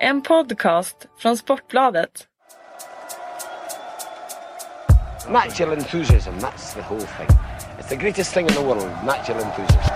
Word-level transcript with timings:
En 0.00 0.22
podcast 0.22 0.96
från 1.18 1.36
Sportbladet. 1.36 2.26
Natural 5.28 5.72
enthusiasm, 5.72 6.30
that's 6.30 6.74
the 6.74 6.82
whole 6.82 7.00
thing. 7.00 7.28
It's 7.78 7.88
the 7.88 7.96
greatest 7.96 8.34
thing 8.34 8.46
in 8.46 8.52
the 8.52 8.60
world, 8.60 8.90
natural 9.06 9.42
enthusiasm. 9.42 9.94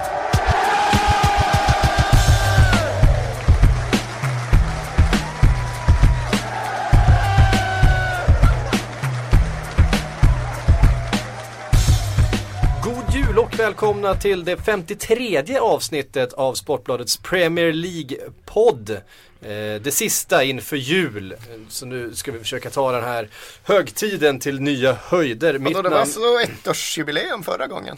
God 12.85 13.15
jul 13.15 13.39
och 13.39 13.59
välkomna 13.59 14.15
till 14.15 14.45
det 14.45 14.57
53 14.57 15.59
avsnittet 15.61 16.33
av 16.33 16.55
Sportbladets 16.55 17.17
Premier 17.17 17.73
League-podd. 17.73 19.01
Eh, 19.43 19.81
det 19.83 19.95
sista 19.95 20.45
inför 20.45 20.77
jul. 20.77 21.35
Så 21.69 21.87
nu 21.87 22.15
ska 22.15 22.33
vi 22.33 22.39
försöka 22.39 22.71
ta 22.71 22.93
den 22.93 23.05
här 23.05 23.29
högtiden 23.63 24.39
till 24.39 24.61
nya 24.61 24.93
höjder. 24.93 25.59
Vadå, 25.59 25.83
det 25.83 25.89
var 25.89 25.99
namn... 25.99 26.11
så 26.11 26.39
ettårsjubileum 26.39 27.43
förra 27.43 27.67
gången? 27.67 27.97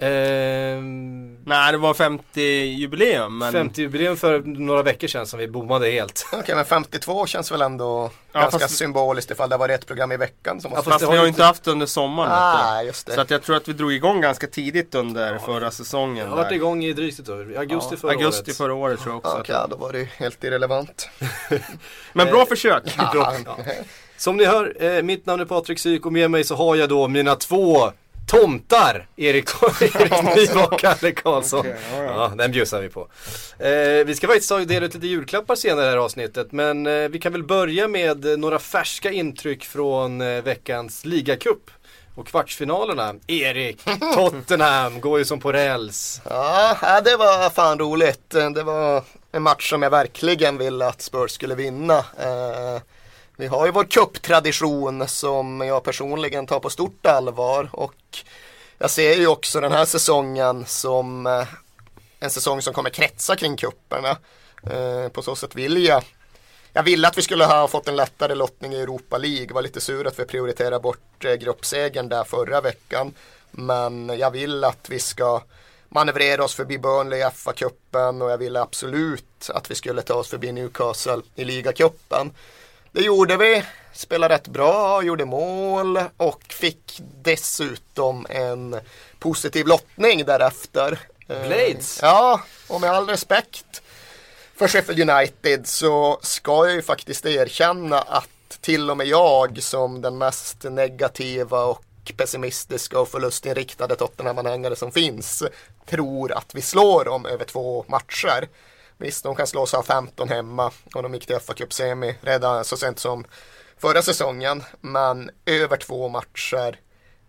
Ehm, 0.00 1.34
Nej, 1.46 1.72
det 1.72 1.78
var 1.78 1.94
50-jubileum. 1.94 3.28
Men... 3.38 3.54
50-jubileum 3.70 4.16
för 4.16 4.40
några 4.40 4.82
veckor 4.82 5.08
sedan 5.08 5.26
som 5.26 5.38
vi 5.38 5.48
bommade 5.48 5.90
helt. 5.90 6.26
Okej, 6.32 6.54
men 6.54 6.64
52 6.64 7.26
känns 7.26 7.52
väl 7.52 7.62
ändå 7.62 8.10
Ja, 8.32 8.40
ganska 8.40 8.58
fast- 8.58 8.76
symboliskt 8.76 9.30
ifall 9.30 9.48
det 9.48 9.56
var 9.56 9.68
ett 9.68 9.86
program 9.86 10.12
i 10.12 10.16
veckan 10.16 10.60
som 10.60 10.70
Ja, 10.70 10.76
fast 10.76 10.88
Fast 10.88 11.04
det 11.04 11.10
vi 11.10 11.16
har 11.16 11.24
ju 11.24 11.28
inte 11.28 11.44
haft 11.44 11.66
under 11.66 11.86
sommaren. 11.86 12.30
ah, 12.32 12.82
just 12.82 13.06
det. 13.06 13.12
Så 13.12 13.20
att 13.20 13.30
jag 13.30 13.42
tror 13.42 13.56
att 13.56 13.68
vi 13.68 13.72
drog 13.72 13.92
igång 13.92 14.20
ganska 14.20 14.46
tidigt 14.46 14.94
under 14.94 15.38
förra 15.38 15.70
säsongen. 15.70 16.16
Jag 16.16 16.26
har 16.26 16.36
varit 16.36 16.48
där. 16.48 16.56
igång 16.56 16.84
i 16.84 16.92
drygt 16.92 17.18
ett 17.18 17.28
år. 17.28 17.54
Augusti 17.58 17.88
Ja, 17.94 17.96
förra 18.00 18.10
augusti 18.12 18.42
året. 18.50 18.56
förra 18.56 18.74
året 18.74 19.00
tror 19.00 19.12
jag 19.12 19.16
också. 19.18 19.30
Ja, 19.36 19.40
Okej, 19.40 19.56
då 19.70 19.76
var 19.76 19.92
det 19.92 20.04
helt 20.16 20.44
irrelevant. 20.44 21.08
Men 22.12 22.26
bra 22.26 22.46
försök. 22.46 22.96
Bra. 23.12 23.34
Ja. 23.46 23.56
Som 24.16 24.36
ni 24.36 24.44
hör, 24.44 24.76
eh, 24.84 25.02
mitt 25.02 25.26
namn 25.26 25.40
är 25.42 25.44
Patrik 25.44 25.78
Syk 25.78 26.06
och 26.06 26.12
med 26.12 26.30
mig 26.30 26.44
så 26.44 26.54
har 26.54 26.76
jag 26.76 26.88
då 26.88 27.08
mina 27.08 27.34
två 27.36 27.92
tomtar, 28.26 29.06
Erik, 29.16 29.48
Erik 29.80 30.36
Niva 30.36 30.66
och 30.66 30.78
Kalle 30.78 31.12
Karlsson. 31.12 31.60
Okej, 31.60 31.76
ja, 31.92 32.02
ja. 32.02 32.12
Ja, 32.30 32.32
den 32.38 32.50
bjussar 32.52 32.80
vi 32.80 32.88
på. 32.88 33.08
Eh, 33.58 34.04
vi 34.06 34.14
ska 34.14 34.26
faktiskt 34.26 34.48
ta- 34.48 34.58
dela 34.58 34.86
ut 34.86 34.94
lite 34.94 35.06
julklappar 35.06 35.54
senare 35.54 35.80
i 35.82 35.84
det 35.84 35.90
här 35.90 35.96
avsnittet, 35.98 36.52
men 36.52 36.86
eh, 36.86 37.08
vi 37.08 37.18
kan 37.18 37.32
väl 37.32 37.44
börja 37.44 37.88
med 37.88 38.24
eh, 38.26 38.36
några 38.36 38.58
färska 38.58 39.10
intryck 39.10 39.64
från 39.64 40.20
eh, 40.20 40.42
veckans 40.42 41.04
ligacup 41.04 41.70
och 42.14 42.26
kvartsfinalerna. 42.26 43.14
Erik, 43.26 43.80
Tottenham 44.14 45.00
går 45.00 45.18
ju 45.18 45.24
som 45.24 45.40
på 45.40 45.52
räls. 45.52 46.20
Ja, 46.30 46.76
ja, 46.82 47.00
det 47.00 47.16
var 47.16 47.50
fan 47.50 47.78
roligt. 47.78 48.30
Det 48.30 48.62
var 48.62 49.02
en 49.32 49.42
match 49.42 49.70
som 49.70 49.82
jag 49.82 49.90
verkligen 49.90 50.58
ville 50.58 50.86
att 50.86 51.02
Spurs 51.02 51.30
skulle 51.30 51.54
vinna. 51.54 51.98
Eh, 51.98 52.80
vi 53.36 53.46
har 53.46 53.66
ju 53.66 53.72
vår 53.72 53.84
cuptradition 53.84 55.08
som 55.08 55.60
jag 55.60 55.82
personligen 55.82 56.46
tar 56.46 56.60
på 56.60 56.70
stort 56.70 57.06
allvar 57.06 57.68
och 57.72 58.18
jag 58.78 58.90
ser 58.90 59.14
ju 59.14 59.26
också 59.26 59.60
den 59.60 59.72
här 59.72 59.84
säsongen 59.84 60.64
som 60.66 61.26
eh, 61.26 61.46
en 62.20 62.30
säsong 62.30 62.62
som 62.62 62.74
kommer 62.74 62.90
kretsa 62.90 63.36
kring 63.36 63.56
kupperna. 63.56 64.16
Eh, 64.62 65.08
på 65.08 65.22
så 65.22 65.36
sätt 65.36 65.54
vill 65.54 65.84
jag 65.84 66.04
jag 66.76 66.82
ville 66.82 67.08
att 67.08 67.18
vi 67.18 67.22
skulle 67.22 67.44
ha 67.44 67.68
fått 67.68 67.88
en 67.88 67.96
lättare 67.96 68.34
lottning 68.34 68.72
i 68.72 68.80
Europa 68.80 69.18
League. 69.18 69.54
Var 69.54 69.62
lite 69.62 69.80
sur 69.80 70.06
att 70.06 70.18
vi 70.18 70.24
prioriterade 70.24 70.80
bort 70.80 71.24
eh, 71.24 71.34
gruppsegern 71.34 72.08
där 72.08 72.24
förra 72.24 72.60
veckan. 72.60 73.14
Men 73.50 74.18
jag 74.18 74.30
vill 74.30 74.64
att 74.64 74.88
vi 74.88 74.98
ska 74.98 75.42
manövrera 75.88 76.44
oss 76.44 76.54
förbi 76.54 76.78
Burnley 76.78 77.20
i 77.20 77.22
FA-cupen 77.22 78.22
och 78.22 78.30
jag 78.30 78.38
ville 78.38 78.60
absolut 78.60 79.50
att 79.54 79.70
vi 79.70 79.74
skulle 79.74 80.02
ta 80.02 80.14
oss 80.14 80.28
förbi 80.28 80.52
Newcastle 80.52 81.20
i 81.34 81.44
ligacupen. 81.44 82.30
Det 82.94 83.02
gjorde 83.02 83.36
vi, 83.36 83.62
spelade 83.92 84.34
rätt 84.34 84.48
bra, 84.48 85.02
gjorde 85.02 85.24
mål 85.24 86.00
och 86.16 86.42
fick 86.48 87.00
dessutom 87.22 88.26
en 88.30 88.76
positiv 89.18 89.66
lottning 89.66 90.24
därefter. 90.24 90.98
Eh, 91.28 91.46
Blades. 91.46 91.98
Ja, 92.02 92.40
och 92.68 92.80
med 92.80 92.90
all 92.90 93.06
respekt 93.06 93.82
för 94.56 94.68
Sheffield 94.68 95.10
United 95.10 95.66
så 95.66 96.18
ska 96.22 96.66
jag 96.66 96.74
ju 96.74 96.82
faktiskt 96.82 97.26
erkänna 97.26 98.00
att 98.00 98.58
till 98.60 98.90
och 98.90 98.96
med 98.96 99.06
jag 99.06 99.62
som 99.62 100.02
den 100.02 100.18
mest 100.18 100.64
negativa 100.64 101.64
och 101.64 102.12
pessimistiska 102.16 103.00
och 103.00 103.08
förlustinriktade 103.08 103.96
Tottenham-anhängare 103.96 104.76
som 104.76 104.92
finns 104.92 105.42
tror 105.86 106.32
att 106.32 106.54
vi 106.54 106.62
slår 106.62 107.04
dem 107.04 107.26
över 107.26 107.44
två 107.44 107.84
matcher. 107.88 108.48
Visst, 108.98 109.24
de 109.24 109.34
kan 109.34 109.46
slå 109.46 109.66
sig 109.66 109.78
av 109.78 109.82
15 109.82 110.28
hemma 110.28 110.70
och 110.94 111.02
de 111.02 111.14
gick 111.14 111.26
till 111.26 111.38
fa 111.40 111.54
Cup 111.54 111.72
semi 111.72 112.14
redan 112.20 112.64
så 112.64 112.76
sent 112.76 112.98
som 112.98 113.24
förra 113.78 114.02
säsongen. 114.02 114.64
Men 114.80 115.30
över 115.46 115.76
två 115.76 116.08
matcher 116.08 116.78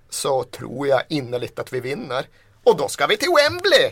så 0.09 0.43
tror 0.43 0.87
jag 0.87 1.01
innerligt 1.09 1.59
att 1.59 1.73
vi 1.73 1.79
vinner. 1.79 2.25
Och 2.63 2.77
då 2.77 2.87
ska 2.87 3.07
vi 3.07 3.17
till 3.17 3.29
Wembley! 3.43 3.91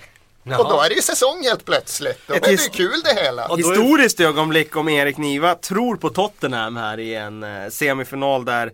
Och 0.59 0.69
då 0.69 0.81
är 0.81 0.89
det 0.89 0.95
ju 0.95 1.01
säsong 1.01 1.43
helt 1.43 1.65
plötsligt. 1.65 2.19
Då 2.27 2.33
Ett 2.33 2.43
blir 2.43 2.57
det 2.57 2.69
kul 2.69 3.01
det 3.03 3.13
hela. 3.23 3.43
Är- 3.45 3.57
Historiskt 3.57 4.19
ögonblick 4.19 4.75
om 4.75 4.89
Erik 4.89 5.17
Niva 5.17 5.55
tror 5.55 5.95
på 5.95 6.09
Tottenham 6.09 6.75
här 6.77 6.99
i 6.99 7.15
en 7.15 7.43
eh, 7.43 7.69
semifinal 7.69 8.45
där 8.45 8.71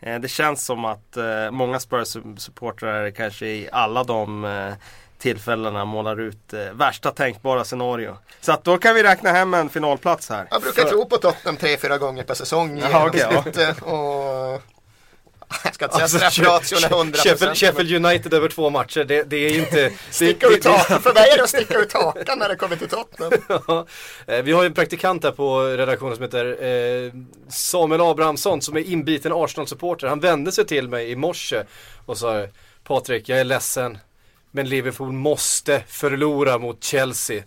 eh, 0.00 0.18
det 0.18 0.28
känns 0.28 0.64
som 0.64 0.84
att 0.84 1.16
eh, 1.16 1.50
många 1.50 1.78
Spurs-supportrar 1.78 3.10
kanske 3.10 3.46
i 3.46 3.68
alla 3.72 4.04
de 4.04 4.44
tillfällena 5.20 5.84
målar 5.84 6.20
ut 6.20 6.52
eh, 6.52 6.60
värsta 6.72 7.10
tänkbara 7.10 7.64
scenario. 7.64 8.16
Så 8.40 8.52
att 8.52 8.64
då 8.64 8.78
kan 8.78 8.94
vi 8.94 9.02
räkna 9.02 9.30
hem 9.30 9.54
en 9.54 9.68
finalplats 9.68 10.28
här. 10.28 10.48
Jag 10.50 10.62
brukar 10.62 10.84
tro 10.84 11.06
på 11.06 11.16
Tottenham 11.16 11.56
tre, 11.56 11.76
fyra 11.76 11.98
gånger 11.98 12.22
per 12.22 12.34
säsong. 12.34 12.78
i 12.78 12.80
Jaha, 12.80 13.06
okej, 13.06 13.26
ja. 13.56 13.74
och... 13.92 14.62
Jag 15.64 15.74
ska 15.74 15.84
inte 15.84 15.94
säga 15.94 16.04
Alltså, 16.04 16.18
straffration 16.30 16.84
är 16.84 16.96
100 16.98 17.18
Sheffield, 17.18 17.56
Sheffield 17.56 18.06
United 18.06 18.34
över 18.34 18.48
två 18.48 18.70
matcher, 18.70 19.04
det, 19.04 19.22
det 19.22 19.36
är 19.36 19.58
inte... 19.58 19.92
Sticka 20.10 20.46
ut 20.46 20.64
hakan. 20.64 21.00
För 21.02 21.14
mig 21.14 21.30
är 21.30 21.36
det 21.36 21.42
att 21.42 21.48
sticka 21.48 21.78
ut 21.78 21.92
hakan 21.92 22.38
när 22.38 22.48
det 22.48 22.56
kommer 22.56 22.76
till 22.76 22.88
Tottenham. 22.88 23.32
Ja, 23.66 23.86
eh, 24.26 24.42
vi 24.42 24.52
har 24.52 24.62
ju 24.62 24.66
en 24.66 24.74
praktikant 24.74 25.24
här 25.24 25.30
på 25.30 25.60
redaktionen 25.60 26.16
som 26.16 26.22
heter 26.22 26.64
eh, 26.64 27.12
Samuel 27.48 28.00
Abrahamsson 28.00 28.62
som 28.62 28.76
är 28.76 28.80
inbiten 28.80 29.32
Arsenal-supporter. 29.32 30.06
Han 30.06 30.20
vände 30.20 30.52
sig 30.52 30.66
till 30.66 30.88
mig 30.88 31.10
i 31.10 31.16
morse 31.16 31.62
och 32.06 32.18
sa 32.18 32.46
Patrik, 32.84 33.28
jag 33.28 33.40
är 33.40 33.44
ledsen 33.44 33.98
men 34.50 34.68
Liverpool 34.68 35.12
måste 35.12 35.82
förlora 35.88 36.58
mot 36.58 36.84
Chelsea. 36.84 37.42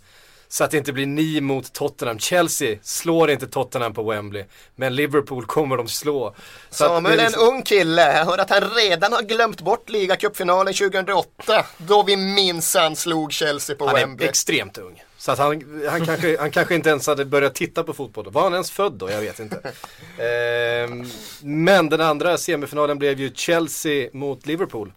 Så 0.47 0.63
att 0.63 0.71
det 0.71 0.77
inte 0.77 0.93
blir 0.93 1.05
ni 1.05 1.41
mot 1.41 1.73
Tottenham. 1.73 2.19
Chelsea 2.19 2.77
slår 2.83 3.31
inte 3.31 3.47
Tottenham 3.47 3.93
på 3.93 4.03
Wembley. 4.03 4.43
Men 4.75 4.95
Liverpool 4.95 5.45
kommer 5.45 5.77
de 5.77 5.87
slå. 5.87 6.35
Så 6.69 6.75
Samuel 6.83 7.05
är 7.13 7.17
är 7.17 7.25
en 7.25 7.31
liksom- 7.31 7.47
ung 7.47 7.61
kille. 7.61 8.17
Jag 8.17 8.25
hör 8.25 8.37
att 8.37 8.49
han 8.49 8.61
redan 8.69 9.13
har 9.13 9.21
glömt 9.21 9.61
bort 9.61 9.89
ligacupfinalen 9.89 10.73
2008. 10.73 11.65
Då 11.77 12.03
vi 12.03 12.15
minsann 12.17 12.95
slog 12.95 13.33
Chelsea 13.33 13.75
på 13.75 13.85
Han 13.85 13.95
är 13.95 13.99
Wembley. 13.99 14.29
extremt 14.29 14.77
ung. 14.77 15.03
Så 15.17 15.31
att 15.31 15.37
han, 15.39 15.81
han, 15.89 16.05
kanske, 16.05 16.37
han 16.39 16.51
kanske 16.51 16.75
inte 16.75 16.89
ens 16.89 17.07
hade 17.07 17.25
börjat 17.25 17.55
titta 17.55 17.83
på 17.83 17.93
fotboll 17.93 18.23
då. 18.23 18.29
Var 18.29 18.43
han 18.43 18.53
ens 18.53 18.71
född 18.71 18.93
då? 18.93 19.11
Jag 19.11 19.21
vet 19.21 19.39
inte. 19.39 19.57
Ehm, 20.17 21.05
men 21.41 21.89
den 21.89 22.01
andra 22.01 22.37
semifinalen 22.37 22.99
blev 22.99 23.19
ju 23.19 23.31
Chelsea 23.35 24.09
mot 24.13 24.45
Liverpool. 24.45 24.93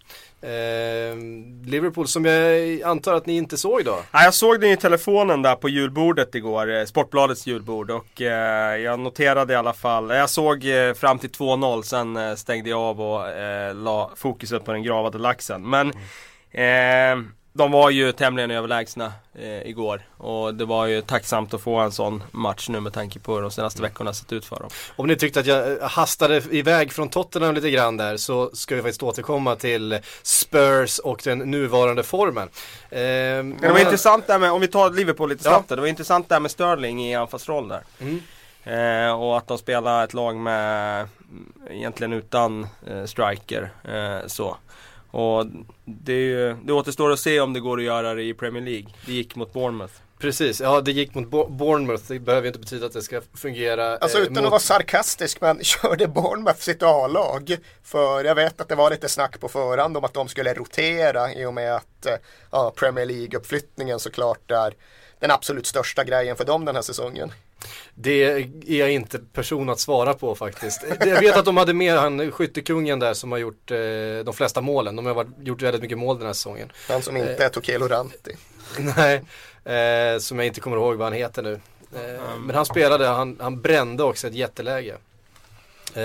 Ehm, 0.46 1.62
Liverpool 1.64 2.08
som 2.08 2.24
jag 2.24 2.82
antar 2.82 3.14
att 3.14 3.26
ni 3.26 3.36
inte 3.36 3.56
såg 3.56 3.84
då. 3.84 3.98
Ja, 4.12 4.24
jag 4.24 4.34
såg 4.34 4.60
den 4.60 4.70
i 4.70 4.76
telefonen 4.76 5.42
där 5.42 5.54
på 5.54 5.68
julbordet 5.68 6.34
igår, 6.34 6.74
eh, 6.74 6.84
Sportbladets 6.84 7.46
julbord 7.46 7.90
och 7.90 8.22
eh, 8.22 8.76
jag 8.76 9.00
noterade 9.00 9.52
i 9.52 9.56
alla 9.56 9.72
fall, 9.72 10.10
jag 10.10 10.30
såg 10.30 10.64
eh, 10.64 10.94
fram 10.94 11.18
till 11.18 11.30
2-0 11.30 11.82
sen 11.82 12.16
eh, 12.16 12.34
stängde 12.34 12.70
jag 12.70 12.80
av 12.80 13.00
och 13.00 13.28
eh, 13.28 13.74
la 13.74 14.10
fokuset 14.16 14.64
på 14.64 14.72
den 14.72 14.82
gravade 14.82 15.18
laxen. 15.18 15.70
Men 15.70 15.88
eh, 16.50 17.24
de 17.56 17.70
var 17.70 17.90
ju 17.90 18.12
tämligen 18.12 18.50
överlägsna 18.50 19.12
eh, 19.34 19.62
igår 19.68 20.02
och 20.16 20.54
det 20.54 20.64
var 20.64 20.86
ju 20.86 21.02
tacksamt 21.02 21.54
att 21.54 21.60
få 21.60 21.76
en 21.76 21.92
sån 21.92 22.22
match 22.30 22.68
nu 22.68 22.80
med 22.80 22.92
tanke 22.92 23.18
på 23.18 23.34
hur 23.34 23.42
de 23.42 23.50
senaste 23.50 23.82
veckorna 23.82 24.12
sett 24.12 24.32
ut 24.32 24.44
för 24.44 24.56
dem. 24.60 24.68
Om 24.96 25.06
ni 25.06 25.16
tyckte 25.16 25.40
att 25.40 25.46
jag 25.46 25.72
eh, 25.72 25.88
hastade 25.88 26.42
iväg 26.50 26.92
från 26.92 27.08
Tottenham 27.08 27.54
lite 27.54 27.70
grann 27.70 27.96
där 27.96 28.16
så 28.16 28.50
ska 28.52 28.74
vi 28.74 28.82
faktiskt 28.82 29.02
återkomma 29.02 29.56
till 29.56 29.98
Spurs 30.22 30.98
och 30.98 31.20
den 31.24 31.38
nuvarande 31.38 32.02
formen. 32.02 32.48
Ehm, 32.90 33.48
Men 33.50 33.60
det 33.60 33.68
var 33.72 33.78
intressant 33.78 34.26
där 34.26 34.38
med, 34.38 34.52
om 34.52 34.60
vi 34.60 34.68
tar 34.68 34.90
Liverpool 34.90 35.28
lite 35.28 35.48
Ja. 35.48 35.50
snabbt 35.50 35.68
där, 35.68 35.76
det 35.76 35.82
var 35.82 35.88
intressant 35.88 36.28
där 36.28 36.40
med 36.40 36.50
Sterling 36.50 37.06
i 37.06 37.14
anfallsroll 37.14 37.68
där. 37.68 37.80
Mm. 38.00 38.22
Eh, 38.64 39.12
och 39.20 39.36
att 39.38 39.46
de 39.48 39.58
spelar 39.58 40.04
ett 40.04 40.14
lag 40.14 40.36
med, 40.36 41.00
mm, 41.00 41.52
egentligen 41.70 42.12
utan 42.12 42.66
eh, 42.86 43.04
striker. 43.04 43.70
Eh, 43.84 44.26
så. 44.26 44.56
Och 45.16 45.46
det, 45.84 46.12
är 46.12 46.16
ju, 46.16 46.56
det 46.64 46.72
återstår 46.72 47.12
att 47.12 47.18
se 47.20 47.40
om 47.40 47.52
det 47.52 47.60
går 47.60 47.78
att 47.78 47.84
göra 47.84 48.14
det 48.14 48.22
i 48.22 48.34
Premier 48.34 48.62
League. 48.62 48.86
Det 49.06 49.12
gick 49.12 49.36
mot 49.36 49.52
Bournemouth. 49.52 49.94
Precis, 50.18 50.60
ja 50.60 50.80
det 50.80 50.92
gick 50.92 51.14
mot 51.14 51.28
Bo- 51.28 51.48
Bournemouth. 51.48 52.04
Det 52.08 52.18
behöver 52.18 52.44
ju 52.44 52.48
inte 52.48 52.58
betyda 52.58 52.86
att 52.86 52.92
det 52.92 53.02
ska 53.02 53.20
fungera. 53.34 53.96
Alltså 53.96 54.18
eh, 54.18 54.22
utan 54.22 54.34
mot... 54.34 54.44
att 54.44 54.50
vara 54.50 54.60
sarkastisk 54.60 55.40
men 55.40 55.58
körde 55.64 56.08
Bournemouth 56.08 56.58
sitt 56.58 56.82
A-lag? 56.82 57.56
För 57.82 58.24
jag 58.24 58.34
vet 58.34 58.60
att 58.60 58.68
det 58.68 58.74
var 58.74 58.90
lite 58.90 59.08
snack 59.08 59.40
på 59.40 59.48
förhand 59.48 59.96
om 59.96 60.04
att 60.04 60.14
de 60.14 60.28
skulle 60.28 60.54
rotera 60.54 61.32
i 61.34 61.46
och 61.46 61.54
med 61.54 61.76
att 61.76 62.06
eh, 62.06 62.14
ja, 62.50 62.72
Premier 62.76 63.06
League-uppflyttningen 63.06 63.98
såklart 63.98 64.50
är 64.50 64.74
den 65.20 65.30
absolut 65.30 65.66
största 65.66 66.04
grejen 66.04 66.36
för 66.36 66.44
dem 66.44 66.64
den 66.64 66.74
här 66.74 66.82
säsongen. 66.82 67.32
Det 67.94 68.24
är 68.24 68.48
jag 68.66 68.92
inte 68.92 69.18
person 69.18 69.68
att 69.68 69.80
svara 69.80 70.14
på 70.14 70.34
faktiskt. 70.34 70.84
Jag 71.00 71.20
vet 71.20 71.36
att 71.36 71.44
de 71.44 71.56
hade 71.56 71.74
med 71.74 71.94
han 71.94 72.30
skyttekungen 72.30 72.98
där 72.98 73.14
som 73.14 73.32
har 73.32 73.38
gjort 73.38 73.70
eh, 73.70 73.78
de 74.24 74.34
flesta 74.34 74.60
målen. 74.60 74.96
De 74.96 75.06
har 75.06 75.14
varit, 75.14 75.28
gjort 75.42 75.62
väldigt 75.62 75.82
mycket 75.82 75.98
mål 75.98 76.18
den 76.18 76.26
här 76.26 76.34
säsongen. 76.34 76.72
Han 76.88 77.02
som 77.02 77.16
inte 77.16 77.44
är 77.44 77.48
Tokelo 77.48 77.88
Ranti. 77.88 78.36
Nej, 78.96 79.22
eh, 79.64 80.18
som 80.18 80.38
jag 80.38 80.46
inte 80.46 80.60
kommer 80.60 80.76
ihåg 80.76 80.96
vad 80.96 81.06
han 81.06 81.12
heter 81.12 81.42
nu. 81.42 81.60
Eh, 81.94 82.38
men 82.40 82.56
han 82.56 82.66
spelade, 82.66 83.06
han, 83.06 83.36
han 83.40 83.60
brände 83.60 84.02
också 84.02 84.26
ett 84.26 84.34
jätteläge. 84.34 84.96
Eh, 85.94 86.02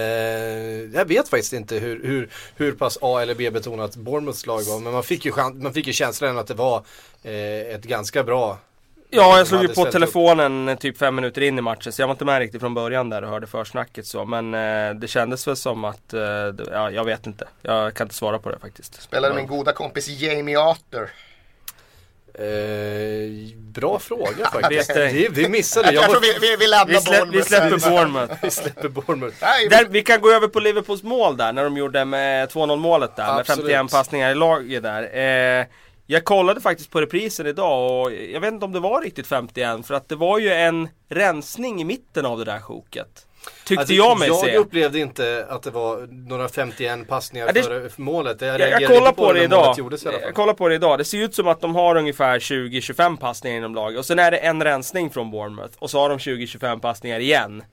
jag 0.94 1.06
vet 1.06 1.30
faktiskt 1.30 1.54
inte 1.54 1.76
hur, 1.76 2.04
hur, 2.04 2.30
hur 2.56 2.72
pass 2.72 2.98
A 3.02 3.22
eller 3.22 3.36
B-betonat 3.36 3.96
Bournemouths 3.96 4.46
lag 4.46 4.62
var. 4.62 4.80
Men 4.80 4.94
man 4.94 5.04
fick 5.04 5.26
ju, 5.26 5.34
man 5.54 5.74
fick 5.74 5.88
ju 5.88 5.94
känslan 5.94 6.38
att 6.38 6.48
det 6.48 6.54
var 6.54 6.84
eh, 7.24 7.76
ett 7.76 7.84
ganska 7.84 8.24
bra 8.24 8.58
Ja, 9.14 9.38
jag 9.38 9.48
slog 9.48 9.62
ju 9.62 9.68
på 9.68 9.86
telefonen 9.86 10.70
eh, 10.70 10.78
typ 10.78 10.98
fem 10.98 11.16
minuter 11.16 11.42
in 11.42 11.58
i 11.58 11.62
matchen 11.62 11.92
så 11.92 12.02
jag 12.02 12.08
var 12.08 12.14
inte 12.14 12.26
med 12.26 12.40
riktigt 12.40 12.62
från 12.62 12.74
början 12.74 13.10
där 13.10 13.22
och 13.22 13.30
hörde 13.30 13.48
försnacket 13.48 14.06
så. 14.06 14.26
Men 14.26 14.54
eh, 14.54 14.94
det 14.96 15.08
kändes 15.08 15.48
väl 15.48 15.56
som 15.56 15.86
att, 15.86 16.14
eh, 16.14 16.20
det, 16.48 16.64
ja, 16.72 16.92
jag 16.92 17.04
vet 17.06 17.28
inte. 17.28 17.48
Jag 17.62 17.94
kan 17.94 18.06
inte 18.06 18.16
svara 18.16 18.40
på 18.40 18.50
det 18.52 18.60
faktiskt. 18.60 19.02
Spelade 19.02 19.36
min 19.36 19.48
goda 19.48 19.72
kompis 19.74 20.08
Jamie 20.08 20.60
Arthur. 20.60 21.10
Eh, 22.34 23.58
bra 23.58 24.00
fråga 24.00 24.50
faktiskt. 24.54 24.94
Det, 24.94 25.28
vi 25.32 25.50
missade. 25.50 25.92
Jag, 25.94 26.04
Jag 26.04 26.10
tror 26.12 26.22
vi, 26.22 26.38
vi, 26.42 26.56
vi 26.56 26.68
lämnar 26.68 26.86
Vi, 26.86 27.02
slä, 27.02 27.26
vi 27.26 27.32
Bournemouth 27.32 27.48
släpper. 27.48 27.90
Bournemouth. 27.90 28.34
vi 28.42 28.52
släpper 28.52 28.90
Bournemouth. 28.90 29.38
Nej, 29.42 29.68
Där, 29.70 29.86
vi 29.90 30.02
kan 30.04 30.22
gå 30.22 30.32
över 30.32 30.48
på 30.48 30.60
Liverpools 30.60 31.04
mål 31.04 31.38
där 31.38 31.54
när 31.54 31.64
de 31.64 31.78
gjorde 31.78 32.06
med 32.06 32.50
2-0 32.50 32.76
målet 32.76 33.16
där 33.16 33.40
Absolut. 33.40 33.66
med 33.66 33.76
51 33.76 33.92
passningar 33.92 34.32
i 34.32 34.36
laget 34.36 34.84
där. 34.84 35.60
Eh, 35.60 35.66
jag 36.12 36.24
kollade 36.26 36.62
faktiskt 36.62 36.90
på 36.92 37.02
reprisen 37.02 37.48
idag 37.48 38.02
och 38.06 38.14
jag 38.14 38.40
vet 38.42 38.54
inte 38.54 38.66
om 38.66 38.72
det 38.72 38.80
var 38.80 39.02
riktigt 39.02 39.28
51 39.28 39.88
för 39.88 39.94
att 39.94 40.10
det 40.10 40.16
var 40.16 40.40
ju 40.40 40.50
en 40.54 40.90
rensning 41.10 41.82
i 41.82 41.84
mitten 41.84 42.26
av 42.26 42.38
det 42.40 42.46
där 42.46 42.60
sjoket. 42.60 43.28
Tyckte 43.66 43.80
Alltså, 43.82 43.94
jag 43.94 44.20
mig 44.20 44.28
jag 44.28 44.40
se. 44.46 44.58
upplevde 44.58 45.00
inte 45.00 45.46
att 45.50 45.64
det 45.64 45.72
var 45.72 46.08
några 46.30 46.50
51 46.50 47.08
passningar 47.08 47.48
Ja, 47.48 47.54
det- 47.54 47.64
före 47.64 47.90
målet. 47.98 48.42
Jag, 48.42 48.60
Jag, 48.60 48.82
jag 48.82 48.88
kollar 48.90 49.08
inte 49.08 49.22
på 49.22 49.34
det 49.34 49.44
idag. 49.44 49.76
Gjordes. 49.78 50.06
Jag 50.06 50.34
kollar 50.34 50.54
på 50.54 50.68
det 50.68 50.76
idag. 50.76 50.98
Det 50.98 51.04
ser 51.06 51.18
ut 51.18 51.36
som 51.36 51.48
att 51.48 51.62
de 51.62 51.76
har 51.76 51.96
ungefär 51.96 52.40
20-25 52.40 53.18
passningar 53.18 53.58
inom 53.58 53.76
laget. 53.76 54.00
Och 54.00 54.06
sen 54.06 54.20
är 54.20 54.32
det 54.32 54.38
en 54.38 54.64
rensning 54.64 55.10
från 55.10 55.32
Bournemouth. 55.32 55.74
Och 55.80 55.90
så 55.90 56.00
har 56.00 56.10
de 56.10 56.18
20-25 56.18 56.80
passningar 56.80 57.20
igen. 57.20 57.64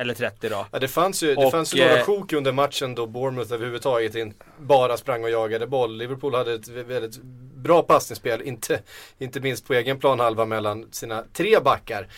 Eller 0.00 0.14
30 0.14 0.48
då. 0.48 0.66
Ja, 0.72 0.78
det 0.78 0.88
fanns 0.88 1.22
ju, 1.22 1.34
det 1.34 1.46
Och, 1.46 1.50
fanns 1.50 1.74
ju 1.74 1.80
några 1.80 1.98
eh, 1.98 2.04
sjok 2.04 2.32
under 2.32 2.52
matchen 2.52 2.94
då 2.94 3.06
Bournemouth 3.06 3.52
överhuvudtaget 3.52 4.14
in, 4.14 4.34
bara 4.58 4.96
sprang 4.96 5.24
och 5.24 5.30
jagade 5.30 5.66
boll. 5.66 5.96
Liverpool 5.96 6.34
hade 6.34 6.54
ett 6.54 6.68
vä- 6.68 6.84
väldigt 6.84 7.22
bra 7.54 7.82
passningsspel, 7.82 8.42
inte, 8.42 8.80
inte 9.18 9.40
minst 9.40 9.66
på 9.66 9.74
egen 9.74 9.98
planhalva 9.98 10.44
mellan 10.44 10.88
sina 10.92 11.24
tre 11.32 11.60
backar. 11.60 12.08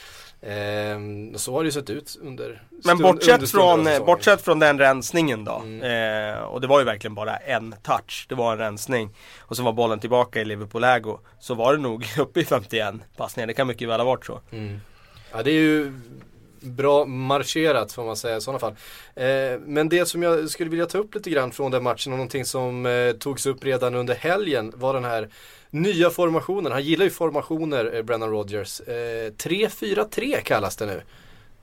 Ehm, 0.42 1.38
så 1.38 1.52
har 1.52 1.62
det 1.62 1.66
ju 1.66 1.72
sett 1.72 1.90
ut 1.90 2.18
under 2.22 2.62
Men 2.84 2.98
bortsett 2.98 3.34
under 3.34 3.46
från, 3.46 3.86
eh, 3.86 4.04
bortsett 4.04 4.42
från 4.42 4.58
den 4.58 4.78
rensningen 4.78 5.44
då. 5.44 5.62
Mm. 5.64 6.34
Eh, 6.34 6.42
och 6.42 6.60
det 6.60 6.66
var 6.66 6.78
ju 6.78 6.84
verkligen 6.84 7.14
bara 7.14 7.36
en 7.36 7.74
touch. 7.82 8.26
Det 8.28 8.34
var 8.34 8.52
en 8.52 8.58
rensning. 8.58 9.10
Och 9.40 9.56
så 9.56 9.62
var 9.62 9.72
bollen 9.72 10.00
tillbaka 10.00 10.40
i 10.40 10.44
Liverpool-ägo. 10.44 11.18
Så 11.40 11.54
var 11.54 11.72
det 11.74 11.80
nog 11.80 12.06
uppe 12.18 12.40
i 12.40 12.44
51 12.44 12.94
passningar. 13.16 13.46
Det 13.46 13.54
kan 13.54 13.66
mycket 13.66 13.88
väl 13.88 14.00
ha 14.00 14.04
varit 14.04 14.26
så. 14.26 14.40
Mm. 14.52 14.80
Ja 15.32 15.42
det 15.42 15.50
är 15.50 15.60
ju 15.60 15.92
bra 16.62 17.04
marscherat 17.04 17.92
får 17.92 18.04
man 18.04 18.16
säga 18.16 18.36
i 18.36 18.40
sådana 18.40 18.58
fall. 18.58 18.74
Eh, 19.14 19.60
men 19.66 19.88
det 19.88 20.06
som 20.06 20.22
jag 20.22 20.50
skulle 20.50 20.70
vilja 20.70 20.86
ta 20.86 20.98
upp 20.98 21.14
lite 21.14 21.30
grann 21.30 21.52
från 21.52 21.70
den 21.70 21.82
matchen 21.82 22.12
och 22.12 22.18
någonting 22.18 22.44
som 22.44 22.86
eh, 22.86 23.12
togs 23.12 23.46
upp 23.46 23.64
redan 23.64 23.94
under 23.94 24.14
helgen 24.14 24.72
var 24.76 24.94
den 24.94 25.04
här 25.04 25.28
nya 25.70 26.10
formationen. 26.10 26.72
Han 26.72 26.82
gillar 26.82 27.04
ju 27.04 27.10
formationer, 27.10 27.94
eh, 27.94 28.02
Brennan 28.02 28.30
Rodgers. 28.30 28.80
Eh, 28.80 29.32
3-4-3 29.32 30.40
kallas 30.40 30.76
det 30.76 30.86
nu. 30.86 31.02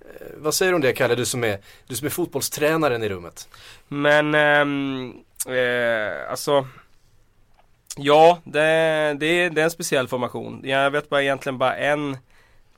Eh, 0.01 0.27
vad 0.37 0.53
säger 0.53 0.71
du 0.71 0.75
om 0.75 0.81
det 0.81 0.93
Kalle, 0.93 1.15
du 1.15 1.25
som 1.25 1.43
är, 1.43 1.59
du 1.87 1.95
som 1.95 2.05
är 2.05 2.11
fotbollstränaren 2.11 3.03
i 3.03 3.09
rummet? 3.09 3.47
Men 3.87 4.35
ehm, 4.35 5.13
eh, 5.47 6.31
alltså 6.31 6.67
Ja, 7.97 8.39
det, 8.43 8.59
det, 9.19 9.49
det 9.49 9.61
är 9.61 9.65
en 9.65 9.71
speciell 9.71 10.07
formation. 10.07 10.61
Jag 10.63 10.91
vet 10.91 11.09
bara 11.09 11.23
egentligen 11.23 11.57
bara 11.57 11.75
en 11.75 12.17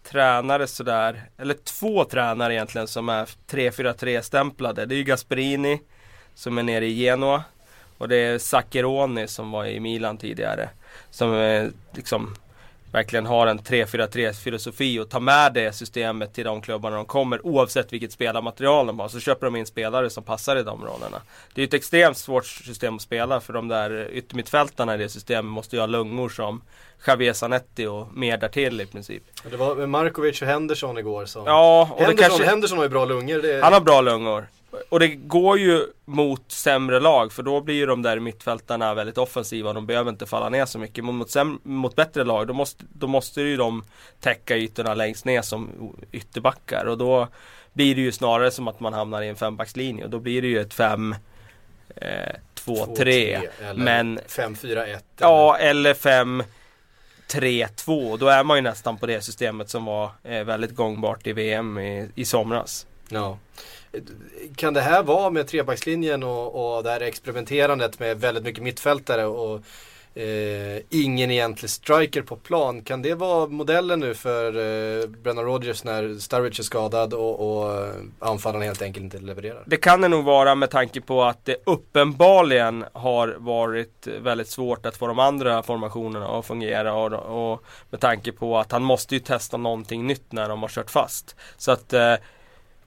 tränare 0.03 0.67
sådär, 0.67 1.29
eller 1.37 1.53
två 1.53 2.03
tränare 2.05 2.53
egentligen 2.53 2.87
som 2.87 3.09
är 3.09 3.25
3-4-3 3.25 4.21
stämplade. 4.21 4.85
Det 4.85 4.95
är 4.95 4.97
ju 4.97 5.03
Gasperini 5.03 5.81
som 6.35 6.57
är 6.57 6.63
nere 6.63 6.85
i 6.85 6.93
Genoa 6.93 7.43
och 7.97 8.07
det 8.07 8.15
är 8.15 8.37
Zaccheroni 8.37 9.27
som 9.27 9.51
var 9.51 9.65
i 9.65 9.79
Milan 9.79 10.17
tidigare. 10.17 10.69
Som 11.09 11.33
är 11.33 11.71
liksom 11.91 12.35
verkligen 12.91 13.25
har 13.25 13.47
en 13.47 13.59
3-4-3 13.59 14.33
filosofi 14.33 14.99
och 14.99 15.09
tar 15.09 15.19
med 15.19 15.53
det 15.53 15.73
systemet 15.73 16.33
till 16.33 16.43
de 16.43 16.61
klubbarna 16.61 16.95
de 16.95 17.05
kommer 17.05 17.45
oavsett 17.45 17.93
vilket 17.93 18.11
spelarmaterial 18.11 18.87
de 18.87 18.99
har. 18.99 19.07
Så 19.07 19.19
köper 19.19 19.45
de 19.45 19.55
in 19.55 19.65
spelare 19.65 20.09
som 20.09 20.23
passar 20.23 20.55
i 20.55 20.63
de 20.63 20.85
rollerna. 20.85 21.21
Det 21.53 21.61
är 21.61 21.67
ett 21.67 21.73
extremt 21.73 22.17
svårt 22.17 22.45
system 22.45 22.95
att 22.95 23.01
spela 23.01 23.41
för 23.41 23.53
de 23.53 23.67
där 23.67 24.09
yttermittfältarna 24.11 24.95
i 24.95 24.97
det 24.97 25.09
systemet 25.09 25.51
måste 25.51 25.75
ju 25.75 25.79
ha 25.79 25.87
lungor 25.87 26.29
som 26.29 26.61
Javier 27.07 27.33
Zanetti 27.33 27.85
och 27.85 28.07
mer 28.13 28.37
därtill 28.37 28.81
i 28.81 28.85
princip. 28.85 29.23
Det 29.49 29.57
var 29.57 29.87
Markovic 29.87 30.41
och 30.41 30.47
Henderson 30.47 30.97
igår 30.97 31.25
som 31.25 31.45
Ja, 31.45 31.89
och 31.91 31.99
Henderson, 31.99 32.29
kanske... 32.29 32.45
Henderson 32.45 32.77
har 32.77 32.85
ju 32.85 32.89
bra 32.89 33.05
lungor. 33.05 33.41
Det... 33.41 33.61
Han 33.63 33.73
har 33.73 33.81
bra 33.81 34.01
lungor. 34.01 34.47
Och 34.89 34.99
det 34.99 35.07
går 35.07 35.59
ju 35.59 35.87
mot 36.05 36.51
sämre 36.51 36.99
lag 36.99 37.31
för 37.31 37.43
då 37.43 37.61
blir 37.61 37.75
ju 37.75 37.85
de 37.85 38.01
där 38.01 38.19
mittfältarna 38.19 38.93
väldigt 38.93 39.17
offensiva. 39.17 39.73
De 39.73 39.85
behöver 39.85 40.11
inte 40.11 40.25
falla 40.25 40.49
ner 40.49 40.65
så 40.65 40.79
mycket. 40.79 41.05
Men 41.05 41.15
mot, 41.15 41.35
mot 41.63 41.95
bättre 41.95 42.23
lag 42.23 42.47
då 42.47 42.53
måste, 42.53 42.83
då 42.93 43.07
måste 43.07 43.41
ju 43.41 43.57
de 43.57 43.83
täcka 44.19 44.57
ytorna 44.57 44.93
längst 44.93 45.25
ner 45.25 45.41
som 45.41 45.69
ytterbackar. 46.11 46.85
Och 46.85 46.97
då 46.97 47.27
blir 47.73 47.95
det 47.95 48.01
ju 48.01 48.11
snarare 48.11 48.51
som 48.51 48.67
att 48.67 48.79
man 48.79 48.93
hamnar 48.93 49.21
i 49.21 49.27
en 49.27 49.35
fembackslinje. 49.35 50.03
Och 50.03 50.09
då 50.09 50.19
blir 50.19 50.41
det 50.41 50.47
ju 50.47 50.59
ett 50.59 50.73
5 50.73 51.15
eh, 51.95 52.35
2 52.53 52.95
3 52.95 53.39
eller 53.61 53.73
Men 53.73 54.19
5-4-1. 54.19 54.97
Ja, 55.17 55.57
eller 55.57 55.93
5 55.93 56.43
3-2. 57.31 58.17
Då 58.17 58.27
är 58.27 58.43
man 58.43 58.57
ju 58.57 58.61
nästan 58.61 58.97
på 58.97 59.05
det 59.05 59.21
systemet 59.21 59.69
som 59.69 59.85
var 59.85 60.11
eh, 60.23 60.43
väldigt 60.43 60.75
gångbart 60.75 61.27
i 61.27 61.33
VM 61.33 61.77
i, 61.77 62.09
i 62.15 62.25
somras. 62.25 62.85
Ja. 63.11 63.37
Kan 64.55 64.73
det 64.73 64.81
här 64.81 65.03
vara 65.03 65.29
med 65.29 65.47
trebackslinjen 65.47 66.23
och, 66.23 66.75
och 66.75 66.83
det 66.83 66.89
här 66.89 67.01
experimenterandet 67.01 67.99
med 67.99 68.19
väldigt 68.19 68.43
mycket 68.43 68.63
mittfältare 68.63 69.25
och 69.25 69.61
eh, 70.15 70.81
ingen 70.89 71.31
egentlig 71.31 71.69
striker 71.69 72.21
på 72.21 72.35
plan. 72.35 72.81
Kan 72.81 73.01
det 73.01 73.15
vara 73.15 73.47
modellen 73.47 73.99
nu 73.99 74.13
för 74.13 74.47
eh, 74.47 75.07
Brennan 75.07 75.45
Rodgers 75.45 75.83
när 75.83 76.19
Sturridge 76.19 76.61
är 76.61 76.63
skadad 76.63 77.13
och, 77.13 77.63
och 77.63 77.73
eh, 77.77 77.93
anfallarna 78.19 78.65
helt 78.65 78.81
enkelt 78.81 79.03
inte 79.03 79.17
levererar? 79.17 79.63
Det 79.65 79.77
kan 79.77 80.01
det 80.01 80.07
nog 80.07 80.23
vara 80.23 80.55
med 80.55 80.69
tanke 80.69 81.01
på 81.01 81.23
att 81.23 81.45
det 81.45 81.55
uppenbarligen 81.65 82.85
har 82.93 83.35
varit 83.37 84.07
väldigt 84.07 84.49
svårt 84.49 84.85
att 84.85 84.97
få 84.97 85.07
de 85.07 85.19
andra 85.19 85.63
formationerna 85.63 86.27
att 86.27 86.45
fungera 86.45 86.93
och, 86.93 87.51
och 87.53 87.63
med 87.89 87.99
tanke 87.99 88.31
på 88.31 88.57
att 88.57 88.71
han 88.71 88.83
måste 88.83 89.15
ju 89.15 89.19
testa 89.19 89.57
någonting 89.57 90.07
nytt 90.07 90.31
när 90.31 90.49
de 90.49 90.61
har 90.61 90.69
kört 90.69 90.91
fast. 90.91 91.35
Så 91.57 91.71
att 91.71 91.93
eh, 91.93 92.15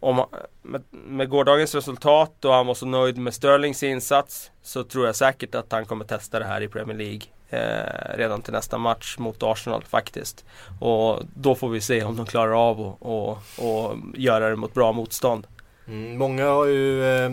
om, 0.04 0.26
med, 0.62 0.82
med 0.90 1.28
gårdagens 1.28 1.74
resultat 1.74 2.44
och 2.44 2.52
han 2.52 2.66
var 2.66 2.74
så 2.74 2.86
nöjd 2.86 3.18
med 3.18 3.34
Sterlings 3.34 3.82
insats 3.82 4.50
så 4.62 4.84
tror 4.84 5.06
jag 5.06 5.16
säkert 5.16 5.54
att 5.54 5.72
han 5.72 5.86
kommer 5.86 6.04
testa 6.04 6.38
det 6.38 6.44
här 6.44 6.60
i 6.60 6.68
Premier 6.68 6.98
League 6.98 7.22
eh, 7.50 8.16
redan 8.16 8.42
till 8.42 8.52
nästa 8.52 8.78
match 8.78 9.18
mot 9.18 9.42
Arsenal 9.42 9.84
faktiskt. 9.84 10.44
Och 10.80 11.22
då 11.34 11.54
får 11.54 11.68
vi 11.68 11.80
se 11.80 12.04
om 12.04 12.16
de 12.16 12.26
klarar 12.26 12.68
av 12.68 12.80
att 12.80 12.96
och, 12.98 13.30
och 13.58 13.96
göra 14.14 14.48
det 14.50 14.56
mot 14.56 14.74
bra 14.74 14.92
motstånd. 14.92 15.46
Mm, 15.88 16.18
många 16.18 16.46
har 16.46 16.66
ju 16.66 17.04
eh, 17.04 17.32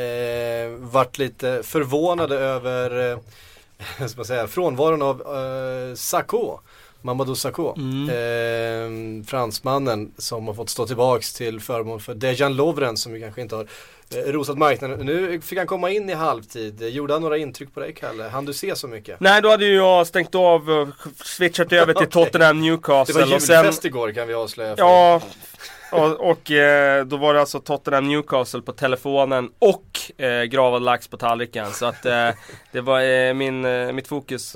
eh, 0.00 0.70
varit 0.70 1.18
lite 1.18 1.62
förvånade 1.62 2.38
över 2.38 3.12
eh, 3.12 3.18
ska 4.06 4.16
man 4.16 4.26
säga, 4.26 4.46
frånvaron 4.46 5.02
av 5.02 5.20
eh, 5.20 5.94
Sakho. 5.94 6.58
Mamadou 7.04 7.34
Sakho. 7.34 7.74
Mm. 7.76 8.08
Eh, 9.20 9.26
fransmannen 9.26 10.12
som 10.18 10.46
har 10.46 10.54
fått 10.54 10.70
stå 10.70 10.86
tillbaks 10.86 11.32
till 11.32 11.60
förmån 11.60 12.00
för 12.00 12.14
Dejan 12.14 12.56
Lovren 12.56 12.96
som 12.96 13.14
ju 13.14 13.20
kanske 13.20 13.40
inte 13.40 13.56
har 13.56 13.66
eh, 14.14 14.32
rosat 14.32 14.58
marknaden. 14.58 15.06
Nu 15.06 15.40
fick 15.40 15.58
han 15.58 15.66
komma 15.66 15.90
in 15.90 16.10
i 16.10 16.12
halvtid. 16.12 16.82
Gjorde 16.82 17.12
han 17.12 17.22
några 17.22 17.36
intryck 17.38 17.74
på 17.74 17.80
dig 17.80 17.94
Kalle? 17.94 18.24
Han 18.24 18.44
du 18.44 18.52
se 18.52 18.76
så 18.76 18.88
mycket? 18.88 19.20
Nej, 19.20 19.42
då 19.42 19.48
hade 19.50 19.64
ju 19.66 19.74
jag 19.74 20.06
stängt 20.06 20.34
av 20.34 20.70
och 20.70 20.88
switchat 21.24 21.72
över 21.72 21.92
till 21.94 21.96
Okej. 22.06 22.24
Tottenham 22.24 22.56
Det 22.62 22.62
Newcastle 22.68 23.14
var 23.24 23.34
och 23.34 23.42
sen 23.42 23.56
julfest 23.64 23.84
igår 23.84 24.12
kan 24.12 24.28
vi 24.28 24.34
avslöja. 24.34 24.76
för- 24.76 24.82
Ja, 24.82 25.20
och, 25.94 26.30
och 26.30 26.50
eh, 26.50 27.04
då 27.04 27.16
var 27.16 27.34
det 27.34 27.40
alltså 27.40 27.60
Tottenham 27.60 28.08
Newcastle 28.08 28.60
på 28.62 28.72
telefonen 28.72 29.50
och 29.58 30.22
eh, 30.24 30.42
gravad 30.42 30.82
lax 30.82 31.08
på 31.08 31.16
tallriken. 31.16 31.72
Så 31.72 31.86
att 31.86 32.06
eh, 32.06 32.28
det 32.72 32.80
var 32.80 33.00
eh, 33.00 33.34
min, 33.34 33.64
eh, 33.64 33.92
mitt 33.92 34.08
fokus 34.08 34.52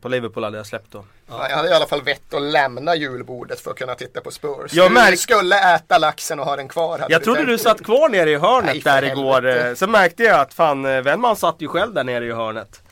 på 0.00 0.08
Liverpool 0.08 0.44
hade 0.44 0.56
jag 0.56 0.66
släppt 0.66 0.92
då. 0.92 1.04
Ja, 1.28 1.46
jag 1.48 1.56
hade 1.56 1.68
i 1.68 1.72
alla 1.72 1.86
fall 1.86 2.02
vett 2.02 2.34
att 2.34 2.42
lämna 2.42 2.94
julbordet 2.96 3.60
för 3.60 3.70
att 3.70 3.76
kunna 3.78 3.94
titta 3.94 4.20
på 4.20 4.30
Spurs. 4.30 4.72
Jag 4.72 4.90
du 4.90 4.94
märk- 4.94 5.16
skulle 5.18 5.74
äta 5.74 5.98
laxen 5.98 6.40
och 6.40 6.46
ha 6.46 6.56
den 6.56 6.68
kvar. 6.68 7.04
Jag 7.08 7.22
trodde 7.24 7.38
tänkt. 7.38 7.48
du 7.50 7.58
satt 7.58 7.84
kvar 7.84 8.08
nere 8.08 8.30
i 8.30 8.36
hörnet 8.36 8.66
Nej, 8.74 8.80
där 8.84 9.02
igår. 9.04 9.32
helvete. 9.34 9.68
eh, 9.68 9.74
Sen 9.74 9.90
märkte 9.90 10.22
jag 10.22 10.40
att 10.40 10.54
fan, 10.54 10.82
Wennman 10.82 11.36
satt 11.36 11.56
ju 11.58 11.68
själv 11.68 11.94
där 11.94 12.04
nere 12.04 12.24
i 12.26 12.32
hörnet. 12.32 12.82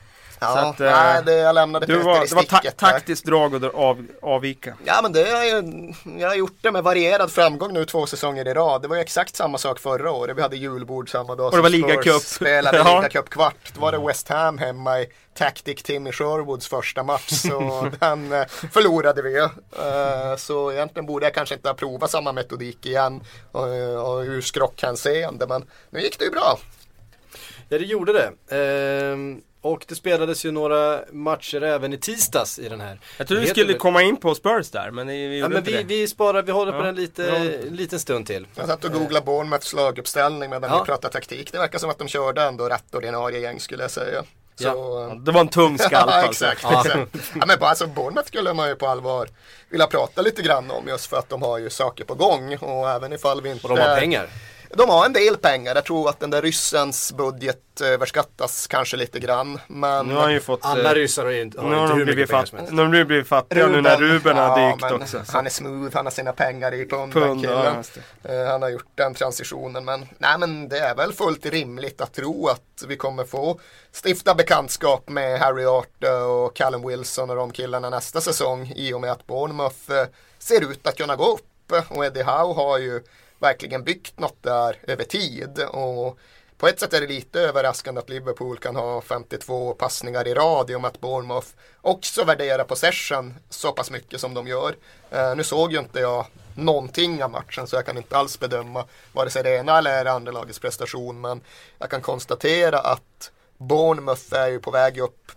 Ja, 0.41 0.53
Så 0.53 0.59
att, 0.59 0.81
eh, 0.81 0.91
nej, 0.91 1.23
det, 1.27 1.33
jag 1.35 1.55
lämnade 1.55 1.87
Du 1.87 1.99
var, 1.99 2.21
det 2.29 2.33
var 2.35 2.43
ta 2.43 2.61
där. 2.63 2.71
taktiskt 2.71 3.25
drag 3.27 3.55
att 3.65 3.75
av, 3.75 4.07
avvika. 4.23 4.75
Ja 4.85 5.01
men 5.03 5.13
det 5.13 5.31
har 5.31 5.45
ju, 5.45 5.93
jag 6.19 6.29
har 6.29 6.35
gjort 6.35 6.57
det 6.61 6.73
med 6.73 6.83
varierad 6.85 7.33
framgång 7.33 7.73
nu 7.73 7.85
två 7.85 8.07
säsonger 8.07 8.49
i 8.49 8.55
rad. 8.55 8.83
Det 8.83 8.89
var 8.89 8.97
ju 8.97 9.03
exakt 9.03 9.37
samma 9.37 9.59
sak 9.59 9.79
förra 9.79 10.11
året. 10.11 10.37
Vi 10.37 10.43
hade 10.43 10.57
julbord 10.57 11.11
samma 11.11 11.35
dag 11.35 11.47
Och 11.47 11.57
det 11.57 11.63
var 11.63 11.71
som 11.71 11.79
Spurs 11.81 11.89
ligacup. 12.05 12.23
spelade 12.23 12.79
Ja. 12.85 13.01
ligacup-kvart. 13.01 13.73
Då 13.75 13.81
var 13.81 13.93
det 13.93 13.99
West 13.99 14.29
Ham 14.29 14.59
hemma 14.59 15.01
i 15.01 15.07
Tactic 15.39 15.83
Timmy 15.83 16.13
Sherwoods 16.13 16.69
första 16.69 17.03
match. 17.03 17.29
Så 17.31 17.89
den 18.01 18.33
eh, 18.33 18.47
förlorade 18.49 19.23
vi 19.23 19.31
ju. 19.31 19.43
Eh, 19.45 20.37
Så 20.37 20.73
egentligen 20.73 21.07
borde 21.07 21.27
jag 21.27 21.35
kanske 21.35 21.55
inte 21.55 21.69
ha 21.69 21.75
provat 21.75 22.11
samma 22.11 22.33
metodik 22.33 22.87
igen. 22.87 23.21
Och, 23.53 23.63
och 24.09 24.21
ur 24.23 24.41
skrock-hänseende. 24.41 25.47
Men 25.47 25.65
nu 25.91 26.01
gick 26.01 26.19
det 26.19 26.25
ju 26.25 26.31
bra. 26.31 26.59
Ja 27.69 27.79
det 27.79 27.85
gjorde 27.85 28.13
det. 28.13 28.57
Ehm, 28.57 29.41
och 29.61 29.85
det 29.89 29.95
spelades 29.95 30.45
ju 30.45 30.51
några 30.53 31.01
matcher 31.13 31.63
även 31.63 31.93
i 31.93 31.99
tisdags 31.99 32.59
i 32.59 32.69
den 32.69 32.81
här. 32.81 33.01
Jag 33.19 33.27
trodde 33.29 33.43
vi 33.43 33.49
skulle 33.49 33.75
komma 33.75 34.03
in 34.03 34.17
på 34.17 34.35
Spurs 34.35 34.71
där, 34.71 34.91
men 34.91 35.07
vi 35.07 35.39
Ja 35.41 35.49
men 35.49 35.63
vi, 35.63 35.83
vi 35.83 36.09
sparar, 36.09 36.43
vi 36.43 36.53
håller 36.53 36.73
på 36.73 36.79
Ja. 36.79 36.83
den 36.83 36.95
lite, 36.95 37.23
Ja. 37.23 37.37
en 37.69 37.77
liten 37.77 38.01
stund 38.01 38.27
till. 38.27 38.47
Jag 38.55 38.67
satt 38.67 38.85
och 38.85 38.93
googlade 38.93 39.27
Bournemouths 39.27 39.73
laguppställning 39.75 40.51
medan 40.51 40.71
Ja. 40.71 40.79
vi 40.79 40.87
pratade 40.87 41.13
taktik. 41.13 41.53
Det 41.53 41.59
verkar 41.59 41.79
som 41.79 41.91
att 41.91 41.99
de 41.99 42.09
körde 42.09 42.43
ändå 42.43 42.69
rätt 42.69 42.95
ordinarie 42.95 43.41
gäng 43.41 43.61
skulle 43.61 43.83
jag 43.85 43.91
säga. 43.91 44.23
Så, 44.57 44.65
Ja. 44.65 45.15
Det 45.21 45.33
var 45.33 45.41
en 45.41 45.49
tung 45.49 45.79
skalp 45.79 46.11
alltså. 46.13 46.45
exakt. 46.47 46.63
Ja. 46.63 46.85
exakt. 46.85 47.33
Ja, 47.41 47.47
men 47.47 47.63
alltså, 47.63 47.87
Bournemouth 47.87 48.29
skulle 48.29 48.55
man 48.55 48.69
ju 48.69 48.75
på 48.75 48.87
allvar 48.87 49.29
vilja 49.69 49.87
prata 49.87 50.23
lite 50.23 50.43
grann 50.43 50.71
om 50.71 50.89
just 50.89 51.07
för 51.07 51.17
att 51.17 51.29
de 51.29 51.43
har 51.43 51.59
ju 51.59 51.71
saker 51.71 52.05
på 52.05 52.15
gång 52.15 52.57
och 52.57 52.91
även 52.91 53.13
ifall 53.13 53.41
vi 53.43 53.51
inte 53.51 53.67
Och 53.67 53.77
de 53.77 53.83
har 53.83 53.97
pengar. 53.97 54.29
De 54.75 54.89
har 54.89 55.07
en 55.07 55.13
del 55.13 55.37
pengar. 55.37 55.75
Jag 55.75 55.85
tror 55.85 56.09
att 56.09 56.21
den 56.21 56.31
där 56.31 56.43
ryssens 56.43 57.13
budget 57.13 57.81
överskattas 57.81 58.67
kanske 58.67 58.97
lite 58.97 59.21
grann. 59.21 59.61
Men 59.67 60.07
Nu 60.07 60.15
har 60.15 60.23
han 60.23 60.33
ju 60.33 60.41
fått... 60.41 60.61
Alla 60.63 60.91
eh, 60.91 60.95
ryssar 60.95 61.25
har 61.25 61.31
ju 61.31 61.43
inte, 61.43 61.61
har 61.61 61.69
nu 61.69 61.75
har 61.75 61.83
inte 61.83 61.93
de 61.93 61.99
hur 61.99 62.07
mycket 62.07 62.15
blivit, 62.15 62.31
pengar 62.31 62.41
fatt, 62.43 62.49
som 62.49 62.59
helst. 62.59 62.73
nu 62.73 62.83
har 62.83 62.93
de 62.93 63.05
blivit 63.05 63.29
fattiga 63.29 63.67
nu 63.67 63.81
när 63.81 63.97
Ruben 63.97 64.37
har 64.37 64.71
dykt 64.71 64.81
men 64.81 64.95
också. 64.95 65.25
så. 65.25 65.33
Han 65.33 65.47
är 65.47 65.51
smooth, 65.51 65.97
han 65.97 66.07
har 66.07 66.11
sina 66.11 66.33
pengar 66.33 66.75
i 66.75 66.87
pund, 66.87 67.13
Pund, 67.13 67.45
ja, 67.45 67.83
Eh, 68.23 68.45
han 68.47 68.63
har 68.63 68.69
gjort 68.69 68.87
den 68.95 69.15
transitionen. 69.15 69.85
Men, 69.85 70.07
nej, 70.19 70.39
men 70.39 70.69
det 70.69 70.79
är 70.79 70.95
väl 70.95 71.13
fullt 71.13 71.47
rimligt 71.47 72.01
att 72.01 72.15
tro 72.15 72.49
att 72.49 72.85
vi 72.89 72.97
kommer 72.97 73.25
få 73.25 73.61
stifta 74.05 74.35
bekantskap 74.35 75.09
med 75.09 75.41
Harry 75.41 75.65
Arter 75.65 76.27
och 76.27 76.57
Callum 76.57 76.89
Wilson 76.89 77.31
och 77.31 77.37
de 77.37 77.51
killarna 77.51 77.91
nästa 77.91 78.21
säsong 78.21 78.73
i 78.77 78.93
och 78.93 79.01
med 79.01 79.13
att 79.13 79.27
Bournemouth 79.27 79.91
eh, 79.93 80.07
ser 80.39 80.71
ut 80.71 80.87
att 80.87 80.97
kunna 80.97 81.17
gå 81.17 81.33
upp. 81.33 81.45
Och 81.89 82.05
Eddie 82.07 82.23
Howe 82.23 82.55
har 82.55 82.79
ju 82.79 83.01
verkligen 83.39 83.85
byggt 83.85 84.19
något 84.19 84.43
där 84.43 84.77
över 84.83 85.05
tid. 85.05 85.59
Och 85.69 86.19
på 86.59 86.69
ett 86.69 86.81
sätt 86.81 86.93
är 86.93 87.01
det 87.01 87.07
lite 87.07 87.41
överraskande 87.41 87.99
att 87.99 88.09
Liverpool 88.09 88.59
kan 88.59 88.77
ha 88.77 89.01
52 89.01 89.73
passningar 89.75 90.29
i 90.29 90.35
rad 90.35 90.71
i 90.71 90.75
och 90.75 90.81
med 90.81 90.89
att 90.89 91.01
Bournemouth 91.01 91.49
också 91.81 92.25
värderar 92.25 92.65
possession 92.65 93.35
så 93.49 93.73
pass 93.73 93.91
mycket 93.91 94.21
som 94.21 94.35
de 94.35 94.47
gör. 94.47 94.77
Eh, 95.11 95.37
nu 95.37 95.45
såg 95.45 95.73
ju 95.73 95.79
inte 95.79 96.01
jag 96.01 96.27
någonting 96.55 97.25
av 97.25 97.31
matchen 97.31 97.67
så 97.67 97.77
jag 97.77 97.87
kan 97.87 97.97
inte 97.97 98.17
alls 98.17 98.41
bedöma 98.41 98.85
vare 99.13 99.31
sig 99.31 99.43
det 99.43 99.57
ena 99.57 99.79
eller 99.79 100.05
det 100.05 100.13
andra 100.13 100.33
lagets 100.33 100.59
prestation 100.59 101.21
men 101.21 101.41
jag 101.79 101.91
kan 101.91 102.01
konstatera 102.01 102.79
att 102.79 103.31
Bournemouth 103.57 104.35
är 104.35 104.49
ju 104.49 104.61
på 104.61 104.71
väg 104.71 104.99
upp 104.99 105.33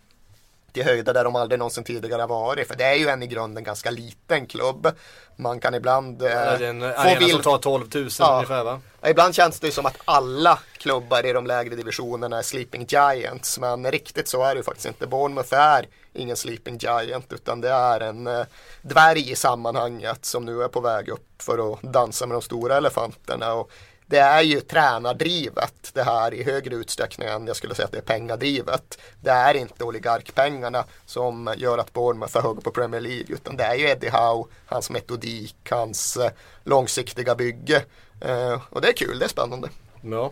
till 0.73 0.83
höjder 0.83 1.13
där 1.13 1.23
de 1.23 1.35
aldrig 1.35 1.59
någonsin 1.59 1.83
tidigare 1.83 2.27
varit. 2.27 2.67
För 2.67 2.75
det 2.75 2.83
är 2.83 2.95
ju 2.95 3.07
en 3.07 3.23
i 3.23 3.27
grunden 3.27 3.63
ganska 3.63 3.91
liten 3.91 4.45
klubb. 4.45 4.87
Man 5.35 5.59
kan 5.59 5.73
ibland 5.75 6.21
eh, 6.21 6.29
Ja, 6.31 6.57
det 6.57 6.65
är 6.65 6.69
en 6.69 6.81
få 6.81 6.87
arena 6.87 7.19
som 7.19 7.25
vild 7.25 7.43
tar 7.43 7.57
12 7.57 7.85
000 7.95 8.09
Ja. 8.19 8.33
ungefär 8.35 8.63
va? 8.63 8.81
Ibland 9.07 9.35
känns 9.35 9.59
det 9.59 9.67
ju 9.67 9.73
som 9.73 9.85
att 9.85 9.97
alla 10.05 10.59
klubbar 10.77 11.25
i 11.25 11.33
de 11.33 11.47
lägre 11.47 11.75
divisionerna 11.75 12.37
är 12.37 12.41
sleeping 12.41 12.85
giants. 12.89 13.59
Men 13.59 13.91
riktigt 13.91 14.27
så 14.27 14.43
är 14.43 14.55
det 14.55 14.57
ju 14.59 14.63
faktiskt 14.63 14.87
inte. 14.87 15.07
Bournemouth 15.07 15.53
är 15.53 15.87
ingen 16.13 16.35
sleeping 16.35 16.77
giant 16.77 17.33
utan 17.33 17.61
det 17.61 17.69
är 17.69 17.99
en 17.99 18.27
eh, 18.27 18.45
dvärg 18.81 19.31
i 19.31 19.35
sammanhanget 19.35 20.25
som 20.25 20.45
nu 20.45 20.63
är 20.63 20.67
på 20.67 20.79
väg 20.79 21.09
upp 21.09 21.27
för 21.41 21.73
att 21.73 21.81
dansa 21.81 22.25
med 22.25 22.35
de 22.35 22.41
stora 22.41 22.77
elefanterna. 22.77 23.53
Och 23.53 23.71
det 24.11 24.19
är 24.19 24.41
ju 24.41 24.61
tränardrivet 24.61 25.91
det 25.93 26.03
här 26.03 26.33
i 26.33 26.43
högre 26.43 26.75
utsträckning 26.75 27.27
än 27.27 27.47
jag 27.47 27.55
skulle 27.55 27.75
säga 27.75 27.85
att 27.85 27.91
det 27.91 27.97
är 27.97 28.01
pengadrivet. 28.01 28.99
Det 29.21 29.29
är 29.29 29.53
inte 29.53 29.83
oligarkpengarna 29.83 30.85
som 31.05 31.53
gör 31.57 31.77
att 31.77 31.93
Bournemouth 31.93 32.37
är 32.37 32.41
hög 32.41 32.63
på 32.63 32.71
Premier 32.71 33.01
League 33.01 33.25
utan 33.29 33.57
det 33.57 33.63
är 33.63 33.75
ju 33.75 33.85
Eddie 33.85 34.09
Howe, 34.09 34.49
hans 34.65 34.89
metodik, 34.89 35.55
hans 35.69 36.17
eh, 36.17 36.31
långsiktiga 36.63 37.35
bygge. 37.35 37.83
Eh, 38.21 38.61
och 38.69 38.81
det 38.81 38.87
är 38.87 38.93
kul, 38.93 39.19
det 39.19 39.25
är 39.25 39.29
spännande. 39.29 39.69
Ja. 40.01 40.31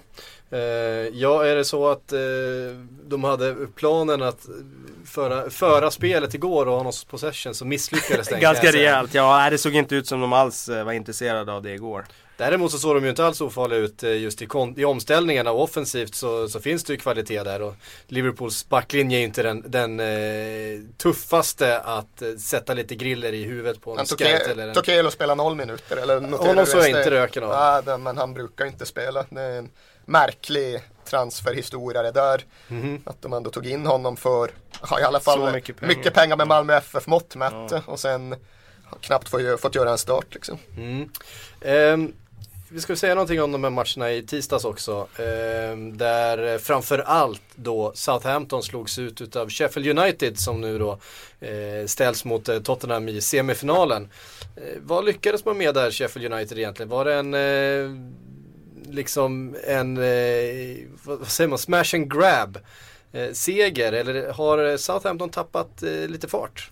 Eh, 0.51 0.59
ja, 1.13 1.45
är 1.45 1.55
det 1.55 1.65
så 1.65 1.87
att 1.87 2.13
de 3.03 3.23
hade 3.23 3.55
planen 3.75 4.21
att 4.21 4.47
föra, 5.05 5.49
föra 5.49 5.91
spelet 5.91 6.33
igår 6.33 6.65
och 6.65 6.73
ha 6.73 6.83
någon 6.83 6.93
possession 7.09 7.55
så 7.55 7.65
misslyckades 7.65 8.27
den. 8.27 8.39
kan 8.39 8.53
Ganska 8.53 8.71
rejält. 8.71 9.13
Ja, 9.13 9.49
det 9.49 9.57
såg 9.57 9.75
inte 9.75 9.95
ut 9.95 10.07
som 10.07 10.21
de 10.21 10.33
alls 10.33 10.69
var 10.69 10.91
intresserade 10.91 11.53
av 11.53 11.61
det 11.61 11.73
igår. 11.73 12.05
Däremot 12.39 12.71
så 12.71 12.77
såg 12.77 12.95
de 12.95 13.03
ju 13.03 13.09
inte 13.09 13.25
alls 13.25 13.41
ofarliga 13.41 13.79
ut 13.79 14.03
eh, 14.03 14.17
just 14.17 14.41
i, 14.41 14.45
kon- 14.45 14.73
i 14.79 14.85
omställningarna 14.85 15.51
och 15.51 15.63
offensivt 15.63 16.15
så, 16.15 16.49
så 16.49 16.59
finns 16.59 16.83
det 16.83 16.93
ju 16.93 16.99
kvalitet 16.99 17.43
där 17.43 17.61
och 17.61 17.75
Liverpools 18.07 18.69
backlinje 18.69 19.17
är 19.17 19.19
ju 19.19 19.25
inte 19.25 19.43
den, 19.43 19.63
den 19.67 19.99
eh, 19.99 20.79
tuffaste 20.97 21.79
att 21.79 22.21
eh, 22.21 22.35
sätta 22.35 22.73
lite 22.73 22.95
griller 22.95 23.33
i 23.33 23.43
huvudet 23.43 23.81
på 23.81 23.91
en 23.91 23.95
Men 23.97 24.05
scout 24.05 24.21
eller 24.47 24.67
en... 24.67 24.73
Tokelo 24.73 25.11
spelar 25.11 25.35
noll 25.35 25.55
minuter 25.55 25.97
eller 25.97 26.15
Honom 26.37 26.65
såg 26.65 26.81
jag 26.81 26.87
inte 26.89 27.11
röken 27.11 27.43
av. 27.43 27.49
Ja, 27.49 27.81
det- 27.81 27.97
men 27.97 28.17
han 28.17 28.33
brukar 28.33 28.65
inte 28.65 28.85
spela. 28.85 29.25
Det 29.29 29.41
är 29.41 29.57
en 29.57 29.69
märklig 30.05 30.79
transferhistoria 31.05 32.01
det 32.01 32.11
där. 32.11 32.43
Att 33.03 33.21
de 33.21 33.33
ändå 33.33 33.49
tog 33.49 33.67
in 33.67 33.85
honom 33.85 34.17
för, 34.17 34.51
ja, 34.89 34.99
i 34.99 35.03
alla 35.03 35.19
fall 35.19 35.39
Så 35.39 35.51
mycket 35.51 35.81
mycket 35.81 36.03
pengar, 36.03 36.11
pengar. 36.13 36.37
med 36.37 36.47
Malmö 36.47 36.77
FF 36.77 37.07
mått 37.07 37.35
mätt. 37.35 37.73
Och 37.85 37.99
sen 37.99 38.35
knappt 39.01 39.29
få, 39.29 39.57
fått 39.57 39.75
göra 39.75 39.91
en 39.91 39.97
start 39.97 40.25
liksom. 40.33 40.57
Mm. 40.77 41.09
Ehm, 41.61 42.13
vi 42.71 42.81
ska 42.81 42.95
säga 42.95 43.15
någonting 43.15 43.41
om 43.41 43.51
de 43.51 43.63
här 43.63 43.71
matcherna 43.71 44.11
i 44.11 44.23
tisdags 44.23 44.65
också. 44.65 45.07
Eh, 45.15 45.77
där 45.93 46.57
framförallt 46.57 47.41
då 47.55 47.91
Southampton 47.95 48.63
slogs 48.63 48.99
ut 48.99 49.21
utav 49.21 49.49
Sheffield 49.49 49.99
United 49.99 50.39
som 50.39 50.61
nu 50.61 50.77
då 50.77 50.99
eh, 51.39 51.85
ställs 51.85 52.25
mot 52.25 52.49
eh, 52.49 52.59
Tottenham 52.59 53.09
i 53.09 53.21
semifinalen. 53.21 54.09
Eh, 54.55 54.63
vad 54.81 55.05
lyckades 55.05 55.45
man 55.45 55.57
med 55.57 55.73
där 55.73 55.91
Sheffield 55.91 56.33
United 56.33 56.57
egentligen? 56.57 56.89
Var 56.89 57.05
det 57.05 57.13
en 57.13 57.33
eh, 57.33 57.95
liksom 58.89 59.55
en, 59.67 59.97
eh, 59.97 60.77
vad 61.03 61.19
vad 61.19 61.27
säger 61.27 61.47
man, 61.47 61.57
smash 61.57 61.95
and 61.95 62.13
grab 62.13 62.57
eh, 63.11 63.31
seger 63.33 63.91
eller 63.91 64.33
har 64.33 64.77
Southampton 64.77 65.29
tappat 65.29 65.83
eh, 65.83 66.07
lite 66.07 66.27
fart? 66.27 66.69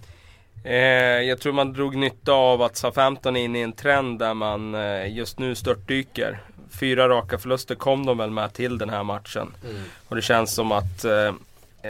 Eh, 0.68 1.22
jag 1.24 1.40
tror 1.40 1.54
man 1.54 1.74
drog 1.74 1.96
nytta 1.96 2.32
av 2.32 2.62
att 2.62 2.78
Southampton 2.78 3.36
är 3.36 3.44
inne 3.44 3.60
i 3.60 3.62
en 3.62 3.74
trend 3.74 4.20
där 4.20 4.34
man 4.34 4.76
eh, 4.76 5.16
just 5.16 5.40
nu 5.40 5.56
störtdyker. 5.56 6.40
Fyra 6.80 7.10
raka 7.10 7.38
förluster 7.38 7.76
kom 7.76 8.06
de 8.06 8.18
väl 8.18 8.30
med 8.30 8.54
till 8.54 8.78
den 8.78 8.90
här 8.90 9.04
matchen. 9.04 9.54
Och 10.08 10.16
det 10.16 10.22
känns 10.22 10.54
som 10.54 10.72
att 10.72 11.06
eh, 11.06 11.34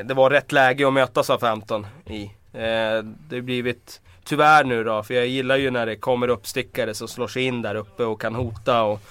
det 0.04 0.14
var 0.14 0.30
rätt 0.30 0.52
läge 0.52 0.88
att 0.88 0.94
möta 0.94 1.24
Southampton 1.24 1.88
i. 2.06 2.24
Eh, 2.54 3.04
det 3.30 3.36
har 3.36 3.42
blivit 3.42 4.02
tyvärr 4.24 4.64
nu 4.64 4.84
då, 4.84 5.04
för 5.04 5.14
jag 5.14 5.28
gillar 5.28 5.58
ju 5.58 5.72
när 5.72 5.86
det 5.86 5.96
kommer 5.96 6.28
uppstickare 6.28 6.94
som 6.94 7.08
slår 7.08 7.28
sig 7.28 7.44
in 7.44 7.62
där 7.62 7.76
uppe 7.76 8.04
och 8.04 8.22
kan 8.22 8.36
hota 8.36 8.84
och 8.84 9.02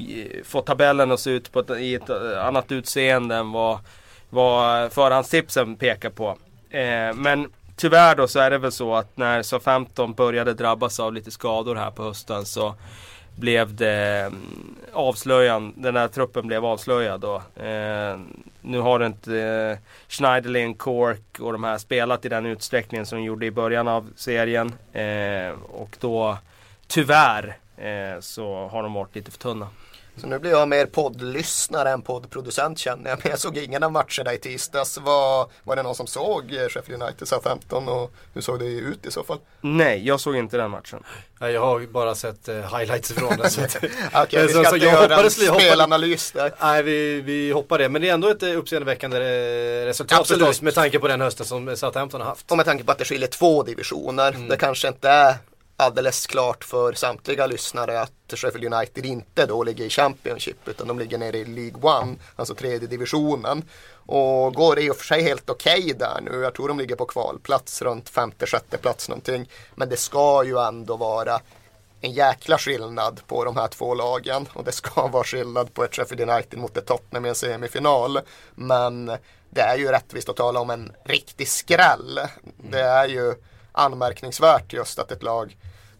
eh, 0.00 0.44
få 0.44 0.60
tabellen 0.60 1.12
att 1.12 1.20
se 1.20 1.30
ut 1.30 1.52
på 1.52 1.60
ett, 1.60 1.70
i 1.70 1.94
ett 1.94 2.10
eh, 2.10 2.46
annat 2.46 2.72
utseende 2.72 3.36
än 3.36 3.52
vad, 3.52 3.78
vad 4.30 4.92
förhandstipsen 4.92 5.76
pekar 5.76 6.10
på. 6.10 6.38
Men 7.14 7.48
tyvärr 7.76 8.16
då 8.16 8.28
så 8.28 8.38
är 8.38 8.50
det 8.50 8.58
väl 8.58 8.72
så 8.72 8.94
att 8.94 9.16
när 9.16 9.42
Southampton 9.42 10.14
började 10.14 10.54
drabbas 10.54 11.00
av 11.00 11.14
lite 11.14 11.30
skador 11.30 11.74
här 11.74 11.90
på 11.90 12.02
hösten 12.02 12.44
så 12.44 12.74
blev 13.36 13.74
det 13.74 14.24
avslöjande. 14.26 14.92
avslöjan, 14.92 15.72
den 15.76 15.96
här 15.96 16.08
truppen 16.08 16.46
blev 16.46 16.64
avslöjad 16.64 17.20
då. 17.20 17.34
Eh, 17.62 18.18
nu 18.60 18.78
har 18.78 19.06
inte 19.06 19.38
eh, 19.38 19.78
Schneiderlin, 20.08 20.74
Cork 20.74 21.40
och 21.40 21.52
de 21.52 21.64
här 21.64 21.78
spelat 21.78 22.24
i 22.24 22.28
den 22.28 22.46
utsträckningen 22.46 23.06
som 23.06 23.18
de 23.18 23.24
gjorde 23.24 23.46
i 23.46 23.50
början 23.50 23.88
av 23.88 24.10
serien. 24.16 24.72
Eh, 24.92 25.50
och 25.62 25.96
då 26.00 26.38
tyvärr 26.86 27.56
eh, 27.76 28.20
så 28.20 28.68
har 28.68 28.82
de 28.82 28.92
varit 28.92 29.14
lite 29.14 29.30
för 29.30 29.38
tunna. 29.38 29.68
Så 30.20 30.26
nu 30.26 30.38
blir 30.38 30.50
jag 30.50 30.68
mer 30.68 30.86
poddlyssnare 30.86 31.90
än 31.90 32.02
poddproducent 32.02 32.78
känner 32.78 33.10
jag. 33.10 33.18
Men 33.22 33.30
jag 33.30 33.38
såg 33.40 33.56
ingen 33.56 33.82
av 33.82 33.92
matcherna 33.92 34.32
i 34.34 34.38
tisdags. 34.38 34.98
Var, 34.98 35.48
var 35.64 35.76
det 35.76 35.82
någon 35.82 35.94
som 35.94 36.06
såg 36.06 36.54
eh, 36.54 36.68
Sheffield 36.68 37.02
United 37.02 37.28
Southampton 37.28 37.88
och 37.88 38.12
hur 38.34 38.40
såg 38.40 38.58
det 38.58 38.64
ut 38.66 39.06
i 39.06 39.10
så 39.10 39.22
fall? 39.24 39.38
Nej, 39.60 40.06
jag 40.06 40.20
såg 40.20 40.36
inte 40.36 40.56
den 40.56 40.70
matchen. 40.70 41.02
Ja, 41.40 41.50
jag 41.50 41.60
har 41.60 41.80
bara 41.80 42.14
sett 42.14 42.48
eh, 42.48 42.54
highlights 42.78 43.12
från 43.12 43.36
den. 43.36 43.50
så 43.50 43.60
att- 43.60 43.76
Okej, 44.14 44.46
vi 44.46 44.48
ska 44.52 44.64
så 44.64 44.74
inte 44.74 44.86
jag 44.86 44.94
göra 44.94 45.04
en 45.04 45.10
hoppades- 45.10 45.48
hoppades- 45.48 45.62
spelanalys 45.66 46.32
där. 46.32 46.52
Nej, 46.60 46.82
vi, 46.82 47.20
vi 47.20 47.50
hoppar 47.52 47.78
det. 47.78 47.88
Men 47.88 48.02
det 48.02 48.08
är 48.08 48.14
ändå 48.14 48.28
ett 48.28 48.42
eh, 48.42 48.58
uppseendeväckande 48.58 49.16
eh, 49.16 49.84
resultat 49.86 50.20
Absolut. 50.20 50.40
förstås 50.46 50.62
med 50.62 50.74
tanke 50.74 50.98
på 50.98 51.08
den 51.08 51.20
hösten 51.20 51.46
som 51.46 51.76
Southampton 51.76 52.20
har 52.20 52.28
haft. 52.28 52.50
Och 52.50 52.56
med 52.56 52.66
tanke 52.66 52.84
på 52.84 52.92
att 52.92 52.98
det 52.98 53.04
skiljer 53.04 53.28
två 53.28 53.62
divisioner. 53.62 54.32
Mm. 54.32 54.48
Det 54.48 54.56
kanske 54.56 54.88
inte 54.88 55.08
är 55.08 55.34
alldeles 55.76 56.26
klart 56.26 56.64
för 56.64 56.92
samtliga 56.92 57.46
lyssnare 57.46 58.00
att 58.00 58.12
Sheffield 58.28 58.74
United 58.74 59.06
inte 59.06 59.46
då 59.46 59.62
ligger 59.62 59.84
i 59.84 59.90
Championship 59.90 60.68
utan 60.68 60.88
de 60.88 60.98
ligger 60.98 61.18
nere 61.18 61.38
i 61.38 61.44
League 61.44 62.00
One, 62.00 62.16
alltså 62.36 62.54
tredje 62.54 62.88
divisionen. 62.88 63.64
Och 64.08 64.54
går 64.54 64.78
i 64.78 64.90
och 64.90 64.96
för 64.96 65.04
sig 65.04 65.22
helt 65.22 65.50
okej 65.50 65.80
okay 65.80 65.92
där 65.92 66.20
nu. 66.22 66.40
Jag 66.42 66.54
tror 66.54 66.68
de 66.68 66.78
ligger 66.78 66.96
på 66.96 67.04
kvalplats 67.04 67.82
runt 67.82 68.08
femte, 68.08 68.46
sjätte 68.46 68.78
plats 68.78 69.08
någonting. 69.08 69.50
Men 69.74 69.88
det 69.88 69.96
ska 69.96 70.44
ju 70.44 70.58
ändå 70.58 70.96
vara 70.96 71.40
en 72.00 72.12
jäkla 72.12 72.58
skillnad 72.58 73.20
på 73.26 73.44
de 73.44 73.56
här 73.56 73.68
två 73.68 73.94
lagen 73.94 74.48
och 74.52 74.64
det 74.64 74.72
ska 74.72 75.06
vara 75.06 75.24
skillnad 75.24 75.74
på 75.74 75.84
ett 75.84 75.94
Sheffield 75.94 76.30
United 76.30 76.58
mot 76.58 76.76
ett 76.76 76.86
Tottenham 76.86 77.26
i 77.26 77.28
en 77.28 77.34
semifinal. 77.34 78.20
Men 78.54 79.06
det 79.50 79.60
är 79.60 79.76
ju 79.76 79.88
rättvist 79.88 80.28
att 80.28 80.36
tala 80.36 80.60
om 80.60 80.70
en 80.70 80.92
riktig 81.04 81.48
skräll. 81.48 82.20
Det 82.70 82.80
är 82.80 83.08
ju 83.08 83.34
anmärkningsvärt 83.72 84.72
just 84.72 84.98
att 84.98 85.12
ett 85.12 85.22
lag 85.22 85.56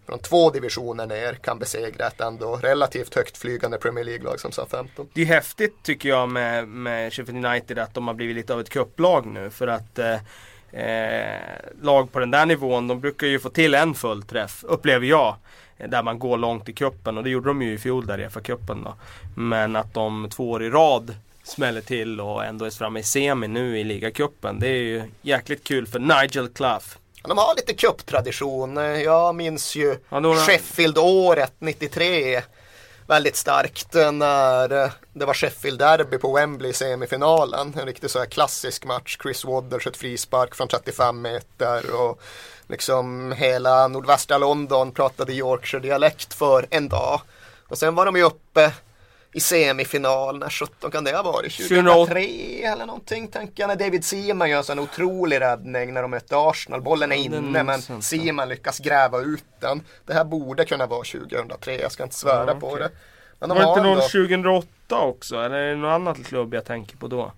från 0.07 0.19
två 0.19 0.51
divisioner 0.51 1.07
ner 1.07 1.35
kan 1.35 1.59
besegra 1.59 2.07
ett 2.07 2.21
ändå 2.21 2.57
relativt 2.57 3.15
högt 3.15 3.39
flygande 3.39 3.79
Premier 3.79 4.05
League-lag 4.05 4.41
som 4.41 4.53
Southampton. 4.53 5.09
Det 5.13 5.23
är 5.23 5.27
häftigt 5.27 5.83
tycker 5.83 6.09
jag 6.09 6.29
med, 6.29 6.69
med 6.69 7.13
Sheffield 7.13 7.47
United 7.47 7.79
att 7.79 7.95
de 7.95 8.07
har 8.07 8.15
blivit 8.15 8.37
lite 8.37 8.55
av 8.55 8.61
ett 8.61 8.71
kupplag 8.71 9.27
nu 9.27 9.51
för 9.51 9.67
att 9.67 9.99
eh, 9.99 10.19
eh, 10.83 11.41
lag 11.83 12.13
på 12.13 12.19
den 12.19 12.31
där 12.31 12.47
nivån 12.47 12.89
de 12.89 13.01
brukar 13.01 13.27
ju 13.27 13.39
få 13.39 13.51
till 13.51 13.75
en 13.75 13.95
fullträff 13.95 14.65
upplever 14.65 15.07
jag. 15.07 15.37
Där 15.89 16.03
man 16.03 16.19
går 16.19 16.37
långt 16.37 16.69
i 16.69 16.73
kuppen 16.73 17.19
och 17.19 17.25
det 17.25 17.31
gjorde 17.31 17.49
de 17.49 17.63
ju 17.63 17.73
i 17.73 17.79
fjol 17.79 18.07
där 18.07 18.21
i 18.21 18.29
FA-cupen 18.29 18.85
då. 18.85 18.95
Men 19.37 19.77
att 19.77 19.95
de 19.95 20.29
två 20.31 20.51
år 20.51 20.63
i 20.63 20.71
rad 20.71 21.15
smäller 21.43 21.81
till 21.81 22.21
och 22.21 22.45
ändå 22.45 22.65
är 22.65 22.71
framme 22.71 23.01
i 23.01 23.03
semi 23.03 23.49
nu 23.49 23.79
i 23.79 23.85
ligacupen. 23.85 24.61
Det 24.61 24.69
är 24.69 24.83
ju 24.83 25.03
jäkligt 25.23 25.65
kul 25.65 25.87
för 25.87 25.99
Nigel 25.99 26.49
Clough. 26.49 26.87
De 27.28 27.38
har 27.38 27.54
lite 27.56 27.75
cuptradition. 27.75 28.76
Jag 28.76 29.35
minns 29.35 29.76
ju 29.76 29.99
ja, 30.09 30.21
några... 30.21 30.38
Sheffield-året 30.38 31.52
93 31.59 32.42
väldigt 33.06 33.37
starkt 33.37 33.95
när 33.95 34.68
det 35.12 35.25
var 35.25 35.35
Sheffield-derby 35.35 36.18
på 36.18 36.33
Wembley 36.33 36.71
i 36.71 36.75
semifinalen. 36.75 37.75
En 37.80 37.87
riktigt 37.87 38.11
så 38.11 38.18
här 38.18 38.26
klassisk 38.26 38.85
match. 38.85 39.18
Chris 39.23 39.45
Wadder 39.45 39.78
sköt 39.78 39.97
frispark 39.97 40.54
från 40.54 40.68
35 40.68 41.23
meter 41.23 41.95
och 41.95 42.21
liksom 42.68 43.33
hela 43.33 43.88
nordvästra 43.88 44.38
London 44.38 44.92
pratade 44.92 45.33
Yorkshire-dialekt 45.33 46.35
för 46.35 46.66
en 46.71 46.88
dag. 46.88 47.21
Och 47.68 47.78
sen 47.78 47.95
var 47.95 48.06
de 48.06 48.16
ju 48.16 48.23
uppe 48.23 48.73
i 49.37 49.40
semifinal, 49.40 50.38
när 50.38 50.50
17 50.50 50.90
kan 50.90 51.05
det 51.05 51.12
ha 51.12 51.23
varit? 51.23 51.57
2003 51.57 52.21
eller 52.62 52.87
någonting 52.87 53.28
tänker 53.28 53.62
jag. 53.62 53.69
När 53.69 53.76
David 53.76 54.05
Seaman 54.05 54.50
gör 54.50 54.59
en 54.59 54.64
sån 54.64 54.78
otrolig 54.78 55.40
räddning 55.40 55.95
när 55.95 56.02
de 56.02 56.11
mötte 56.11 56.37
Arsenal. 56.37 56.81
Bollen 56.81 57.12
är 57.12 57.16
inne 57.16 57.62
men 57.62 58.02
Seaman 58.02 58.49
lyckas 58.49 58.78
gräva 58.78 59.21
ut 59.21 59.45
den. 59.61 59.83
Det 60.07 60.14
här 60.14 60.25
borde 60.25 60.64
kunna 60.64 60.87
vara 60.87 61.05
2003, 61.05 61.81
jag 61.81 61.93
ska 61.93 62.02
inte 62.02 62.14
svära 62.14 62.47
ja, 62.47 62.61
på 62.61 62.78
det. 62.78 62.90
Men 63.38 63.49
de 63.49 63.59
var 63.59 63.64
det 63.64 63.69
inte 63.69 63.83
någon 63.83 64.00
2008 64.00 64.99
också? 64.99 65.37
Eller 65.37 65.57
är 65.57 65.69
det 65.69 65.76
någon 65.76 65.93
annan 65.93 66.25
klubb 66.25 66.55
jag 66.55 66.64
tänker 66.64 66.97
på 66.97 67.09
då? 67.09 67.33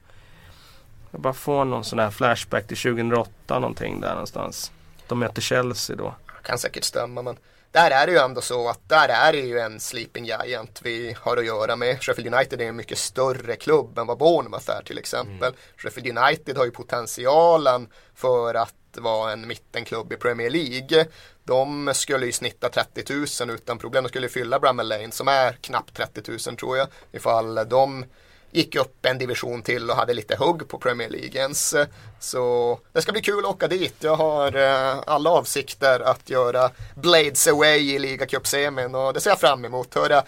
Jag 1.10 1.20
bara 1.20 1.34
får 1.34 1.64
någon 1.64 1.84
sån 1.84 1.98
här 1.98 2.10
flashback 2.10 2.66
till 2.66 2.76
2008 2.76 3.58
någonting 3.58 4.00
där 4.00 4.10
någonstans. 4.10 4.72
De 5.06 5.18
möter 5.18 5.42
Chelsea 5.42 5.96
då. 5.96 6.14
Kan 6.42 6.58
säkert 6.58 6.84
stämma 6.84 7.22
men 7.22 7.36
där 7.72 7.90
är 7.90 8.06
det 8.06 8.12
ju 8.12 8.18
ändå 8.18 8.40
så 8.40 8.68
att 8.68 8.88
där 8.88 9.08
är 9.08 9.32
det 9.32 9.38
ju 9.38 9.58
en 9.58 9.80
sleeping 9.80 10.24
giant 10.24 10.80
vi 10.82 11.16
har 11.20 11.36
att 11.36 11.46
göra 11.46 11.76
med. 11.76 12.02
Sheffield 12.02 12.34
United 12.34 12.60
är 12.60 12.64
en 12.64 12.76
mycket 12.76 12.98
större 12.98 13.56
klubb 13.56 13.98
än 13.98 14.06
vad 14.06 14.18
Bournemouth 14.18 14.70
är 14.70 14.82
till 14.82 14.98
exempel. 14.98 15.48
Mm. 15.48 15.60
Sheffield 15.76 16.18
United 16.18 16.56
har 16.56 16.64
ju 16.64 16.70
potentialen 16.70 17.88
för 18.14 18.54
att 18.54 18.74
vara 18.92 19.32
en 19.32 19.46
mittenklubb 19.46 20.12
i 20.12 20.16
Premier 20.16 20.50
League. 20.50 21.06
De 21.44 21.90
skulle 21.94 22.26
ju 22.26 22.32
snitta 22.32 22.68
30 22.68 23.14
000 23.44 23.50
utan 23.50 23.78
problem. 23.78 24.04
De 24.04 24.08
skulle 24.08 24.28
fylla 24.28 24.58
Bramall 24.58 24.88
Lane 24.88 25.10
som 25.10 25.28
är 25.28 25.52
knappt 25.52 25.96
30 25.96 26.22
000 26.48 26.56
tror 26.56 26.76
jag. 26.76 26.88
Ifall 27.12 27.54
de 27.54 28.04
gick 28.50 28.74
upp 28.76 29.06
en 29.06 29.18
division 29.18 29.62
till 29.62 29.90
och 29.90 29.96
hade 29.96 30.14
lite 30.14 30.36
hugg 30.36 30.68
på 30.68 30.78
Premier 30.78 31.08
Leaguens. 31.08 31.74
Så 32.20 32.78
det 32.92 33.02
ska 33.02 33.12
bli 33.12 33.20
kul 33.20 33.44
att 33.44 33.50
åka 33.50 33.68
dit. 33.68 33.94
Jag 34.00 34.16
har 34.16 34.56
eh, 34.56 34.98
alla 35.06 35.30
avsikter 35.30 36.00
att 36.00 36.30
göra 36.30 36.70
Blades 36.96 37.46
Away 37.46 37.94
i 37.94 37.98
ligacupsemin 37.98 38.94
och 38.94 39.12
det 39.12 39.20
ser 39.20 39.30
jag 39.30 39.40
fram 39.40 39.64
emot. 39.64 39.94
Höra 39.94 40.22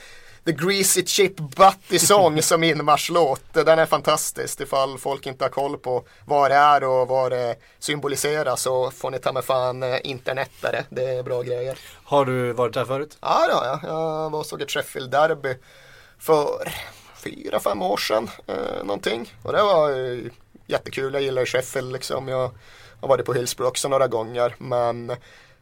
The 0.44 0.52
Greasy 0.52 1.06
Chip 1.06 1.36
Butty 1.36 1.98
Song 1.98 2.42
som 2.42 2.64
inmarschlåt. 2.64 3.42
Den 3.52 3.78
är 3.78 3.86
fantastisk. 3.86 4.60
Ifall 4.60 4.98
folk 4.98 5.26
inte 5.26 5.44
har 5.44 5.50
koll 5.50 5.78
på 5.78 6.04
vad 6.26 6.50
det 6.50 6.54
är 6.54 6.84
och 6.84 7.08
vad 7.08 7.32
det 7.32 7.56
symboliserar 7.78 8.56
så 8.56 8.90
får 8.90 9.10
ni 9.10 9.18
ta 9.18 9.32
med 9.32 9.44
fan 9.44 9.82
eh, 9.82 9.98
internetare. 10.04 10.84
Det 10.90 11.04
är 11.04 11.22
bra 11.22 11.42
grejer. 11.42 11.78
Har 12.04 12.24
du 12.24 12.52
varit 12.52 12.74
där 12.74 12.84
förut? 12.84 13.18
Ja, 13.20 13.46
det 13.46 13.54
har 13.54 13.66
jag. 13.66 13.80
Jag 13.82 14.30
var 14.30 14.38
och 14.38 14.46
såg 14.46 14.62
ett 14.62 14.70
Sheffield-derby 14.70 15.56
för 16.18 16.72
fyra, 17.20 17.60
fem 17.60 17.82
år 17.82 17.96
sedan 17.96 18.30
eh, 18.46 18.84
någonting. 18.84 19.34
Och 19.42 19.52
det 19.52 19.62
var 19.62 19.90
eh, 19.90 20.18
jättekul. 20.66 21.14
Jag 21.14 21.22
gillar 21.22 21.44
Sheffield 21.44 21.92
liksom. 21.92 22.28
Jag 22.28 22.50
har 23.00 23.08
varit 23.08 23.26
på 23.26 23.34
Hillsborough 23.34 23.70
också 23.70 23.88
några 23.88 24.08
gånger. 24.08 24.54
Men 24.58 25.06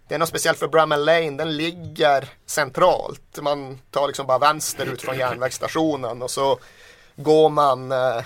det 0.08 0.14
är 0.14 0.18
något 0.18 0.28
speciellt 0.28 0.58
för 0.58 0.68
Bramall 0.68 1.04
Lane. 1.04 1.30
Den 1.30 1.56
ligger 1.56 2.28
centralt. 2.46 3.38
Man 3.42 3.78
tar 3.90 4.06
liksom 4.06 4.26
bara 4.26 4.38
vänster 4.38 4.86
ut 4.86 5.02
från 5.02 5.18
järnvägsstationen 5.18 6.22
och 6.22 6.30
så 6.30 6.58
går 7.16 7.48
man 7.48 7.92
eh, 7.92 8.22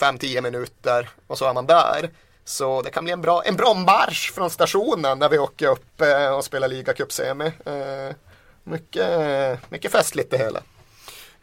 5-10 0.00 0.40
minuter 0.40 1.08
och 1.26 1.38
så 1.38 1.44
är 1.44 1.54
man 1.54 1.66
där. 1.66 2.10
Så 2.44 2.82
det 2.82 2.90
kan 2.90 3.04
bli 3.04 3.12
en 3.12 3.20
bra, 3.20 3.42
en 3.44 3.56
bra 3.56 3.74
marsch 3.74 4.32
från 4.32 4.50
stationen 4.50 5.18
när 5.18 5.28
vi 5.28 5.38
åker 5.38 5.68
upp 5.68 6.00
eh, 6.00 6.36
och 6.36 6.44
spelar 6.44 6.68
ligacupsemi. 6.68 7.52
Eh, 7.64 8.16
mycket, 8.64 9.70
mycket 9.70 9.92
festligt 9.92 10.30
det 10.30 10.38
hela. 10.38 10.60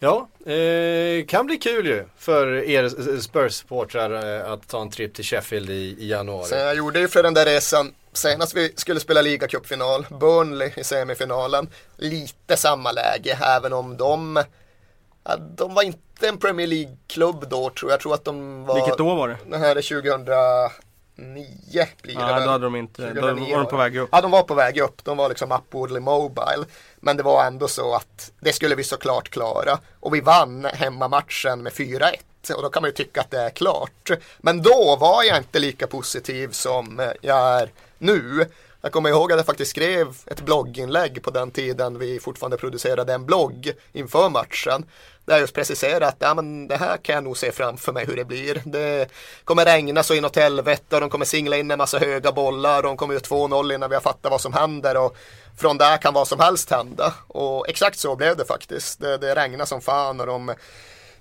Ja, 0.04 0.28
eh, 0.52 1.26
kan 1.26 1.46
bli 1.46 1.58
kul 1.58 1.88
ju 1.88 2.06
för 2.18 2.54
er 2.54 2.90
Spurs-supportrar 3.20 4.40
eh, 4.40 4.52
att 4.52 4.68
ta 4.68 4.82
en 4.82 4.90
tripp 4.90 5.14
till 5.14 5.26
Sheffield 5.26 5.70
i, 5.70 5.96
i 6.00 6.10
januari. 6.10 6.46
Så 6.46 6.56
jag 6.56 6.76
gjorde 6.76 7.00
ju 7.00 7.08
för 7.08 7.24
den 7.24 7.34
där 7.34 7.46
resan 7.46 7.94
senast 8.14 8.56
vi 8.56 8.74
skulle 8.76 9.00
spela 9.00 9.22
ligacupfinal, 9.22 10.06
Burnley 10.10 10.72
i 10.76 10.84
semifinalen. 10.84 11.70
Lite 11.98 12.58
samma 12.58 12.92
läge, 12.92 13.40
även 13.42 13.74
om 13.74 13.98
de, 13.98 14.44
ja, 15.24 15.38
de 15.38 15.74
var 15.74 15.84
inte 15.84 16.28
en 16.28 16.38
Premier 16.38 16.68
League-klubb 16.68 17.50
då 17.50 17.70
tror 17.70 17.92
jag. 17.92 17.92
Jag 17.92 18.00
tror 18.00 18.14
att 18.14 18.26
de 18.26 18.66
var... 18.66 18.76
Vilket 18.76 19.00
år 19.00 19.16
var 19.16 19.28
det? 19.28 19.38
Det 19.48 19.58
här 19.58 19.76
är 19.76 19.82
2009 21.16 21.88
blir 22.02 22.16
det 22.16 22.22
ja, 22.22 22.28
väl. 22.28 22.44
då 22.44 22.50
hade 22.50 22.64
de 22.64 22.76
inte, 22.76 23.14
då 23.14 23.22
var 23.22 23.58
de 23.58 23.66
på 23.66 23.78
väg 23.78 23.98
upp. 23.98 24.10
Ja, 24.12 24.22
de 24.22 24.32
var 24.32 24.44
på 24.44 24.54
väg 24.54 24.78
upp. 24.78 25.04
De 25.04 25.18
var 25.18 25.30
liksom 25.30 25.52
upwardly 25.52 26.00
mobile. 26.00 26.66
Men 27.00 27.18
det 27.18 27.24
var 27.24 27.46
ändå 27.46 27.68
så 27.68 27.96
att 27.96 28.32
det 28.40 28.54
skulle 28.54 28.76
vi 28.76 28.84
såklart 28.84 29.30
klara. 29.30 29.80
Och 30.00 30.16
vi 30.16 30.22
vann 30.22 30.66
hemmamatchen 30.66 31.64
med 31.64 31.74
4-1. 31.74 32.14
Och 32.56 32.62
då 32.62 32.70
kan 32.70 32.82
man 32.82 32.90
ju 32.90 32.94
tycka 32.94 33.22
att 33.22 33.32
det 33.32 33.40
är 33.40 33.50
klart. 33.50 34.12
Men 34.40 34.62
då 34.62 34.98
var 35.00 35.24
jag 35.24 35.38
inte 35.38 35.60
lika 35.60 35.88
positiv 35.88 36.52
som 36.52 37.14
jag 37.22 37.62
är 37.62 37.70
nu. 37.98 38.46
Jag 38.84 38.92
kommer 38.92 39.10
ihåg 39.10 39.32
att 39.32 39.38
jag 39.38 39.46
faktiskt 39.46 39.72
skrev 39.72 40.08
ett 40.26 40.42
blogginlägg 40.42 41.24
på 41.24 41.32
den 41.32 41.52
tiden 41.52 42.00
vi 42.00 42.20
fortfarande 42.20 42.58
producerade 42.58 43.14
en 43.14 43.26
blogg 43.26 43.74
inför 43.92 44.30
matchen. 44.30 44.86
Där 45.26 45.34
jag 45.34 45.42
just 45.42 45.54
preciserade 45.54 46.08
att 46.08 46.16
ja, 46.20 46.34
men 46.34 46.68
det 46.68 46.78
här 46.78 46.98
kan 46.98 47.16
jag 47.16 47.24
nog 47.24 47.38
se 47.38 47.52
framför 47.52 47.92
mig 47.92 48.06
hur 48.06 48.16
det 48.16 48.26
blir. 48.26 48.62
Det 48.66 49.12
kommer 49.44 49.66
regna 49.66 50.04
så 50.04 50.14
inåt 50.14 50.36
helvete 50.36 50.96
och 50.96 51.02
de 51.02 51.10
kommer 51.10 51.26
singla 51.26 51.58
in 51.58 51.72
en 51.72 51.78
massa 51.78 52.00
höga 52.00 52.32
bollar 52.32 52.78
och 52.78 52.84
de 52.84 52.98
kommer 52.98 53.16
ut 53.16 53.30
2-0 53.30 53.74
innan 53.74 53.90
vi 53.90 53.96
har 53.96 54.02
fattat 54.02 54.32
vad 54.32 54.42
som 54.42 54.54
händer. 54.54 54.98
Och 54.98 55.16
från 55.58 55.78
där 55.78 55.98
kan 55.98 56.14
vad 56.14 56.28
som 56.28 56.40
helst 56.40 56.72
hända. 56.72 57.14
Och 57.28 57.70
exakt 57.70 58.00
så 58.00 58.16
blev 58.16 58.38
det 58.38 58.46
faktiskt. 58.46 59.00
Det, 59.00 59.18
det 59.18 59.36
regnade 59.36 59.66
som 59.66 59.82
fan 59.82 60.20
och 60.20 60.28
de 60.28 60.54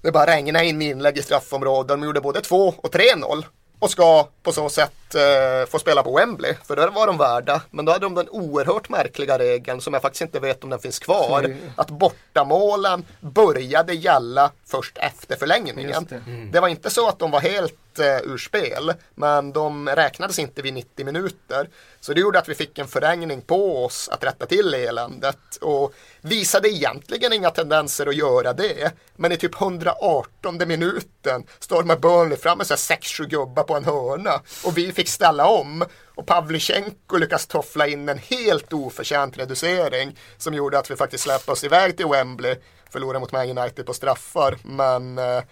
det 0.02 0.12
bara 0.12 0.26
regnade 0.26 0.64
in 0.64 0.82
inlägg 0.82 1.18
i 1.18 1.22
straffområdet. 1.22 1.88
De 1.88 2.04
gjorde 2.04 2.20
både 2.20 2.40
2 2.40 2.74
och 2.76 2.94
3-0 2.94 3.44
och 3.80 3.90
ska 3.90 4.28
på 4.42 4.52
så 4.52 4.68
sätt 4.68 5.14
eh, 5.14 5.70
få 5.70 5.78
spela 5.78 6.02
på 6.02 6.16
Wembley. 6.16 6.54
För 6.64 6.76
det 6.76 6.86
var 6.86 7.06
de 7.06 7.18
värda. 7.18 7.62
Men 7.70 7.84
då 7.84 7.92
hade 7.92 8.06
de 8.06 8.14
den 8.14 8.28
oerhört 8.28 8.88
märkliga 8.88 9.38
regeln 9.38 9.80
som 9.80 9.92
jag 9.92 10.02
faktiskt 10.02 10.22
inte 10.22 10.40
vet 10.40 10.64
om 10.64 10.70
den 10.70 10.78
finns 10.78 10.98
kvar. 10.98 11.42
Mm. 11.44 11.58
Att 11.76 11.90
bortamålen 11.90 13.04
började 13.20 13.94
gälla 13.94 14.50
först 14.70 14.98
efter 14.98 15.36
förlängningen. 15.36 16.06
Det. 16.08 16.16
Mm. 16.16 16.50
det. 16.50 16.60
var 16.60 16.68
inte 16.68 16.90
så 16.90 17.08
att 17.08 17.18
de 17.18 17.30
var 17.30 17.40
helt 17.40 17.98
eh, 17.98 18.30
ur 18.32 18.38
spel. 18.38 18.92
Men 19.14 19.52
de 19.52 19.88
räknades 19.88 20.38
inte 20.38 20.62
vid 20.62 20.74
90 20.74 21.04
minuter. 21.04 21.68
Så 22.00 22.12
det 22.12 22.20
gjorde 22.20 22.38
att 22.38 22.48
vi 22.48 22.54
fick 22.54 22.78
en 22.78 22.88
förlängning 22.88 23.40
på 23.40 23.84
oss 23.84 24.08
att 24.08 24.24
rätta 24.24 24.46
till 24.46 24.74
eländet. 24.74 25.56
Och 25.60 25.94
visade 26.20 26.68
egentligen 26.68 27.32
inga 27.32 27.50
tendenser 27.50 28.06
att 28.06 28.16
göra 28.16 28.52
det. 28.52 28.92
Men 29.16 29.32
i 29.32 29.36
typ 29.36 29.60
118 29.60 30.58
minuten 30.68 31.44
stormar 31.58 31.96
Burnley 31.96 32.38
fram 32.38 32.58
med 32.58 32.64
6-7 32.64 33.26
gubbar 33.26 33.62
på 33.62 33.76
en 33.76 33.84
hörna. 33.84 34.40
Och 34.64 34.78
vi 34.78 34.92
fick 34.92 35.08
ställa 35.08 35.46
om. 35.46 35.84
Och 36.14 36.26
Pavlychenko 36.26 37.16
lyckas 37.16 37.46
toffla 37.46 37.86
in 37.86 38.08
en 38.08 38.18
helt 38.18 38.72
oförtjänt 38.72 39.38
reducering. 39.38 40.18
Som 40.38 40.54
gjorde 40.54 40.78
att 40.78 40.90
vi 40.90 40.96
faktiskt 40.96 41.24
släppte 41.24 41.50
oss 41.52 41.64
iväg 41.64 41.96
till 41.96 42.06
Wembley. 42.06 42.56
Förlorade 42.90 43.20
mot 43.20 43.32
Man 43.32 43.58
United 43.58 43.86
på 43.86 43.94
straffar. 43.94 44.56
Men 44.64 45.18
eh, 45.18 45.42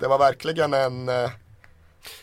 det 0.00 0.06
var 0.08 0.18
verkligen 0.18 0.74
en 0.74 1.08
eh, 1.08 1.30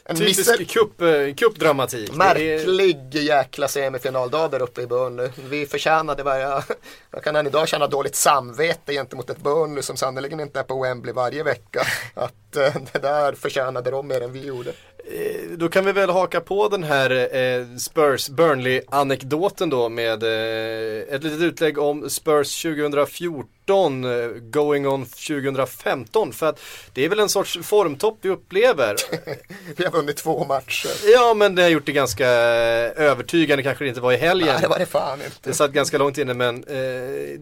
En 0.05 0.15
Typisk 0.15 0.69
cup, 0.73 1.01
eh, 1.01 1.33
cupdramatik. 1.37 2.09
Det 2.09 2.15
är- 2.15 2.17
Märklig 2.17 3.15
jäkla 3.15 3.67
semifinaldag 3.67 4.51
där 4.51 4.61
uppe 4.61 4.81
i 4.81 4.87
Burnley. 4.87 5.29
Vi 5.49 5.65
förtjänade 5.65 6.23
varje... 6.23 6.63
Jag 7.11 7.23
kan 7.23 7.35
än 7.35 7.47
idag 7.47 7.67
känna 7.67 7.87
dåligt 7.87 8.15
samvete 8.15 8.93
gentemot 8.93 9.29
ett 9.29 9.37
Burnley 9.43 9.81
som 9.83 9.97
sannerligen 9.97 10.39
inte 10.39 10.59
är 10.59 10.63
på 10.63 10.81
Wembley 10.83 11.13
varje 11.13 11.43
vecka. 11.43 11.81
Att 12.13 12.55
eh, 12.55 12.75
det 12.93 12.99
där 12.99 13.33
förtjänade 13.33 13.91
de 13.91 14.07
mer 14.07 14.21
än 14.21 14.31
vi 14.31 14.45
gjorde. 14.45 14.73
Eh, 15.11 15.41
Då 15.57 15.69
kan 15.69 15.85
vi 15.85 15.91
väl 15.91 16.09
haka 16.09 16.41
på 16.41 16.67
den 16.69 16.83
här 16.83 17.35
eh, 17.37 17.77
Spurs 17.77 18.29
Burnley-anekdoten 18.29 19.69
då 19.69 19.89
med 19.89 20.23
eh, 20.23 21.15
ett 21.15 21.23
litet 21.23 21.41
utlägg 21.41 21.77
om 21.77 22.09
Spurs 22.09 22.61
2014 22.61 24.03
eh, 24.05 24.27
going 24.41 24.87
on 24.87 25.05
2015 25.05 26.33
för 26.33 26.45
att 26.45 26.59
det 26.93 27.05
är 27.05 27.09
väl 27.09 27.19
en 27.19 27.29
sorts 27.29 27.57
formtopp 27.63 28.17
vi 28.21 28.29
upplever. 28.29 28.95
Vi 29.77 29.83
har 29.85 29.91
vunnit 29.91 30.17
två 30.17 30.45
matcher. 30.45 30.89
ja 31.13 31.33
men 31.33 31.55
det 31.55 31.61
har 31.61 31.69
gjort 31.69 31.85
det 31.85 31.91
ganska 31.91 32.27
övertygande 32.27 33.63
kanske 33.63 33.83
det 33.83 33.87
inte 33.89 34.01
var 34.01 34.11
i 34.13 34.17
helgen. 34.17 34.49
Nej, 34.53 34.61
det 34.61 34.67
var 34.67 34.79
det 34.79 34.85
fan 34.85 35.19
inte. 35.21 35.37
Det 35.43 35.53
satt 35.53 35.71
ganska 35.71 35.97
långt 35.97 36.17
inne 36.17 36.33
men 36.33 36.63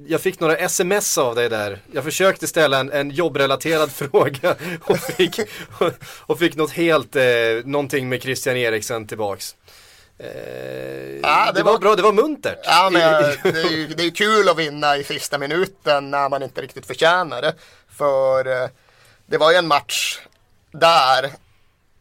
jag 0.08 0.22
fick 0.22 0.40
några 0.40 0.56
sms 0.58 1.18
av 1.18 1.36
dig 1.36 1.50
där. 1.50 1.80
Jag 1.92 2.04
försökte 2.04 2.48
ställa 2.48 2.80
en, 2.80 2.92
en 2.92 3.12
jobbrelaterad 3.12 3.92
fråga 4.12 4.56
och 4.82 5.00
fick, 5.00 5.40
och, 5.80 5.92
och 6.20 6.40
fick 6.40 6.56
något 6.56 6.72
helt, 6.72 7.16
eh, 7.58 7.66
någonting 7.66 8.10
med 8.10 8.22
Christian 8.22 8.58
Eriksen 8.58 9.08
tillbaks. 9.08 9.56
Eh, 10.18 10.28
Ja, 11.24 11.46
det, 11.46 11.60
det 11.60 11.64
var, 11.64 11.72
var- 11.72 11.80
bra, 11.80 11.96
det 11.96 12.02
var 12.02 12.14
muntert. 12.14 12.60
Ja, 12.64 12.90
men 12.92 13.02
det 13.54 13.60
är 13.62 13.70
ju 13.70 13.88
det 13.88 14.04
är 14.04 14.10
kul 14.16 14.50
att 14.50 14.58
vinna 14.58 14.98
i 14.98 15.04
sista 15.04 15.38
minuten 15.38 16.12
när 16.12 16.30
man 16.30 16.44
inte 16.44 16.62
riktigt 16.62 16.86
förtjänar 16.86 17.42
det. 17.42 17.54
För 17.90 18.64
eh, 18.64 18.70
det 19.26 19.38
var 19.38 19.52
ju 19.52 19.58
en 19.58 19.68
match 19.68 20.20
där, 20.72 21.32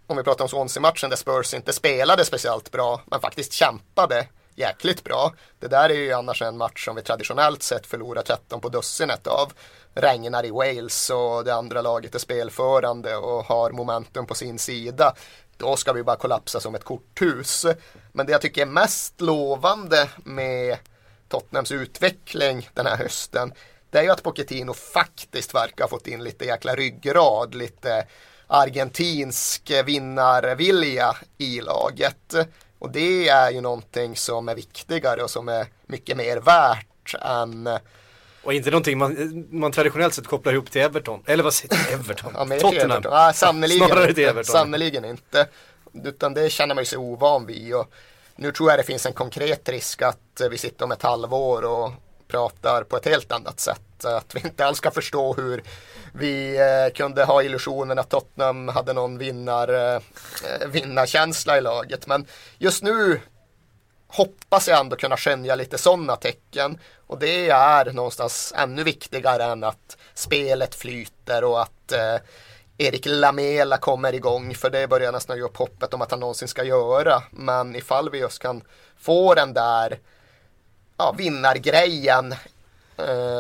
om 0.07 0.17
vi 0.17 0.23
pratar 0.23 0.45
om 0.45 0.49
Swansea-matchen, 0.49 1.11
där 1.11 1.17
Spurs 1.17 1.55
inte 1.55 1.73
spelade 1.73 2.25
speciellt 2.25 2.71
bra, 2.73 3.01
men 3.07 3.21
faktiskt 3.21 3.53
kämpade 3.53 4.27
jäkligt 4.55 5.05
bra. 5.05 5.33
Det 5.61 5.69
där 5.69 5.91
är 5.91 5.95
ju 5.95 6.13
annars 6.13 6.43
en 6.43 6.57
match 6.57 6.85
som 6.85 6.97
vi 6.97 7.03
traditionellt 7.03 7.63
sett 7.63 7.87
förlorar 7.87 8.23
13 8.23 8.61
på 8.61 8.69
dussinet 8.69 9.27
av. 9.27 9.53
Regnar 9.95 10.47
i 10.47 10.51
Wales 10.51 11.11
och 11.11 11.45
det 11.45 11.55
andra 11.55 11.83
laget 11.83 12.15
är 12.15 12.19
spelförande 12.19 13.17
och 13.17 13.45
har 13.45 13.71
momentum 13.71 14.27
på 14.27 14.35
sin 14.35 14.59
sida. 14.59 15.15
Då 15.57 15.77
ska 15.77 15.93
vi 15.93 16.03
bara 16.03 16.17
kollapsa 16.17 16.61
som 16.61 16.75
ett 16.75 16.85
korthus. 16.85 17.67
Men 18.13 18.27
det 18.27 18.33
jag 18.33 18.41
tycker 18.41 18.63
är 18.63 18.67
mest 18.67 19.21
lovande 19.21 20.09
med 20.25 20.79
Tottenhams 21.29 21.73
utveckling 21.73 22.69
den 22.75 22.87
här 22.87 22.97
hösten 22.97 23.53
det 23.93 23.99
är 23.99 24.03
ju 24.03 24.11
att 24.11 24.23
Pochettino 24.23 24.75
faktiskt 24.75 25.55
verkar 25.55 25.85
ha 25.85 25.89
fått 25.89 26.07
in 26.07 26.25
lite 26.25 26.45
jäkla 26.45 26.75
ryggrad, 26.75 27.55
lite 27.55 28.07
argentinsk 28.47 29.73
vinnarvilja 29.85 31.17
i 31.39 31.61
laget. 31.61 32.35
Och 32.79 32.93
det 32.93 33.29
är 33.29 33.51
ju 33.51 33.61
någonting 33.61 34.17
som 34.17 34.49
är 34.49 34.55
viktigare 34.55 35.23
och 35.23 35.31
som 35.31 35.49
är 35.49 35.67
mycket 35.87 36.17
mer 36.17 36.37
värt 36.37 37.15
än 37.21 37.79
och 38.43 38.53
inte 38.53 38.71
någonting 38.71 38.99
man, 38.99 39.45
man 39.51 39.73
traditionellt 39.73 40.15
sett 40.15 40.27
kopplar 40.27 40.53
ihop 40.53 40.71
till 40.71 40.81
Everton. 40.83 41.23
Eller 41.27 41.45
vad 41.45 41.55
säger 41.55 41.75
jag? 41.75 41.93
Everton? 42.01 42.33
Ja, 42.37 42.45
Tottenham. 42.45 42.91
Everton. 42.91 43.13
Nej, 43.13 43.35
sannoliken 43.35 43.87
Snarare 43.87 44.03
inte. 44.03 44.15
till 44.15 44.25
Everton. 44.25 44.53
Sannoliken 44.53 45.05
inte. 45.05 45.49
Utan 46.05 46.35
det 46.35 46.51
känner 46.51 46.75
man 46.75 46.83
ju 46.83 46.87
sig 46.87 46.99
ovan 46.99 47.47
vid. 47.47 47.75
Och 47.75 47.93
nu 48.37 48.53
tror 48.53 48.71
jag 48.71 48.79
det 48.79 48.83
finns 48.83 49.07
en 49.07 49.13
konkret 49.13 49.69
risk 49.69 50.03
att 50.03 50.41
eh, 50.41 50.49
vi 50.49 50.59
sitter 50.59 50.85
om 50.85 50.93
ett 50.93 51.03
halvår 51.03 51.65
och 51.65 51.93
pratar 52.29 52.85
på 52.85 52.97
ett 52.97 53.05
helt 53.05 53.33
annat 53.33 53.61
sätt. 53.61 54.05
Att 54.05 54.35
vi 54.35 54.41
inte 54.41 54.67
alls 54.67 54.79
ska 54.79 54.91
förstå 54.91 55.35
hur 55.35 55.63
vi 56.13 56.57
eh, 56.57 56.95
kunde 56.95 57.25
ha 57.25 57.43
illusionen 57.43 57.99
att 57.99 58.11
Tottenham 58.11 58.69
hade 58.69 58.93
någon 58.93 59.19
vinnar, 59.19 59.95
eh, 59.95 60.01
vinnarkänsla 60.69 61.59
i 61.59 61.61
laget. 61.61 62.07
Men 62.07 62.27
just 62.59 62.83
nu 62.83 63.21
hoppas 64.09 64.69
jag 64.69 64.81
ändå 64.81 64.97
kunna 64.97 65.17
skönja 65.17 65.55
lite 65.55 65.79
sådana 65.79 66.17
tecken. 66.17 66.79
Och 67.13 67.19
det 67.19 67.51
är 67.51 67.93
någonstans 67.93 68.53
ännu 68.57 68.85
viktigare 68.85 69.45
än 69.45 69.65
att 69.65 69.97
spelet 70.15 70.75
flyter 70.75 71.45
och 71.45 71.63
att 71.63 71.93
eh, 71.93 72.17
Erik 72.79 73.07
Lamela 73.07 73.79
kommer 73.79 74.15
igång. 74.15 74.55
För 74.55 74.71
det 74.71 74.89
börjar 74.89 75.13
nästan 75.13 75.37
ge 75.37 75.43
upp 75.43 75.57
hoppet 75.57 75.95
om 75.95 76.03
att 76.03 76.11
han 76.11 76.21
någonsin 76.21 76.49
ska 76.49 76.65
göra. 76.65 77.23
Men 77.31 77.77
ifall 77.77 78.11
vi 78.11 78.19
just 78.19 78.39
kan 78.39 78.63
få 78.99 79.35
den 79.35 79.53
där 79.53 79.99
ja, 80.97 81.15
vinnargrejen 81.19 82.35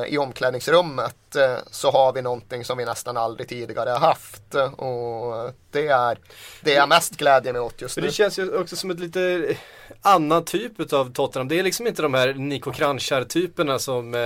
i 0.08 0.18
omklädningsrummet 0.18 1.36
eh, 1.36 1.56
så 1.70 1.90
har 1.90 2.12
vi 2.12 2.22
någonting 2.22 2.64
som 2.64 2.78
vi 2.78 2.84
nästan 2.84 3.16
aldrig 3.16 3.48
tidigare 3.48 3.90
har 3.90 3.98
haft. 3.98 4.54
Och 4.76 5.52
det 5.70 5.86
är 5.86 6.18
det 6.60 6.72
jag 6.72 6.88
mest 6.88 7.16
glädjer 7.16 7.52
mig 7.52 7.62
åt 7.62 7.80
just 7.82 7.96
nu. 7.96 8.02
det 8.02 8.12
känns 8.12 8.38
ju 8.38 8.56
också 8.56 8.76
som 8.76 8.90
ett 8.90 9.00
lite 9.00 9.54
annan 10.02 10.44
typ 10.44 10.92
av 10.92 11.12
Tottenham. 11.12 11.48
Det 11.48 11.58
är 11.58 11.62
liksom 11.62 11.86
inte 11.86 12.02
de 12.02 12.14
här 12.14 12.34
Nico 12.34 12.72
Kranjčar-typerna 12.72 13.78
som, 13.78 14.14
eh, 14.14 14.20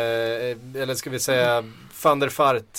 eller 0.83 0.95
ska 0.95 1.11
vi 1.11 1.19
säga 1.19 1.65
van 2.03 2.19
der 2.19 2.29
Fart 2.29 2.79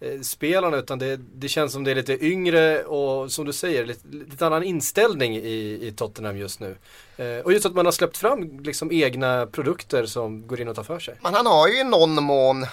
eh, 0.00 0.20
spelarna 0.20 0.76
utan 0.76 0.98
det, 0.98 1.16
det 1.16 1.48
känns 1.48 1.72
som 1.72 1.84
det 1.84 1.90
är 1.90 1.94
lite 1.94 2.24
yngre 2.26 2.84
och 2.84 3.32
som 3.32 3.44
du 3.44 3.52
säger 3.52 3.86
lite, 3.86 4.08
lite 4.08 4.46
annan 4.46 4.62
inställning 4.62 5.36
i, 5.36 5.78
i 5.82 5.92
Tottenham 5.96 6.36
just 6.36 6.60
nu. 6.60 6.76
Eh, 7.18 7.44
och 7.44 7.52
just 7.52 7.66
att 7.66 7.74
man 7.74 7.84
har 7.84 7.92
släppt 7.92 8.16
fram 8.16 8.60
liksom 8.60 8.92
egna 8.92 9.46
produkter 9.46 10.06
som 10.06 10.46
går 10.46 10.60
in 10.60 10.68
och 10.68 10.76
tar 10.76 10.82
för 10.82 10.98
sig. 10.98 11.14
Men 11.22 11.34
han 11.34 11.46
har 11.46 11.68
ju 11.68 11.80
i 11.80 11.84
någon 11.84 12.22
mån 12.22 12.66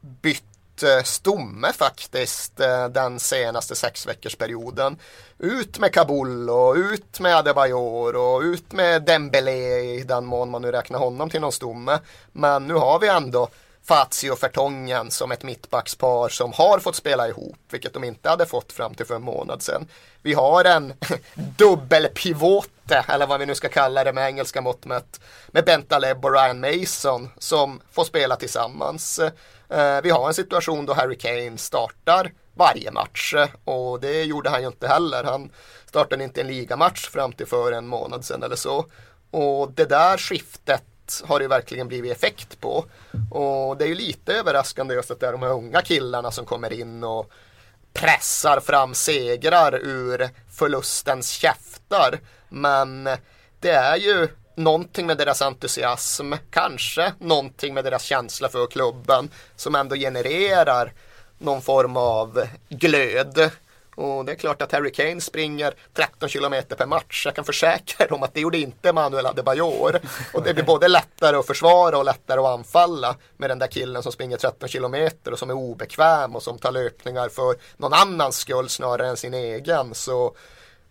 bytt 0.00 0.82
eh, 0.82 1.02
stomme 1.04 1.72
faktiskt 1.72 2.60
eh, 2.60 2.88
den 2.88 3.18
senaste 3.18 3.74
sex 3.74 4.06
veckors 4.06 4.36
perioden. 4.36 4.96
Ut 5.38 5.78
med 5.78 5.92
Kabul 5.92 6.50
och 6.50 6.74
ut 6.74 7.20
med 7.20 7.36
Adebayor 7.36 8.16
och 8.16 8.40
ut 8.40 8.72
med 8.72 9.02
Dembele 9.02 9.80
i 9.80 10.04
den 10.08 10.26
mån 10.26 10.50
man 10.50 10.62
nu 10.62 10.72
räknar 10.72 10.98
honom 10.98 11.30
till 11.30 11.40
någon 11.40 11.52
stomme. 11.52 11.98
Men 12.32 12.66
nu 12.66 12.74
har 12.74 12.98
vi 12.98 13.08
ändå 13.08 13.48
Fazio 13.84 14.30
och 14.30 14.38
Fertongen 14.38 15.10
som 15.10 15.32
ett 15.32 15.42
mittbackspar 15.42 16.28
som 16.28 16.52
har 16.52 16.78
fått 16.78 16.96
spela 16.96 17.28
ihop, 17.28 17.58
vilket 17.70 17.92
de 17.92 18.04
inte 18.04 18.28
hade 18.28 18.46
fått 18.46 18.72
fram 18.72 18.94
till 18.94 19.06
för 19.06 19.14
en 19.14 19.22
månad 19.22 19.62
sedan. 19.62 19.88
Vi 20.22 20.34
har 20.34 20.64
en 20.64 20.92
dubbelpivote, 21.34 23.04
eller 23.08 23.26
vad 23.26 23.40
vi 23.40 23.46
nu 23.46 23.54
ska 23.54 23.68
kalla 23.68 24.04
det 24.04 24.12
med 24.12 24.26
engelska 24.26 24.60
mått 24.60 24.84
mätt, 24.84 25.20
med 25.48 25.64
Bentaleb 25.64 26.24
och 26.24 26.32
Ryan 26.32 26.60
Mason 26.60 27.30
som 27.38 27.80
får 27.92 28.04
spela 28.04 28.36
tillsammans. 28.36 29.20
Eh, 29.68 30.02
vi 30.02 30.10
har 30.10 30.28
en 30.28 30.34
situation 30.34 30.86
då 30.86 30.92
Harry 30.92 31.18
Kane 31.18 31.58
startar 31.58 32.32
varje 32.54 32.90
match 32.90 33.34
och 33.64 34.00
det 34.00 34.24
gjorde 34.24 34.50
han 34.50 34.60
ju 34.60 34.66
inte 34.66 34.88
heller. 34.88 35.24
Han 35.24 35.50
startade 35.86 36.24
inte 36.24 36.40
en 36.40 36.46
ligamatch 36.46 37.08
fram 37.08 37.32
till 37.32 37.46
för 37.46 37.72
en 37.72 37.86
månad 37.86 38.24
sedan 38.24 38.42
eller 38.42 38.56
så. 38.56 38.86
Och 39.30 39.72
det 39.72 39.84
där 39.84 40.18
skiftet 40.18 40.84
har 41.26 41.38
det 41.38 41.42
ju 41.42 41.48
verkligen 41.48 41.88
blivit 41.88 42.12
effekt 42.12 42.60
på. 42.60 42.84
Och 43.30 43.76
det 43.76 43.84
är 43.84 43.88
ju 43.88 43.94
lite 43.94 44.34
överraskande 44.34 44.94
just 44.94 45.10
att 45.10 45.20
det 45.20 45.26
är 45.26 45.32
de 45.32 45.42
här 45.42 45.52
unga 45.52 45.82
killarna 45.82 46.30
som 46.30 46.46
kommer 46.46 46.72
in 46.72 47.04
och 47.04 47.30
pressar 47.92 48.60
fram 48.60 48.94
segrar 48.94 49.74
ur 49.74 50.28
förlustens 50.52 51.30
käftar. 51.30 52.18
Men 52.48 53.08
det 53.60 53.70
är 53.70 53.96
ju 53.96 54.28
någonting 54.54 55.06
med 55.06 55.18
deras 55.18 55.42
entusiasm, 55.42 56.32
kanske 56.50 57.12
någonting 57.18 57.74
med 57.74 57.84
deras 57.84 58.02
känsla 58.02 58.48
för 58.48 58.66
klubben 58.66 59.30
som 59.56 59.74
ändå 59.74 59.96
genererar 59.96 60.92
någon 61.38 61.62
form 61.62 61.96
av 61.96 62.46
glöd. 62.68 63.50
Och 64.00 64.24
det 64.24 64.32
är 64.32 64.36
klart 64.36 64.62
att 64.62 64.72
Harry 64.72 64.92
Kane 64.92 65.20
springer 65.20 65.74
13 65.94 66.28
kilometer 66.28 66.76
per 66.76 66.86
match. 66.86 67.22
Jag 67.24 67.34
kan 67.34 67.44
försäkra 67.44 68.06
er 68.06 68.12
om 68.12 68.22
att 68.22 68.34
det 68.34 68.40
gjorde 68.40 68.58
inte 68.58 68.92
Manuel 68.92 69.26
Adebayor. 69.26 70.00
Och 70.34 70.42
det 70.42 70.54
blir 70.54 70.64
både 70.64 70.88
lättare 70.88 71.36
att 71.36 71.46
försvara 71.46 71.98
och 71.98 72.04
lättare 72.04 72.40
att 72.40 72.46
anfalla 72.46 73.16
med 73.36 73.50
den 73.50 73.58
där 73.58 73.66
killen 73.66 74.02
som 74.02 74.12
springer 74.12 74.36
13 74.36 74.68
kilometer 74.68 75.32
och 75.32 75.38
som 75.38 75.50
är 75.50 75.54
obekväm 75.54 76.36
och 76.36 76.42
som 76.42 76.58
tar 76.58 76.72
löpningar 76.72 77.28
för 77.28 77.56
någon 77.76 77.92
annans 77.92 78.36
skull 78.36 78.68
snarare 78.68 79.08
än 79.08 79.16
sin 79.16 79.34
egen. 79.34 79.94
Så 79.94 80.34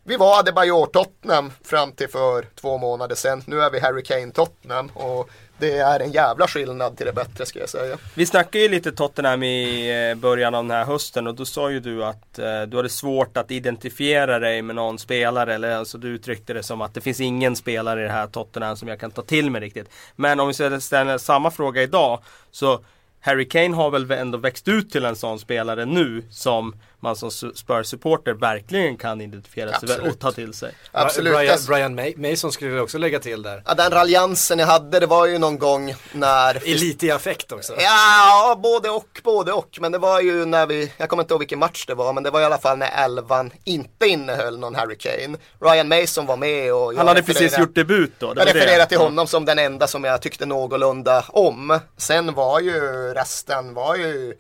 vi 0.04 0.18
var 0.18 0.40
Adebayor 0.40 0.86
Tottenham 0.86 1.52
fram 1.64 1.92
till 1.92 2.10
för 2.10 2.48
två 2.62 2.78
månader 2.78 3.16
sedan. 3.16 3.44
Nu 3.46 3.62
är 3.62 3.70
vi 3.70 3.80
Harry 3.80 4.04
Kane 4.04 4.32
Tottenham 4.32 4.88
och 4.94 5.30
det 5.60 5.78
är 5.78 6.00
en 6.00 6.12
jävla 6.12 6.48
skillnad 6.48 6.98
till 6.98 7.06
det 7.06 7.14
bättre 7.14 7.46
ska 7.46 7.60
jag 7.60 7.70
säga. 7.70 7.98
Vi 8.16 8.26
snackade 8.26 8.64
ju 8.64 8.70
lite 8.70 8.92
Tottenham 8.92 9.44
i 9.44 9.90
eh, 10.12 10.16
början 10.16 10.56
av 10.56 10.64
den 10.64 10.72
här 10.72 10.86
hösten 10.86 11.28
och 11.28 11.36
då 11.36 11.46
sa 11.46 11.70
ju 11.72 11.80
du 11.80 12.06
att 12.06 12.40
eh, 12.40 12.62
du 12.62 12.78
hade 12.78 12.90
svårt 12.90 13.38
att 13.38 13.52
identifiera 13.52 14.40
dig 14.40 14.62
med 14.62 14.76
någon 14.76 15.00
spelare. 15.00 15.54
Eller 15.56 15.72
alltså 15.72 15.98
du 15.98 16.08
uttryckte 16.08 16.54
det 16.54 16.64
som 16.64 16.82
att 16.82 16.94
det 16.94 17.02
finns 17.02 17.20
ingen 17.20 17.56
spelare 17.56 18.02
i 18.02 18.04
det 18.04 18.12
här 18.12 18.28
Tottenham 18.28 18.78
som 18.78 18.88
jag 18.88 19.00
kan 19.00 19.12
ta 19.12 19.22
till 19.22 19.52
mig 19.52 19.62
riktigt. 19.62 19.90
Men 20.16 20.40
om 20.40 20.48
vi 20.48 20.54
ställer 20.54 21.18
samma 21.18 21.52
fråga 21.52 21.82
idag 21.82 22.20
så 22.52 22.80
Harry 23.22 23.48
Kane 23.48 23.76
har 23.76 23.92
väl 23.92 24.12
ändå 24.12 24.38
växt 24.38 24.68
ut 24.68 24.92
till 24.92 25.06
en 25.06 25.16
sån 25.16 25.40
spelare 25.40 25.86
nu 25.86 26.24
som 26.32 26.74
man 27.02 27.16
som 27.16 27.30
Spurs-supporter 27.32 28.34
verkligen 28.34 28.98
kan 28.98 29.22
identifiera 29.22 29.70
sig 29.80 29.90
Absolut. 29.92 30.14
och 30.14 30.20
ta 30.20 30.32
till 30.32 30.54
sig. 30.54 30.74
Absolut. 30.92 31.34
Brian, 31.34 31.58
Brian 31.68 32.00
Ma- 32.00 32.30
Mason 32.32 32.52
skulle 32.52 32.72
jag 32.72 32.84
också 32.84 32.98
lägga 32.98 33.20
till 33.20 33.42
där. 33.42 33.64
ja, 33.66 33.74
den 33.74 33.92
raljansen 33.92 34.60
jag 34.60 34.68
hade 34.68 35.00
det 35.00 35.06
var 35.06 35.26
ju 35.26 35.38
någon 35.38 35.58
gång 35.60 35.96
när 36.12 36.68
I 36.68 36.74
lite 36.78 37.06
i 37.06 37.12
affekt 37.12 37.52
också. 37.52 37.74
Ja, 37.80 38.60
både 38.64 38.90
och, 38.90 39.22
både 39.24 39.52
och. 39.54 39.78
Men 39.82 39.92
det 39.92 39.98
var 39.98 40.22
ju 40.22 40.46
när 40.46 40.66
vi, 40.68 40.92
jag 40.98 41.10
kommer 41.10 41.24
inte 41.24 41.34
ihåg 41.34 41.40
vilken 41.42 41.60
match 41.60 41.86
det 41.86 41.94
var, 41.96 42.14
men 42.14 42.24
det 42.24 42.30
var 42.32 42.42
i 42.42 42.46
alla 42.46 42.58
fall 42.58 42.78
när 42.78 43.04
elvan 43.06 43.52
inte 43.64 44.08
innehöll 44.08 44.60
någon 44.60 44.76
Harry 44.76 44.98
Kane. 44.98 45.38
Ryan 45.62 45.88
Mason 45.88 46.26
var 46.26 46.38
med 46.38 46.74
och 46.74 46.94
Han 46.96 47.08
hade 47.08 47.24
precis 47.24 47.58
gjort 47.60 47.76
debut 47.76 48.12
då. 48.20 48.34
det 48.34 48.42
Jag 48.42 48.56
refererar 48.56 48.86
till 48.86 48.98
honom 48.98 49.28
som 49.28 49.46
den 49.46 49.60
enda 49.60 49.88
som 49.88 50.04
jag 50.04 50.22
tyckte 50.22 50.46
någorlunda 50.46 51.26
om. 51.28 51.80
Sen 51.98 52.34
var 52.34 52.60
ju 52.60 52.80
resten 53.14 53.74
var 53.74 53.96
ju 53.96 54.34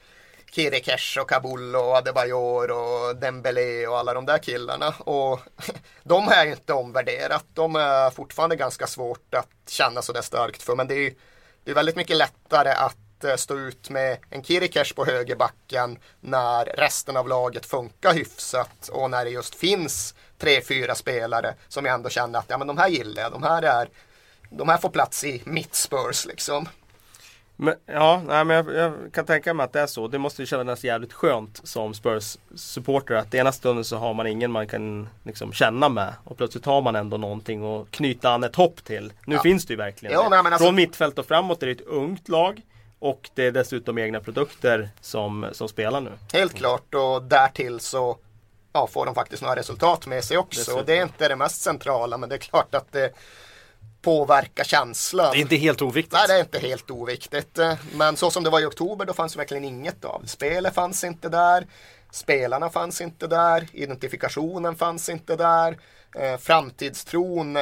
Kirikesh 0.51 1.19
och 1.19 1.29
Kabul 1.29 1.75
och 1.75 1.95
Adebayor 1.95 2.71
och 2.71 3.15
Dembele 3.15 3.87
och 3.87 3.97
alla 3.97 4.13
de 4.13 4.25
där 4.25 4.37
killarna. 4.37 4.93
Och 4.99 5.39
de 6.03 6.27
har 6.27 6.35
jag 6.35 6.45
ju 6.45 6.51
inte 6.51 6.73
omvärderat. 6.73 7.45
De 7.53 7.75
är 7.75 8.09
fortfarande 8.09 8.55
ganska 8.55 8.87
svårt 8.87 9.35
att 9.35 9.49
känna 9.67 10.01
sådär 10.01 10.21
starkt 10.21 10.63
för. 10.63 10.75
Men 10.75 10.87
det 10.87 10.93
är 10.93 10.99
ju 10.99 11.15
det 11.63 11.71
är 11.71 11.75
väldigt 11.75 11.95
mycket 11.95 12.17
lättare 12.17 12.69
att 12.69 13.23
eh, 13.23 13.35
stå 13.35 13.57
ut 13.57 13.89
med 13.89 14.17
en 14.29 14.43
Kirikesh 14.43 14.93
på 14.95 15.05
högerbacken 15.05 15.97
när 16.19 16.65
resten 16.65 17.17
av 17.17 17.27
laget 17.27 17.65
funkar 17.65 18.13
hyfsat 18.13 18.89
och 18.91 19.09
när 19.09 19.25
det 19.25 19.31
just 19.31 19.55
finns 19.55 20.15
tre, 20.37 20.61
fyra 20.61 20.95
spelare 20.95 21.55
som 21.67 21.85
jag 21.85 21.93
ändå 21.93 22.09
känner 22.09 22.39
att 22.39 22.45
ja, 22.47 22.57
men 22.57 22.67
de 22.67 22.77
här 22.77 22.87
gillar 22.87 23.21
jag. 23.23 23.31
De 23.31 23.43
här, 23.43 23.61
är, 23.61 23.89
de 24.49 24.69
här 24.69 24.77
får 24.77 24.89
plats 24.89 25.23
i 25.23 25.41
mitt 25.45 25.75
Spurs 25.75 26.25
liksom. 26.25 26.69
Men, 27.61 27.75
ja, 27.85 28.21
nej, 28.27 28.45
men 28.45 28.55
jag, 28.55 28.75
jag 28.75 28.93
kan 29.13 29.25
tänka 29.25 29.53
mig 29.53 29.63
att 29.63 29.73
det 29.73 29.79
är 29.81 29.87
så. 29.87 30.07
Det 30.07 30.17
måste 30.17 30.41
ju 30.41 30.45
kännas 30.45 30.83
jävligt 30.83 31.13
skönt 31.13 31.61
som 31.63 31.93
Spurs-supporter 31.93 33.15
att 33.15 33.33
ena 33.33 33.51
stunden 33.51 33.85
så 33.85 33.97
har 33.97 34.13
man 34.13 34.27
ingen 34.27 34.51
man 34.51 34.67
kan 34.67 35.09
liksom 35.23 35.53
känna 35.53 35.89
med 35.89 36.13
och 36.23 36.37
plötsligt 36.37 36.65
har 36.65 36.81
man 36.81 36.95
ändå 36.95 37.17
någonting 37.17 37.75
att 37.75 37.91
knyta 37.91 38.29
an 38.29 38.43
ett 38.43 38.55
hopp 38.55 38.83
till. 38.83 39.13
Nu 39.25 39.35
Ja. 39.35 39.41
finns 39.41 39.65
det 39.65 39.73
ju 39.73 39.77
verkligen 39.77 40.13
Ja, 40.13 40.23
det. 40.23 40.29
nej, 40.29 40.39
alltså- 40.39 40.65
Från 40.65 40.75
mittfält 40.75 41.19
och 41.19 41.25
framåt 41.25 41.63
är 41.63 41.67
det 41.67 41.71
ett 41.71 41.87
ungt 41.87 42.29
lag 42.29 42.61
och 42.99 43.29
det 43.33 43.43
är 43.45 43.51
dessutom 43.51 43.97
egna 43.97 44.19
produkter 44.19 44.89
som, 45.01 45.45
som 45.51 45.67
spelar 45.69 46.01
nu. 46.01 46.11
Helt 46.33 46.53
klart 46.53 46.93
och 46.95 47.23
därtill 47.23 47.79
så 47.79 48.17
ja, 48.73 48.87
får 48.87 49.05
de 49.05 49.15
faktiskt 49.15 49.41
några 49.41 49.55
resultat 49.55 50.07
med 50.07 50.23
sig 50.23 50.37
också. 50.37 50.59
Dessutom. 50.59 50.83
Det 50.85 50.97
är 50.97 51.03
inte 51.03 51.27
det 51.27 51.35
mest 51.35 51.61
centrala 51.61 52.17
men 52.17 52.29
det 52.29 52.35
är 52.35 52.39
klart 52.39 52.75
att 52.75 52.91
det 52.91 53.09
påverkar 54.01 54.63
känslan. 54.63 55.31
Det 55.31 55.37
är 55.37 55.41
inte 55.41 55.55
helt 55.55 55.81
oviktigt. 55.81 56.13
Nej, 56.13 56.27
det 56.27 56.33
är 56.33 56.39
inte 56.39 56.59
helt 56.59 56.91
oviktigt. 56.91 57.59
Men 57.93 58.17
så 58.17 58.31
som 58.31 58.43
det 58.43 58.49
var 58.49 58.59
i 58.59 58.65
oktober, 58.65 59.05
då 59.05 59.13
fanns 59.13 59.35
verkligen 59.35 59.65
inget 59.65 60.05
av. 60.05 60.23
Spelet 60.25 60.73
fanns 60.73 61.03
inte 61.03 61.29
där. 61.29 61.67
Spelarna 62.11 62.69
fanns 62.69 63.01
inte 63.01 63.27
där. 63.27 63.67
Identifikationen 63.73 64.75
fanns 64.75 65.09
inte 65.09 65.35
där. 65.35 65.77
Eh, 66.15 66.37
framtidstron 66.37 67.57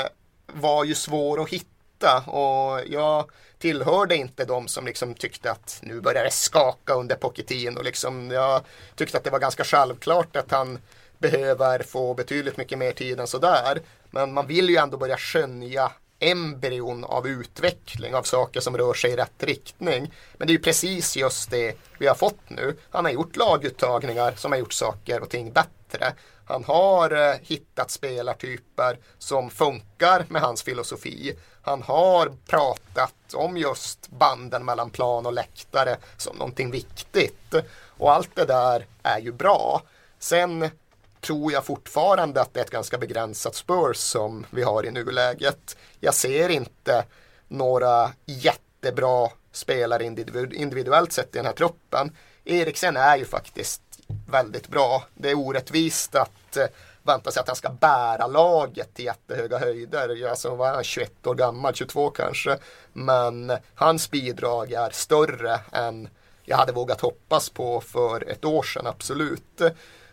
var 0.54 0.84
ju 0.84 0.96
svår 0.96 1.42
att 1.42 1.50
hitta. 1.50 2.18
Och 2.20 2.82
jag 2.88 3.30
tillhörde 3.60 4.16
inte 4.16 4.46
de 4.46 4.68
som 4.68 4.86
liksom 4.86 5.14
tyckte 5.14 5.52
att 5.52 5.80
nu 5.82 6.02
börjar 6.02 6.24
det 6.24 6.32
skaka 6.32 6.94
under 6.94 7.16
Pochettino. 7.16 7.82
Liksom, 7.82 8.32
jag 8.32 8.62
tyckte 8.96 9.18
att 9.18 9.24
det 9.24 9.30
var 9.30 9.40
ganska 9.40 9.64
självklart 9.64 10.36
att 10.36 10.52
han 10.52 10.80
behöver 11.18 11.84
få 11.84 12.14
betydligt 12.14 12.58
mycket 12.58 12.78
mer 12.78 12.92
tid 12.92 13.20
än 13.20 13.28
sådär. 13.28 13.80
Men 14.12 14.34
man 14.34 14.48
vill 14.48 14.70
ju 14.70 14.78
ändå 14.78 14.98
börja 14.98 15.18
skönja 15.18 15.92
embryon 16.20 17.04
av 17.04 17.28
utveckling 17.28 18.16
av 18.16 18.24
saker 18.24 18.60
som 18.60 18.78
rör 18.78 18.94
sig 18.94 19.12
i 19.12 19.16
rätt 19.16 19.44
riktning. 19.44 20.14
Men 20.38 20.48
det 20.48 20.52
är 20.52 20.58
ju 20.58 20.62
precis 20.62 21.18
just 21.18 21.52
det 21.52 21.78
vi 22.00 22.08
har 22.08 22.16
fått 22.16 22.50
nu. 22.50 22.78
Han 22.90 23.06
har 23.06 23.12
gjort 23.12 23.36
laguttagningar 23.36 24.34
som 24.36 24.52
har 24.52 24.60
gjort 24.60 24.74
saker 24.74 25.22
och 25.22 25.30
ting 25.30 25.52
bättre. 25.52 26.14
Han 26.46 26.64
har 26.64 27.12
eh, 27.12 27.36
hittat 27.42 27.92
spelartyper 27.92 29.00
som 29.18 29.50
funkar 29.50 30.26
med 30.30 30.42
hans 30.42 30.64
filosofi. 30.64 31.36
Han 31.62 31.82
har 31.82 32.32
pratat 32.48 33.34
om 33.34 33.58
just 33.58 34.10
banden 34.10 34.66
mellan 34.66 34.90
plan 34.90 35.26
och 35.26 35.34
läktare 35.34 35.98
som 36.18 36.38
någonting 36.38 36.72
viktigt. 36.72 37.56
Och 37.98 38.14
allt 38.14 38.36
det 38.36 38.46
där 38.46 38.86
är 39.04 39.20
ju 39.20 39.32
bra. 39.32 39.82
Sen 40.20 40.70
tror 41.28 41.52
jag 41.52 41.66
fortfarande 41.66 42.42
att 42.42 42.54
det 42.54 42.60
är 42.60 42.63
ett 42.63 42.70
ganska 42.70 42.98
begränsat 42.98 43.56
Spurs 43.56 43.98
som 43.98 44.46
vi 44.50 44.63
har 44.63 44.86
i 44.86 44.92
nuläget. 44.92 45.78
Jag 46.00 46.13
ser 46.13 46.50
inte 46.50 47.06
några 47.48 48.12
jättebra 48.26 49.30
spelare 49.52 50.06
individuellt 50.54 51.12
sett 51.12 51.36
i 51.36 51.38
den 51.38 51.46
här 51.46 51.54
truppen. 51.54 52.12
Eriksen 52.46 52.98
är 52.98 53.18
ju 53.18 53.26
faktiskt 53.26 53.82
väldigt 54.30 54.68
bra. 54.68 55.04
Det 55.13 55.30
är 55.30 55.38
orättvist 55.38 56.16
att 56.16 56.58
eh, 56.58 56.66
vänta 57.04 57.32
sig 57.32 57.40
att 57.40 57.48
han 57.48 57.56
ska 57.56 57.70
bära 57.70 58.28
laget 58.28 58.94
till 58.94 59.06
jättehöga 59.06 59.58
höjder. 59.58 60.30
Alltså 60.30 60.56
var 60.56 60.74
han 60.74 60.84
21 60.84 61.28
år 61.28 61.36
gammal, 61.36 61.74
22 61.74 62.10
kanske. 62.10 62.58
Men 62.94 63.52
hans 63.76 64.12
bidrag 64.12 64.72
är 64.72 64.90
större 64.90 65.60
än 65.72 66.10
jag 66.44 66.58
hade 66.58 66.72
vågat 66.72 67.02
hoppas 67.02 67.50
på 67.50 67.82
för 67.82 68.30
ett 68.30 68.46
år 68.46 68.63
sedan, 68.63 68.88
absolut. 68.88 69.62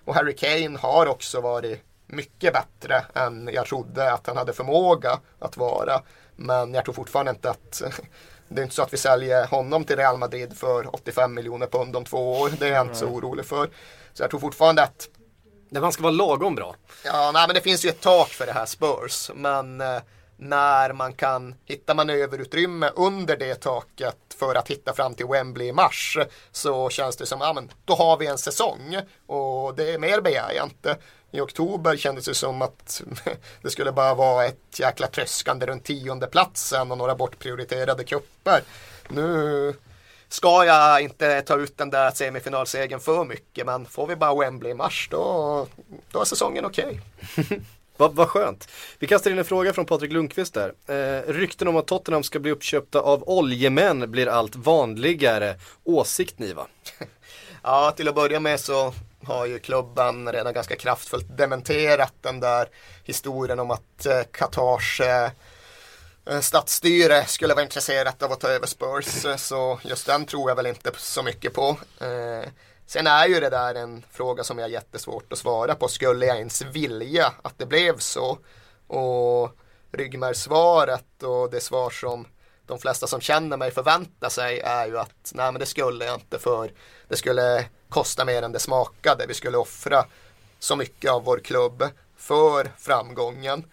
Och 0.04 0.14
Harry 0.14 0.36
Kane 0.36 0.78
har 0.78 1.06
också 1.06 1.40
varit 1.40 1.80
mycket 2.06 2.52
bättre 2.52 3.04
än 3.14 3.50
jag 3.52 3.66
trodde 3.66 4.12
att 4.12 4.26
han 4.26 4.36
hade 4.36 4.52
förmåga 4.52 5.20
att 5.38 5.56
vara. 5.56 6.02
Men 6.36 6.74
jag 6.74 6.84
tror 6.84 6.94
fortfarande 6.94 7.30
inte 7.30 7.50
att 7.50 7.82
det 8.48 8.60
är 8.60 8.62
inte 8.62 8.74
så 8.74 8.82
att 8.82 8.92
vi 8.92 8.96
säljer 8.96 9.46
honom 9.46 9.84
till 9.84 9.96
Real 9.96 10.18
Madrid 10.18 10.56
för 10.58 10.94
85 10.94 11.34
miljoner 11.34 11.66
pund 11.66 11.96
om 11.96 12.04
två 12.04 12.40
år. 12.40 12.50
Det 12.58 12.68
är 12.68 12.72
jag 12.72 12.86
inte 12.86 12.94
så 12.94 13.06
orolig 13.06 13.46
för. 13.46 13.70
Så 14.12 14.22
jag 14.22 14.30
tror 14.30 14.40
fortfarande 14.40 14.82
att 14.82 15.08
Nej, 15.68 15.80
man 15.80 15.92
ska 15.92 16.02
vara 16.02 16.12
lagom 16.12 16.54
bra. 16.54 16.74
Ja, 17.04 17.30
nej, 17.34 17.46
men 17.46 17.54
det 17.54 17.60
finns 17.60 17.84
ju 17.84 17.88
ett 17.88 18.00
tak 18.00 18.28
för 18.28 18.46
det 18.46 18.52
här 18.52 18.66
Spurs. 18.66 19.30
Men 19.34 19.80
eh, 19.80 19.96
när 20.36 20.92
man 20.92 21.12
kan 21.12 21.54
hitta 21.64 21.94
manöverutrymme 21.94 22.90
under 22.96 23.36
det 23.36 23.54
taket 23.54 24.16
för 24.38 24.54
att 24.54 24.70
hitta 24.70 24.92
fram 24.92 25.14
till 25.14 25.26
Wembley 25.26 25.68
i 25.68 25.72
mars 25.72 26.18
så 26.52 26.90
känns 26.90 27.16
det 27.16 27.26
som, 27.26 27.40
ja 27.40 27.52
men 27.52 27.70
då 27.84 27.94
har 27.94 28.16
vi 28.16 28.26
en 28.26 28.38
säsong 28.38 28.96
och 29.26 29.74
det 29.74 29.94
är 29.94 29.98
mer 29.98 30.20
begär 30.20 30.52
jag 30.56 30.66
inte. 30.66 30.96
I 31.30 31.40
oktober 31.40 31.96
kändes 31.96 32.24
det 32.24 32.34
som 32.34 32.62
att 32.62 33.02
det 33.62 33.70
skulle 33.70 33.92
bara 33.92 34.14
vara 34.14 34.44
ett 34.44 34.78
jäkla 34.78 35.06
tröskande 35.06 35.66
runt 35.66 35.84
tionde 35.84 36.26
platsen 36.26 36.90
och 36.90 36.98
några 36.98 37.14
bortprioriterade 37.14 38.04
kupper. 38.04 38.62
Nu 39.08 39.74
ska 40.28 40.64
jag 40.64 41.00
inte 41.00 41.40
ta 41.40 41.56
ut 41.56 41.78
den 41.78 41.90
där 41.90 42.10
semifinalsegern 42.10 43.00
för 43.00 43.24
mycket 43.24 43.66
men 43.66 43.86
får 43.86 44.06
vi 44.06 44.16
bara 44.16 44.34
Wembley 44.34 44.70
i 44.70 44.74
mars 44.74 45.08
då, 45.10 45.66
då 46.10 46.20
är 46.20 46.24
säsongen 46.24 46.64
okej. 46.64 47.00
Vad 47.96 48.14
vad 48.14 48.28
skönt. 48.28 48.68
Vi 48.98 49.06
kastar 49.06 49.30
in 49.30 49.38
en 49.38 49.44
fråga 49.44 49.72
från 49.72 49.86
Patrik 49.86 50.12
Lundqvist 50.12 50.54
där. 50.54 50.74
Eh, 50.86 51.32
rykten 51.32 51.68
om 51.68 51.76
att 51.76 51.86
Tottenham 51.86 52.22
ska 52.22 52.38
bli 52.38 52.50
uppköpta 52.50 53.00
av 53.00 53.28
oljemän 53.28 54.10
blir 54.10 54.26
allt 54.26 54.56
vanligare. 54.56 55.54
Åsikt 55.84 56.38
Niva? 56.38 56.66
Ja, 57.66 57.92
till 57.96 58.08
att 58.08 58.14
börja 58.14 58.40
med 58.40 58.60
så 58.60 58.94
har 59.24 59.46
ju 59.46 59.58
klubben 59.58 60.32
redan 60.32 60.52
ganska 60.52 60.76
kraftfullt 60.76 61.38
dementerat 61.38 62.12
den 62.20 62.40
där 62.40 62.68
historien 63.04 63.58
om 63.60 63.70
att 63.70 64.06
eh, 64.06 64.22
Qatars 64.30 65.00
eh, 65.00 65.30
eh, 66.26 66.40
stadsstyre 66.40 67.24
skulle 67.24 67.54
vara 67.54 67.64
intresserat 67.64 68.22
av 68.22 68.32
att 68.32 68.40
ta 68.40 68.48
över 68.48 68.66
Spurs. 68.66 69.06
Så 69.40 69.80
just 69.84 70.06
den 70.06 70.26
tror 70.26 70.50
jag 70.50 70.56
väl 70.56 70.66
inte 70.66 70.90
så 70.96 71.22
mycket 71.22 71.54
på. 71.54 71.76
Eh, 72.00 72.48
sen 72.86 73.06
är 73.06 73.26
ju 73.26 73.40
det 73.40 73.50
där 73.50 73.74
en 73.74 74.04
fråga 74.10 74.44
som 74.44 74.58
jag 74.58 74.64
har 74.64 74.70
jättesvårt 74.70 75.32
att 75.32 75.38
svara 75.38 75.74
på. 75.74 75.88
Skulle 75.88 76.26
jag 76.26 76.36
ens 76.36 76.62
vilja 76.62 77.32
att 77.42 77.58
det 77.58 77.66
blev 77.66 77.98
så? 77.98 78.38
Och 78.86 79.50
ryggmärgssvaret 79.92 81.22
och 81.22 81.50
det 81.50 81.60
svar 81.60 81.90
som 81.90 82.26
de 82.66 82.78
flesta 82.78 83.06
som 83.06 83.20
känner 83.20 83.56
mig 83.56 83.70
förväntar 83.70 84.28
sig 84.28 84.60
är 84.60 84.86
ju 84.86 84.98
att 84.98 85.32
nej 85.34 85.52
men 85.52 85.60
det 85.60 85.66
skulle 85.66 86.04
jag 86.04 86.14
inte 86.14 86.38
för 86.38 86.72
det 87.08 87.16
skulle 87.16 87.64
kosta 87.88 88.24
mer 88.24 88.42
än 88.42 88.52
det 88.52 88.58
smakade. 88.58 89.26
Vi 89.26 89.34
skulle 89.34 89.56
offra 89.56 90.04
så 90.58 90.76
mycket 90.76 91.10
av 91.10 91.24
vår 91.24 91.38
klubb 91.38 91.84
för 92.16 92.72
framgången. 92.78 93.64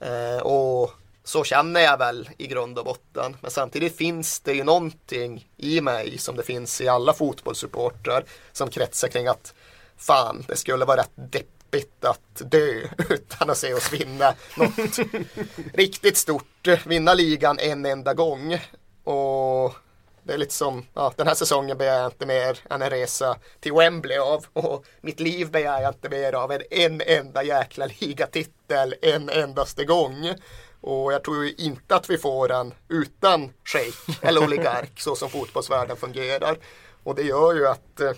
Eh, 0.00 0.42
och 0.42 0.90
så 1.24 1.44
känner 1.44 1.80
jag 1.80 1.98
väl 1.98 2.30
i 2.38 2.46
grund 2.46 2.78
och 2.78 2.84
botten. 2.84 3.36
Men 3.40 3.50
samtidigt 3.50 3.96
finns 3.96 4.40
det 4.40 4.52
ju 4.52 4.64
någonting 4.64 5.48
i 5.56 5.80
mig 5.80 6.18
som 6.18 6.36
det 6.36 6.42
finns 6.42 6.80
i 6.80 6.88
alla 6.88 7.12
fotbollssupportrar 7.12 8.24
som 8.52 8.70
kretsar 8.70 9.08
kring 9.08 9.26
att 9.26 9.54
fan, 9.96 10.44
det 10.48 10.56
skulle 10.56 10.84
vara 10.84 11.00
rätt 11.00 11.10
deppigt 11.14 12.04
att 12.04 12.50
dö 12.50 12.80
utan 13.10 13.50
att 13.50 13.58
se 13.58 13.74
oss 13.74 13.92
vinna 13.92 14.34
något 14.56 14.98
riktigt 15.74 16.16
stort. 16.16 16.68
Vinna 16.86 17.14
ligan 17.14 17.58
en 17.58 17.86
enda 17.86 18.14
gång. 18.14 18.58
Och 19.04 19.74
det 20.22 20.32
är 20.32 20.38
lite 20.38 20.54
som, 20.54 20.86
ja, 20.94 21.12
den 21.16 21.26
här 21.26 21.34
säsongen 21.34 21.78
begär 21.78 21.98
jag 21.98 22.06
inte 22.06 22.26
mer 22.26 22.58
än 22.70 22.82
en 22.82 22.90
resa 22.90 23.36
till 23.60 23.72
Wembley 23.72 24.18
av. 24.18 24.46
Och 24.52 24.84
mitt 25.00 25.20
liv 25.20 25.50
begär 25.50 25.80
jag 25.82 25.90
inte 25.90 26.08
mer 26.08 26.32
av 26.32 26.52
än 26.52 26.62
en 26.70 27.00
enda 27.00 27.42
jäkla 27.42 27.86
ligatitel 28.00 28.94
en 29.02 29.28
endaste 29.28 29.84
gång. 29.84 30.34
Och 30.80 31.12
jag 31.12 31.24
tror 31.24 31.44
ju 31.44 31.54
inte 31.58 31.96
att 31.96 32.10
vi 32.10 32.18
får 32.18 32.52
en 32.52 32.74
utan 32.88 33.52
shejk 33.64 33.94
eller 34.22 34.44
oligark 34.44 35.00
så 35.00 35.16
som 35.16 35.30
fotbollsvärlden 35.30 35.96
fungerar. 35.96 36.56
Och 37.02 37.14
det 37.14 37.22
gör 37.22 37.54
ju 37.54 37.68
att 37.68 38.00
eh, 38.00 38.12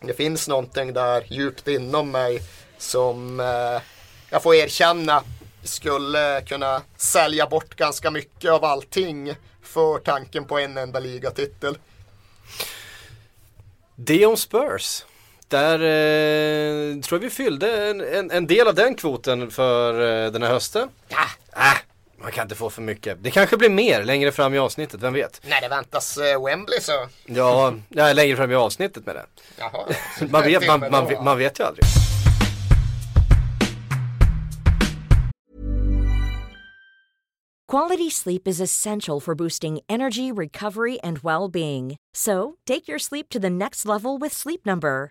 det 0.00 0.14
finns 0.14 0.48
någonting 0.48 0.92
där 0.92 1.26
djupt 1.28 1.68
inom 1.68 2.10
mig 2.10 2.42
som 2.78 3.40
eh, 3.40 3.82
jag 4.30 4.42
får 4.42 4.54
erkänna 4.54 5.22
skulle 5.62 6.42
kunna 6.46 6.82
sälja 6.96 7.46
bort 7.46 7.76
ganska 7.76 8.10
mycket 8.10 8.50
av 8.50 8.64
allting 8.64 9.34
för 9.62 9.98
tanken 9.98 10.44
på 10.44 10.58
en 10.58 10.76
enda 10.76 11.00
ligatitel. 11.00 11.78
Det 13.94 14.26
om 14.26 14.36
Spurs. 14.36 15.04
Där 15.48 15.74
eh, 15.74 17.00
tror 17.00 17.20
jag 17.20 17.24
vi 17.24 17.30
fyllde 17.30 17.90
en, 17.90 18.00
en, 18.00 18.30
en, 18.30 18.46
del 18.46 18.68
av 18.68 18.74
den 18.74 18.94
kvoten 18.94 19.50
för 19.50 20.24
eh, 20.24 20.32
den 20.32 20.42
här 20.42 20.50
hösten. 20.50 20.88
Ja. 21.08 21.24
Äh, 21.56 21.78
man 22.22 22.32
kan 22.32 22.42
inte 22.42 22.54
få 22.54 22.70
för 22.70 22.82
mycket. 22.82 23.22
Det 23.22 23.30
kanske 23.30 23.56
blir 23.56 23.70
mer 23.70 24.04
längre 24.04 24.32
fram 24.32 24.54
i 24.54 24.58
avsnittet, 24.58 25.02
vem 25.02 25.12
vet? 25.12 25.40
När 25.44 25.60
det 25.60 25.68
väntas 25.68 26.16
eh, 26.16 26.44
Wembley 26.44 26.80
så. 26.80 27.08
Ja, 27.26 27.74
ja, 27.88 28.12
längre 28.12 28.36
fram 28.36 28.50
i 28.50 28.54
avsnittet 28.54 29.06
med 29.06 29.14
det. 29.14 29.26
Jaha. 29.58 29.86
Man 30.30 30.42
vet, 30.42 30.66
man, 30.66 30.80
man, 30.80 31.24
man 31.24 31.38
vet 31.38 31.60
ju 31.60 31.64
aldrig. 31.64 31.84
Quality 37.68 38.10
sleep 38.10 38.48
is 38.48 38.60
essential 38.60 39.20
for 39.20 39.34
boosting 39.34 39.80
energy, 39.88 40.30
recovery, 40.32 41.00
and 41.00 41.18
well 41.18 41.48
being. 41.48 41.96
So, 42.14 42.54
take 42.64 42.86
your 42.88 42.98
sleep 42.98 43.28
to 43.30 43.40
the 43.40 43.50
next 43.50 43.84
level 43.84 44.18
with 44.18 44.32
Sleep 44.32 44.64
Number. 44.64 45.10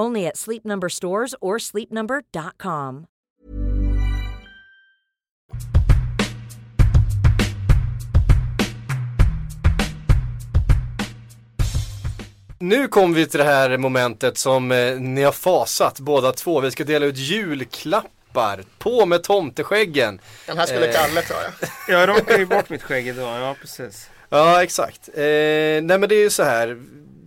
Only 0.00 0.26
at 0.26 0.36
Sleep 0.36 0.64
Number 0.64 0.88
stores 0.88 1.34
or 1.40 1.58
sleepnumber.com. 1.58 3.06
Nu 12.58 12.88
kommer 12.88 13.14
vi 13.14 13.26
till 13.26 13.38
det 13.38 13.44
här 13.44 13.76
momentet 13.76 14.38
som 14.38 14.72
eh, 14.72 14.96
ni 15.00 15.22
har 15.22 15.32
fasat 15.32 16.00
båda 16.00 16.32
två. 16.32 16.60
Vi 16.60 16.70
ska 16.70 16.84
dela 16.84 17.06
ut 17.06 17.16
julklappar. 17.16 18.64
På 18.78 19.06
med 19.06 19.22
tomteskäggen. 19.22 20.20
Den 20.46 20.58
här 20.58 20.66
skulle 20.66 20.86
Eh. 20.88 20.92
Kalle 20.94 21.22
ta 21.22 21.34
ja. 21.34 21.68
Jag 21.88 22.08
rockade 22.08 22.38
ju 22.38 22.46
bort 22.46 22.70
mitt 22.70 22.82
skägg 22.82 23.08
idag, 23.08 23.40
ja 23.40 23.56
precis. 23.60 24.10
Ja, 24.28 24.62
exakt. 24.62 25.08
Eh, 25.14 25.22
nej 25.22 25.82
men 25.82 26.00
det 26.08 26.14
är 26.14 26.22
ju 26.22 26.30
så 26.30 26.42
här. 26.42 26.82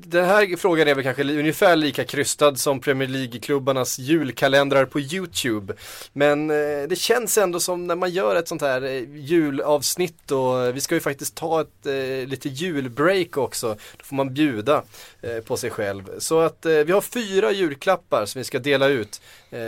Den 0.08 0.26
här 0.26 0.56
frågan 0.58 0.88
är 0.88 0.96
väl 0.96 1.04
kanske 1.04 1.24
ungefär 1.24 1.76
lika 1.76 2.06
krystad 2.06 2.56
som 2.56 2.80
Premier 2.80 3.08
League-klubbarnas 3.08 4.00
julkalendrar 4.00 4.86
på 4.86 5.00
YouTube. 5.00 5.74
Men 6.14 6.50
eh, 6.50 6.88
det 6.90 6.96
känns 7.00 7.38
ändå 7.38 7.60
som 7.60 7.88
när 7.88 7.96
man 7.96 8.10
gör 8.12 8.36
ett 8.36 8.48
sånt 8.48 8.62
här 8.62 8.82
eh, 8.82 9.04
julavsnitt 9.16 10.32
och 10.32 10.76
vi 10.76 10.82
ska 10.82 10.96
ju 10.96 11.02
faktiskt 11.02 11.36
ta 11.36 11.62
ett 11.62 11.86
eh, 11.86 12.28
lite 12.28 12.50
julbreak 12.50 13.38
också. 13.38 13.68
Då 13.98 14.04
får 14.04 14.16
man 14.16 14.34
bjuda 14.34 14.84
eh, 15.22 15.40
på 15.40 15.58
sig 15.58 15.70
själv. 15.70 16.20
Så 16.20 16.40
att 16.40 16.66
eh, 16.66 16.72
vi 16.72 16.92
har 16.92 17.02
fyra 17.02 17.52
julklappar 17.52 18.26
som 18.26 18.40
vi 18.40 18.46
ska 18.46 18.60
dela 18.60 18.88
ut 18.88 19.22
eh, 19.50 19.60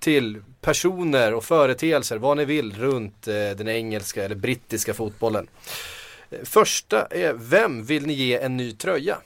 till 0.00 0.42
personer 0.60 1.34
och 1.34 1.44
företeelser, 1.44 2.18
vad 2.18 2.36
ni 2.36 2.44
vill, 2.44 2.72
runt 2.72 3.28
eh, 3.28 3.34
den 3.34 3.68
engelska 3.68 4.24
eller 4.24 4.36
brittiska 4.36 4.94
fotbollen. 4.94 5.46
Första 6.44 7.06
är, 7.06 7.32
vem 7.32 7.84
vill 7.84 8.06
ni 8.06 8.12
ge 8.12 8.38
en 8.38 8.56
ny 8.56 8.72
tröja? 8.72 9.18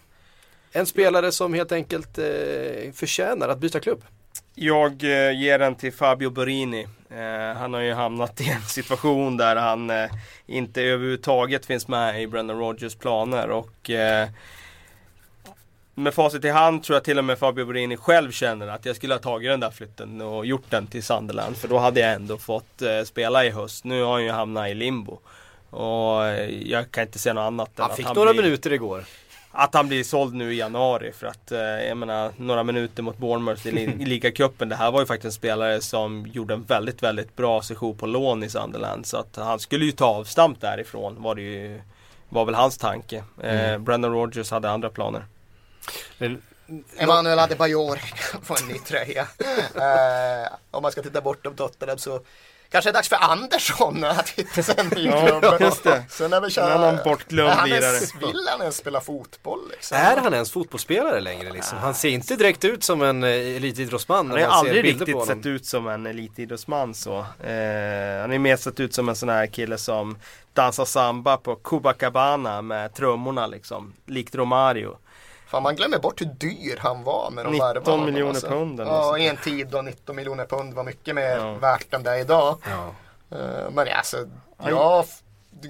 En 0.72 0.86
spelare 0.86 1.32
som 1.32 1.54
helt 1.54 1.72
enkelt 1.72 2.18
eh, 2.18 2.92
förtjänar 2.94 3.48
att 3.48 3.58
byta 3.58 3.80
klubb. 3.80 4.04
Jag 4.54 5.04
eh, 5.04 5.40
ger 5.40 5.58
den 5.58 5.74
till 5.74 5.92
Fabio 5.92 6.30
Borini. 6.30 6.86
Eh, 7.10 7.58
han 7.58 7.74
har 7.74 7.80
ju 7.80 7.92
hamnat 7.92 8.40
i 8.40 8.48
en 8.48 8.62
situation 8.62 9.36
där 9.36 9.56
han 9.56 9.90
eh, 9.90 10.10
inte 10.46 10.82
överhuvudtaget 10.82 11.66
finns 11.66 11.88
med 11.88 12.22
i 12.22 12.26
Brendan 12.26 12.58
Rodgers 12.58 12.94
planer 12.94 13.50
och 13.50 13.90
eh, 13.90 14.28
med 15.94 16.14
facit 16.14 16.44
i 16.44 16.48
hand 16.48 16.82
tror 16.82 16.96
jag 16.96 17.04
till 17.04 17.18
och 17.18 17.24
med 17.24 17.38
Fabio 17.38 17.64
Borini 17.64 17.96
själv 17.96 18.30
känner 18.30 18.66
att 18.68 18.84
jag 18.84 18.96
skulle 18.96 19.14
ha 19.14 19.18
tagit 19.18 19.50
den 19.50 19.60
där 19.60 19.70
flytten 19.70 20.20
och 20.20 20.46
gjort 20.46 20.70
den 20.70 20.86
till 20.86 21.02
Sunderland 21.02 21.56
för 21.56 21.68
då 21.68 21.78
hade 21.78 22.00
jag 22.00 22.12
ändå 22.12 22.36
fått 22.36 22.82
eh, 22.82 23.02
spela 23.02 23.44
i 23.44 23.50
höst. 23.50 23.84
Nu 23.84 24.02
har 24.02 24.12
han 24.12 24.24
ju 24.24 24.30
hamnat 24.30 24.68
i 24.68 24.74
limbo. 24.74 25.18
Och 25.70 26.26
eh, 26.26 26.50
jag 26.68 26.90
kan 26.90 27.02
inte 27.02 27.18
se 27.18 27.32
något 27.32 27.42
annat 27.42 27.68
än 27.78 27.82
Han 27.82 27.90
att 27.90 27.96
fick 27.96 28.06
han 28.06 28.14
några 28.16 28.32
blir... 28.32 28.42
minuter 28.42 28.72
igår. 28.72 29.04
Att 29.52 29.74
han 29.74 29.88
blir 29.88 30.04
såld 30.04 30.34
nu 30.34 30.54
i 30.54 30.56
januari 30.56 31.12
för 31.12 31.26
att 31.26 31.52
eh, 31.52 31.58
jag 31.60 31.96
menar 31.96 32.32
några 32.36 32.62
minuter 32.62 33.02
mot 33.02 33.18
Bournemouth 33.18 33.66
i, 33.66 33.70
li- 33.72 33.96
i 34.00 34.04
ligacupen. 34.04 34.68
Det 34.68 34.76
här 34.76 34.90
var 34.90 35.00
ju 35.00 35.06
faktiskt 35.06 35.24
en 35.24 35.32
spelare 35.32 35.80
som 35.80 36.26
gjorde 36.32 36.54
en 36.54 36.62
väldigt, 36.64 37.02
väldigt 37.02 37.36
bra 37.36 37.62
session 37.62 37.96
på 37.96 38.06
lån 38.06 38.42
i 38.42 38.48
Sunderland. 38.50 39.06
Så 39.06 39.16
att 39.16 39.36
han 39.36 39.58
skulle 39.58 39.84
ju 39.84 39.92
ta 39.92 40.06
avstamp 40.06 40.60
därifrån 40.60 41.22
var 41.22 41.34
det 41.34 41.42
ju 41.42 41.80
var 42.28 42.44
väl 42.44 42.54
hans 42.54 42.78
tanke. 42.78 43.24
Eh, 43.42 43.78
Brendan 43.78 44.12
Rodgers 44.12 44.50
hade 44.50 44.70
andra 44.70 44.90
planer. 44.90 45.24
Emanuel 46.98 47.38
Adebayor 47.38 47.96
kan 48.32 48.42
få 48.42 48.56
en 48.62 48.68
ny 48.68 48.78
tröja. 48.78 49.26
Eh, 49.74 50.52
om 50.70 50.82
man 50.82 50.92
ska 50.92 51.02
titta 51.02 51.20
bortom 51.20 51.54
Tottenham 51.54 51.98
så 51.98 52.20
kanske 52.70 52.90
det 52.90 52.92
är 52.92 52.94
dags 52.94 53.08
för 53.08 53.16
Andersson 53.16 54.04
att 54.18 54.28
hitta 54.28 54.62
sig 54.62 54.74
en 54.78 54.86
ny 54.86 55.10
klubb. 55.10 55.44
just 55.60 55.84
det. 55.84 56.04
Sen 56.08 56.32
är 56.32 56.40
väl 56.40 56.50
En 56.58 56.64
annan 56.64 56.98
bortglömd 57.04 57.50
han 57.50 57.70
Vill 58.20 58.48
han 58.50 58.60
ens 58.60 58.76
spela 58.76 59.00
fotboll 59.00 59.60
liksom? 59.70 59.96
Är 59.98 60.16
han 60.16 60.34
ens 60.34 60.50
fotbollsspelare 60.50 61.20
längre 61.20 61.52
liksom? 61.52 61.78
Han 61.78 61.94
ser 61.94 62.08
inte 62.08 62.36
direkt 62.36 62.64
ut 62.64 62.84
som 62.84 63.02
en 63.02 63.24
eh, 63.24 63.30
elitidrottsman 63.30 64.30
Han 64.30 64.40
har 64.40 64.46
aldrig 64.48 64.84
riktigt 64.84 65.26
sett 65.26 65.46
ut 65.46 65.66
som 65.66 65.88
en 65.88 66.06
elitidrottsman 66.06 66.94
så. 66.94 67.18
Eh, 67.18 68.20
han 68.20 68.32
är 68.32 68.38
mer 68.38 68.56
sett 68.56 68.80
ut 68.80 68.94
som 68.94 69.08
en 69.08 69.16
sån 69.16 69.28
här 69.28 69.46
kille 69.46 69.78
som 69.78 70.18
dansar 70.52 70.84
samba 70.84 71.36
på 71.36 71.56
Copacabana 71.56 72.62
med 72.62 72.94
trummorna 72.94 73.46
liksom. 73.46 73.92
Likt 74.06 74.34
Romario. 74.34 74.96
Fan 75.48 75.62
man 75.62 75.76
glömmer 75.76 75.98
bort 75.98 76.20
hur 76.20 76.26
dyr 76.26 76.76
han 76.80 77.04
var 77.04 77.30
när 77.30 77.44
de 77.44 77.50
19 77.52 77.66
värvade 77.68 77.90
honom, 77.90 78.06
miljoner 78.06 78.30
alltså. 78.30 78.46
pund 78.48 78.80
Ja, 78.80 79.18
i 79.18 79.28
en 79.28 79.36
tid 79.36 79.66
då 79.68 79.82
19 79.82 80.16
miljoner 80.16 80.44
pund 80.46 80.74
var 80.74 80.84
mycket 80.84 81.14
mer 81.14 81.36
Ja. 81.36 81.52
värt 81.54 81.94
än 81.94 82.02
det 82.02 82.10
är 82.10 82.18
idag. 82.18 82.58
Ja. 82.70 82.90
Eh, 83.38 83.70
Men 83.70 83.88
alltså, 83.88 84.16
jag 84.58 85.04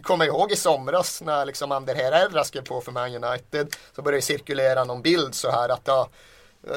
kommer 0.02 0.24
ihåg 0.24 0.52
i 0.52 0.56
somras 0.56 1.20
när 1.22 1.44
liksom 1.46 1.72
Ander 1.72 1.94
Herrera 1.94 2.44
skrev 2.44 2.62
på 2.64 2.80
för 2.80 2.92
Man 2.92 3.24
United 3.24 3.74
så 3.96 4.02
började 4.02 4.18
det 4.18 4.22
cirkulera 4.22 4.84
någon 4.84 5.02
bild 5.02 5.34
så 5.34 5.50
här 5.50 5.68
att 5.68 5.82
ja, 5.84 6.08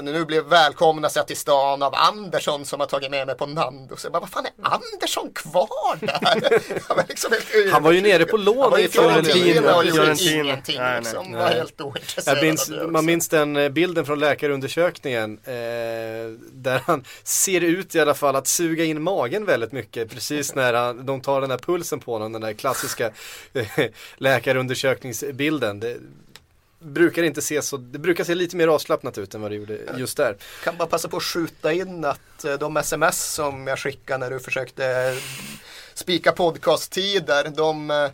nu 0.01 0.25
blev 0.25 0.43
välkomnas 0.43 1.15
jag 1.15 1.27
till 1.27 1.37
stan 1.37 1.83
av 1.83 1.95
Andersson 1.95 2.65
som 2.65 2.79
har 2.79 2.87
tagit 2.87 3.11
med 3.11 3.27
mig 3.27 3.37
på 3.37 3.45
Nandos. 3.45 4.03
Jag 4.03 4.13
bara, 4.13 4.19
vad 4.19 4.29
fan 4.29 4.45
är 4.45 4.51
Andersson 4.61 5.31
kvar 5.33 5.97
där? 5.99 6.51
Jag 6.87 6.95
var 6.95 7.05
liksom 7.09 7.31
helt 7.31 7.73
Han 7.73 7.83
var 7.83 7.91
ju 7.91 8.01
nere 8.01 8.25
på 8.25 8.37
lån 8.37 8.71
Han 8.71 8.79
i 8.79 8.87
Fiorentina 8.87 9.75
och 9.75 9.85
gjorde 9.85 10.15
ingenting 10.21 10.77
Nej, 10.77 10.91
nej. 10.91 11.01
liksom. 11.01 11.25
Nej. 11.31 11.41
Var 11.41 11.49
helt 11.49 11.81
ointresserad 11.81 12.43
minns, 12.43 12.71
man 12.89 13.05
minns 13.05 13.29
den 13.29 13.55
eh, 13.55 13.69
bilden 13.69 14.05
från 14.05 14.19
läkarundersökningen 14.19 15.39
eh, 15.43 15.53
där 16.51 16.81
han 16.85 17.03
ser 17.23 17.61
ut 17.61 17.95
i 17.95 17.99
alla 17.99 18.13
fall 18.13 18.35
att 18.35 18.47
suga 18.47 18.83
in 18.83 19.01
magen 19.01 19.45
väldigt 19.45 19.71
mycket 19.71 20.09
precis 20.09 20.55
när 20.55 20.73
han, 20.73 21.05
de 21.05 21.21
tar 21.21 21.41
den 21.41 21.51
här 21.51 21.57
pulsen 21.57 21.99
på 21.99 22.13
honom, 22.13 22.31
den 22.31 22.41
där 22.41 22.53
klassiska 22.53 23.11
eh, 23.53 23.85
läkarundersökningsbilden. 24.17 25.79
Det 25.79 25.97
brukar 26.81 27.23
inte 27.23 27.41
se 27.41 27.61
så, 27.61 27.77
det 27.77 27.99
brukar 27.99 28.23
se 28.23 28.35
lite 28.35 28.55
mer 28.55 28.67
avslappnat 28.67 29.17
ut 29.17 29.35
än 29.35 29.41
vad 29.41 29.51
det 29.51 29.55
gjorde 29.55 29.77
just 29.97 30.17
där. 30.17 30.37
kan 30.63 30.77
bara 30.77 30.87
passa 30.87 31.07
på 31.07 31.17
att 31.17 31.23
skjuta 31.23 31.73
in 31.73 32.05
att 32.05 32.43
eh, 32.45 32.53
de 32.53 32.77
sms 32.77 33.33
som 33.33 33.67
jag 33.67 33.79
skickade 33.79 34.17
när 34.17 34.31
du 34.31 34.39
försökte 34.39 34.85
eh, 34.85 35.17
spika 35.93 36.31
podcasttider, 36.31 37.51
de, 37.55 37.91
eh, 37.91 38.09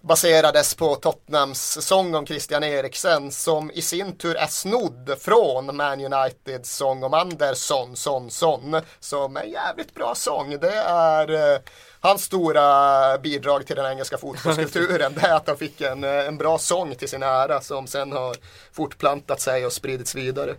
baserades 0.00 0.74
på 0.74 0.94
Tottenhams 0.94 1.86
sång 1.86 2.14
om 2.14 2.26
Christian 2.26 2.64
Eriksen 2.64 3.32
som 3.32 3.70
i 3.70 3.82
sin 3.82 4.16
tur 4.16 4.36
är 4.36 4.46
snodd 4.46 5.16
från 5.20 5.76
Man 5.76 6.00
Uniteds 6.12 6.76
sång 6.76 7.02
om 7.02 7.14
Andersson, 7.14 7.96
son, 7.96 8.30
son 8.30 8.80
som 9.00 9.36
är 9.36 9.42
en 9.42 9.50
jävligt 9.50 9.94
bra 9.94 10.14
sång. 10.14 10.58
Det 10.60 10.74
är 10.74 11.60
hans 12.00 12.24
stora 12.24 13.18
bidrag 13.18 13.66
till 13.66 13.76
den 13.76 13.86
engelska 13.86 14.18
fotbollskulturen. 14.18 15.12
det 15.14 15.26
är 15.26 15.36
att 15.36 15.48
han 15.48 15.56
fick 15.56 15.80
en, 15.80 16.04
eh, 16.04 16.10
en 16.10 16.38
bra 16.38 16.58
sång 16.58 16.94
till 16.94 17.08
sin 17.08 17.22
ära 17.22 17.60
som 17.60 17.86
sen 17.86 18.12
har 18.12 18.36
fortplantat 18.72 19.40
sig 19.40 19.66
och 19.66 19.72
spridits 19.72 20.14
vidare. 20.14 20.54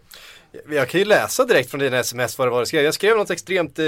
Jag 0.70 0.90
kan 0.90 1.00
ju 1.00 1.06
läsa 1.06 1.46
direkt 1.46 1.72
från 1.72 1.80
dina 1.80 1.98
sms 1.98 2.38
vad 2.38 2.48
det 2.48 2.52
var 2.52 2.60
du 2.60 2.66
skrev. 2.66 2.84
Jag 2.84 2.94
skrev 2.94 3.18
något 3.18 3.30
extremt 3.30 3.80
eh, 3.80 3.86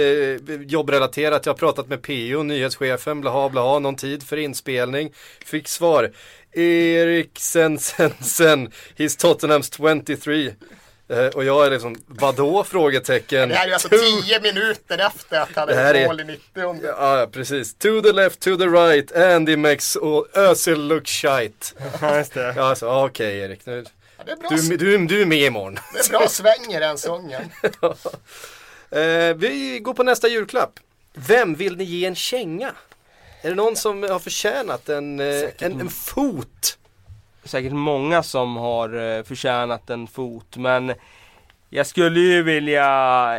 jobbrelaterat. 0.68 1.46
Jag 1.46 1.54
har 1.54 1.58
pratat 1.58 1.88
med 1.88 2.02
PO, 2.02 2.44
nyhetschefen, 2.44 3.22
blaha 3.22 3.50
blaha, 3.50 3.80
någon 3.80 3.96
tid 3.96 4.24
för 4.24 4.38
inspelning. 4.38 5.12
Fick 5.46 5.68
svar. 5.68 6.12
Eriksen 6.54 7.80
sen 7.80 8.14
sen, 8.22 8.72
he's 8.98 9.20
Tottenhams 9.20 9.72
23. 10.06 10.54
Eh, 11.12 11.26
och 11.28 11.44
jag 11.44 11.66
är 11.66 11.72
liksom, 11.72 11.96
vadå? 12.08 12.64
Frågetecken. 12.64 13.50
Det 13.50 13.56
här 13.56 13.68
är 13.68 13.74
alltså 13.74 13.88
To- 13.88 13.98
tio 14.22 14.40
minuter 14.42 14.98
efter 15.08 15.40
att 15.42 15.50
han 15.56 15.68
hade 15.70 16.00
är- 16.00 16.08
mål 16.08 16.20
i 16.22 16.24
90 16.24 16.80
Ja, 16.84 17.28
precis. 17.32 17.74
To 17.74 18.02
the 18.02 18.12
left, 18.12 18.40
to 18.40 18.58
the 18.58 18.66
right, 18.66 19.12
Andy 19.16 19.56
makes 19.58 19.96
och 19.96 20.38
Özil 20.38 20.88
look 20.88 21.08
shite. 21.08 21.66
Ja, 22.02 22.18
just 22.18 22.34
det. 22.34 22.54
Ja, 22.56 22.64
alltså, 22.64 22.88
okej 23.06 23.40
Erik. 23.40 23.66
Nu, 23.66 23.86
Ja, 24.18 24.24
det 24.26 24.32
är 24.32 24.36
bra, 24.36 24.50
du, 24.50 24.78
du, 24.78 25.06
du 25.08 25.22
är 25.22 25.26
med 25.26 25.38
imorgon. 25.44 25.80
det 25.94 26.00
är 26.00 26.10
bra 26.10 26.28
sväng 26.28 26.74
i 26.76 26.80
den 26.80 26.98
sången. 26.98 27.42
Eh, 28.92 29.34
vi 29.36 29.80
går 29.84 29.94
på 29.94 30.04
nästa 30.04 30.28
julklapp. 30.28 30.80
Vem 31.14 31.56
vill 31.56 31.78
ni 31.78 31.84
ge 31.84 32.06
en 32.06 32.16
känga? 32.16 32.72
Är 33.42 33.50
det 33.50 33.56
någon 33.56 33.76
som 33.76 34.04
har 34.04 34.20
förtjänat 34.20 34.90
en, 34.90 35.20
eh, 35.20 35.50
en, 35.60 35.80
en 35.82 35.90
fot? 35.90 36.78
Säkert 37.44 37.74
många 37.74 38.24
som 38.24 38.56
har 38.56 39.18
eh, 39.18 39.24
förtjänat 39.24 39.90
en 39.90 40.08
fot 40.08 40.58
men 40.58 40.94
jag 41.70 41.88
skulle 41.88 42.20
ju 42.20 42.44
vilja 42.44 42.86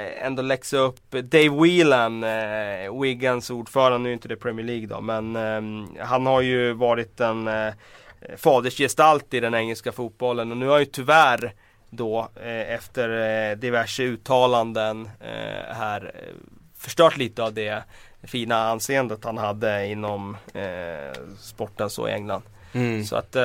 ändå 0.01 0.43
läxa 0.43 0.77
upp 0.77 1.11
Dave 1.11 1.49
Whelan, 1.49 2.25
eh, 2.25 3.01
Wiggans 3.01 3.51
ordförande, 3.51 3.99
nu 3.99 4.09
är 4.09 4.13
inte 4.13 4.29
det 4.29 4.37
Premier 4.37 4.67
League 4.67 4.87
då 4.87 5.01
men 5.01 5.37
eh, 5.37 6.05
han 6.05 6.27
har 6.27 6.41
ju 6.41 6.73
varit 6.73 7.21
en 7.21 7.49
eh, 7.49 7.73
fadersgestalt 8.37 9.35
i 9.35 9.41
den 9.41 9.55
engelska 9.55 9.93
fotbollen 9.93 10.51
och 10.51 10.57
nu 10.57 10.67
har 10.67 10.79
ju 10.79 10.85
tyvärr 10.85 11.53
då 11.91 12.29
eh, 12.43 12.75
efter 12.75 13.09
eh, 13.51 13.57
diverse 13.57 14.03
uttalanden 14.03 15.11
eh, 15.21 15.75
här 15.75 16.13
eh, 16.15 16.35
förstört 16.77 17.17
lite 17.17 17.43
av 17.43 17.55
det 17.55 17.83
fina 18.23 18.57
anseendet 18.57 19.25
han 19.25 19.39
hade 19.39 19.87
inom 19.87 20.37
eh, 20.55 21.13
sporten 21.41 21.91
så 21.91 22.09
i 22.09 22.13
England. 22.13 22.43
Så 23.09 23.17
att 23.17 23.37
eh, 23.37 23.43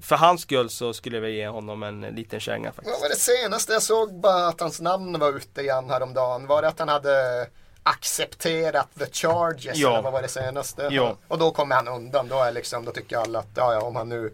för 0.00 0.16
hans 0.16 0.40
skull 0.40 0.70
så 0.70 0.92
skulle 0.92 1.16
jag 1.16 1.22
vilja 1.22 1.36
ge 1.36 1.48
honom 1.48 1.82
en 1.82 2.00
liten 2.00 2.40
känga 2.40 2.72
faktiskt. 2.72 2.94
Vad 2.94 3.00
var 3.00 3.08
det 3.08 3.16
senaste 3.16 3.72
jag 3.72 3.82
såg 3.82 4.14
bara 4.20 4.48
att 4.48 4.60
hans 4.60 4.80
namn 4.80 5.18
var 5.18 5.36
ute 5.36 5.60
igen 5.60 5.90
häromdagen? 5.90 6.46
Var 6.46 6.62
det 6.62 6.68
att 6.68 6.78
han 6.78 6.88
hade 6.88 7.46
accepterat 7.82 8.88
the 8.98 9.06
charges? 9.06 9.76
Ja. 9.76 9.88
Eller 9.88 10.02
vad 10.02 10.12
var 10.12 10.22
det 10.22 10.28
senaste? 10.28 10.88
Ja. 10.90 11.16
Och 11.28 11.38
då 11.38 11.50
kommer 11.50 11.74
han 11.76 11.88
undan. 11.88 12.28
Då, 12.28 12.42
är 12.42 12.52
liksom, 12.52 12.84
då 12.84 12.92
tycker 12.92 13.16
alla 13.16 13.38
att 13.38 13.48
ja, 13.54 13.72
ja, 13.72 13.80
om, 13.80 13.96
han 13.96 14.08
nu, 14.08 14.32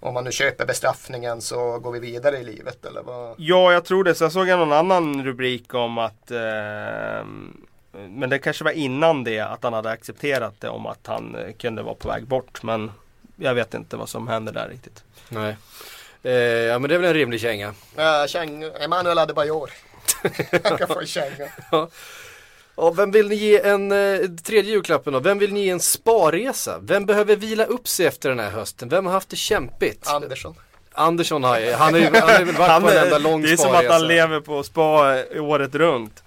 om 0.00 0.14
han 0.16 0.24
nu 0.24 0.32
köper 0.32 0.66
bestraffningen 0.66 1.40
så 1.40 1.78
går 1.78 1.92
vi 1.92 1.98
vidare 1.98 2.38
i 2.38 2.44
livet. 2.44 2.84
Eller 2.84 3.02
vad? 3.02 3.34
Ja, 3.38 3.72
jag 3.72 3.84
tror 3.84 4.04
det. 4.04 4.14
Sen 4.14 4.30
såg 4.30 4.48
jag 4.48 4.58
någon 4.58 4.72
annan 4.72 5.24
rubrik 5.24 5.74
om 5.74 5.98
att 5.98 6.30
eh, 6.30 7.24
Men 8.08 8.30
det 8.30 8.38
kanske 8.38 8.64
var 8.64 8.72
innan 8.72 9.24
det 9.24 9.40
att 9.40 9.62
han 9.62 9.72
hade 9.72 9.90
accepterat 9.90 10.54
det 10.60 10.68
om 10.68 10.86
att 10.86 11.06
han 11.06 11.34
eh, 11.34 11.52
kunde 11.52 11.82
vara 11.82 11.94
på 11.94 12.08
väg 12.08 12.26
bort. 12.26 12.62
Men 12.62 12.90
jag 13.38 13.54
vet 13.54 13.74
inte 13.74 13.96
vad 13.96 14.08
som 14.08 14.28
händer 14.28 14.52
där 14.52 14.68
riktigt. 14.68 15.02
Nej. 15.28 15.56
Eh, 16.22 16.32
ja 16.32 16.78
men 16.78 16.88
det 16.88 16.94
är 16.94 16.98
väl 16.98 17.08
en 17.08 17.14
rimlig 17.14 17.40
känga. 17.40 17.68
Uh, 17.68 18.26
käng, 18.26 18.62
Emanuel 18.62 19.18
Adebayor. 19.18 19.70
han 20.64 20.78
kan 20.78 20.88
få 20.88 21.00
en 21.00 21.06
känga. 21.06 21.48
Ja, 22.80 22.90
vem 22.90 23.10
vill 23.10 23.28
ni 23.28 23.34
ge 23.34 23.60
en, 23.60 23.92
eh, 23.92 24.20
tredje 24.44 24.72
julklappen 24.72 25.12
då? 25.12 25.20
Vem 25.20 25.38
vill 25.38 25.52
ni 25.52 25.64
ge 25.64 25.70
en 25.70 25.80
sparresa? 25.80 26.78
Vem 26.82 27.06
behöver 27.06 27.36
vila 27.36 27.64
upp 27.64 27.88
sig 27.88 28.06
efter 28.06 28.28
den 28.28 28.38
här 28.38 28.50
hösten? 28.50 28.88
Vem 28.88 29.06
har 29.06 29.12
haft 29.12 29.28
det 29.28 29.36
kämpigt? 29.36 30.08
Andersson. 30.08 30.54
Andersson 30.92 31.44
har 31.44 31.58
ju, 31.58 31.72
han 31.72 31.94
har 31.94 32.00
ju 32.00 32.10
han 32.14 32.28
har 32.28 32.38
ju 32.38 32.44
väl 32.44 32.54
varit 32.54 32.82
på 32.82 32.90
en 32.90 33.04
enda 33.04 33.18
lång 33.18 33.42
det 33.42 33.52
är 33.52 33.56
som 33.56 33.68
sparresa. 33.68 33.94
att 33.94 34.00
han 34.00 34.08
lever 34.08 34.40
på 34.40 34.62
spa 34.62 35.24
året 35.40 35.74
runt. 35.74 36.22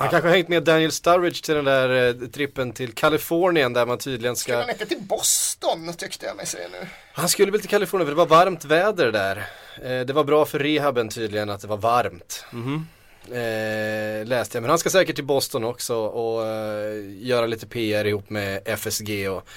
Han 0.00 0.08
kanske 0.08 0.28
har 0.28 0.36
hängt 0.36 0.48
med 0.48 0.62
Daniel 0.62 0.92
Sturridge 0.92 1.42
till 1.42 1.54
den 1.54 1.64
där 1.64 2.08
eh, 2.08 2.28
trippen 2.28 2.72
till 2.72 2.92
Kalifornien 2.92 3.72
där 3.72 3.86
man 3.86 3.98
tydligen 3.98 4.36
Skulle 4.36 4.54
ska 4.54 4.60
han 4.60 4.70
inte 4.70 4.86
till 4.86 5.00
Boston 5.00 5.94
tyckte 5.94 6.26
jag 6.26 6.36
mig 6.36 6.46
se 6.46 6.58
nu. 6.72 6.86
Han 7.12 7.28
skulle 7.28 7.52
väl 7.52 7.60
till 7.60 7.70
Kalifornien 7.70 8.06
för 8.06 8.10
det 8.10 8.16
var 8.16 8.26
varmt 8.26 8.64
väder 8.64 9.12
där. 9.12 9.36
Eh, 9.82 10.06
det 10.06 10.12
var 10.12 10.24
bra 10.24 10.44
för 10.44 10.58
rehaben 10.58 11.08
tydligen 11.08 11.50
att 11.50 11.60
det 11.60 11.68
var 11.68 11.76
varmt. 11.76 12.44
Eh, 13.24 14.26
läste 14.26 14.56
jag. 14.56 14.62
Men 14.62 14.70
han 14.70 14.78
ska 14.78 14.90
säkert 14.90 15.16
till 15.16 15.24
Boston 15.24 15.64
också 15.64 15.96
och 15.96 16.46
göra 17.18 17.46
lite 17.46 17.66
PR 17.66 18.04
ihop 18.04 18.30
med 18.30 18.62
FSG 18.64 19.28
och 19.28 19.48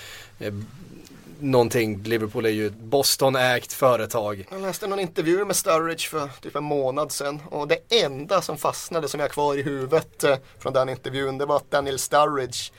någonting. 1.44 2.04
Liverpool 2.04 2.46
är 2.46 2.50
ju 2.50 2.68
ett 2.68 2.78
Boston-ägt 2.78 3.74
företag. 3.74 4.48
Jag 4.52 4.62
läste 4.62 4.88
någon 4.88 5.00
intervju 5.00 5.46
med 5.46 5.56
Sturridge 5.56 6.10
för 6.10 6.30
typ 6.42 6.56
en 6.56 6.64
månad 6.64 7.12
sedan 7.12 7.42
och 7.50 7.68
det 7.68 8.04
enda 8.04 8.42
som 8.42 8.58
fastnade 8.58 9.08
som 9.08 9.20
jag 9.20 9.28
har 9.28 9.34
kvar 9.34 9.56
i 9.56 9.62
huvudet 9.62 10.24
eh, 10.24 10.38
från 10.60 10.74
den 10.74 10.90
intervjun 10.90 11.38
det 11.38 11.46
var 11.46 11.56
att 11.56 11.72
Daniel 11.72 12.00
Sturridge 12.00 12.72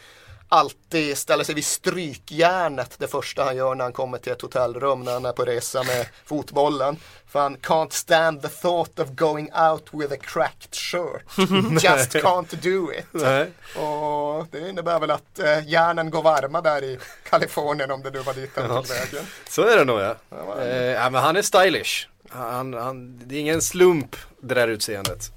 alltid 0.54 1.18
ställer 1.18 1.44
sig 1.44 1.54
vid 1.54 1.64
strykjärnet 1.64 2.94
det 2.98 3.08
första 3.08 3.44
han 3.44 3.56
gör 3.56 3.74
när 3.74 3.84
han 3.84 3.92
kommer 3.92 4.18
till 4.18 4.32
ett 4.32 4.42
hotellrum 4.42 5.00
när 5.00 5.12
han 5.12 5.24
är 5.24 5.32
på 5.32 5.44
resa 5.44 5.82
med 5.82 6.06
fotbollen. 6.24 6.96
För 7.28 7.40
han 7.40 7.56
can't 7.56 7.90
stand 7.90 8.42
the 8.42 8.48
thought 8.48 8.98
of 8.98 9.08
going 9.08 9.50
out 9.70 9.88
with 9.92 10.12
a 10.12 10.16
cracked 10.20 10.74
shirt. 10.74 11.22
Just 11.84 12.14
can't 12.14 12.54
do 12.62 12.92
it. 12.92 13.06
Nej. 13.10 13.50
Och 13.84 14.46
det 14.50 14.68
innebär 14.68 15.00
väl 15.00 15.10
att 15.10 15.38
eh, 15.38 15.68
järnen 15.68 16.10
går 16.10 16.22
varma 16.22 16.60
där 16.60 16.84
i 16.84 16.98
Kalifornien 17.30 17.90
om 17.90 18.02
det 18.02 18.10
nu 18.10 18.18
var 18.18 18.34
dit 18.34 18.50
han 18.54 18.68
tog 18.68 18.88
vägen. 18.88 19.24
Så 19.48 19.62
är 19.62 19.76
det 19.76 19.84
nog 19.84 20.00
ja. 20.00 20.14
vad 20.28 20.58
Eh, 20.58 20.74
ja 20.76 21.10
men 21.10 21.22
han 21.22 21.36
är 21.36 21.42
stylish. 21.42 22.08
Han, 22.28 22.74
han, 22.74 23.20
det 23.24 23.34
är 23.34 23.40
ingen 23.40 23.62
slump 23.62 24.16
det 24.40 24.54
där 24.54 24.68
utseendet. 24.68 25.32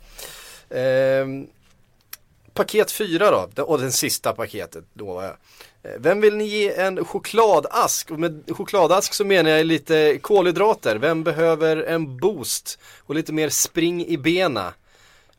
Eh, 0.70 1.26
paket 2.58 2.92
4 2.92 3.32
då, 3.32 3.50
det- 3.56 3.62
och 3.62 3.80
den 3.80 3.92
sista 3.92 4.34
paketet 4.34 4.84
då. 4.94 5.22
Eh, 5.22 5.30
Vem 6.00 6.22
vill 6.22 6.36
ni 6.38 6.44
ge 6.46 6.74
en 6.74 7.06
chokladask? 7.06 8.12
Och 8.12 8.20
med 8.20 8.44
chokladask 8.58 9.14
så 9.14 9.26
menar 9.26 9.50
jag 9.50 9.66
lite 9.66 10.18
kolhydrater. 10.22 10.96
Vem 10.96 11.24
behöver 11.24 11.78
en 11.84 12.18
boost 12.18 12.80
och 13.06 13.16
lite 13.16 13.34
mer 13.34 13.50
spring 13.50 14.06
i 14.08 14.18
bena? 14.18 14.74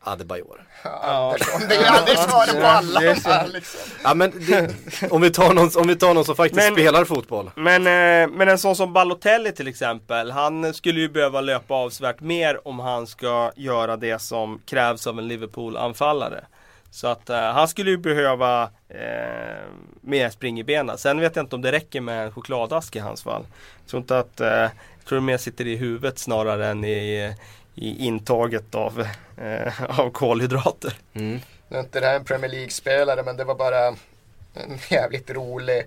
Adebayor. 0.01 0.65
Andersson, 1.03 1.61
det 1.69 1.75
är 1.75 2.15
svaret 2.29 2.61
på 2.61 2.67
alla 2.67 3.15
så. 3.15 3.29
här 3.29 3.47
liksom. 3.47 3.79
Ja 4.03 4.13
men 4.13 4.31
det, 4.47 4.69
om, 5.11 5.21
vi 5.21 5.29
tar 5.31 5.53
någon, 5.53 5.69
om 5.75 5.87
vi 5.87 5.95
tar 5.95 6.13
någon 6.13 6.25
som 6.25 6.35
faktiskt 6.35 6.63
Men- 6.65 6.73
spelar 6.73 7.05
fotboll. 7.05 7.51
Men, 7.55 7.81
eh, 7.87 8.35
men 8.37 8.49
en 8.49 8.57
sån 8.57 8.75
som 8.75 8.93
Balotelli 8.93 9.51
till 9.51 9.67
exempel, 9.67 10.31
han 10.31 10.73
skulle 10.73 10.99
ju 10.99 11.09
behöva 11.09 11.41
löpa 11.41 11.73
avsevärt 11.73 12.19
mer 12.19 12.67
om 12.67 12.79
han 12.79 13.07
ska 13.07 13.51
göra 13.55 13.97
det 13.97 14.21
som 14.21 14.61
krävs 14.65 15.07
av 15.07 15.19
en 15.19 15.27
Liverpool-anfallare. 15.27 16.45
Så 16.91 17.07
att 17.07 17.29
eh, 17.29 17.37
han 17.39 17.67
skulle 17.67 17.89
ju 17.89 17.97
behöva 17.97 18.63
eh, 18.89 19.67
mer 20.01 20.29
spring 20.29 20.59
i 20.59 20.63
benen. 20.63 20.97
Sen 20.97 21.19
vet 21.19 21.35
jag 21.35 21.43
inte 21.43 21.55
om 21.55 21.61
det 21.61 21.71
räcker 21.71 22.01
med 22.01 22.25
en 22.25 22.31
chokladask 22.31 22.95
i 22.95 22.99
hans 22.99 23.23
fall. 23.23 23.45
Jag 23.81 23.89
tror 23.89 24.01
inte 24.01 24.19
att, 24.19 24.39
eh, 24.39 24.47
jag 24.47 25.05
tror 25.07 25.19
det 25.19 25.25
mer 25.25 25.37
sitter 25.37 25.67
i 25.67 25.75
huvudet 25.75 26.19
snarare 26.19 26.67
än 26.67 26.85
i, 26.85 27.33
i 27.75 28.05
intaget 28.05 28.75
av, 28.75 29.07
eh, 29.37 29.99
av 29.99 30.09
kolhydrater. 30.09 30.93
Nu 31.13 31.41
är 31.69 31.79
inte 31.79 31.99
det 31.99 32.05
här 32.05 32.15
en 32.15 32.25
Premier 32.25 32.51
League-spelare 32.51 33.23
men 33.23 33.37
det 33.37 33.43
var 33.43 33.55
bara 33.55 33.87
en 34.53 34.79
jävligt 34.89 35.29
rolig 35.29 35.85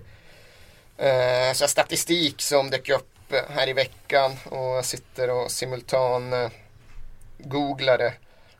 eh, 0.97 1.53
så 1.53 1.67
statistik 1.67 2.41
som 2.41 2.69
dök 2.69 2.89
upp 2.89 3.33
här 3.49 3.69
i 3.69 3.73
veckan 3.73 4.31
och 4.45 4.57
jag 4.57 4.85
sitter 4.85 5.29
och 5.29 5.51
simultan 5.51 6.33
eh, 6.33 6.49
googlade. 7.37 8.13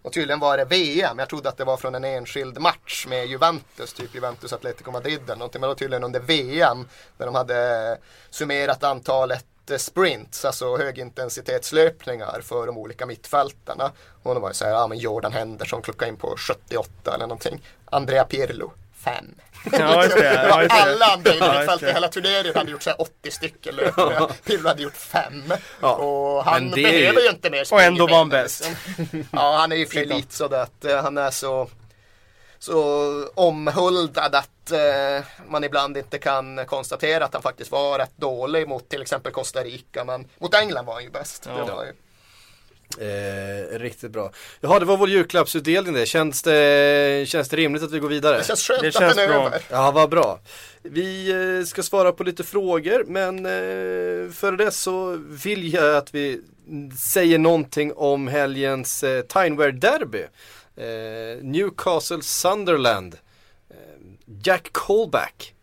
Och 0.03 0.13
tydligen 0.13 0.39
var 0.39 0.57
det 0.57 0.65
VM, 0.65 1.19
jag 1.19 1.29
trodde 1.29 1.49
att 1.49 1.57
det 1.57 1.63
var 1.63 1.77
från 1.77 1.95
en 1.95 2.03
enskild 2.03 2.59
match 2.59 3.05
med 3.09 3.27
Juventus, 3.27 3.93
typ 3.93 4.15
Juventus 4.15 4.53
Atletico 4.53 4.91
Madrid 4.91 5.21
eller 5.23 5.35
någonting. 5.35 5.61
Men 5.61 5.67
det 5.67 5.71
var 5.71 5.75
tydligen 5.75 6.03
under 6.03 6.19
VM 6.19 6.87
där 7.17 7.25
de 7.25 7.35
hade 7.35 7.97
summerat 8.29 8.83
antalet 8.83 9.45
eh, 9.69 9.77
sprints, 9.77 10.45
alltså 10.45 10.77
högintensitetslöpningar 10.77 12.41
för 12.41 12.67
de 12.67 12.77
olika 12.77 13.05
mittfältarna. 13.05 13.91
Och 14.23 14.33
det 14.33 14.39
var 14.39 14.49
ju 14.49 14.53
så 14.53 14.65
här, 14.65 14.71
ja 14.71 14.87
men 14.87 14.97
Jordan 14.97 15.33
Henderson 15.33 15.81
klockade 15.81 16.09
in 16.09 16.17
på 16.17 16.35
78 16.37 17.15
eller 17.15 17.27
någonting. 17.27 17.61
Andrea 17.85 18.23
Pirlo, 18.23 18.71
5. 18.95 19.35
Ja, 19.71 20.03
just 20.03 20.17
det. 20.17 20.47
Ja, 20.49 20.61
just 20.61 20.75
det. 20.75 20.81
Alla 20.81 21.05
andra 21.05 21.33
i 21.33 21.37
Ja, 21.37 21.45
just 21.45 21.59
mittfältet 21.59 21.89
i 21.89 21.93
hela 21.93 22.07
turneringen 22.07 22.55
hade 22.55 22.71
gjort 22.71 22.83
så 22.83 22.89
här 22.89 23.01
80 23.01 23.31
stycken 23.31 23.75
löpningar. 23.75 24.31
Pirlo 24.45 24.67
hade 24.67 24.81
gjort 24.81 24.97
5. 24.97 25.53
Ja, 25.81 25.95
Och 25.95 26.43
han 26.45 26.69
det 26.69 26.75
behöver 26.83 27.21
ju 27.21 27.29
inte 27.29 27.49
mer 27.49 27.73
Och 27.73 27.81
ändå 27.81 28.07
var 28.07 28.17
han 28.17 28.29
bäst. 28.29 28.71
Ja, 29.31 29.57
han 29.57 29.71
är 29.71 29.75
ju 29.75 29.85
för 29.85 29.99
elit 29.99 30.31
så 30.31 30.45
att 30.55 30.85
eh, 30.85 31.03
han 31.03 31.17
är 31.17 31.31
så 31.31 31.67
så 32.59 32.83
omhuldad 33.35 34.35
att 34.35 34.71
eh, 34.71 35.25
man 35.47 35.63
ibland 35.63 35.97
inte 35.97 36.19
kan 36.19 36.65
konstatera 36.65 37.25
att 37.25 37.33
han 37.33 37.41
faktiskt 37.41 37.71
var 37.71 37.99
rätt 37.99 38.17
dålig 38.17 38.67
mot 38.67 38.89
till 38.89 39.01
exempel 39.01 39.31
Costa 39.31 39.63
Rica. 39.63 40.03
Men 40.03 40.27
mot 40.37 40.53
England 40.53 40.85
var 40.85 40.93
han 40.93 41.03
ju 41.03 41.09
bäst. 41.09 41.49
Ja. 41.57 41.65
Det 41.65 41.71
var 41.71 41.83
ju. 41.83 41.93
Eh, 42.99 43.79
riktigt 43.79 44.11
bra. 44.11 44.31
Jaha, 44.61 44.79
det 44.79 44.85
var 44.85 44.97
vår 44.97 45.09
julklappsutdelning 45.09 45.93
det. 45.93 46.05
Känns 46.05 46.41
det, 46.41 47.23
känns 47.27 47.49
det 47.49 47.57
rimligt 47.57 47.83
att 47.83 47.91
vi 47.91 47.99
går 47.99 48.09
vidare? 48.09 48.37
Det 48.37 48.43
känns 48.43 48.63
skönt 48.67 48.81
Det 48.81 48.87
att 48.87 48.93
känns 48.93 49.15
den 49.15 49.23
är 49.29 49.33
bra. 49.33 49.45
över. 49.47 49.61
Ja, 49.69 49.91
vad 49.91 50.09
bra. 50.09 50.39
Vi 50.81 51.31
eh, 51.59 51.65
ska 51.65 51.83
svara 51.83 52.11
på 52.11 52.23
lite 52.23 52.43
frågor, 52.43 53.03
men 53.07 53.45
eh, 53.45 54.31
före 54.31 54.55
det 54.57 54.71
så 54.71 55.11
vill 55.29 55.73
jag 55.73 55.95
att 55.95 56.15
vi 56.15 56.41
säger 56.99 57.37
någonting 57.39 57.93
om 57.93 58.27
helgens 58.27 59.03
eh, 59.03 59.21
Tineware 59.21 59.71
Derby. 59.71 60.23
Eh, 60.77 61.43
Newcastle 61.43 62.21
Sunderland. 62.21 63.15
Eh, 63.69 63.75
Jack 64.43 64.69
Colback. 64.71 65.53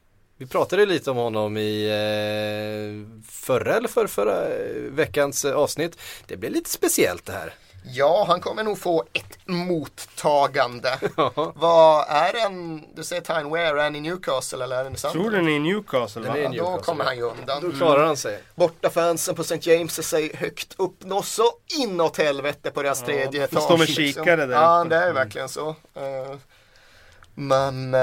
Vi 0.41 0.47
pratade 0.47 0.87
lite 0.87 1.11
om 1.11 1.17
honom 1.17 1.57
i 1.57 1.87
eh, 1.89 3.23
förra 3.31 3.75
eller 3.77 3.89
för 3.89 4.07
förra 4.07 4.49
veckans 4.91 5.45
eh, 5.45 5.55
avsnitt. 5.57 5.99
Det 6.27 6.37
blir 6.37 6.51
lite 6.51 6.71
speciellt 6.71 7.27
det 7.27 7.33
här. 7.33 7.55
Ja, 7.85 8.25
han 8.29 8.41
kommer 8.41 8.63
nog 8.65 8.79
få 8.79 9.05
ett 9.13 9.39
mottagande. 9.47 10.99
Vad 11.55 12.07
är 12.09 12.33
den? 12.33 12.85
Du 12.95 13.05
säger 13.05 13.23
Tyne 13.23 13.43
Ware, 13.43 13.69
är 13.69 13.75
den 13.75 13.97
i 13.97 14.01
Newcastle 14.01 14.65
eller 14.65 14.77
är 14.77 14.85
den 14.85 14.93
i 14.95 14.97
Tror 14.97 15.11
Sunderland? 15.11 15.37
den 15.47 15.53
är 15.53 15.57
i 15.57 15.59
Newcastle 15.59 16.23
Den 16.23 16.33
va? 16.33 16.39
är 16.39 16.41
i 16.41 16.45
Ja, 16.45 16.51
Newcastle. 16.51 16.77
då 16.77 16.83
kommer 16.83 17.05
han 17.05 17.17
ju 17.17 17.23
undan. 17.23 17.63
Då 17.63 17.73
klarar 17.73 18.07
han 18.07 18.17
sig. 18.17 18.39
Borta 18.55 18.91
fansen 18.91 19.35
på 19.35 19.43
St. 19.43 19.71
James 19.73 20.09
sig 20.09 20.37
högt 20.37 20.75
upp 20.79 21.03
så 21.25 21.43
inåt 21.79 22.17
helvete 22.19 22.71
på 22.71 22.83
deras 22.83 23.03
tredje 23.03 23.49
får 23.49 23.61
stå 23.61 23.77
med 23.77 23.89
liksom. 23.89 24.05
kikare 24.25 24.47
där 24.47 24.55
Ja, 24.57 24.85
det 24.85 24.97
är 24.97 25.13
verkligen 25.13 25.49
så. 25.49 25.69
Eh, 25.95 26.37
Men 27.35 27.95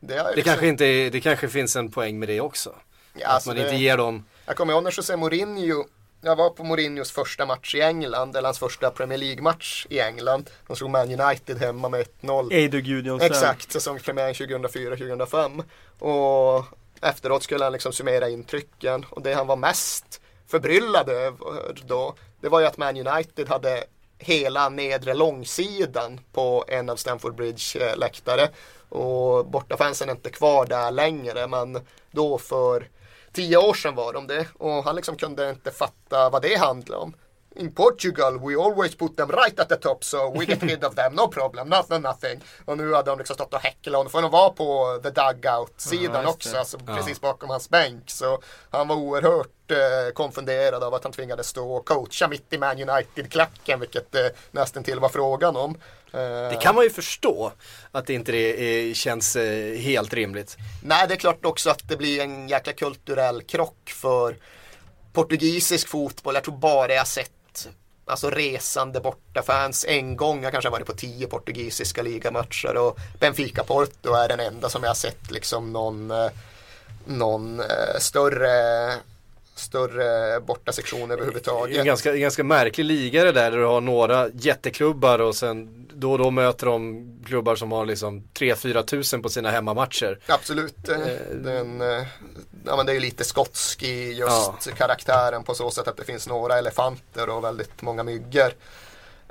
det, 0.00 0.14
är 0.14 0.36
Det 0.36 0.42
kanske, 0.42 0.66
inte 0.68 0.84
är, 0.84 1.10
det 1.10 1.20
kanske 1.20 1.48
finns 1.48 1.76
en 1.76 1.90
poäng 1.90 2.18
med 2.18 2.28
det 2.28 2.40
också. 2.40 2.74
Ja, 3.14 3.26
att 3.26 3.34
alltså 3.34 3.48
man 3.50 3.56
det- 3.56 3.62
inte 3.62 3.76
ger 3.76 3.96
dem 3.96 4.24
Jag 4.46 4.56
kommer 4.56 4.72
ihåg 4.72 4.82
när 4.82 4.90
José 4.96 5.16
Mourinho 5.16 5.84
jag 6.22 6.36
var 6.36 6.50
på 6.50 6.64
Mourinhos 6.64 7.12
första 7.12 7.46
match 7.46 7.74
i 7.74 7.80
England, 7.80 8.36
eller 8.36 8.46
hans 8.48 8.58
första 8.58 8.90
Premier 8.90 9.18
League-match 9.18 9.86
i 9.90 10.00
England. 10.00 10.50
De 10.66 10.76
slog 10.76 10.90
Man 10.90 11.20
United 11.20 11.58
hemma 11.58 11.88
med 11.88 12.06
1-0. 12.22 12.52
Eidur 12.52 12.80
Gudjonsen. 12.80 13.30
Exakt, 13.30 13.72
säsongspremiären 13.72 14.34
2004-2005. 14.34 15.62
Och 15.98 16.64
efteråt 17.02 17.42
skulle 17.42 17.64
han 17.64 17.72
liksom 17.72 17.92
summera 17.92 18.28
intrycken. 18.28 19.06
Och 19.10 19.22
det 19.22 19.32
han 19.34 19.46
var 19.46 19.56
mest 19.56 20.20
förbryllad 20.48 21.08
över 21.08 21.82
då, 21.86 22.14
det 22.40 22.48
var 22.48 22.60
ju 22.60 22.66
att 22.66 22.76
Man 22.76 23.06
United 23.06 23.48
hade 23.48 23.84
hela 24.18 24.68
nedre 24.68 25.14
långsidan 25.14 26.20
på 26.32 26.64
en 26.68 26.90
av 26.90 26.96
Stamford 26.96 27.34
Bridge 27.34 27.80
eh, 27.80 27.96
läktare. 27.96 28.48
Och 28.90 29.46
bortafansen 29.46 30.08
är 30.08 30.12
inte 30.12 30.30
kvar 30.30 30.66
där 30.66 30.90
längre, 30.90 31.46
men 31.46 31.80
då 32.10 32.38
för 32.38 32.88
tio 33.32 33.56
år 33.56 33.74
sedan 33.74 33.94
var 33.94 34.12
de 34.12 34.26
det. 34.26 34.46
Och 34.58 34.84
han 34.84 34.96
liksom 34.96 35.16
kunde 35.16 35.50
inte 35.50 35.70
fatta 35.70 36.30
vad 36.30 36.42
det 36.42 36.56
handlade 36.56 37.02
om. 37.02 37.14
In 37.56 37.72
Portugal 37.74 38.38
we 38.38 38.54
always 38.56 38.94
put 38.94 39.16
them 39.16 39.30
right 39.30 39.60
at 39.60 39.68
the 39.68 39.76
top 39.76 40.04
so 40.04 40.30
we 40.38 40.44
get 40.44 40.62
rid 40.62 40.84
of 40.84 40.94
them, 40.94 41.14
no 41.14 41.28
problem, 41.28 41.68
nothing, 41.68 42.00
nothing. 42.02 42.40
Och 42.64 42.76
nu 42.78 42.94
hade 42.94 43.10
de 43.10 43.18
liksom 43.18 43.34
stått 43.34 43.54
och 43.54 43.60
häcklat 43.60 43.96
och 43.98 44.04
nu 44.04 44.10
får 44.10 44.22
de 44.22 44.30
vara 44.30 44.50
på 44.50 45.00
the 45.02 45.10
dugout-sidan 45.10 46.22
Ja, 46.24 46.30
också, 46.30 46.56
alltså 46.56 46.78
precis 46.78 47.20
bakom 47.20 47.50
hans 47.50 47.70
bänk. 47.70 48.10
Så 48.10 48.42
han 48.70 48.88
var 48.88 48.96
oerhört 48.96 49.70
eh, 49.70 50.12
konfunderad 50.14 50.82
av 50.84 50.94
att 50.94 51.02
han 51.04 51.12
tvingades 51.12 51.46
stå 51.48 51.72
och 51.72 51.86
coacha 51.86 52.28
mitt 52.28 52.52
i 52.52 52.58
Man 52.58 52.88
United-klacken, 52.90 53.80
vilket 53.80 54.14
eh, 54.14 54.20
nästan 54.50 54.84
till 54.84 55.00
var 55.00 55.08
frågan 55.08 55.56
om. 55.56 55.74
Eh, 56.12 56.20
Det 56.20 56.58
kan 56.62 56.74
man 56.74 56.84
ju 56.84 56.90
förstå 56.90 57.52
att 57.92 58.06
det 58.06 58.14
inte 58.14 58.32
det 58.32 58.60
är, 58.90 58.94
känns 58.94 59.36
eh, 59.36 59.76
helt 59.78 60.14
rimligt. 60.14 60.56
Nej, 60.82 61.08
det 61.08 61.14
är 61.14 61.18
klart 61.18 61.44
också 61.44 61.70
att 61.70 61.88
det 61.88 61.96
blir 61.96 62.20
en 62.20 62.48
jäkla 62.48 62.72
kulturell 62.72 63.42
krock 63.42 63.90
för 64.00 64.36
portugisisk 65.12 65.88
fotboll. 65.88 66.34
Jag 66.34 66.44
tror 66.44 66.56
bara 66.56 66.92
jag 66.92 67.06
sett 67.06 67.30
alltså 68.10 68.30
resande 68.30 69.00
bortafans 69.00 69.84
en 69.88 70.16
gång. 70.16 70.42
Jag 70.42 70.52
kanske 70.52 70.68
har 70.68 70.72
varit 70.72 70.86
på 70.86 70.92
tio 70.92 71.26
portugisiska 71.26 72.02
ligamatcher 72.02 72.76
och 72.76 72.98
Benfica 73.20 73.64
Porto 73.64 74.14
är 74.14 74.28
den 74.28 74.40
enda 74.40 74.68
som 74.68 74.82
jag 74.82 74.90
har 74.90 74.94
sett 74.94 75.30
liksom 75.30 75.72
någon, 75.72 76.10
eh, 76.10 76.30
någon 77.04 77.60
eh, 77.60 77.98
större 77.98 78.94
större 79.60 80.40
bortasektion 80.40 81.10
överhuvudtaget. 81.10 81.78
En 81.78 81.84
ganska, 81.86 82.12
en 82.12 82.20
ganska 82.20 82.44
märklig 82.44 82.84
liga 82.84 83.24
det 83.24 83.32
där, 83.32 83.50
där 83.50 83.58
du 83.58 83.64
har 83.64 83.80
några 83.80 84.28
jätteklubbar 84.34 85.18
och 85.18 85.36
sen 85.36 85.86
då 85.94 86.12
och 86.12 86.18
då 86.18 86.30
möter 86.30 86.66
de 86.66 87.06
klubbar 87.26 87.56
som 87.56 87.72
har 87.72 87.86
liksom 87.86 88.24
3-4 88.34 88.82
tusen 88.82 89.22
på 89.22 89.28
sina 89.28 89.50
hemmamatcher. 89.50 90.18
Absolut. 90.26 90.88
eh, 90.88 90.96
Den, 91.34 91.80
eh, 91.80 92.06
ja, 92.66 92.76
men 92.76 92.86
det 92.86 92.92
är 92.92 92.94
ju 92.94 93.00
lite 93.00 93.24
skotsk 93.24 93.82
i 93.82 94.12
just 94.12 94.74
karaktären 94.78 95.44
på 95.44 95.54
så 95.54 95.70
sätt 95.70 95.88
att 95.88 95.96
det 95.96 96.04
finns 96.04 96.28
några 96.28 96.58
elefanter 96.58 97.28
och 97.28 97.44
väldigt 97.44 97.82
många 97.82 98.02
myggor. 98.02 98.52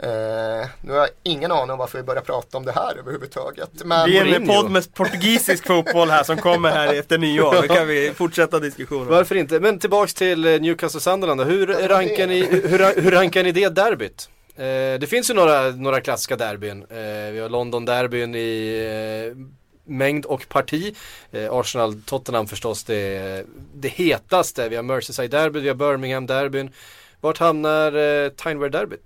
Eh, 0.04 0.68
nu 0.82 0.92
har 0.94 1.00
jag 1.00 1.10
ingen 1.24 1.52
aning 1.52 1.72
om 1.72 1.78
varför 1.78 1.98
vi 1.98 2.04
börjar 2.04 2.22
prata 2.22 2.58
om 2.58 2.66
det 2.66 2.72
här 2.72 2.98
överhuvudtaget. 2.98 3.70
Men 3.86 4.10
Det 4.10 4.18
är 4.18 4.26
en 4.26 4.48
podd 4.48 4.72
med 4.72 4.94
portugisisk 4.94 5.68
fotboll 5.68 6.10
här 6.10 6.24
som 6.24 6.38
kommer 6.38 6.70
här 6.70 6.94
efter 6.94 7.18
nyår. 7.18 7.54
Då 7.68 7.76
kan 7.76 7.88
vi 7.88 8.14
fortsätta 8.16 8.60
diskussionen. 8.60 9.08
Varför 9.08 9.36
inte? 9.36 9.60
Men 9.60 9.80
tillbaks 9.80 10.14
till 10.14 10.46
eh, 10.46 10.62
Newcastle 10.62 11.00
Sunderland 11.02 11.42
hur 11.42 11.68
rankar 11.68 12.28
ni, 12.28 12.44
hur, 12.46 13.02
hur 13.02 13.12
rankar 13.12 13.44
ni 13.44 13.52
det 13.52 13.70
derbyt? 13.70 14.30
Eh, 14.56 15.00
det 15.00 15.10
finns 15.10 15.30
ju 15.30 15.34
några, 15.34 15.70
några 15.70 16.02
klassiska 16.02 16.36
derbyn. 16.36 16.86
Eh, 16.90 17.32
vi 17.32 17.40
har 17.40 17.50
London-derbyn 17.50 18.36
i 18.36 19.30
eh, 19.32 19.38
mängd 19.84 20.26
och 20.26 20.50
parti. 20.50 20.96
Eh, 21.32 21.54
Arsenal-Tottenham 21.54 22.48
förstås 22.48 22.84
det, 22.84 23.46
det 23.74 23.88
hetaste. 23.90 24.70
Vi 24.70 24.76
har 24.76 24.84
Merseyside-derbyt, 24.84 25.64
vi 25.64 25.68
har 25.68 25.76
Birmingham-derbyn. 25.76 26.70
Vart 27.22 27.38
hamnar 27.38 27.88
eh, 27.88 28.30
Tineware-derbyt? 28.30 29.04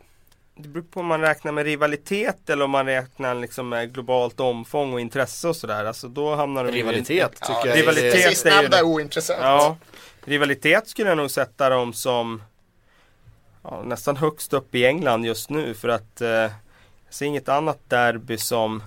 Det 0.55 0.67
beror 0.67 0.83
på 0.83 0.99
om 0.99 1.05
man 1.05 1.21
räknar 1.21 1.51
med 1.51 1.65
rivalitet 1.65 2.49
eller 2.49 2.65
om 2.65 2.71
man 2.71 2.85
räknar 2.85 3.35
liksom 3.35 3.69
med 3.69 3.93
globalt 3.93 4.39
omfång 4.39 4.93
och 4.93 4.99
intresse 5.01 5.47
och 5.47 5.55
sådär. 5.55 5.85
Alltså 5.85 6.07
då 6.07 6.35
hamnar 6.35 6.63
de 6.63 6.69
ju- 6.69 6.75
Rivalitet 6.77 7.31
tycker 7.31 7.53
ja, 7.53 7.67
jag. 7.67 7.77
rivalitet. 7.77 8.13
det 8.13 8.23
är- 8.23 8.29
sistnämnda 8.29 8.77
är 8.77 8.83
ointressant. 8.83 9.39
Ja, 9.41 9.77
rivalitet 10.25 10.87
skulle 10.87 11.09
jag 11.09 11.17
nog 11.17 11.31
sätta 11.31 11.69
dem 11.69 11.93
som 11.93 12.43
ja, 13.63 13.81
nästan 13.85 14.17
högst 14.17 14.53
upp 14.53 14.75
i 14.75 14.85
England 14.85 15.25
just 15.25 15.49
nu 15.49 15.73
för 15.73 15.87
att 15.89 16.21
eh, 16.21 16.29
jag 16.29 16.51
ser 17.09 17.25
inget 17.25 17.49
annat 17.49 17.79
derby 17.89 18.37
som 18.37 18.83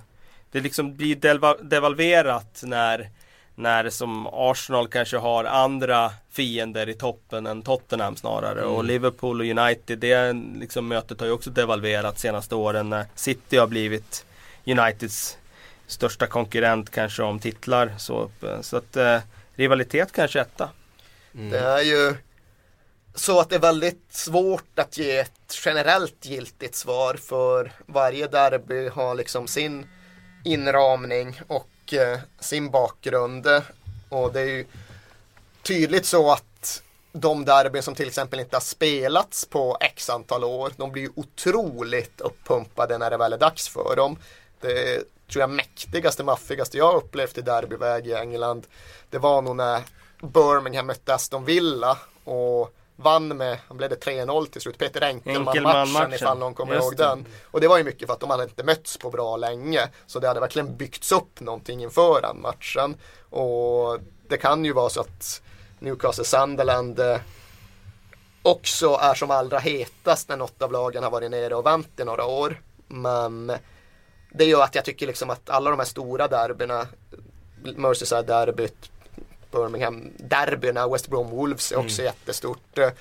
det 0.50 0.60
liksom 0.60 0.96
blir 0.96 1.16
devalverat 1.64 2.60
när 2.62 3.10
när 3.56 3.90
som 3.90 4.26
Arsenal 4.26 4.88
kanske 4.88 5.16
har 5.16 5.44
andra 5.44 6.12
fiender 6.30 6.88
i 6.88 6.94
toppen 6.94 7.46
än 7.46 7.62
Tottenham 7.62 8.16
snarare. 8.16 8.62
Och 8.64 8.84
Liverpool 8.84 9.40
och 9.40 9.46
United 9.46 9.98
det 9.98 10.32
liksom 10.54 10.88
mötet 10.88 11.20
har 11.20 11.26
ju 11.26 11.32
också 11.32 11.50
devalverat 11.50 12.18
senaste 12.18 12.54
åren 12.54 12.90
när 12.90 13.06
City 13.14 13.56
har 13.56 13.66
blivit 13.66 14.26
Uniteds 14.66 15.38
största 15.86 16.26
konkurrent 16.26 16.90
kanske 16.90 17.22
om 17.22 17.38
titlar. 17.38 17.94
Så, 17.98 18.30
så 18.60 18.76
att 18.76 18.96
eh, 18.96 19.18
rivalitet 19.54 20.12
kanske 20.12 20.40
etta. 20.40 20.68
Det 21.32 21.58
är 21.58 21.82
ju 21.82 22.14
så 23.14 23.40
att 23.40 23.50
det 23.50 23.56
är 23.56 23.60
väldigt 23.60 24.06
svårt 24.10 24.78
att 24.78 24.98
ge 24.98 25.18
ett 25.18 25.54
generellt 25.64 26.26
giltigt 26.26 26.74
svar 26.74 27.14
för 27.14 27.72
varje 27.86 28.26
derby 28.26 28.88
har 28.88 29.14
liksom 29.14 29.46
sin 29.46 29.86
inramning 30.44 31.40
och 31.46 31.68
och 31.86 31.94
eh, 31.94 32.18
sin 32.40 32.70
bakgrund. 32.70 33.46
Och 34.08 34.32
det 34.32 34.40
är 34.40 34.46
ju 34.46 34.66
tydligt 35.62 36.06
så 36.06 36.32
att 36.32 36.82
de 37.12 37.44
derbyn 37.44 37.82
som 37.82 37.94
till 37.94 38.08
exempel 38.08 38.40
inte 38.40 38.56
har 38.56 38.60
spelats 38.60 39.44
på 39.44 39.76
x 39.80 40.10
antal 40.10 40.44
år, 40.44 40.72
de 40.76 40.92
blir 40.92 41.02
ju 41.02 41.10
otroligt 41.14 42.20
uppumpade 42.20 42.98
när 42.98 43.10
det 43.10 43.16
väl 43.16 43.32
är 43.32 43.38
dags 43.38 43.68
för 43.68 43.96
dem. 43.96 44.18
Det 44.60 45.04
tror 45.30 45.40
jag 45.40 45.50
mäktigaste, 45.50 46.24
maffigaste 46.24 46.78
jag 46.78 46.92
har 46.92 46.96
upplevt 46.96 47.38
i 47.38 47.40
derbyväg 47.40 48.06
i 48.06 48.12
England, 48.12 48.66
det 49.10 49.18
var 49.18 49.42
nog 49.42 49.56
när 49.56 49.82
Birmingham 50.20 50.86
mötte 50.86 51.14
Aston 51.14 51.44
Villa 51.44 51.98
och 52.24 52.74
vann 52.96 53.28
med, 53.36 53.58
blev 53.70 53.90
det 53.90 54.04
3-0 54.04 54.46
till 54.46 54.60
slut, 54.60 54.78
Peter 54.78 55.00
Enkelman-matchen 55.00 56.14
ifall 56.14 56.38
någon 56.38 56.54
kommer 56.54 56.74
Just 56.74 56.84
ihåg 56.84 56.96
det. 56.96 57.04
den. 57.04 57.26
Och 57.44 57.60
det 57.60 57.68
var 57.68 57.78
ju 57.78 57.84
mycket 57.84 58.06
för 58.06 58.14
att 58.14 58.20
de 58.20 58.30
hade 58.30 58.42
inte 58.42 58.64
mötts 58.64 58.96
på 58.96 59.10
bra 59.10 59.36
länge. 59.36 59.88
Så 60.06 60.18
det 60.18 60.28
hade 60.28 60.40
verkligen 60.40 60.76
byggts 60.76 61.12
upp 61.12 61.40
någonting 61.40 61.82
inför 61.82 62.20
den 62.22 62.40
matchen. 62.40 62.96
Och 63.30 63.98
det 64.28 64.36
kan 64.36 64.64
ju 64.64 64.72
vara 64.72 64.88
så 64.88 65.00
att 65.00 65.42
Newcastle 65.78 66.24
Sunderland 66.24 67.00
eh, 67.00 67.18
också 68.42 68.98
är 69.02 69.14
som 69.14 69.30
allra 69.30 69.58
hetast 69.58 70.28
när 70.28 70.36
något 70.36 70.62
av 70.62 70.72
lagen 70.72 71.02
har 71.02 71.10
varit 71.10 71.30
nere 71.30 71.54
och 71.54 71.66
vänt 71.66 72.00
i 72.00 72.04
några 72.04 72.24
år. 72.24 72.60
Men 72.88 73.52
det 74.32 74.44
gör 74.44 74.62
att 74.62 74.74
jag 74.74 74.84
tycker 74.84 75.06
liksom 75.06 75.30
att 75.30 75.50
alla 75.50 75.70
de 75.70 75.78
här 75.78 75.86
stora 75.86 76.28
derbyna, 76.28 76.86
Merseyside-derbyt, 77.76 78.90
Birmingham-derbyna, 79.56 80.88
West 80.88 81.08
Brom 81.08 81.30
Wolves 81.30 81.72
är 81.72 81.76
också 81.76 82.02
mm. 82.02 82.04
jättestort. 82.04 82.78
Mm. 82.78 82.92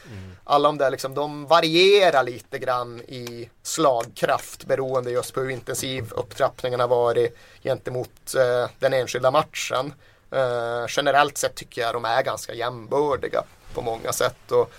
Alla 0.44 0.70
de 0.70 0.78
där 0.78 0.92
liksom, 0.92 1.14
de 1.14 1.46
varierar 1.46 2.24
lite 2.24 2.60
grann 2.60 3.02
i 3.02 3.50
slagkraft 3.64 4.66
beroende 4.66 5.12
just 5.12 5.34
på 5.34 5.42
hur 5.42 5.50
intensiv 5.50 6.12
upptrappningen 6.12 6.80
har 6.80 6.88
varit 6.88 7.38
gentemot 7.64 8.36
eh, 8.36 8.70
den 8.80 8.94
enskilda 8.94 9.32
matchen. 9.32 9.94
Eh, 10.32 10.86
generellt 10.90 11.38
sett 11.38 11.56
tycker 11.56 11.82
jag 11.82 11.94
de 11.94 12.06
är 12.06 12.24
ganska 12.24 12.54
jämbördiga 12.54 13.44
på 13.74 13.82
många 13.82 14.14
sätt. 14.14 14.52
Och 14.52 14.72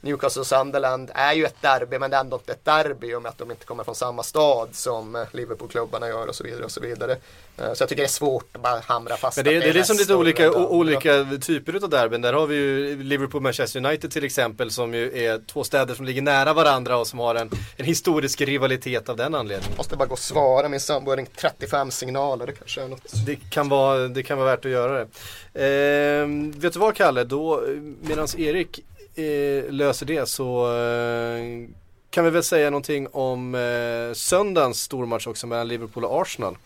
Newcastle 0.00 0.40
och 0.40 0.46
Sunderland 0.46 1.10
är 1.14 1.32
ju 1.32 1.44
ett 1.44 1.62
derby 1.62 1.98
men 1.98 2.10
det 2.10 2.16
är 2.16 2.20
ändå 2.20 2.36
inte 2.36 2.52
ett 2.52 2.64
derby 2.64 3.14
om 3.14 3.26
att 3.26 3.38
de 3.38 3.50
inte 3.50 3.66
kommer 3.66 3.84
från 3.84 3.94
samma 3.94 4.22
stad 4.22 4.68
som 4.72 5.16
eh, 5.16 5.22
Liverpool-klubbarna 5.32 6.08
gör 6.08 6.26
och 6.26 6.34
så 6.34 6.44
vidare 6.44 6.64
och 6.64 6.70
så 6.70 6.80
vidare. 6.80 7.12
Eh, 7.58 7.72
så 7.72 7.82
jag 7.82 7.88
tycker 7.88 8.02
det 8.02 8.06
är 8.06 8.08
svårt 8.08 8.56
att 8.56 8.62
bara 8.62 8.80
hamra 8.80 9.16
fast 9.16 9.36
Men 9.36 9.44
det, 9.44 9.56
är, 9.56 9.60
det 9.60 9.68
är 9.68 9.72
liksom 9.72 9.96
lite 9.96 10.14
olika, 10.14 10.52
olika 10.52 11.26
typer 11.40 11.84
av 11.84 11.90
derbyn. 11.90 12.22
Där 12.22 12.32
har 12.32 12.46
vi 12.46 12.56
ju 12.56 13.02
Liverpool-Manchester 13.02 13.86
United 13.86 14.10
till 14.10 14.24
exempel 14.24 14.70
som 14.70 14.94
ju 14.94 15.24
är 15.24 15.40
två 15.46 15.64
städer 15.64 15.94
som 15.94 16.04
ligger 16.04 16.22
nära 16.22 16.52
varandra 16.52 16.96
och 16.96 17.06
som 17.06 17.18
har 17.18 17.34
en, 17.34 17.50
en 17.76 17.84
historisk 17.84 18.40
rivalitet 18.40 19.08
av 19.08 19.16
den 19.16 19.34
anledningen. 19.34 19.76
Måste 19.76 19.96
bara 19.96 20.08
gå 20.08 20.12
och 20.12 20.18
svara 20.18 20.68
min 20.68 20.80
sambo 20.80 21.16
35 21.36 21.90
signaler, 21.90 22.46
det 22.46 22.52
kanske 22.52 22.82
är 22.82 22.88
något. 22.88 23.26
Det 23.26 23.36
kan 23.50 23.68
vara, 23.68 24.08
det 24.08 24.22
kan 24.22 24.38
vara 24.38 24.50
värt 24.50 24.64
att 24.64 24.70
göra 24.70 24.92
det. 24.92 25.08
Eh, 25.54 26.26
vet 26.60 26.72
du 26.72 26.78
vad 26.78 26.94
Kalle, 26.94 27.24
då 27.24 27.64
medan 28.02 28.28
Erik 28.36 28.80
eh, 29.18 29.70
löser 29.72 30.06
det 30.06 30.28
så 30.28 30.76
eh, 30.76 31.68
kan 32.10 32.24
vi 32.24 32.30
väl 32.30 32.42
säga 32.42 32.70
någonting 32.70 33.08
om 33.12 33.54
eh, 33.54 34.14
söndagens 34.14 34.82
stormatch 34.82 35.26
också 35.26 35.46
mellan 35.46 35.68
Liverpool 35.68 36.04
och 36.04 36.20
Arsenal. 36.20 36.56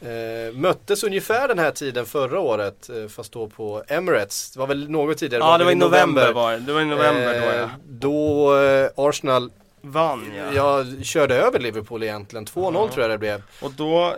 Eh, 0.00 0.54
möttes 0.54 1.04
ungefär 1.04 1.48
den 1.48 1.58
här 1.58 1.70
tiden 1.70 2.06
förra 2.06 2.40
året 2.40 2.88
eh, 2.88 3.08
fast 3.08 3.32
då 3.32 3.46
på 3.48 3.82
Emirates. 3.88 4.50
Det 4.50 4.58
var 4.58 4.66
väl 4.66 4.90
något 4.90 5.18
tidigare? 5.18 5.44
Ja 5.44 5.58
det 5.58 5.64
var 5.64 5.72
i 5.72 5.74
november, 5.74 6.22
november 6.22 6.32
var 6.32 6.52
det. 6.52 6.58
Det 6.58 6.72
var 6.72 6.80
i 6.80 6.84
november 6.84 7.40
då 7.40 7.46
ja. 7.46 7.62
Eh, 7.62 7.68
då 7.84 8.56
eh, 8.58 8.90
Arsenal 8.96 9.50
Vann 9.80 10.32
ja. 10.36 10.52
Jag 10.54 11.04
körde 11.04 11.34
över 11.34 11.58
Liverpool 11.58 12.02
egentligen. 12.02 12.46
2-0 12.46 12.74
ja. 12.74 12.88
tror 12.88 13.02
jag 13.02 13.10
det 13.10 13.18
blev. 13.18 13.42
Och 13.60 13.70
då 13.70 14.16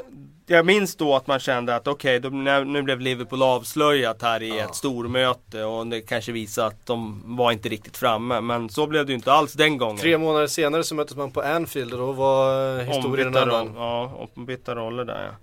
jag 0.50 0.66
minns 0.66 0.96
då 0.96 1.16
att 1.16 1.26
man 1.26 1.38
kände 1.38 1.76
att 1.76 1.88
okej, 1.88 2.18
okay, 2.18 2.64
nu 2.64 2.82
blev 2.82 3.00
Liverpool 3.00 3.42
avslöjat 3.42 4.22
här 4.22 4.42
i 4.42 4.48
ja. 4.48 4.64
ett 4.64 4.74
stormöte 4.74 5.64
och 5.64 5.86
det 5.86 6.00
kanske 6.00 6.32
visade 6.32 6.66
att 6.66 6.86
de 6.86 7.22
var 7.24 7.52
inte 7.52 7.68
riktigt 7.68 7.96
framme. 7.96 8.40
Men 8.40 8.68
så 8.68 8.86
blev 8.86 9.06
det 9.06 9.12
ju 9.12 9.16
inte 9.16 9.32
alls 9.32 9.52
den 9.52 9.78
gången. 9.78 9.96
Tre 9.96 10.18
månader 10.18 10.46
senare 10.46 10.84
så 10.84 10.94
möttes 10.94 11.16
man 11.16 11.30
på 11.30 11.40
Anfield 11.42 11.92
och 11.92 11.98
då 11.98 12.12
var 12.12 12.78
historien 12.82 13.28
en 13.28 13.36
annan. 13.36 13.72
Ja, 13.76 14.28
ombytta 14.34 14.74
roller 14.74 15.04
där 15.04 15.26
ja. 15.26 15.36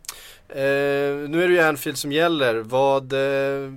Eh, 0.50 1.30
nu 1.30 1.44
är 1.44 1.48
det 1.48 1.54
ju 1.54 1.60
Anfield 1.60 1.98
som 1.98 2.12
gäller. 2.12 2.56
Vad 2.56 3.14
eh, 3.14 3.72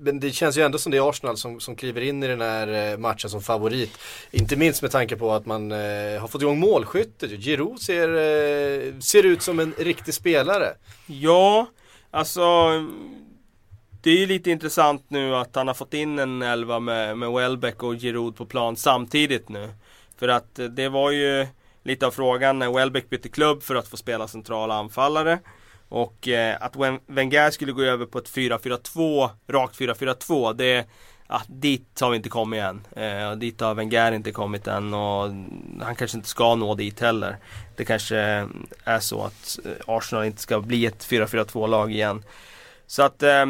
men 0.00 0.20
det 0.20 0.30
känns 0.30 0.58
ju 0.58 0.62
ändå 0.62 0.78
som 0.78 0.92
det 0.92 0.98
är 0.98 1.08
Arsenal 1.08 1.36
som, 1.36 1.60
som 1.60 1.76
kliver 1.76 2.00
in 2.00 2.22
i 2.22 2.26
den 2.26 2.40
här 2.40 2.92
eh, 2.92 2.98
matchen 2.98 3.30
som 3.30 3.42
favorit. 3.42 3.98
Inte 4.30 4.56
minst 4.56 4.82
med 4.82 4.90
tanke 4.90 5.16
på 5.16 5.32
att 5.32 5.46
man 5.46 5.72
eh, 5.72 6.20
har 6.20 6.28
fått 6.28 6.42
igång 6.42 6.58
målskyttet. 6.58 7.30
Giroud 7.30 7.80
ser, 7.80 8.08
eh, 8.08 8.98
ser 8.98 9.26
ut 9.26 9.42
som 9.42 9.60
en 9.60 9.74
riktig 9.78 10.14
spelare. 10.14 10.74
Ja, 11.06 11.66
alltså 12.10 12.42
det 14.02 14.10
är 14.10 14.18
ju 14.18 14.26
lite 14.26 14.50
intressant 14.50 15.04
nu 15.08 15.36
att 15.36 15.56
han 15.56 15.66
har 15.66 15.74
fått 15.74 15.94
in 15.94 16.18
en 16.18 16.42
elva 16.42 16.80
med, 16.80 17.18
med 17.18 17.30
Welbeck 17.30 17.82
och 17.82 17.94
Giroud 17.94 18.36
på 18.36 18.46
plan 18.46 18.76
samtidigt 18.76 19.48
nu. 19.48 19.70
För 20.18 20.28
att 20.28 20.58
eh, 20.58 20.66
det 20.66 20.88
var 20.88 21.10
ju 21.10 21.46
lite 21.82 22.06
av 22.06 22.10
frågan 22.10 22.58
när 22.58 22.72
Welbeck 22.72 23.10
bytte 23.10 23.28
klubb 23.28 23.62
för 23.62 23.74
att 23.74 23.88
få 23.88 23.96
spela 23.96 24.28
centrala 24.28 24.74
anfallare. 24.74 25.38
Och 25.90 26.28
eh, 26.28 26.56
att 26.60 26.76
Wenger 27.06 27.50
skulle 27.50 27.72
gå 27.72 27.82
över 27.82 28.06
på 28.06 28.18
ett 28.18 28.30
4-4-2, 28.30 29.30
rakt 29.48 29.78
4-4-2, 29.78 30.54
det 30.54 30.86
Ja, 31.32 31.42
dit 31.46 32.00
har 32.00 32.10
vi 32.10 32.16
inte 32.16 32.28
kommit 32.28 32.60
än. 32.60 32.86
Eh, 32.96 33.32
dit 33.32 33.60
har 33.60 33.74
Wenger 33.74 34.12
inte 34.12 34.32
kommit 34.32 34.66
än 34.66 34.94
och 34.94 35.22
han 35.80 35.94
kanske 35.96 36.16
inte 36.16 36.28
ska 36.28 36.54
nå 36.54 36.74
dit 36.74 37.00
heller. 37.00 37.36
Det 37.76 37.84
kanske 37.84 38.16
är 38.84 38.98
så 38.98 39.22
att 39.24 39.58
eh, 39.64 39.72
Arsenal 39.86 40.24
inte 40.24 40.42
ska 40.42 40.60
bli 40.60 40.86
ett 40.86 41.06
4-4-2 41.06 41.68
lag 41.68 41.92
igen. 41.92 42.24
Så 42.86 43.02
att 43.02 43.22
eh, 43.22 43.46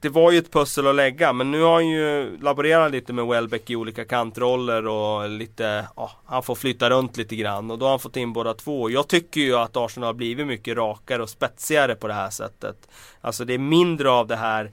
det 0.00 0.08
var 0.08 0.30
ju 0.30 0.38
ett 0.38 0.52
pussel 0.52 0.86
att 0.86 0.94
lägga 0.94 1.32
men 1.32 1.50
nu 1.50 1.62
har 1.62 1.74
han 1.74 1.88
ju 1.88 2.38
laborerat 2.40 2.92
lite 2.92 3.12
med 3.12 3.26
Welbeck 3.26 3.70
i 3.70 3.76
olika 3.76 4.04
kantroller 4.04 4.86
och 4.86 5.28
lite, 5.28 5.88
ja, 5.96 6.10
han 6.26 6.42
får 6.42 6.54
flytta 6.54 6.90
runt 6.90 7.16
lite 7.16 7.36
grann 7.36 7.70
och 7.70 7.78
då 7.78 7.86
har 7.86 7.90
han 7.90 7.98
fått 7.98 8.16
in 8.16 8.32
båda 8.32 8.54
två. 8.54 8.90
Jag 8.90 9.08
tycker 9.08 9.40
ju 9.40 9.56
att 9.56 9.76
Arsenal 9.76 10.06
har 10.06 10.14
blivit 10.14 10.46
mycket 10.46 10.76
rakare 10.76 11.22
och 11.22 11.30
spetsigare 11.30 11.94
på 11.94 12.08
det 12.08 12.14
här 12.14 12.30
sättet. 12.30 12.88
Alltså 13.20 13.44
det 13.44 13.54
är 13.54 13.58
mindre 13.58 14.10
av 14.10 14.26
det 14.26 14.36
här 14.36 14.72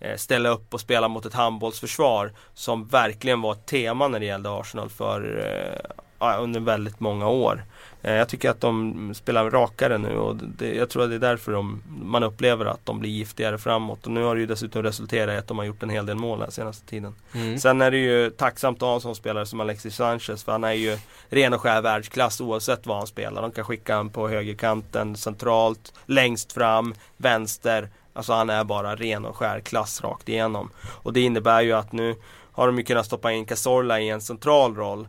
eh, 0.00 0.16
ställa 0.16 0.48
upp 0.48 0.74
och 0.74 0.80
spela 0.80 1.08
mot 1.08 1.26
ett 1.26 1.34
handbollsförsvar 1.34 2.32
som 2.54 2.86
verkligen 2.86 3.40
var 3.40 3.52
ett 3.52 3.66
tema 3.66 4.08
när 4.08 4.20
det 4.20 4.26
gällde 4.26 4.50
Arsenal 4.50 4.88
för 4.88 5.38
eh, 5.38 6.04
under 6.18 6.60
väldigt 6.60 7.00
många 7.00 7.28
år. 7.28 7.64
Eh, 8.02 8.14
jag 8.14 8.28
tycker 8.28 8.50
att 8.50 8.60
de 8.60 9.14
spelar 9.14 9.50
rakare 9.50 9.98
nu 9.98 10.16
och 10.16 10.36
det, 10.36 10.74
jag 10.74 10.88
tror 10.88 11.02
att 11.02 11.10
det 11.10 11.14
är 11.14 11.20
därför 11.20 11.52
de, 11.52 11.82
man 12.02 12.22
upplever 12.22 12.64
att 12.64 12.86
de 12.86 12.98
blir 12.98 13.10
giftigare 13.10 13.58
framåt. 13.58 14.06
Och 14.06 14.12
nu 14.12 14.22
har 14.22 14.34
det 14.34 14.40
ju 14.40 14.46
dessutom 14.46 14.82
resulterat 14.82 15.34
i 15.34 15.38
att 15.38 15.48
de 15.48 15.58
har 15.58 15.64
gjort 15.64 15.82
en 15.82 15.90
hel 15.90 16.06
del 16.06 16.16
mål 16.16 16.38
den 16.38 16.50
senaste 16.50 16.86
tiden. 16.86 17.14
Mm. 17.34 17.58
Sen 17.58 17.80
är 17.80 17.90
det 17.90 17.98
ju 17.98 18.30
tacksamt 18.30 18.76
att 18.76 18.86
ha 18.86 18.94
en 18.94 19.00
sån 19.00 19.14
spelare 19.14 19.46
som 19.46 19.60
Alexis 19.60 19.96
Sanchez 19.96 20.44
för 20.44 20.52
han 20.52 20.64
är 20.64 20.72
ju 20.72 20.98
ren 21.28 21.54
och 21.54 21.60
skär 21.60 21.82
världsklass 21.82 22.40
oavsett 22.40 22.86
vad 22.86 22.96
han 22.96 23.06
spelar. 23.06 23.42
De 23.42 23.50
kan 23.50 23.64
skicka 23.64 23.96
honom 23.96 24.12
på 24.12 24.28
högerkanten, 24.28 25.16
centralt, 25.16 25.92
längst 26.06 26.52
fram, 26.52 26.94
vänster. 27.16 27.88
Alltså 28.12 28.32
han 28.32 28.50
är 28.50 28.64
bara 28.64 28.96
ren 28.96 29.24
och 29.24 29.36
skär 29.36 29.60
klass 29.60 30.04
rakt 30.04 30.28
igenom. 30.28 30.70
Och 30.86 31.12
det 31.12 31.20
innebär 31.20 31.60
ju 31.60 31.72
att 31.72 31.92
nu 31.92 32.14
har 32.52 32.66
de 32.66 32.78
ju 32.78 32.84
kunnat 32.84 33.06
stoppa 33.06 33.32
in 33.32 33.44
Cazorla 33.44 34.00
i 34.00 34.08
en 34.08 34.20
central 34.20 34.76
roll. 34.76 35.08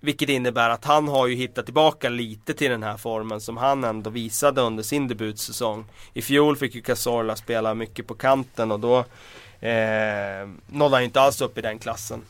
Vilket 0.00 0.28
innebär 0.28 0.70
att 0.70 0.84
han 0.84 1.08
har 1.08 1.26
ju 1.26 1.34
hittat 1.34 1.64
tillbaka 1.64 2.08
lite 2.08 2.54
till 2.54 2.70
den 2.70 2.82
här 2.82 2.96
formen 2.96 3.40
som 3.40 3.56
han 3.56 3.84
ändå 3.84 4.10
visade 4.10 4.60
under 4.60 4.82
sin 4.82 5.08
debutsäsong. 5.08 5.84
I 6.12 6.22
fjol 6.22 6.56
fick 6.56 6.74
ju 6.74 6.82
Cazorla 6.82 7.36
spela 7.36 7.74
mycket 7.74 8.06
på 8.06 8.14
kanten 8.14 8.72
och 8.72 8.80
då 8.80 8.98
eh, 9.60 10.48
nådde 10.66 10.96
han 10.96 11.04
inte 11.04 11.20
alls 11.20 11.40
upp 11.40 11.58
i 11.58 11.60
den 11.60 11.78
klassen. 11.78 12.22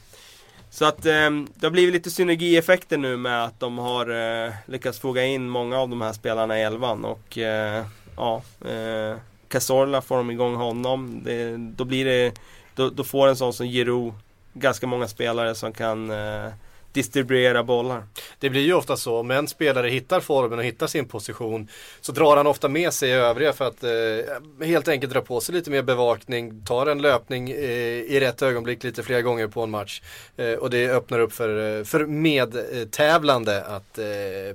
Så 0.71 0.85
att 0.85 1.07
eh, 1.07 1.31
det 1.55 1.67
har 1.67 1.71
blivit 1.71 1.95
lite 1.95 2.11
synergieffekter 2.11 2.99
nu 2.99 3.17
med 3.17 3.45
att 3.45 3.61
de 3.61 3.79
har 3.79 4.11
eh, 4.47 4.53
lyckats 4.67 4.99
foga 4.99 5.25
in 5.25 5.49
många 5.49 5.79
av 5.79 5.89
de 5.89 6.01
här 6.01 6.13
spelarna 6.13 6.59
i 6.59 6.63
elvan 6.63 7.05
och 7.05 7.39
eh, 7.39 7.85
ja, 8.17 8.43
eh, 8.69 9.17
Cazorla 9.49 10.01
får 10.01 10.17
de 10.17 10.31
igång 10.31 10.55
honom. 10.55 11.21
Det, 11.25 11.57
då 11.57 11.85
blir 11.85 12.05
det, 12.05 12.33
då, 12.75 12.91
då 12.91 13.05
får 13.05 13.29
en 13.29 13.37
sån 13.37 13.53
som 13.53 13.67
Giroud 13.67 14.13
ganska 14.53 14.87
många 14.87 15.09
spelare 15.09 15.55
som 15.55 15.73
kan 15.73 16.11
eh, 16.11 16.49
distribuera 16.93 17.65
bollar. 17.65 18.03
Det 18.39 18.51
blir 18.51 18.61
ju 18.61 18.75
ofta 18.75 18.97
så, 18.97 19.19
om 19.21 19.31
en 19.31 19.49
spelare 19.49 19.89
hittar 19.89 20.21
formen 20.21 20.59
och 20.59 20.65
hittar 20.65 20.87
sin 20.87 21.09
position 21.09 21.69
så 22.01 22.13
drar 22.13 22.37
han 22.37 22.47
ofta 22.47 22.69
med 22.69 22.93
sig 22.93 23.13
övriga 23.13 23.53
för 23.53 23.65
att 23.65 23.85
eh, 23.85 24.67
helt 24.67 24.89
enkelt 24.89 25.13
dra 25.13 25.21
på 25.21 25.41
sig 25.41 25.55
lite 25.55 25.71
mer 25.71 25.83
bevakning, 25.83 26.65
tar 26.65 26.87
en 26.87 27.03
löpning 27.03 27.51
eh, 27.51 27.59
i 28.01 28.21
rätt 28.21 28.43
ögonblick 28.43 28.85
lite 28.85 29.03
fler 29.03 29.21
gånger 29.21 29.49
på 29.49 29.63
en 29.63 29.71
match. 29.71 30.03
Eh, 30.37 30.53
och 30.53 30.71
det 30.71 30.91
öppnar 30.91 31.19
upp 31.19 31.33
för, 31.33 31.85
för 31.85 32.07
medtävlande 32.07 33.65
att 33.65 33.99
eh, 33.99 34.05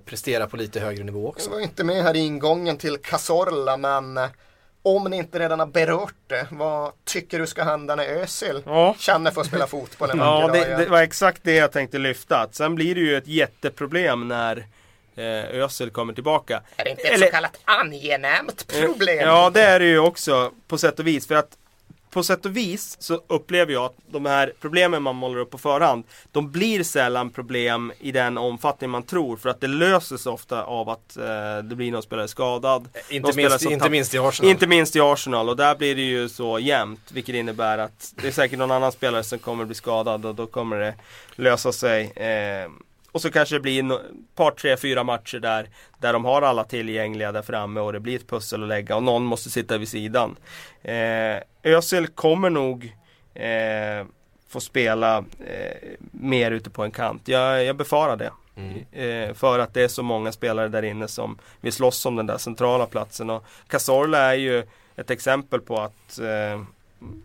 prestera 0.05 0.47
på 0.47 0.57
lite 0.57 0.79
högre 0.79 1.03
nivå 1.03 1.27
också. 1.27 1.49
Jag 1.49 1.55
var 1.55 1.63
inte 1.63 1.83
med 1.83 2.03
här 2.03 2.15
i 2.15 2.19
ingången 2.19 2.77
till 2.77 2.97
Cazorla 2.97 3.77
men 3.77 4.19
om 4.83 5.03
ni 5.03 5.17
inte 5.17 5.39
redan 5.39 5.59
har 5.59 5.67
berört 5.67 6.15
det, 6.27 6.47
vad 6.51 6.91
tycker 7.03 7.39
du 7.39 7.47
ska 7.47 7.63
hända 7.63 7.95
när 7.95 8.05
Özil 8.05 8.61
ja. 8.65 8.95
känner 8.99 9.31
för 9.31 9.41
att 9.41 9.47
spela 9.47 9.67
fotboll 9.67 10.09
en 10.09 10.17
Ja, 10.19 10.49
det, 10.53 10.75
det, 10.75 10.85
var 10.85 11.01
exakt 11.01 11.39
det 11.43 11.55
jag 11.55 11.71
tänkte 11.71 11.97
lyfta. 11.97 12.47
Sen 12.51 12.75
blir 12.75 12.95
det 12.95 13.01
ju 13.01 13.17
ett 13.17 13.27
jätteproblem 13.27 14.27
när 14.27 14.57
eh, 15.15 15.61
Özil 15.63 15.89
kommer 15.89 16.13
tillbaka. 16.13 16.61
Är 16.75 16.83
det 16.83 16.89
inte 16.89 17.03
ett 17.03 17.13
Eller, 17.13 17.25
så 17.25 17.31
kallat 17.31 17.59
angenämt 17.65 18.67
problem? 18.81 19.19
Ja, 19.19 19.51
det 19.53 19.61
är 19.61 19.79
det 19.79 19.85
ju 19.85 19.99
också 19.99 20.51
på 20.67 20.77
sätt 20.77 20.99
och 20.99 21.07
vis. 21.07 21.27
För 21.27 21.35
att 21.35 21.57
på 22.13 22.23
sätt 22.23 22.45
och 22.45 22.57
vis 22.57 22.97
så 22.99 23.21
upplever 23.27 23.73
jag 23.73 23.85
att 23.85 23.95
de 24.11 24.25
här 24.25 24.53
problemen 24.61 25.03
man 25.03 25.15
målar 25.15 25.39
upp 25.39 25.49
på 25.49 25.57
förhand 25.57 26.03
De 26.31 26.51
blir 26.51 26.83
sällan 26.83 27.29
problem 27.29 27.93
i 27.99 28.11
den 28.11 28.37
omfattning 28.37 28.89
man 28.89 29.03
tror 29.03 29.37
för 29.37 29.49
att 29.49 29.61
det 29.61 29.67
löses 29.67 30.25
ofta 30.25 30.63
av 30.63 30.89
att 30.89 31.17
eh, 31.17 31.23
det 31.63 31.75
blir 31.75 31.91
någon 31.91 32.03
spelare 32.03 32.27
skadad 32.27 32.87
Inte, 33.09 33.35
minst, 33.35 33.65
inte 33.65 33.89
minst 33.89 34.13
i 34.13 34.17
Arsenal. 34.17 34.51
Inte 34.51 34.67
minst 34.67 34.95
i 34.95 34.99
Arsenal 34.99 35.49
och 35.49 35.57
där 35.57 35.75
blir 35.75 35.95
det 35.95 36.01
ju 36.01 36.29
så 36.29 36.59
jämnt 36.59 37.11
Vilket 37.11 37.35
innebär 37.35 37.77
att 37.77 38.13
det 38.21 38.27
är 38.27 38.31
säkert 38.31 38.59
någon 38.59 38.71
annan 38.71 38.91
spelare 38.91 39.23
som 39.23 39.39
kommer 39.39 39.65
bli 39.65 39.75
skadad 39.75 40.25
och 40.25 40.35
då 40.35 40.45
kommer 40.45 40.79
det 40.79 40.95
lösa 41.35 41.71
sig 41.71 42.11
eh, 42.15 42.69
och 43.13 43.21
så 43.21 43.31
kanske 43.31 43.55
det 43.55 43.59
blir 43.59 43.91
ett 43.93 44.01
par, 44.35 44.51
tre, 44.51 44.77
fyra 44.77 45.03
matcher 45.03 45.39
där 45.39 45.67
Där 45.99 46.13
de 46.13 46.25
har 46.25 46.41
alla 46.41 46.63
tillgängliga 46.63 47.31
där 47.31 47.41
framme 47.41 47.79
och 47.79 47.93
det 47.93 47.99
blir 47.99 48.15
ett 48.15 48.29
pussel 48.29 48.63
att 48.63 48.69
lägga 48.69 48.95
och 48.95 49.03
någon 49.03 49.23
måste 49.23 49.49
sitta 49.49 49.77
vid 49.77 49.87
sidan 49.87 50.35
eh, 50.81 51.37
Özil 51.63 52.07
kommer 52.07 52.49
nog 52.49 52.95
eh, 53.33 54.05
få 54.53 54.59
spela 54.59 55.17
eh, 55.17 55.89
mer 56.11 56.51
ute 56.51 56.69
på 56.69 56.83
en 56.83 56.91
kant. 56.91 57.27
Jag, 57.27 57.65
jag 57.65 57.75
befarar 57.75 58.17
det. 58.17 58.31
Mm. 58.55 58.85
Eh, 58.91 59.33
för 59.33 59.59
att 59.59 59.73
det 59.73 59.81
är 59.81 59.87
så 59.87 60.03
många 60.03 60.31
spelare 60.31 60.67
där 60.67 60.83
inne 60.83 61.07
som 61.07 61.37
vill 61.61 61.73
slåss 61.73 62.05
om 62.05 62.15
den 62.15 62.27
där 62.27 62.37
centrala 62.37 62.85
platsen. 62.85 63.29
Och 63.29 63.45
Cazorla 63.67 64.17
är 64.17 64.33
ju 64.33 64.67
ett 64.95 65.11
exempel 65.11 65.61
på 65.61 65.81
att 65.81 66.19
eh, 66.19 66.63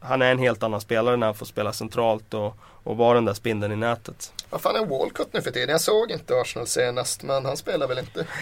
han 0.01 0.23
är 0.23 0.33
en 0.33 0.39
helt 0.39 0.63
annan 0.63 0.81
spelare 0.81 1.17
när 1.17 1.27
han 1.27 1.35
får 1.35 1.47
spela 1.47 1.73
centralt 1.73 2.35
och, 2.35 2.57
och 2.85 2.97
vara 2.97 3.15
den 3.15 3.25
där 3.25 3.35
spindeln 3.35 3.73
i 3.73 3.77
nätet. 3.77 4.33
Vad 4.51 4.61
fan 4.61 4.77
är 4.77 4.85
Walcott 4.87 5.33
nu 5.33 5.43
för 5.43 5.51
tiden? 5.51 5.69
Jag 5.69 5.81
såg 5.81 6.11
inte 6.11 6.35
Arsenal 6.41 6.67
senast 6.67 7.23
men 7.23 7.45
han 7.45 7.57
spelar 7.57 7.89
väl 7.89 7.99
inte? 7.99 8.27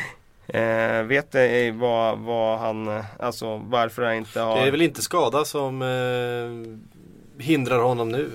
Eh, 0.49 1.03
vet 1.03 1.33
ni 1.33 1.71
vad, 1.71 2.19
vad 2.19 2.59
han, 2.59 3.03
alltså 3.21 3.57
varför 3.57 4.03
han 4.03 4.15
inte 4.15 4.41
har... 4.41 4.57
Det 4.61 4.67
är 4.67 4.71
väl 4.71 4.83
inte 4.83 5.03
skada 5.03 5.45
som 5.45 5.83
eh, 5.83 7.43
hindrar 7.45 7.79
honom 7.79 8.09
nu? 8.09 8.31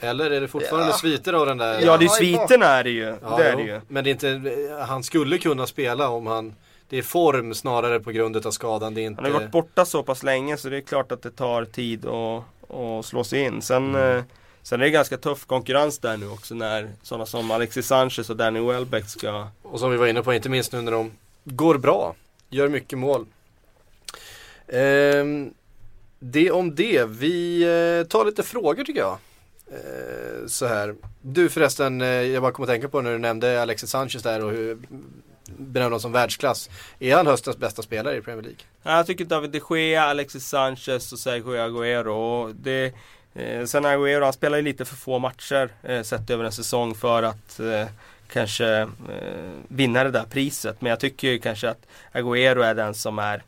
Eller 0.00 0.30
är 0.30 0.40
det 0.40 0.48
fortfarande 0.48 0.88
Ja. 0.88 0.92
sviter 0.96 1.32
av 1.32 1.46
den 1.46 1.58
där? 1.58 1.80
Ja, 1.80 1.96
det 1.96 2.04
är 2.04 2.08
sviterna 2.08 2.66
är 2.66 2.84
det 2.84 2.90
ju. 2.90 3.16
Ja, 3.22 3.36
det 3.36 3.44
är 3.48 3.56
det 3.56 3.62
ju. 3.62 3.80
Men 3.88 4.04
det 4.04 4.10
är 4.10 4.12
inte, 4.12 4.76
han 4.88 5.02
skulle 5.02 5.38
kunna 5.38 5.66
spela 5.66 6.08
om 6.08 6.26
han 6.26 6.54
Det 6.88 6.98
är 6.98 7.02
form 7.02 7.54
snarare 7.54 8.00
på 8.00 8.10
grund 8.10 8.46
av 8.46 8.50
skadan. 8.50 8.94
Det 8.94 9.00
är 9.00 9.06
inte... 9.06 9.22
Han 9.22 9.32
har 9.32 9.40
varit 9.40 9.50
borta 9.52 9.84
så 9.84 10.02
pass 10.02 10.22
länge 10.22 10.56
så 10.56 10.68
det 10.68 10.76
är 10.76 10.80
klart 10.80 11.12
att 11.12 11.22
det 11.22 11.30
tar 11.30 11.64
tid 11.64 12.06
att, 12.06 12.44
att 12.70 13.04
slå 13.06 13.24
sig 13.24 13.40
in. 13.40 13.62
Sen, 13.62 13.94
Mm. 13.94 14.16
eh, 14.18 14.24
sen 14.62 14.80
är 14.80 14.84
det 14.84 14.90
ganska 14.90 15.16
tuff 15.16 15.46
konkurrens 15.46 15.98
där 15.98 16.16
nu 16.16 16.28
också 16.28 16.54
när 16.54 16.90
sådana 17.02 17.26
som 17.26 17.50
Alexis 17.50 17.86
Sanchez 17.86 18.30
och 18.30 18.36
Danny 18.36 18.60
Welbeck 18.60 19.08
ska 19.08 19.48
Och 19.62 19.80
som 19.80 19.90
vi 19.90 19.96
var 19.96 20.06
inne 20.06 20.22
på, 20.22 20.34
inte 20.34 20.48
minst 20.48 20.72
nu 20.72 20.80
när 20.82 20.92
de 20.92 21.10
går 21.44 21.78
bra. 21.78 22.14
Gör 22.50 22.68
mycket 22.68 22.98
mål. 22.98 23.26
Ehm, 24.68 25.54
det 26.18 26.50
om 26.50 26.74
det. 26.74 27.04
Vi 27.08 27.62
eh, 27.62 28.08
tar 28.08 28.24
lite 28.24 28.42
frågor 28.42 28.84
tycker 28.84 29.00
jag. 29.00 29.18
Eh, 29.72 30.46
så 30.46 30.66
här. 30.66 30.94
Du 31.22 31.48
förresten, 31.48 32.00
jag 32.00 32.42
bara 32.42 32.52
kom 32.52 32.62
att 32.62 32.68
tänka 32.68 32.88
på 32.88 33.00
när 33.00 33.12
du 33.12 33.18
nämnde 33.18 33.62
Alexis 33.62 33.90
Sanchez 33.90 34.22
där 34.22 34.44
och 34.44 34.50
hur 34.50 34.78
benämnas 35.56 36.02
som 36.02 36.12
världsklass. 36.12 36.70
Är 36.98 37.16
han 37.16 37.26
höstens 37.26 37.56
bästa 37.56 37.82
spelare 37.82 38.16
i 38.16 38.20
Premier 38.20 38.42
League? 38.42 38.60
Jag 38.82 39.06
tycker 39.06 39.24
David 39.24 39.50
de 39.50 39.60
Gea, 39.70 40.02
Alexis 40.02 40.48
Sanchez 40.48 41.12
och 41.12 41.18
Sergio 41.18 41.56
Agüero. 41.56 42.52
Det, 42.52 42.94
eh, 43.34 43.64
sen 43.64 43.86
Agüero, 43.86 44.24
han 44.24 44.32
spelar 44.32 44.56
ju 44.56 44.62
lite 44.62 44.84
för 44.84 44.96
få 44.96 45.18
matcher 45.18 45.70
eh, 45.82 46.02
sett 46.02 46.30
över 46.30 46.44
en 46.44 46.52
säsong 46.52 46.94
för 46.94 47.22
att 47.22 47.60
eh, 47.60 47.86
kanske 48.32 48.66
eh, 48.68 48.88
vinna 49.68 50.04
det 50.04 50.10
där 50.10 50.24
priset. 50.30 50.80
Men 50.80 50.90
jag 50.90 51.00
tycker 51.00 51.28
ju 51.28 51.38
kanske 51.38 51.70
att 51.70 51.86
Agüero 52.12 52.62
är 52.62 52.74
den 52.74 52.94
som 52.94 53.18
är 53.18 53.42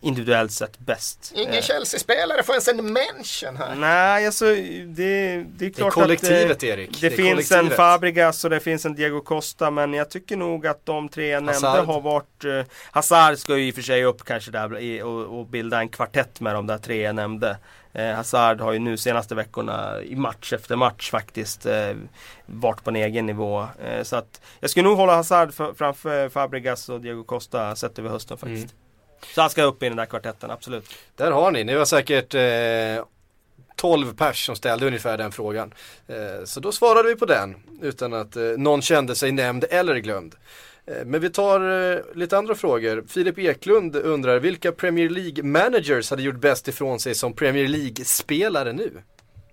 individuellt 0.00 0.52
sett 0.52 0.78
bäst. 0.78 1.32
Ingen 1.34 1.54
Eh, 1.54 1.60
Chelsea-spelare 1.60 2.42
får 2.42 2.54
ens 2.54 2.68
en 2.68 2.92
mention 2.92 3.56
här. 3.56 3.74
Nej, 3.74 4.26
alltså 4.26 4.44
det, 4.44 4.54
det 4.86 5.04
är 5.04 5.46
Det 5.58 5.66
är 5.66 5.70
klart 5.70 5.92
kollektivet 5.92 6.56
att 6.56 6.62
eh, 6.62 6.68
Erik. 6.68 7.00
det, 7.00 7.06
är 7.06 7.10
finns 7.10 7.52
en. 7.52 7.70
Fabregas 7.70 8.44
och 8.44 8.50
det 8.50 8.60
finns 8.60 8.84
en 8.84 8.94
Diego 8.94 9.20
Costa 9.20 9.70
men 9.70 9.92
jag 9.92 10.10
tycker 10.10 10.36
nog 10.36 10.66
att 10.66 10.86
de 10.86 11.08
tre 11.08 11.28
jag 11.28 11.42
nämnde 11.42 11.68
Hazard. 11.68 11.86
har 11.86 12.00
varit 12.00 12.44
eh, 12.44 12.62
Hazard 12.90 13.38
ska 13.38 13.56
ju 13.56 13.68
i 13.68 13.70
och 13.70 13.74
för 13.74 13.82
sig 13.82 14.04
upp 14.04 14.24
kanske 14.24 14.50
där 14.50 14.78
i, 14.78 15.02
och, 15.02 15.38
och 15.38 15.46
bilda 15.46 15.78
en 15.80 15.88
kvartett 15.88 16.40
med 16.40 16.54
de 16.54 16.66
där 16.66 16.78
tre 16.78 17.02
jag 17.02 17.14
nämnde. 17.14 17.56
Eh, 17.96 18.14
Hazard 18.14 18.60
har 18.60 18.72
ju 18.72 18.78
nu 18.78 18.96
senaste 18.96 19.34
veckorna 19.34 20.02
i 20.02 20.16
match 20.16 20.52
efter 20.52 20.76
match 20.76 21.10
faktiskt 21.10 21.66
eh, 21.66 21.94
varit 22.46 22.84
på 22.84 22.90
en 22.90 22.96
egen 22.96 23.26
nivå. 23.26 23.66
Eh, 23.84 24.02
så 24.02 24.16
att 24.16 24.40
jag 24.60 24.70
skulle 24.70 24.88
nog 24.88 24.96
hålla 24.96 25.14
Hazard 25.14 25.54
för, 25.54 25.74
framför 25.74 26.28
Fabregas 26.28 26.88
och 26.88 27.00
Diego 27.00 27.24
Costa 27.24 27.76
sett 27.76 27.98
över 27.98 28.10
hösten 28.10 28.38
faktiskt. 28.38 28.72
Mm. 28.72 28.85
Så 29.34 29.40
han 29.40 29.50
ska 29.50 29.62
upp 29.62 29.82
i 29.82 29.88
den 29.88 29.96
där 29.96 30.06
kvartetten, 30.06 30.50
absolut. 30.50 30.84
Där 31.16 31.30
har 31.30 31.50
ni, 31.50 31.64
ni 31.64 31.74
var 31.74 31.84
säkert 31.84 32.34
eh, 32.34 33.04
12 33.76 34.16
pers 34.16 34.46
som 34.46 34.56
ställde 34.56 34.86
ungefär 34.86 35.18
den 35.18 35.32
frågan. 35.32 35.74
Eh, 36.06 36.44
så 36.44 36.60
då 36.60 36.72
svarade 36.72 37.08
vi 37.08 37.16
på 37.16 37.26
den 37.26 37.56
utan 37.82 38.14
att 38.14 38.36
eh, 38.36 38.42
någon 38.42 38.82
kände 38.82 39.14
sig 39.14 39.32
nämnd 39.32 39.64
eller 39.70 39.96
glömd. 39.96 40.34
Eh, 40.86 41.04
men 41.04 41.20
vi 41.20 41.30
tar 41.30 41.92
eh, 41.92 41.98
lite 42.14 42.38
andra 42.38 42.54
frågor. 42.54 43.04
Filip 43.08 43.38
Eklund 43.38 43.96
undrar 43.96 44.38
vilka 44.38 44.72
Premier 44.72 45.10
League 45.10 45.44
managers 45.44 46.10
hade 46.10 46.22
gjort 46.22 46.40
bäst 46.40 46.68
ifrån 46.68 47.00
sig 47.00 47.14
som 47.14 47.32
Premier 47.32 47.68
League-spelare 47.68 48.72
nu? 48.72 48.90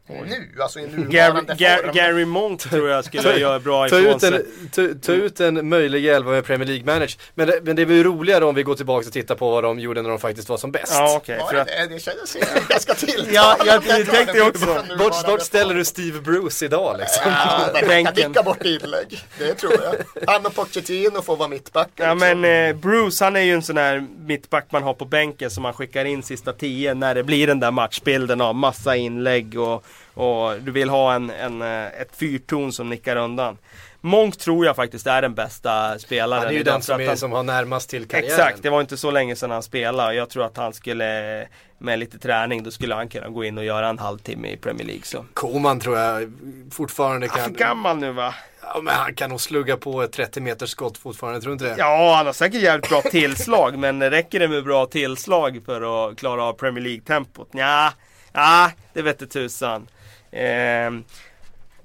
Nu, 0.07 0.61
alltså 0.61 0.79
i 0.79 0.83
Gary, 0.83 1.03
nuvarande 1.03 1.55
Gary, 1.57 1.81
form. 1.83 1.91
Gary 1.93 2.25
Monk 2.25 2.61
tror 2.61 2.89
jag 2.89 3.05
skulle 3.05 3.39
göra 3.39 3.59
bra 3.59 3.87
ifrån 3.87 4.05
ut, 4.05 4.21
sig. 4.21 4.33
en, 4.35 4.69
ta, 4.69 4.87
ta 5.05 5.11
ut 5.11 5.39
en 5.39 5.69
möjlig 5.69 6.05
elva 6.05 6.31
med 6.31 6.45
Premier 6.45 6.67
League-managers. 6.69 7.17
Men 7.35 7.47
det, 7.47 7.59
men 7.63 7.75
det 7.75 7.85
blir 7.85 7.95
ju 7.97 8.03
roligare 8.03 8.45
om 8.45 8.55
vi 8.55 8.63
går 8.63 8.75
tillbaka 8.75 9.07
och 9.07 9.13
tittar 9.13 9.35
på 9.35 9.51
vad 9.51 9.63
de 9.63 9.79
gjorde 9.79 10.01
när 10.01 10.09
de 10.09 10.19
faktiskt 10.19 10.49
var 10.49 10.57
som 10.57 10.71
bäst. 10.71 10.93
Ja 10.95 11.15
okej. 11.17 11.37
Var 11.39 11.47
för 11.47 11.55
det 11.55 11.61
att- 11.61 11.67
det? 11.67 11.87
Det 11.87 11.99
kändes 11.99 12.37
ganska 12.69 12.93
tilltalande. 12.93 13.31
Ja, 13.33 13.57
jag 13.65 13.83
tar 13.85 14.03
tänkte 14.03 14.33
den 14.37 14.47
också. 14.47 14.83
Bort, 14.99 15.15
snart 15.15 15.41
ställer 15.41 15.75
du 15.75 15.85
Steve 15.85 16.19
Bruce 16.19 16.65
idag 16.65 16.95
liksom. 16.99 17.21
Ja, 17.25 17.79
kan 18.03 18.13
nicka 18.29 18.43
bort 18.43 18.65
inlägg. 18.65 19.19
Det 19.39 19.53
tror 19.53 19.73
jag. 19.73 19.95
Han 20.33 20.45
och 20.45 20.55
Pochettino 20.55 21.21
får 21.21 21.37
vara 21.37 21.49
mittbackar. 21.49 22.07
Ja 22.07 22.13
liksom. 22.13 22.41
men 22.41 22.69
eh, 22.69 22.75
Bruce 22.75 23.23
han 23.23 23.35
är 23.35 23.41
ju 23.41 23.53
en 23.53 23.61
sån 23.63 23.77
här 23.77 24.05
mittback 24.25 24.65
man 24.71 24.83
har 24.83 24.93
på 24.93 25.05
bänken 25.05 25.49
som 25.51 25.63
man 25.63 25.73
skickar 25.73 26.05
in 26.05 26.23
sista 26.23 26.53
tio 26.53 26.93
när 26.93 27.15
det 27.15 27.23
blir 27.23 27.47
den 27.47 27.59
där 27.59 27.71
matchbilden 27.71 28.41
av 28.41 28.55
massa 28.55 28.95
inlägg 28.95 29.59
och, 29.59 29.85
och 30.13 30.61
du 30.61 30.71
vill 30.71 30.89
ha 30.89 31.13
en, 31.13 31.29
en, 31.29 31.61
eh, 31.61 31.85
ett 32.01 32.15
fyrtorn 32.15 32.71
som 32.71 32.89
nickar 32.89 33.15
undan. 33.15 33.57
Monk 34.01 34.37
tror 34.37 34.65
jag 34.65 34.75
faktiskt 34.75 35.07
är 35.07 35.21
den 35.21 35.33
bästa 35.33 35.99
spelaren 35.99 36.43
Han 36.43 36.53
är 36.53 36.57
ju 36.57 36.63
den 36.63 36.81
som, 36.81 37.01
är, 37.01 37.07
han- 37.07 37.17
som 37.17 37.31
har 37.31 37.43
närmast 37.43 37.89
till 37.89 38.07
karriären. 38.07 38.31
Exakt, 38.31 38.63
det 38.63 38.69
var 38.69 38.81
inte 38.81 38.97
så 38.97 39.11
länge 39.11 39.35
sedan 39.35 39.51
han 39.51 39.63
spelade. 39.63 40.13
Jag 40.13 40.29
tror 40.29 40.45
att 40.45 40.57
han 40.57 40.73
skulle 40.73 41.47
med 41.77 41.99
lite 41.99 42.19
träning 42.19 42.63
då 42.63 42.71
skulle 42.71 42.95
han 42.95 43.07
kunna 43.09 43.29
gå 43.29 43.43
in 43.43 43.57
och 43.57 43.63
göra 43.65 43.89
en 43.89 43.99
halvtimme 43.99 44.47
i 44.47 44.57
Premier 44.57 44.87
League. 44.87 45.03
Så. 45.03 45.25
Koman 45.33 45.79
tror 45.79 45.97
jag 45.97 46.33
fortfarande 46.71 47.27
Han 47.27 47.39
är 47.39 47.43
för 47.43 47.49
kan. 47.49 47.67
gammal 47.67 47.97
nu 47.97 48.11
va? 48.11 48.35
Ja, 48.61 48.81
men 48.81 48.93
han 48.95 49.15
kan 49.15 49.29
nog 49.29 49.41
slugga 49.41 49.77
på 49.77 50.01
ett 50.01 50.11
30 50.11 50.41
meters 50.41 50.69
skott 50.69 50.97
fortfarande, 50.97 51.41
tror 51.41 51.49
du 51.49 51.53
inte 51.53 51.65
det? 51.65 51.75
Ja, 51.77 52.13
han 52.17 52.25
har 52.25 52.33
säkert 52.33 52.61
jävligt 52.61 52.89
bra 52.89 53.01
tillslag 53.01 53.77
men 53.79 54.09
räcker 54.09 54.39
det 54.39 54.47
med 54.47 54.63
bra 54.63 54.85
tillslag 54.85 55.61
för 55.65 56.09
att 56.11 56.17
klara 56.17 56.43
av 56.43 56.53
Premier 56.53 56.83
League-tempot? 56.83 57.47
Ja, 57.51 57.93
ja, 58.33 58.71
det 58.93 59.01
vete 59.01 59.27
tusan. 59.27 59.87
Ehm, 60.33 61.03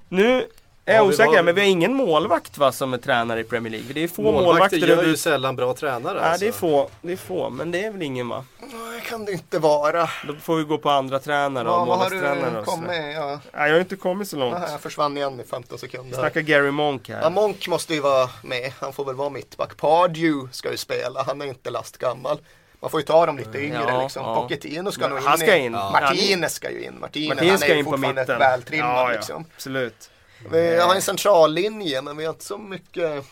nu 0.09 0.47
är 0.85 0.93
jag 0.95 1.05
Ja, 1.05 1.09
osäker, 1.09 1.31
var- 1.35 1.43
men 1.43 1.55
vi 1.55 1.61
har 1.61 1.67
ingen 1.67 1.93
målvakt 1.93 2.57
va, 2.57 2.71
som 2.71 2.93
är 2.93 2.97
tränare 2.97 3.39
i 3.39 3.43
Premier 3.43 3.71
League. 3.71 3.93
Det 3.93 4.03
är 4.03 4.07
få 4.07 4.21
Målvakter 4.21 4.45
målvakter. 4.47 4.77
gör 4.77 5.03
ju 5.03 5.17
sällan 5.17 5.55
bra 5.55 5.73
tränare 5.73 6.17
Ja, 6.17 6.23
alltså. 6.23 6.45
det 6.45 6.47
är 6.47 6.51
få, 6.51 6.89
det 7.01 7.11
är 7.11 7.17
få, 7.17 7.49
men 7.49 7.71
det 7.71 7.83
är 7.83 7.91
väl 7.91 8.01
ingen 8.01 8.29
va? 8.29 8.45
Nej, 8.61 9.01
kan 9.09 9.25
det 9.25 9.31
inte 9.31 9.59
vara. 9.59 10.09
Då 10.27 10.35
får 10.41 10.55
vi 10.55 10.63
gå 10.63 10.77
på 10.77 10.89
andra 10.89 11.19
tränare 11.19 11.67
och 11.69 11.73
Ja, 11.73 11.77
vad 11.85 11.87
har 11.87 12.09
målvaktstränare 12.09 12.59
du 12.59 12.65
kommit? 12.65 12.89
Ja. 13.15 13.39
Nej, 13.53 13.67
jag 13.69 13.75
har 13.75 13.79
inte 13.79 13.95
kommit 13.95 14.27
så 14.29 14.35
långt. 14.37 14.55
Aha, 14.55 14.67
jag 14.71 14.81
försvann 14.81 15.17
igen 15.17 15.39
i 15.39 15.43
15 15.43 15.77
sekunder. 15.79 16.15
här. 16.17 16.23
Snacka 16.23 16.41
Gary 16.41 16.71
Monk 16.71 17.09
Ja, 17.09 17.15
här. 17.15 17.29
Monk 17.29 17.67
måste 17.67 17.93
ju 17.93 17.99
vara 17.99 18.29
med. 18.43 18.71
Han 18.79 18.93
får 18.93 19.05
väl 19.05 19.15
vara 19.15 19.29
mittback. 19.29 19.77
Pardew 19.77 20.47
ska 20.51 20.71
ju 20.71 20.77
spela. 20.77 21.23
Han 21.23 21.41
är 21.41 21.45
inte 21.45 21.69
lastgammal. 21.69 22.39
Man 22.81 22.91
får 22.91 22.99
ju 22.99 23.05
ta 23.05 23.25
dem 23.25 23.37
lite 23.37 23.57
yngre 23.59 23.83
Ja, 23.87 24.03
liksom. 24.03 24.23
ja. 24.25 24.35
Pochettino 24.41 24.91
ska 24.91 25.01
Men 25.01 25.09
nog 25.09 25.19
in. 25.19 25.25
han 25.27 25.37
ska 25.37 25.55
in. 25.55 25.73
Ja. 25.73 25.89
Martinez 25.91 26.53
ska 26.53 26.71
ju 26.71 26.83
in. 26.83 26.99
Martinez, 26.99 27.29
Martin 27.29 27.49
han 27.49 27.57
ska 27.59 27.67
är 27.67 27.75
ju 27.75 27.83
fortfarande 27.83 28.25
vältrimmad 28.25 28.89
ja, 28.89 29.09
ja, 29.11 29.15
liksom. 29.15 29.45
absolut. 29.55 30.09
Vi 30.51 30.79
har 30.79 30.95
en 30.95 31.01
centrallinje 31.01 32.01
men 32.01 32.17
vi 32.17 32.25
har 32.25 32.33
inte 32.33 32.45
så 32.45 32.57
mycket. 32.57 33.23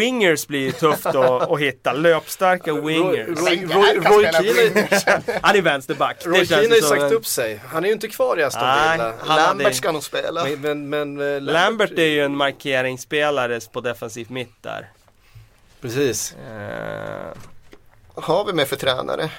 Wingers 0.00 0.46
blir 0.46 0.60
ju 0.60 0.72
tufft 0.72 1.06
att, 1.06 1.16
att 1.50 1.60
hitta. 1.60 1.92
Löpstarka 1.92 2.72
wingers. 2.74 3.28
Roy, 3.28 3.66
Roy, 3.66 3.98
Roy 3.98 4.52
wingers. 4.52 5.04
Han 5.42 5.56
är 5.56 5.62
vänsterback. 5.62 6.16
Det 6.24 6.28
Roy 6.28 6.46
Keane 6.46 6.68
har 6.68 6.76
ju 6.76 6.82
sagt 6.82 7.02
en- 7.02 7.12
upp 7.12 7.26
sig. 7.26 7.60
Han 7.68 7.84
är 7.84 7.88
ju 7.88 7.94
inte 7.94 8.08
kvar 8.08 8.38
i 8.40 8.42
Aston 8.42 8.62
Villa. 8.92 9.12
Lambert 9.26 9.74
ska 9.74 9.92
nog 9.92 10.02
spela. 10.02 10.44
Men, 10.44 10.88
men, 10.90 11.16
men 11.16 11.34
eh, 11.36 11.40
Lambert 11.42 11.98
är 11.98 12.02
ju 12.08 12.24
en 12.24 12.36
markeringsspelare 12.36 13.60
på 13.72 13.80
defensiv 13.80 14.26
mitt 14.30 14.62
där. 14.62 14.88
Precis. 15.80 16.32
Eh, 16.34 17.26
Vad 17.26 17.36
har 18.16 18.44
vi 18.44 18.52
med 18.52 18.68
för 18.68 18.76
tränare? 18.76 19.30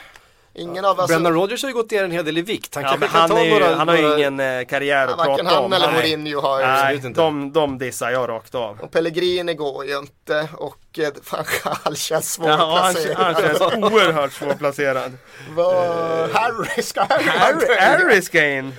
Ingen 0.53 0.86
av 0.86 0.99
oss. 0.99 1.07
Brendan 1.07 1.34
Rodgers 1.34 1.63
har 1.63 1.69
ju 1.69 1.73
gått 1.75 1.91
ner 1.91 2.03
en 2.03 2.11
hel 2.11 2.25
del 2.25 2.38
i 2.38 2.41
vikt. 2.41 2.75
Han 2.75 2.84
ja, 2.84 2.97
han, 3.07 3.30
ta 3.30 3.39
är 3.39 3.49
några... 3.49 3.75
han 3.75 3.88
har 3.88 3.95
ju 3.97 4.13
ingen 4.17 4.39
eh, 4.39 4.65
karriär 4.65 5.07
att 5.07 5.17
Varken 5.17 5.36
prata 5.45 5.55
han 5.55 5.65
om. 5.65 5.73
eller 5.73 5.88
Nej. 5.91 5.95
Mourinho 5.95 6.41
har 6.41 6.59
ju. 6.59 6.65
Nej, 6.65 6.82
Absolut 6.82 7.03
inte. 7.05 7.21
de, 7.21 7.53
de 7.53 7.78
dissar 7.78 8.09
jag 8.11 8.30
rakt 8.30 8.55
av. 8.55 8.80
Och 8.82 8.91
Pellegrini 8.91 9.53
går 9.53 9.86
ju 9.86 9.97
inte 9.97 10.47
och 10.57 10.99
eh, 10.99 11.09
fan, 11.23 11.45
han 11.84 11.95
känns 11.95 12.39
Ja, 12.43 12.80
han, 12.82 12.93
svårplacerad. 12.93 13.36
han 13.36 13.36
känns 13.43 13.61
oerhört 13.93 14.34
svårplacerad. 14.34 15.17
Vad- 15.55 16.30
Harry 16.32 16.84
ska 16.84 17.01
Harry, 17.01 17.23
Harry, 17.25 17.75
Harry 17.80 18.21
ska 18.21 18.45
in. 18.47 18.73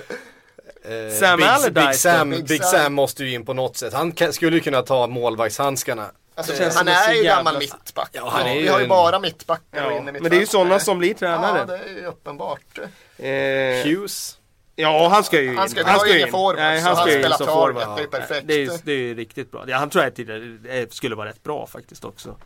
Eh, 0.85 1.15
Sam 1.15 1.37
Big, 1.37 1.47
Allardyce 1.47 1.87
Big 1.89 1.95
Sam? 1.95 2.31
Big. 2.31 2.65
Sam. 2.65 2.95
måste 2.95 3.25
ju 3.25 3.35
in 3.35 3.45
på 3.45 3.55
något 3.55 3.77
sätt. 3.77 3.93
Han 3.95 4.13
kan, 4.13 4.33
skulle 4.33 4.57
ju 4.57 4.63
kunna 4.63 4.83
ta 4.83 5.07
målvaktshandskarna. 5.07 6.07
Alltså, 6.39 6.53
Det 6.53 6.59
känns 6.59 6.77
han 6.77 6.85
som 6.87 6.89
en 6.95 7.03
så 7.05 7.11
är 7.11 7.15
ju 7.15 7.23
gammal 7.23 7.59
mittback. 7.59 8.09
Ja, 8.13 8.29
han 8.29 8.47
är 8.47 8.55
ju 8.55 8.63
Vi 8.63 8.69
har 8.69 8.79
ju 8.79 8.83
en- 8.83 8.89
bara 8.89 9.19
mittbackar 9.19 9.85
Ja, 9.91 9.93
inne 9.99 10.11
i 10.11 10.13
men 10.13 10.31
det 10.31 10.37
är 10.37 10.41
ju 10.41 10.47
sådana 10.47 10.79
som 10.79 10.99
blir 10.99 11.09
Ja, 11.11 11.15
tränare. 11.19 11.65
det 11.65 11.79
är 11.79 11.89
ju 11.89 12.07
uppenbart. 12.07 12.79
Eh, 13.19 13.87
Hughes. 13.87 14.39
ja, 14.77 15.09
han 15.09 15.25
ska 15.25 15.41
ju 15.41 15.49
in. 15.51 15.59
Han 15.59 15.69
ska- 15.69 16.07
ju 16.07 16.13
ju 16.13 16.21
in. 16.21 16.31
forward, 16.31 16.57
Nej, 16.57 16.81
han 16.81 16.97
ska 16.97 17.09
ju 17.09 17.15
in 17.15 17.21
spelar 17.23 17.37
som 17.37 17.47
forward. 17.47 17.97
det 17.97 18.03
är 18.03 18.07
perfekt. 18.07 18.49
Det 18.49 18.55
är, 18.55 18.59
ju- 18.59 18.71
det 18.85 18.93
är 18.93 18.97
ju 18.97 19.15
riktigt 19.15 19.51
bra. 19.51 19.65
Ja, 19.67 19.77
han 19.77 19.91
tror 19.91 20.05
jag 20.05 20.15
tidigare 20.15 20.79
eh, 20.81 20.89
skulle 20.91 21.15
vara 21.17 21.29
rätt 21.29 21.43
bra 21.43 21.67
faktiskt 21.67 22.05
också. 22.05 22.37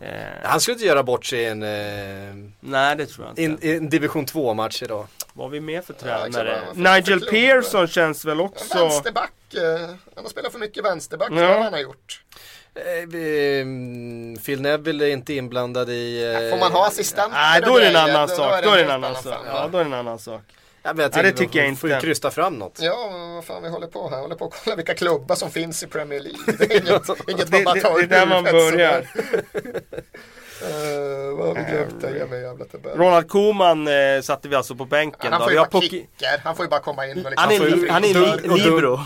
Eh, 0.00 0.08
Han 0.44 0.60
skulle 0.60 0.72
inte 0.72 0.86
göra 0.86 1.02
bort 1.02 1.24
sig 1.26 1.40
i 1.40 1.44
en, 1.46 1.62
eh, 1.62 2.34
nej, 2.60 2.96
det 2.96 3.06
tror 3.06 3.26
jag 3.26 3.32
inte. 3.32 3.42
in, 3.66 3.72
i 3.72 3.76
en 3.76 3.88
division 3.88 4.26
2-match 4.26 4.82
idag. 4.82 5.06
Vad 5.32 5.46
har 5.46 5.50
vi 5.50 5.60
mer 5.60 5.82
för 5.82 5.94
Ja, 5.94 6.00
tränare? 6.00 6.60
för- 6.74 6.80
Nigel? 6.80 7.20
Pearson 7.20 7.88
känns 7.88 8.24
väl 8.24 8.40
också... 8.40 8.78
Vänsterback. 8.78 9.32
eh, 9.54 9.80
Han 10.14 10.24
har 10.24 10.28
spelat 10.30 10.52
för 10.52 10.58
mycket 10.58 10.84
vänsterback. 10.84 11.28
Ja. 11.32 11.40
Ja. 11.40 11.62
han 11.62 11.72
har 11.72 11.80
gjort. 11.80 12.22
Eh, 12.86 13.60
mm, 13.60 14.36
Phil 14.46 14.60
Neville 14.62 15.04
är 15.06 15.10
inte 15.10 15.34
inblandad 15.34 15.90
i... 15.90 16.32
eh, 16.44 16.50
Får 16.50 16.58
man 16.58 16.72
ha 16.72 16.86
assistenter? 16.86 17.30
Nej, 17.38 17.60
då 17.66 17.76
är 17.76 17.80
det 17.80 17.86
en 17.86 17.96
annan 17.96 18.28
sak. 18.28 18.62
Då 18.64 18.70
är 18.70 18.76
det 18.76 18.82
en 18.82 18.90
annan 18.90 19.14
sak. 19.14 19.34
Ja, 19.46 19.68
då 19.72 19.78
är 19.78 19.84
det 19.84 19.90
en 19.90 19.94
annan 19.94 20.18
sak. 20.18 20.42
Ja, 20.82 20.92
men 20.92 21.02
jag 21.02 21.08
Nej, 21.08 21.12
tänker 21.12 21.30
det 21.32 21.36
tycker 21.38 21.58
jag 21.58 21.68
man 21.68 21.76
får 21.76 21.90
ju 21.90 21.94
inte. 21.96 22.06
krysta 22.06 22.30
fram 22.30 22.54
något. 22.54 22.78
Ja, 22.82 23.08
men 23.12 23.34
vad 23.34 23.44
fan 23.44 23.62
vi 23.62 23.68
håller 23.68 23.86
på 23.86 24.08
här. 24.08 24.16
Jag 24.16 24.22
håller 24.22 24.34
på 24.36 24.44
att 24.44 24.60
kolla 24.64 24.76
vilka 24.76 24.94
klubbar 24.94 25.34
som 25.34 25.50
finns 25.50 25.82
i 25.82 25.86
Premier 25.86 26.20
League. 26.20 26.38
Det 26.58 26.64
är 26.74 26.80
inget, 26.80 27.08
inget 27.28 27.50
man 27.50 27.58
Det, 27.60 27.64
bara 27.64 27.80
tar 27.80 27.98
det 27.98 28.04
är 28.04 28.06
där 28.06 28.26
man 28.26 28.44
börjar. 28.44 29.06
Eh, 30.62 31.36
vad 31.38 31.46
har 31.48 31.54
vi 31.54 31.72
glömt 31.72 32.00
där? 32.00 32.14
Ge 32.14 32.24
mig 32.26 32.42
jävla 32.42 32.64
tabell. 32.64 32.98
Ronald 32.98 33.28
Koeman 33.28 33.88
eh, 33.88 34.20
satte 34.22 34.48
vi 34.48 34.54
alltså 34.56 34.74
på 34.74 34.84
bänken. 34.84 35.32
Han 35.32 35.40
då. 35.40 35.44
får 35.46 35.50
Vi 35.50 35.56
ju 35.56 35.60
bara 35.60 35.68
Poki- 35.68 35.90
kicker. 35.90 36.40
Han 36.44 36.56
får 36.56 36.64
ju 36.64 36.68
bara 36.70 36.80
komma 36.80 37.06
in 37.06 37.10
och 37.10 37.16
liksom 37.30 37.34
Han 37.36 37.52
är, 37.52 37.58
får 37.58 37.68
ju- 37.68 37.88
han 37.90 38.04
är 38.04 38.14
li, 38.48 38.58
libero. 38.64 39.00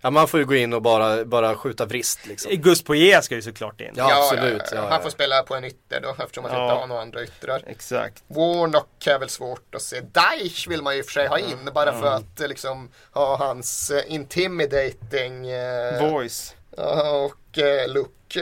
Ja, 0.00 0.10
man 0.10 0.28
får 0.28 0.40
ju 0.40 0.46
gå 0.46 0.54
in 0.54 0.72
och 0.72 0.82
bara, 0.82 1.24
bara 1.24 1.54
skjuta 1.54 1.86
vrist 1.86 2.26
liksom. 2.26 2.52
Gus 2.52 2.82
Poirier 2.82 3.20
ska 3.20 3.34
ju 3.34 3.42
såklart 3.42 3.80
in. 3.80 3.92
Ja, 3.94 4.16
absolut. 4.30 4.62
Ja, 4.72 4.80
Han 4.80 4.92
ja. 4.92 5.00
får 5.00 5.10
spela 5.10 5.42
på 5.42 5.54
en 5.54 5.64
ytter 5.64 6.00
då 6.00 6.16
eftersom 6.22 6.44
han 6.44 6.54
Ja. 6.54 6.64
inte 6.64 6.74
har 6.80 6.86
några 6.86 7.02
andra 7.02 7.22
yttrar. 7.22 7.62
Exakt. 7.66 8.22
Warnock 8.26 9.06
är 9.06 9.18
väl 9.18 9.28
svårt 9.28 9.74
att 9.74 9.82
se. 9.82 10.00
Deich 10.00 10.68
vill 10.68 10.82
man 10.82 10.94
ju 10.94 11.00
i 11.00 11.02
för 11.02 11.12
sig 11.12 11.26
ha 11.26 11.38
in 11.38 11.70
bara 11.74 11.92
för 12.00 12.06
att 12.06 12.38
liksom 12.48 12.90
ha 13.12 13.36
hans 13.36 13.90
eh, 13.90 14.02
intimidating 14.14 15.48
eh, 15.48 16.10
Voice. 16.10 16.54
ja, 16.76 17.10
och 17.10 17.58
eh, 17.58 17.88
look. 17.88 18.36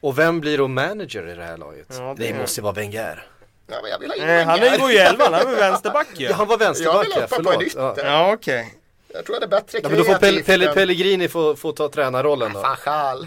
Och 0.00 0.18
vem 0.18 0.40
blir 0.40 0.58
då 0.58 0.68
manager 0.68 1.28
i 1.28 1.34
det 1.34 1.44
här 1.44 1.56
laget? 1.56 1.86
Ja, 1.90 2.14
det... 2.18 2.26
det- 2.32 2.38
måste 2.38 2.60
ju 2.60 2.62
vara 2.62 2.72
Wenger. 2.74 3.26
Ja, 3.70 3.76
men 3.82 3.90
jag 3.90 3.98
vill 3.98 4.10
ha 4.10 4.16
in 4.16 4.22
Eh, 4.22 4.46
han 4.46 4.60
Wenger. 4.60 4.74
är, 4.74 4.78
går 4.78 4.90
ju 4.90 4.98
elvan, 4.98 5.32
han 5.32 5.42
är 5.42 5.46
väl 5.46 5.54
vänsterback 5.56 6.06
ju. 6.16 6.26
Ja, 6.26 6.34
han 6.34 6.46
var 6.46 6.54
Jag 6.54 6.58
vänsterback 6.58 7.06
vill 7.06 7.12
ja, 7.16 7.20
hoppa 7.20 7.36
på 7.42 7.50
en 7.50 7.54
förlåt. 7.54 7.62
ytter. 7.96 8.06
Ja. 8.06 8.26
Ja, 8.28 8.32
okej. 8.32 8.74
Jag 9.16 9.26
tror 9.26 9.40
det 9.40 9.46
är 9.46 9.48
bättre 9.48 9.78
Ja, 9.82 9.88
men 9.88 9.98
då 9.98 10.04
får 10.04 10.42
Pelle 10.42 10.68
än- 10.68 10.74
Pellegrini 10.74 11.28
få, 11.28 11.56
få 11.56 11.72
ta 11.72 11.88
tränarrollen 11.88 12.52
då. 12.52 12.60
Fan 12.60 12.76
sjal. 12.76 13.26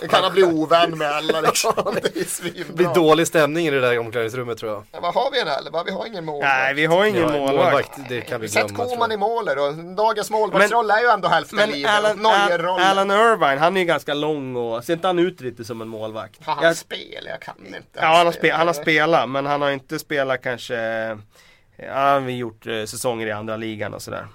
Det 0.00 0.08
kan 0.08 0.22
han 0.24 0.32
bli 0.32 0.42
ovän 0.44 0.98
med 0.98 1.10
alla 1.10 1.40
liksom. 1.46 1.72
Det 1.76 1.90
är 1.90 2.02
Det 2.02 2.12
blir 2.12 2.24
svinbra. 2.24 2.92
dålig 2.94 3.26
stämning 3.26 3.66
i 3.66 3.70
det 3.70 3.80
där 3.80 3.98
omklädningsrummet 3.98 4.58
tror 4.58 4.72
jag. 4.72 4.84
Ja, 4.92 5.00
vad 5.00 5.14
har 5.14 5.30
vi 5.30 5.40
en 5.40 5.48
elva? 5.48 5.82
Vi 5.84 5.90
har 5.90 6.06
ingen 6.06 6.24
mål. 6.24 6.42
Nej, 6.44 6.74
vi 6.74 6.86
har 6.86 7.04
ingen 7.04 7.22
Ja, 7.22 7.28
målvakt. 7.38 7.90
det 8.08 8.20
kan 8.20 8.40
vi 8.40 8.48
Sätt 8.48 8.66
glömma. 8.66 8.84
tror 8.84 8.88
Koman 8.96 9.12
i 9.12 9.16
målet 9.16 9.56
då. 9.56 9.70
Dagens 9.96 10.30
målvaktsroll 10.30 10.90
är 10.90 11.00
ju 11.00 11.06
ändå 11.08 11.28
hälften 11.28 11.56
Men 11.56 11.70
livet. 11.70 11.90
Alan, 11.90 12.26
Al, 12.26 12.32
Neuer-rollen. 12.48 12.86
Alan 12.86 13.10
Irvine, 13.10 13.58
han 13.58 13.76
är 13.76 13.80
ju 13.80 13.86
ganska 13.86 14.14
lång 14.14 14.56
och 14.56 14.84
ser 14.84 14.92
inte 14.92 15.06
han 15.06 15.18
ut 15.18 15.40
lite 15.40 15.64
som 15.64 15.80
en 15.80 15.88
målvakt? 15.88 16.44
Har 16.46 16.54
han 16.54 16.64
Jag- 16.64 16.76
spel? 16.76 17.24
Jag 17.26 17.40
kan 17.40 17.54
inte. 17.66 17.78
Ja, 17.92 18.06
han 18.06 18.26
har, 18.26 18.32
spe, 18.32 18.50
han 18.52 18.66
har 18.66 18.74
spelat, 18.74 19.28
men 19.28 19.46
han 19.46 19.62
har 19.62 19.70
inte 19.70 19.98
spelat 19.98 20.42
kanske... 20.42 20.74
Ja, 21.76 21.92
han 21.94 22.22
har 22.22 22.30
gjort 22.30 22.66
eh, 22.66 22.84
säsonger 22.84 23.26
i 23.26 23.32
andra 23.32 23.56
ligan 23.56 23.94
och 23.94 24.02
sådär. 24.02 24.26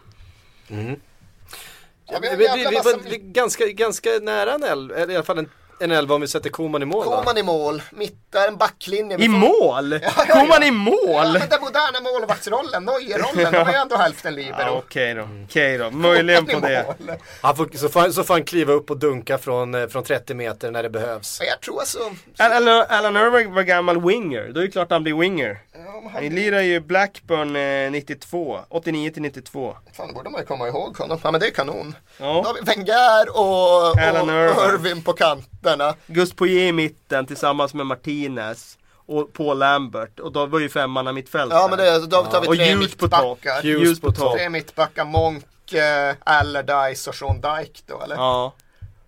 Ja, 0.67 2.19
vi 2.21 2.35
Vi, 2.35 2.47
har 2.47 2.57
vi, 2.57 2.65
vi, 2.69 2.75
massa- 2.75 2.97
vi, 3.03 3.09
vi, 3.09 3.17
ganska, 3.17 3.65
ganska 3.67 4.09
nära 4.21 4.53
en 4.53 4.63
elva, 4.63 4.95
eller 4.95 5.13
i 5.13 5.15
alla 5.15 5.25
fall 5.25 5.37
en, 5.39 5.49
en 5.79 5.91
elva 5.91 6.15
om 6.15 6.21
vi 6.21 6.27
sätter 6.27 6.49
Koman 6.49 6.81
i 6.81 6.85
mål? 6.85 7.03
Koman 7.03 7.37
i 7.37 7.43
mål. 7.43 7.81
Mittar 7.91 8.47
en 8.47 8.57
backlinje. 8.57 9.17
I 9.19 9.27
mål? 9.27 9.91
Ja, 9.91 9.99
ja, 10.27 10.45
ja. 10.49 10.63
i 10.65 10.71
mål? 10.71 10.95
Ja, 11.07 11.23
men 11.39 11.49
den 11.49 11.61
moderna 11.61 12.01
målvaktsrollen, 12.13 12.85
Neuer-rollen, 12.85 13.51
de 13.53 13.57
är 13.57 13.71
ju 13.73 13.77
ändå 13.79 13.95
hälften 13.95 14.33
Ja, 14.33 14.39
libero. 14.45 14.77
Okej 14.77 15.13
då, 15.13 15.27
okej 15.45 15.77
då. 15.77 15.91
Möjligen 15.91 16.45
på 16.45 16.51
Koman 16.51 16.69
det. 16.71 16.85
mål. 17.07 17.17
Han 17.41 17.55
får, 17.55 17.69
så, 17.77 17.89
får, 17.89 17.99
han- 17.99 18.13
så 18.13 18.23
får 18.23 18.33
han 18.33 18.43
kliva 18.43 18.73
upp 18.73 18.91
och 18.91 18.97
dunka 18.97 19.37
från, 19.37 19.75
eh, 19.75 19.87
från 19.87 20.03
30 20.03 20.33
meter 20.33 20.71
när 20.71 20.83
det 20.83 20.89
behövs. 20.89 21.37
Ja, 21.41 21.45
Jag 21.47 21.61
tror 21.61 21.79
alltså... 21.79 21.99
Alan, 22.89 23.17
Irvine 23.17 23.53
var 23.53 23.63
gammal 23.63 24.01
winger, 24.07 24.49
då 24.53 24.59
är 24.59 24.65
det 24.65 24.71
klart 24.71 24.91
han 24.91 25.03
blir 25.03 25.15
winger. 25.19 25.57
Ja, 25.85 25.91
Han 26.03 26.11
han, 26.23 26.23
lirar 26.35 26.61
ju 26.61 26.79
Blackburn 26.79 27.55
eh, 27.85 27.91
92, 27.91 28.59
89 28.69 29.09
till 29.09 29.21
92. 29.21 29.75
fan, 29.93 30.07
det 30.07 30.13
borde 30.13 30.29
man 30.29 30.41
ju 30.41 30.47
komma 30.47 30.67
ihåg 30.67 30.97
honom. 30.97 31.19
Ja, 31.23 31.31
men 31.31 31.39
det 31.41 31.47
är 31.47 31.51
kanon. 31.51 31.95
Då 32.17 32.23
har 32.25 32.33
Ja. 32.43 32.55
vi 32.59 32.61
Wenger 32.61 33.29
och, 33.37 33.89
och. 33.91 34.73
Irvin 34.73 35.03
på 35.03 35.13
kanterna. 35.13 35.95
Gus 36.07 36.33
Poirier 36.33 36.67
i 36.67 36.71
mitten 36.71 37.25
tillsammans 37.25 37.73
med 37.73 37.85
Martinez 37.85 38.77
och 39.05 39.33
Paul 39.33 39.57
Lambert. 39.59 40.19
Och 40.19 40.31
då 40.31 40.45
var 40.45 40.59
ju 40.59 40.69
femman 40.69 41.15
mittfält 41.15 41.53
Ja, 41.53 41.67
men 41.69 41.77
det, 41.77 42.07
då 42.07 42.23
tar 42.23 42.41
vi 42.41 42.47
Och 42.47 42.55
tre 42.55 42.75
mittbackar. 42.75 43.63
Hughes 43.63 43.79
Hughes 43.81 43.99
på 44.01 44.11
topp. 44.11 44.37
Tre 44.37 44.49
mittbackar, 44.49 45.05
Monk, 45.05 45.73
eh, 45.73 46.15
Allardyce 46.23 47.09
och 47.09 47.15
Sean 47.15 47.35
Dyke 47.41 47.79
då, 47.85 48.01
eller? 48.01 48.15
Ja. 48.15 48.53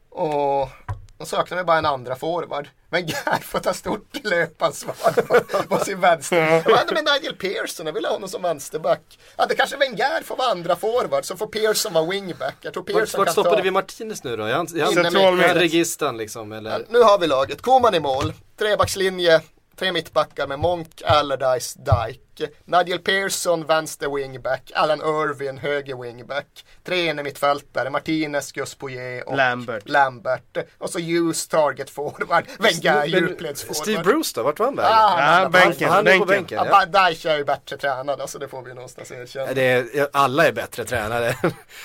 Och 0.09 0.69
då 1.17 1.25
saknar 1.25 1.57
vi 1.57 1.63
bara 1.63 1.77
en 1.77 1.85
andra 1.85 2.15
forward. 2.15 2.67
Men 2.89 3.05
Gerd 3.05 3.43
får 3.43 3.59
ta 3.59 3.73
stort 3.73 4.23
löpansvar 4.23 5.11
på, 5.21 5.63
på 5.77 5.85
sin 5.85 5.99
vänster. 5.99 6.63
Vad 6.65 6.77
hände 6.77 6.93
med 6.93 7.03
Nigel 7.13 7.35
Pearson? 7.35 7.85
Jag 7.85 7.93
ville 7.93 8.07
ha 8.07 8.15
honom 8.15 8.29
som 8.29 8.41
vänsterback. 8.41 9.19
Ja, 9.37 9.45
det 9.45 9.55
kanske 9.55 9.77
Wenger 9.77 10.23
får 10.23 10.35
vara 10.35 10.51
andra 10.51 10.75
forward, 10.75 11.25
så 11.25 11.37
får 11.37 11.47
Pearson 11.47 11.93
vara 11.93 12.05
wingback. 12.05 12.55
Jag 12.61 12.73
tror 12.73 12.83
Pearson 12.83 13.17
vart 13.17 13.31
stoppade 13.31 13.55
ta... 13.55 13.61
vi 13.61 13.71
Martinez 13.71 14.23
nu 14.23 14.37
då? 14.37 14.43
Är 14.43 14.53
han, 14.53 14.65
är 14.65 14.81
han, 14.81 15.15
är 15.15 15.25
han 15.25 15.37
mitt. 15.37 15.45
registern 15.45 16.17
liksom 16.17 16.51
eller? 16.51 16.85
Nu 16.89 16.99
har 16.99 17.19
vi 17.19 17.27
laget. 17.27 17.61
Koman 17.61 17.95
i 17.95 17.99
mål. 17.99 18.33
Trebackslinje. 18.59 19.41
Tre 19.79 19.91
mittbackar 19.91 20.47
med 20.47 20.59
Monk, 20.59 21.01
Allardyce, 21.05 21.79
Dyke. 21.79 22.49
Nigel 22.65 22.99
Pearson, 22.99 23.65
vänster 23.65 24.09
wingback. 24.15 24.71
Alan 24.75 24.99
Irvin, 24.99 25.57
höger 25.57 26.01
wingback. 26.01 26.65
Tre 26.83 27.09
inne 27.09 27.23
mittfältare. 27.23 27.89
Martinez, 27.89 28.51
Gus 28.51 28.75
Poirier 28.75 29.29
och 29.29 29.37
Lambert. 29.37 29.89
Lambert. 29.89 30.57
Och 30.77 30.89
så 30.89 30.99
Hughes, 30.99 31.47
target 31.47 31.89
forward. 31.89 32.45
Wenger, 32.59 33.05
djupledsforward. 33.05 33.77
Steve 33.77 34.03
Bruce 34.03 34.31
då? 34.35 34.43
Vart 34.43 34.59
var 34.59 34.65
han 34.65 34.75
vägen? 34.75 34.91
Ah, 34.93 35.21
han 35.21 35.45
på 35.45 35.49
bänken. 35.49 35.89
han 35.89 36.07
är 36.07 36.19
på 36.19 36.25
bänken. 36.25 36.57
bänken. 36.57 36.57
Ja, 36.71 36.85
Ja. 36.93 37.09
Dyche 37.09 37.29
är 37.31 37.37
ju 37.37 37.43
bättre 37.43 37.77
tränad, 37.77 38.21
alltså 38.21 38.39
det 38.39 38.47
får 38.47 38.61
vi 38.61 38.73
någonstans 38.73 39.11
erkänna. 39.11 39.53
Det 39.53 39.61
är, 39.63 40.07
alla 40.13 40.47
är 40.47 40.51
bättre 40.51 40.85
tränare. 40.85 41.35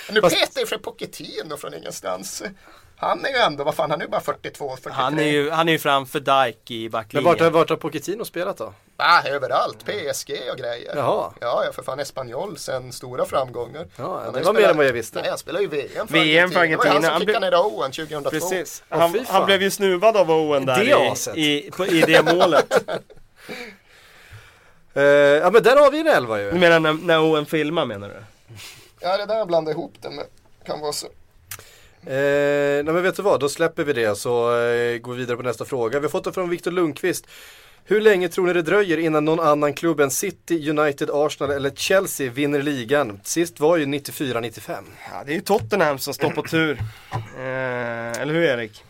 Nu 0.09 0.21
petar 0.21 0.59
ju 0.59 0.65
för 0.65 0.77
Pochettino 0.77 1.57
från 1.57 1.73
ingenstans. 1.73 2.43
Han 3.03 3.25
är 3.25 3.29
ju 3.29 3.35
ändå, 3.37 3.63
vad 3.63 3.75
fan, 3.75 3.91
han 3.91 4.01
är 4.01 4.05
ju 4.05 4.09
bara 4.11 4.21
42, 4.21 4.69
43. 4.69 4.91
Han 4.93 5.19
är 5.19 5.23
ju, 5.23 5.49
han 5.49 5.67
är 5.67 5.73
ju 5.73 5.79
framför 5.79 6.19
Dyke 6.19 6.73
i 6.73 6.83
Men 6.83 6.91
backlinjen. 6.91 7.25
vart, 7.31 7.39
har- 7.41 7.49
vart 7.49 7.69
har 7.69 7.77
Pochettino 7.77 8.25
spelat 8.25 8.57
då? 8.57 8.73
Ah, 8.97 9.21
överallt, 9.27 9.85
PSG 9.85 10.31
och 10.51 10.57
grejer. 10.57 10.95
Jaha. 10.95 11.31
Ja, 11.41 11.63
ja, 11.65 11.71
för 11.73 11.83
fan 11.83 11.99
Espanyol 11.99 12.57
sen 12.57 12.91
stora 12.93 13.25
framgångar. 13.25 13.87
Ja, 13.95 14.21
Han 14.25 14.33
det 14.33 14.41
var 14.41 14.53
mer 14.53 14.69
än 14.69 14.77
vad 14.77 14.85
jag 14.85 14.93
visste. 14.93 15.19
Nej, 15.19 15.29
han 15.29 15.37
spelar 15.37 15.59
ju 15.61 15.67
VM 15.67 16.07
för 16.07 16.13
VM 16.13 16.49
för 16.51 16.55
Det 16.55 16.59
var 16.59 16.65
ju 16.65 16.71
Argentina. 16.73 16.93
han 16.93 17.03
som 17.19 17.25
blev- 17.25 17.35
kickade 17.35 17.49
ner 17.49 17.57
Owen 17.65 17.91
2002. 17.91 18.29
Precis. 18.29 18.83
Han, 18.89 19.13
fan. 19.13 19.25
han 19.29 19.45
blev 19.45 19.61
ju 19.61 19.71
snuvad 19.71 20.17
av 20.17 20.31
Owen 20.31 20.65
där 20.65 20.77
Det 21.33 21.39
i, 21.41 21.67
i, 21.67 21.71
på, 21.71 21.85
i 21.85 22.01
det 22.01 22.33
målet. 22.35 22.73
Eh, 24.95 25.03
ja 25.03 25.49
men 25.51 25.63
där 25.63 25.75
har 25.75 25.91
vi 25.91 25.99
en 25.99 26.07
elva 26.07 26.41
ju. 26.41 26.51
Du 26.51 26.59
menar 26.59 26.79
när, 26.79 26.93
när 26.93 27.19
Owen 27.21 27.45
filmar 27.45 27.85
menar 27.85 28.09
du? 28.09 28.15
Ja, 28.99 29.17
det 29.17 29.25
där 29.25 29.35
jag 29.37 29.47
blandade 29.47 29.71
ihop 29.77 29.93
det 30.01 30.09
med. 30.09 30.25
Kan 30.65 30.79
vara 30.79 30.91
så. 30.93 31.07
Eh, 32.05 32.83
nej 32.83 32.93
men 32.93 33.03
vet 33.03 33.15
du 33.15 33.21
vad, 33.21 33.39
då 33.39 33.49
släpper 33.49 33.83
vi 33.83 33.93
det 33.93 34.15
så 34.15 34.61
eh, 34.61 34.97
går 34.97 35.11
vi 35.13 35.17
vidare 35.17 35.37
på 35.37 35.43
nästa 35.43 35.65
fråga. 35.65 35.99
Vi 35.99 36.05
har 36.05 36.11
fått 36.11 36.23
det 36.23 36.33
från 36.33 36.49
Viktor 36.49 36.71
Lundqvist. 36.71 37.27
Hur 37.85 38.01
länge 38.01 38.29
tror 38.29 38.47
ni 38.47 38.53
det 38.53 38.61
dröjer 38.61 38.97
innan 38.97 39.25
någon 39.25 39.39
annan 39.39 39.73
klubb 39.73 39.99
än 39.99 40.11
City, 40.11 40.69
United, 40.69 41.09
Arsenal 41.13 41.51
eller 41.51 41.69
Chelsea 41.69 42.31
vinner 42.31 42.61
ligan? 42.61 43.19
Sist 43.23 43.59
var 43.59 43.77
ju 43.77 43.85
94-95. 43.85 44.83
Ja, 45.11 45.23
det 45.25 45.31
är 45.31 45.35
ju 45.35 45.41
Tottenham 45.41 45.99
som 45.99 46.13
står 46.13 46.29
på 46.29 46.41
tur. 46.41 46.79
Eh, 47.37 48.21
eller 48.21 48.33
hur 48.33 48.43
Erik? 48.43 48.83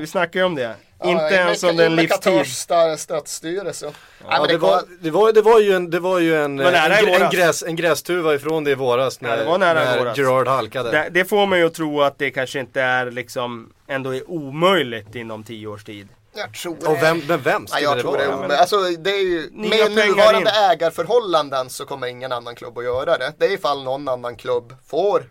Vi 0.00 0.06
snackar 0.06 0.40
ju 0.40 0.46
om 0.46 0.54
det. 0.54 0.74
Inte 1.04 1.34
ens 1.34 1.64
under 1.64 1.86
en 1.86 1.96
livstid. 1.96 2.22
Katars 2.22 2.98
stadsstyrelse. 3.00 3.86
Ja, 3.86 3.92
Ja, 4.30 4.38
men 4.40 4.48
det, 4.48 4.58
var, 4.58 4.82
det, 5.00 5.10
var, 5.10 5.32
det 5.32 5.42
var 5.42 5.60
ju 5.60 5.72
en, 5.72 5.90
det 5.90 6.00
var 6.00 6.18
ju 6.18 6.36
en, 6.44 6.60
en, 6.60 6.74
en, 6.74 7.30
gräs, 7.30 7.62
en 7.62 7.76
grästuva 7.76 8.34
ifrån 8.34 8.64
det 8.64 8.70
i 8.70 8.74
våras 8.74 9.20
när, 9.20 9.44
Ja, 9.44 9.52
det 9.52 9.58
när 9.58 9.98
våras. 9.98 10.18
Gerard 10.18 10.48
halkade. 10.48 10.90
Det, 10.90 11.08
det 11.10 11.24
får 11.24 11.46
mig 11.46 11.62
att 11.62 11.74
tro 11.74 12.02
att 12.02 12.18
det 12.18 12.30
kanske 12.30 12.60
inte 12.60 12.80
är 12.80 13.10
liksom 13.10 13.72
ändå 13.88 14.14
är 14.14 14.30
omöjligt 14.30 15.14
inom 15.14 15.42
tio 15.44 15.66
års 15.66 15.84
tid. 15.84 16.08
Jag 16.34 16.54
tror 16.54 16.76
Och 16.90 17.02
vem, 17.02 17.22
men 17.28 17.40
vem 17.42 17.62
Ja, 17.62 17.66
skulle 17.68 17.82
jag 17.84 17.96
det 17.96 18.00
tror 18.02 18.18
det 18.18 18.26
vara? 18.26 18.36
omöjligt. 18.36 18.58
Alltså, 18.58 18.76
det 18.80 19.10
är 19.10 19.22
ju, 19.22 19.50
med 19.52 19.92
nuvarande 19.92 20.50
in. 20.50 20.70
ägarförhållanden 20.70 21.70
så 21.70 21.84
kommer 21.84 22.06
ingen 22.06 22.32
annan 22.32 22.54
klubb 22.54 22.78
att 22.78 22.84
göra 22.84 23.18
det. 23.18 23.32
Det 23.38 23.46
är 23.46 23.50
ifall 23.52 23.82
någon 23.84 24.08
annan 24.08 24.36
klubb 24.36 24.74
får 24.86 25.24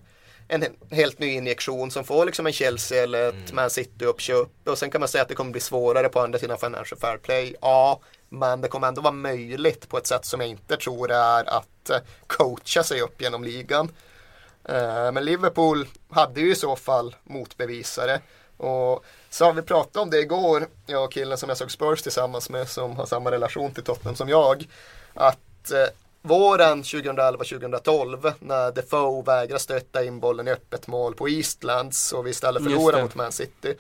en 0.54 0.66
helt 0.92 1.20
ny 1.20 1.28
injektion 1.34 1.92
som 1.92 2.04
får 2.04 2.26
liksom 2.26 2.48
en 2.48 2.54
Chelsea 2.54 3.04
eller 3.04 3.30
ett 3.30 3.34
Mm. 3.34 3.56
Man 3.56 3.70
City 3.70 4.06
uppköp. 4.06 4.50
Och 4.66 4.78
sen 4.78 4.92
kan 4.92 5.02
man 5.02 5.08
säga 5.08 5.22
att 5.22 5.28
det 5.30 5.36
kommer 5.36 5.52
bli 5.52 5.62
svårare 5.62 6.10
på 6.10 6.20
andra 6.20 6.40
sidan 6.40 6.58
Financial 6.58 7.00
Fair 7.00 7.18
Play. 7.18 7.56
Ja, 7.62 8.00
men 8.30 8.62
det 8.62 8.68
kommer 8.68 8.88
ändå 8.88 9.02
vara 9.02 9.14
möjligt 9.14 9.90
på 9.90 9.98
ett 9.98 10.08
sätt 10.08 10.26
som 10.26 10.42
jag 10.42 10.50
inte 10.50 10.78
tror 10.78 11.12
är 11.12 11.58
att 11.58 11.90
eh, 11.90 11.98
coacha 12.28 12.84
sig 12.84 13.02
upp 13.02 13.22
genom 13.22 13.44
ligan. 13.44 13.90
Eh, 14.66 15.12
Men 15.12 15.26
Liverpool 15.26 15.88
hade 16.10 16.42
ju 16.42 16.52
i 16.52 16.56
så 16.56 16.76
fall 16.76 17.16
motbevisare. 17.24 18.20
Och 18.58 19.06
så 19.30 19.46
har 19.46 19.54
vi 19.54 19.62
pratat 19.62 19.98
om 19.98 20.10
det 20.10 20.20
igår, 20.20 20.68
jag 20.86 21.04
och 21.04 21.12
killen 21.12 21.38
som 21.38 21.50
jag 21.50 21.58
såg 21.58 21.72
Spurs 21.72 22.02
tillsammans 22.02 22.50
med 22.50 22.70
som 22.70 22.96
har 22.96 23.06
samma 23.06 23.32
relation 23.32 23.74
till 23.74 23.84
Tottenham 23.84 24.16
som 24.16 24.30
jag. 24.30 24.68
Att 25.14 25.72
eh, 25.72 25.88
våren 26.22 26.84
2011-2012 26.84 28.34
när 28.40 28.72
Defoe 28.72 29.24
vägrar 29.24 29.58
stötta 29.58 30.04
in 30.04 30.20
bollen 30.20 30.48
i 30.48 30.52
öppet 30.52 30.88
mål 30.88 31.14
på 31.14 31.30
Eastlands 31.30 32.14
och 32.14 32.26
vi 32.26 32.30
istället 32.30 32.64
förlorar 32.64 33.02
mot 33.02 33.16
Man 33.16 33.32
City. 33.32 33.76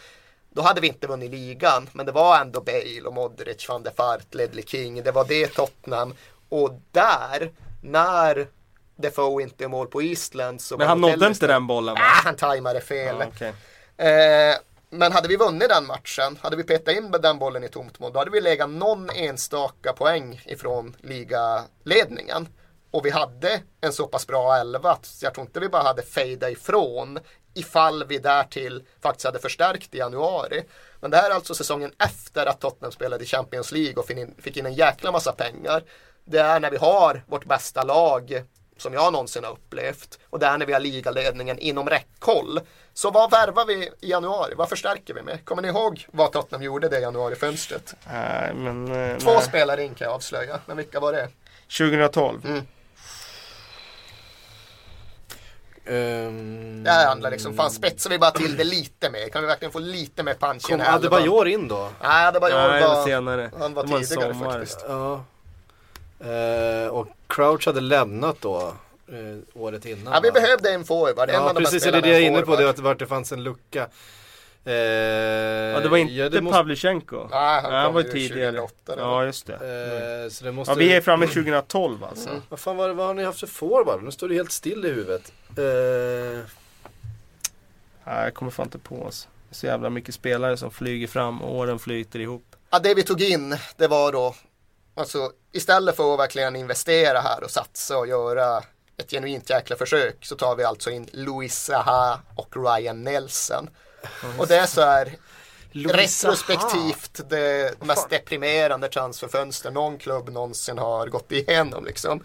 Då 0.50 0.62
hade 0.62 0.82
vi 0.82 0.88
inte 0.88 1.08
vunnit 1.08 1.32
ligan, 1.32 1.90
men 1.94 2.06
det 2.06 2.12
var 2.12 2.42
ändå 2.42 2.62
Bale 2.62 3.02
och 3.06 3.14
Modric, 3.14 3.70
van 3.70 3.84
der 3.84 3.92
Fart, 3.92 4.34
Ledley 4.34 4.66
King. 4.66 5.04
Det 5.04 5.12
var 5.12 5.26
det 5.26 5.48
Tottenham. 5.48 6.14
Och 6.50 6.82
där, 6.92 7.52
när 7.82 8.48
Defoe 8.96 9.44
inte 9.44 9.64
är 9.64 9.68
mål 9.68 9.88
på 9.88 10.02
Eastlands. 10.02 10.66
Så 10.66 10.78
Men 10.78 10.88
han 10.88 11.02
nådde 11.02 11.28
inte 11.28 11.48
den 11.48 11.68
bollen 11.68 11.96
va? 11.96 12.02
Ah, 12.02 12.22
han 12.24 12.36
tajmade 12.36 12.82
fel. 12.82 13.16
Ja, 13.20 13.26
okej. 13.28 13.54
Eh, 13.98 14.56
men 15.02 15.12
hade 15.12 15.28
vi 15.28 15.36
vunnit 15.36 15.70
den 15.70 15.86
matchen, 15.86 16.38
hade 16.42 16.56
vi 16.56 16.64
petat 16.64 16.96
in 16.96 17.12
den 17.12 17.40
bollen 17.40 17.64
i 17.64 17.70
tomt 17.70 18.00
mål, 18.00 18.14
då 18.14 18.20
hade 18.20 18.32
vi 18.32 18.42
legat 18.42 18.70
någon 18.70 19.10
enstaka 19.10 19.94
poäng 19.94 20.42
ifrån 20.46 20.96
ligaledningen. 21.00 22.48
Och 22.92 23.06
vi 23.06 23.10
hade 23.10 23.62
en 23.82 23.94
så 23.94 24.08
pass 24.08 24.28
bra 24.28 24.56
elva 24.56 24.92
att 24.92 25.20
jag 25.22 25.34
tror 25.34 25.46
inte 25.46 25.60
vi 25.60 25.70
bara 25.70 25.84
hade 25.84 26.02
fejda 26.02 26.50
ifrån 26.50 27.20
ifall 27.54 28.04
vi 28.04 28.18
därtill 28.18 28.84
faktiskt 29.02 29.26
hade 29.26 29.40
förstärkt 29.40 29.96
i 29.96 29.98
januari. 29.98 30.64
Men 31.00 31.12
det 31.12 31.18
här 31.18 31.30
är 31.30 31.36
alltså 31.36 31.54
säsongen 31.54 31.92
efter 32.04 32.46
att 32.46 32.60
Tottenham 32.60 32.92
spelade 32.92 33.24
i 33.24 33.28
Champions 33.28 33.72
League 33.72 33.96
och 33.96 34.06
fick 34.06 34.18
in, 34.18 34.36
fick 34.40 34.58
in 34.58 34.66
en 34.66 34.74
jäkla 34.74 35.12
massa 35.12 35.32
pengar. 35.32 35.84
Det 36.26 36.40
är 36.40 36.60
när 36.60 36.72
vi 36.72 36.78
har 36.78 37.24
vårt 37.28 37.46
bästa 37.46 37.84
lag 37.84 38.44
som 38.82 38.94
jag 38.94 39.14
någonsin 39.14 39.44
har 39.44 39.52
upplevt. 39.52 40.20
Och 40.30 40.40
det 40.40 40.46
är 40.46 40.58
när 40.58 40.66
vi 40.66 40.74
har 40.74 40.80
ligaledningen 40.80 41.60
inom 41.60 41.90
räckhåll. 41.90 42.60
Så 42.94 43.12
vad 43.12 43.32
värvar 43.32 43.66
vi 43.66 43.74
i 44.02 44.10
januari? 44.10 44.54
Vad 44.58 44.70
förstärker 44.70 45.14
vi 45.14 45.22
med? 45.22 45.46
Kommer 45.46 45.62
ni 45.62 45.68
ihåg 45.68 46.08
vad 46.12 46.32
Tottenham 46.32 46.64
gjorde 46.64 46.90
det 46.90 47.00
januarifönstret? 47.00 47.96
Men... 48.54 48.92
eh, 49.12 49.18
Två 49.18 49.34
nej. 49.34 49.42
spelare 49.44 49.84
in 49.84 49.96
kan 49.96 50.06
jag 50.06 50.16
avslöja. 50.16 50.60
Men 50.66 50.78
vilka 50.78 51.00
var 51.00 51.14
det? 51.14 51.30
2012. 51.78 52.62
Ehm, 55.86 56.84
Det 56.84 56.90
här 56.92 57.08
handlar 57.08 57.32
liksom, 57.32 57.54
fan 57.54 57.72
spetsar 57.72 58.10
vi 58.10 58.20
bara 58.20 58.32
till 58.32 58.58
det 58.58 58.64
lite 58.64 59.10
mer? 59.10 59.30
Kan 59.30 59.42
vi 59.42 59.48
verkligen 59.48 59.72
få 59.72 59.80
lite 59.80 60.24
mer 60.24 60.34
punch 60.34 60.64
i 60.66 60.70
Kom 60.70 60.78
den 60.78 60.88
här 60.88 60.96
elvan? 60.96 61.14
Adebayor 61.14 61.48
in 61.48 61.68
då? 61.68 61.90
Nej, 62.04 62.26
Adebayor 62.28 62.74
det 62.74 62.82
var 62.88 62.96
var, 62.96 63.06
senare. 63.06 63.52
han 63.60 63.74
var 63.74 63.84
Det 63.84 63.92
var 63.92 63.98
en 64.00 64.06
tidigare 64.06 64.34
sommar. 64.34 64.52
faktiskt. 64.52 64.86
Ja. 64.88 65.24
Eh, 66.24 66.88
och 66.88 67.08
Crouch 67.28 67.66
hade 67.66 67.82
lämnat 67.82 68.42
då 68.42 68.74
eh, 69.08 69.62
året 69.62 69.86
innan 69.86 70.14
Ja, 70.14 70.20
vi 70.24 70.30
va? 70.30 70.34
behövde 70.34 70.72
en 70.72 70.84
forward. 70.86 71.30
En 71.30 71.36
Ja 71.36 71.54
precis, 71.58 71.84
det 71.84 71.90
är 71.90 72.02
det 72.02 72.08
jag 72.10 72.18
är 72.18 72.22
inne 72.28 72.42
på, 72.42 72.56
det 72.56 72.64
var 72.64 72.70
att 72.70 72.80
vart 72.80 73.00
det 73.00 73.08
fanns 73.08 73.32
en 73.32 73.44
lucka. 73.44 73.88
Eh, 74.66 74.74
Ja, 74.74 75.80
det 75.80 75.90
var 75.90 75.98
inte 75.98 76.30
det 76.30 76.42
måste. 76.42 76.64
Nej, 77.32 77.62
han 77.62 77.86
kom 77.86 77.94
var 77.94 78.02
ju 78.04 78.12
tidigare. 78.12 78.52
2008 78.52 78.96
då. 78.96 79.02
Ja, 79.02 79.26
just 79.26 79.46
det. 79.48 79.54
eh, 80.24 80.30
så 80.30 80.44
det 80.46 80.52
måste... 80.52 80.72
Ja, 80.72 80.76
vi 80.76 80.94
är 80.94 81.02
framme 81.02 81.28
2012 81.28 82.04
alltså. 82.04 82.30
Vad 82.50 82.60
fan 82.60 82.78
var 82.78 82.88
det, 82.88 82.94
vad 82.94 83.08
har 83.08 83.14
ni 83.14 83.24
haft 83.24 83.40
för 83.40 83.48
forward? 83.48 84.04
Nu 84.04 84.12
står 84.12 84.30
det 84.30 84.36
helt 84.36 84.52
still 84.52 84.86
i 84.86 84.90
huvudet. 84.90 85.32
Eh, 85.50 86.40
Nej, 88.04 88.24
jag 88.24 88.34
kommer 88.34 88.52
fan 88.52 88.66
inte 88.66 88.78
på 88.78 89.02
oss. 89.04 89.28
Det 89.50 89.54
är 89.54 89.56
så 89.56 89.66
jävla 89.66 89.90
mycket 89.90 90.16
spelare 90.16 90.58
som 90.58 90.72
flyger 90.72 91.08
fram 91.08 91.42
och 91.42 91.56
åren 91.56 91.80
flyter 91.80 92.20
ihop. 92.20 92.56
Ja, 92.70 92.80
det 92.80 92.94
vi 92.94 93.04
tog 93.04 93.22
in, 93.22 93.58
det 93.78 93.88
var 93.88 94.12
då, 94.12 94.36
alltså 94.96 95.32
istället 95.52 95.96
för 95.96 96.14
att 96.14 96.20
verkligen 96.20 96.56
investera 96.56 97.20
här 97.20 97.44
och 97.44 97.52
satsa 97.52 97.98
och 97.98 98.08
göra 98.08 98.64
ett 98.98 99.12
genuint 99.12 99.50
jäkla 99.50 99.76
försök 99.76 100.26
så 100.26 100.36
tar 100.36 100.56
vi 100.56 100.64
alltså 100.64 100.92
in 100.92 101.10
Louis 101.14 101.64
Saha 101.64 102.20
och 102.36 102.56
Ryan 102.56 103.04
Nelson. 103.04 103.70
Och 104.38 104.48
det 104.48 104.56
är 104.56 104.66
så 104.66 104.82
här 104.82 105.18
Louis 105.72 106.24
retrospektivt 106.24 107.30
det 107.30 107.82
mest 107.82 108.10
deprimerande 108.10 108.88
transferfönster 108.90 109.72
någon 109.72 109.98
klubb 109.98 110.30
någonsin 110.30 110.78
har 110.78 111.08
gått 111.08 111.32
igenom 111.32 111.86
liksom. 111.86 112.24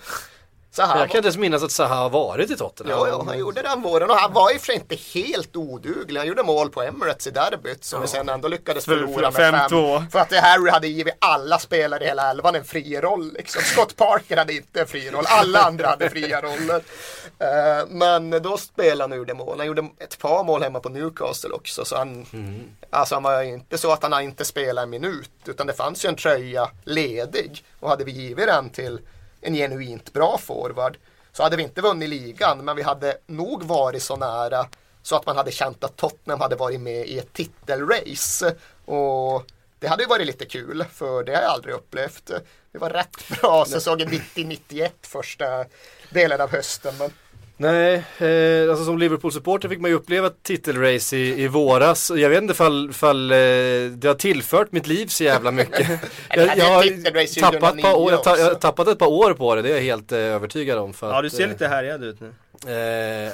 Saha 0.77 0.99
jag 0.99 1.11
kan 1.11 1.19
inte 1.19 1.27
ens 1.27 1.37
minnas 1.37 1.63
att 1.63 1.71
Zaha 1.73 1.95
har 1.95 2.11
varit 2.11 2.51
i 2.51 2.57
Tottenham. 2.57 2.99
Ja, 2.99 3.09
ja, 3.09 3.25
han 3.27 3.39
gjorde 3.39 3.63
den 3.63 3.83
våren 3.83 4.11
och 4.11 4.17
han 4.17 4.33
var 4.33 4.55
och 4.55 4.61
för 4.61 4.73
inte 4.73 4.97
helt 5.15 5.57
oduglig. 5.57 6.19
Han 6.21 6.27
gjorde 6.29 6.43
mål 6.43 6.71
på 6.71 6.83
Emirates 6.83 7.27
i 7.27 7.31
derbyt 7.31 7.85
som 7.85 8.01
vi 8.01 8.07
sen 8.07 8.29
ändå 8.29 8.49
lyckades 8.49 8.85
För- 8.85 8.97
förlora 8.97 9.33
för 9.33 9.53
med 9.53 9.61
5-2. 9.71 9.99
fem. 9.99 10.11
För 10.11 10.19
att 10.19 10.33
Harry 10.45 10.71
hade 10.71 10.89
givit 10.89 11.15
alla 11.19 11.59
spelare 11.59 12.05
i 12.05 12.07
hela 12.07 12.31
elvan 12.31 12.55
en 12.55 12.65
fri 12.65 13.01
roll. 13.01 13.33
Liksom. 13.33 13.63
Scott 13.63 13.97
Parker 13.97 14.37
hade 14.37 14.53
inte 14.53 14.81
en 14.81 14.87
fri 14.87 15.11
roll, 15.11 15.25
alla 15.29 15.61
andra 15.61 15.89
hade 15.89 16.11
fria 16.11 16.41
roller. 16.41 16.83
Eh, 17.39 17.87
men 17.89 18.31
då 18.43 18.57
spelade 18.57 19.03
han 19.15 19.21
ur 19.21 19.25
det 19.25 19.35
mål. 19.35 19.59
Han 19.59 19.67
gjorde 19.67 19.89
ett 19.99 20.19
par 20.19 20.45
mål 20.45 20.63
hemma 20.63 20.81
på 20.81 20.89
Newcastle 20.89 21.51
också. 21.51 21.85
Så 21.85 21.97
han, 21.97 22.27
alltså 22.91 23.15
han 23.15 23.23
var 23.23 23.43
ju 23.43 23.53
inte 23.53 23.79
så 23.79 23.93
att 23.93 24.03
han 24.03 24.23
inte 24.23 24.45
spelade 24.45 24.83
en 24.83 24.91
minut. 24.91 25.31
Utan 25.47 25.67
det 25.67 25.75
fanns 25.75 26.05
ju 26.05 26.09
en 26.09 26.17
tröja 26.17 26.71
ledig. 26.85 27.65
Och 27.81 27.89
hade 27.89 28.05
vi 28.05 28.13
givit 28.13 28.47
den 28.47 28.71
till 28.71 29.01
en 29.47 29.55
genuint 29.55 30.13
bra 30.13 30.39
forward 30.39 30.99
så 31.33 31.43
hade 31.43 31.57
vi 31.57 31.63
inte 31.63 31.81
vunnit 31.81 32.09
ligan 32.09 32.65
men 32.65 32.77
vi 32.77 32.83
hade 32.83 33.17
nog 33.27 33.63
varit 33.63 34.03
så 34.03 34.17
nära 34.17 34.67
så 35.07 35.17
att 35.17 35.27
man 35.27 35.37
hade 35.37 35.51
känt 35.51 35.85
att 35.85 35.97
Tottenham 35.97 36.41
hade 36.41 36.57
varit 36.57 36.81
med 36.81 37.07
i 37.07 37.19
ett 37.19 37.33
titelrace. 37.33 38.55
Och 38.85 39.45
det 39.79 39.87
hade 39.87 40.03
ju 40.03 40.09
varit 40.09 40.27
lite 40.27 40.45
kul 40.47 40.85
för 40.93 41.25
det 41.25 41.35
har 41.35 41.43
jag 41.43 41.51
aldrig 41.51 41.75
upplevt. 41.75 42.31
Det 42.73 42.79
var 42.79 42.91
rätt 42.91 43.41
bra 43.41 43.65
säsongen 43.65 44.09
90-91 44.09 44.91
första 45.03 45.65
delen 46.11 46.41
av 46.41 46.51
hösten. 46.51 46.95
Men 46.99 47.11
Nej, 47.59 48.05
eh, 48.19 48.71
alltså 48.71 48.85
som 48.85 48.99
Liverpool-supporter 48.99 49.69
fick 49.69 49.81
man 49.81 49.91
ju 49.91 49.97
uppleva 49.97 50.27
ett 50.27 50.43
titelrace 50.43 51.17
i, 51.17 51.43
i 51.43 51.49
våras. 51.49 52.11
Och 52.11 52.19
Jag 52.19 52.31
vet 52.31 52.43
inte 52.43 52.53
ifall, 52.53 52.91
ifall 52.91 53.33
eh, 53.33 53.37
det 53.91 54.05
har 54.05 54.15
tillfört 54.15 54.73
mitt 54.73 54.87
liv 54.87 55.07
så 55.07 55.25
jävla 55.25 55.51
mycket. 55.51 55.89
jag, 56.35 56.47
jag 56.47 56.87
ett 56.87 57.09
har 57.15 57.41
tappat, 57.41 57.75
ett 57.77 57.83
par 57.83 57.93
2009 57.93 58.05
år, 58.05 58.11
jag, 58.13 58.23
ta, 58.25 58.39
jag 58.39 58.45
har 58.47 58.55
tappat 58.55 58.89
ett 58.89 58.99
par 58.99 59.07
år 59.07 59.35
på 59.35 59.55
det, 59.55 59.63
det 59.63 59.69
är 59.69 59.75
jag 59.75 59.83
helt 59.83 60.13
eh, 60.13 60.19
övertygad 60.19 60.79
om. 60.79 60.93
För 60.93 61.11
Ja, 61.11 61.21
du 61.21 61.27
att, 61.27 61.33
ser 61.33 61.45
eh, 61.45 61.49
lite 61.49 61.69
härjad 61.69 62.05
ut 62.05 62.21
nu. 62.21 62.33
Eh, 62.67 62.75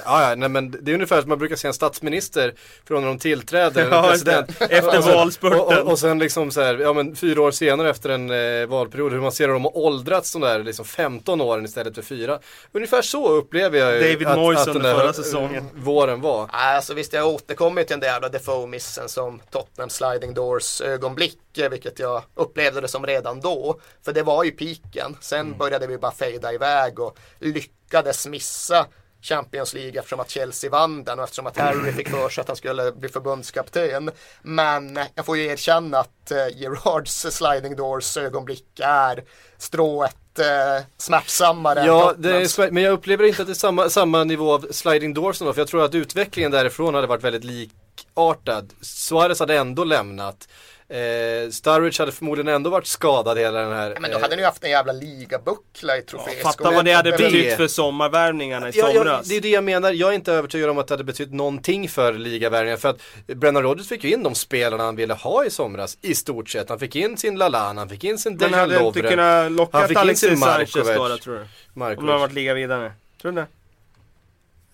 ja, 0.05 0.33
nej 0.37 0.49
men 0.49 0.71
det 0.81 0.91
är 0.91 0.93
ungefär 0.95 1.21
som 1.21 1.29
man 1.29 1.37
brukar 1.37 1.55
se 1.55 1.67
en 1.67 1.73
statsminister 1.73 2.53
från 2.87 3.01
när 3.01 3.07
de 3.07 3.19
tillträder, 3.19 3.87
Ja, 3.91 4.07
president. 4.09 4.49
Efter 4.61 4.97
Och 4.97 5.03
sen- 5.03 5.13
valspurten. 5.13 5.59
Och, 5.59 5.73
och, 5.77 5.91
och 5.91 5.99
sen 5.99 6.19
liksom 6.19 6.51
så 6.51 6.61
här, 6.61 6.75
ja 6.77 6.93
men 6.93 7.15
fyra 7.15 7.41
år 7.41 7.51
senare 7.51 7.89
efter 7.89 8.09
en 8.09 8.31
eh, 8.61 8.67
valperiod, 8.67 9.11
hur 9.13 9.19
man 9.21 9.31
ser 9.31 9.47
hur 9.47 9.53
de 9.53 9.63
har 9.63 9.77
åldrats 9.77 10.31
de 10.33 10.41
där 10.41 10.63
liksom 10.63 10.85
15 10.85 11.41
åren 11.41 11.65
istället 11.65 11.95
för 11.95 12.01
fyra. 12.01 12.39
Ungefär 12.71 13.01
så 13.01 13.29
upplever 13.29 13.79
jag 13.79 13.93
ju 13.93 13.99
David 14.13 14.27
att, 14.27 14.37
Moyes 14.37 14.67
att 14.67 14.73
den 14.73 14.83
där 14.83 14.95
förra 14.95 15.13
säsongen. 15.13 15.69
våren 15.73 16.21
var. 16.21 16.49
Alltså 16.51 16.93
visst 16.93 17.13
jag 17.13 17.27
återkommer 17.27 17.83
till 17.83 17.93
den 17.93 17.99
där 17.99 18.07
jävla 18.07 18.29
Defoe-missen 18.29 19.09
som 19.09 19.41
Tottenham 19.51 19.89
sliding 19.89 20.33
doors 20.33 20.81
ögonblick, 20.81 21.57
eh, 21.57 21.69
vilket 21.69 21.99
jag 21.99 22.23
upplevde 22.35 22.81
det 22.81 22.87
som 22.87 23.05
redan 23.05 23.39
då. 23.41 23.79
För 24.05 24.13
det 24.13 24.23
var 24.23 24.43
ju 24.43 24.51
piken. 24.51 25.17
Sen 25.21 25.57
började 25.57 25.87
vi 25.87 25.97
bara 25.97 26.11
fejda 26.11 26.53
iväg 26.53 26.99
och 26.99 27.17
lyckades 27.39 28.27
missa 28.27 28.85
Champions 29.23 29.73
League 29.73 29.99
eftersom 29.99 30.19
att 30.19 30.29
Chelsea 30.29 30.69
vann 30.69 31.03
den 31.03 31.19
och 31.19 31.23
eftersom 31.23 31.47
att 31.47 31.57
Harry 31.57 31.91
fick 31.91 32.09
för 32.09 32.29
sig 32.29 32.41
att 32.41 32.47
han 32.47 32.57
skulle 32.57 32.91
bli 32.91 33.09
förbundskapten. 33.09 34.11
Men 34.41 34.99
jag 35.15 35.25
får 35.25 35.37
ju 35.37 35.45
erkänna 35.45 35.99
att 35.99 36.31
eh, 36.31 36.37
Gerards 36.55 37.25
sliding 37.31 37.75
doors 37.75 38.17
ögonblick 38.17 38.79
är 38.79 39.23
strået 39.57 40.39
eh, 40.39 40.85
smärtsammare 40.97 41.85
Ja, 41.85 42.13
är, 42.17 42.71
men 42.71 42.83
jag 42.83 42.93
upplever 42.93 43.23
inte 43.23 43.41
att 43.41 43.47
det 43.47 43.53
är 43.53 43.55
samma, 43.55 43.89
samma 43.89 44.23
nivå 44.23 44.53
av 44.53 44.67
sliding 44.71 45.13
doors 45.13 45.41
ändå, 45.41 45.53
för 45.53 45.61
jag 45.61 45.67
tror 45.67 45.83
att 45.83 45.95
utvecklingen 45.95 46.51
därifrån 46.51 46.93
hade 46.95 47.07
varit 47.07 47.23
väldigt 47.23 47.43
likartad. 47.43 48.73
Suarez 48.81 49.39
hade 49.39 49.57
ändå 49.57 49.83
lämnat. 49.83 50.47
Eh, 50.93 51.49
Sturridge 51.49 52.01
hade 52.01 52.11
förmodligen 52.11 52.53
ändå 52.53 52.69
varit 52.69 52.87
skadad 52.87 53.37
hela 53.37 53.59
den 53.59 53.71
här. 53.73 53.97
Men 53.99 54.11
då 54.11 54.17
eh, 54.17 54.21
hade 54.21 54.35
ni 54.35 54.41
ju 54.41 54.45
haft 54.45 54.63
en 54.63 54.69
jävla 54.71 54.93
ligabuckla 54.93 55.97
i 55.97 56.01
troféskålen. 56.01 56.43
Fatta 56.43 56.71
vad 56.71 56.85
det 56.85 56.91
hade 56.93 57.11
betytt 57.11 57.57
för 57.57 57.67
sommarvärvningarna 57.67 58.69
i 58.69 58.71
Ja, 58.75 58.87
ja, 58.89 58.93
somras. 58.93 59.27
det 59.27 59.35
är 59.35 59.41
det 59.41 59.49
jag 59.49 59.63
menar. 59.63 59.91
Jag 59.91 60.09
är 60.09 60.13
inte 60.13 60.33
övertygad 60.33 60.69
om 60.69 60.77
att 60.77 60.87
det 60.87 60.93
hade 60.93 61.03
betytt 61.03 61.33
någonting 61.33 61.89
för 61.89 62.13
ligavärvningen. 62.13 62.77
För 62.79 62.89
att 62.89 62.99
Brennan 63.27 63.63
Rodgers 63.63 63.87
fick 63.87 64.03
ju 64.03 64.11
in 64.13 64.23
de 64.23 64.35
spelarna 64.35 64.83
han 64.83 64.95
ville 64.95 65.13
ha 65.13 65.45
i 65.45 65.49
somras. 65.49 65.97
I 66.01 66.15
stort 66.15 66.49
sett. 66.49 66.69
Han 66.69 66.79
fick 66.79 66.95
in 66.95 67.17
sin 67.17 67.35
Lallana, 67.37 67.81
han 67.81 67.89
fick 67.89 68.03
in 68.03 68.17
sin 68.17 68.31
Men 68.31 68.37
Dejan 68.39 68.53
hade 68.53 68.73
inte 68.73 68.83
Lovren. 68.83 69.09
kunnat 69.11 69.43
Han 69.43 69.55
locka 69.55 69.81
fick 69.81 69.91
in 69.91 69.97
Alexis 69.97 70.29
sin 70.29 70.37
Sanchez 70.37 70.75
Markovic. 70.75 70.97
då, 71.11 71.17
tror 71.17 71.33
du? 71.35 71.39
Om 71.41 71.47
de 71.75 71.79
har 71.81 71.89
Markovic. 71.89 72.09
varit 72.21 72.33
liga 72.33 72.53
vidare. 72.53 72.91
Tror 73.21 73.31
du 73.31 73.35
det? 73.41 73.47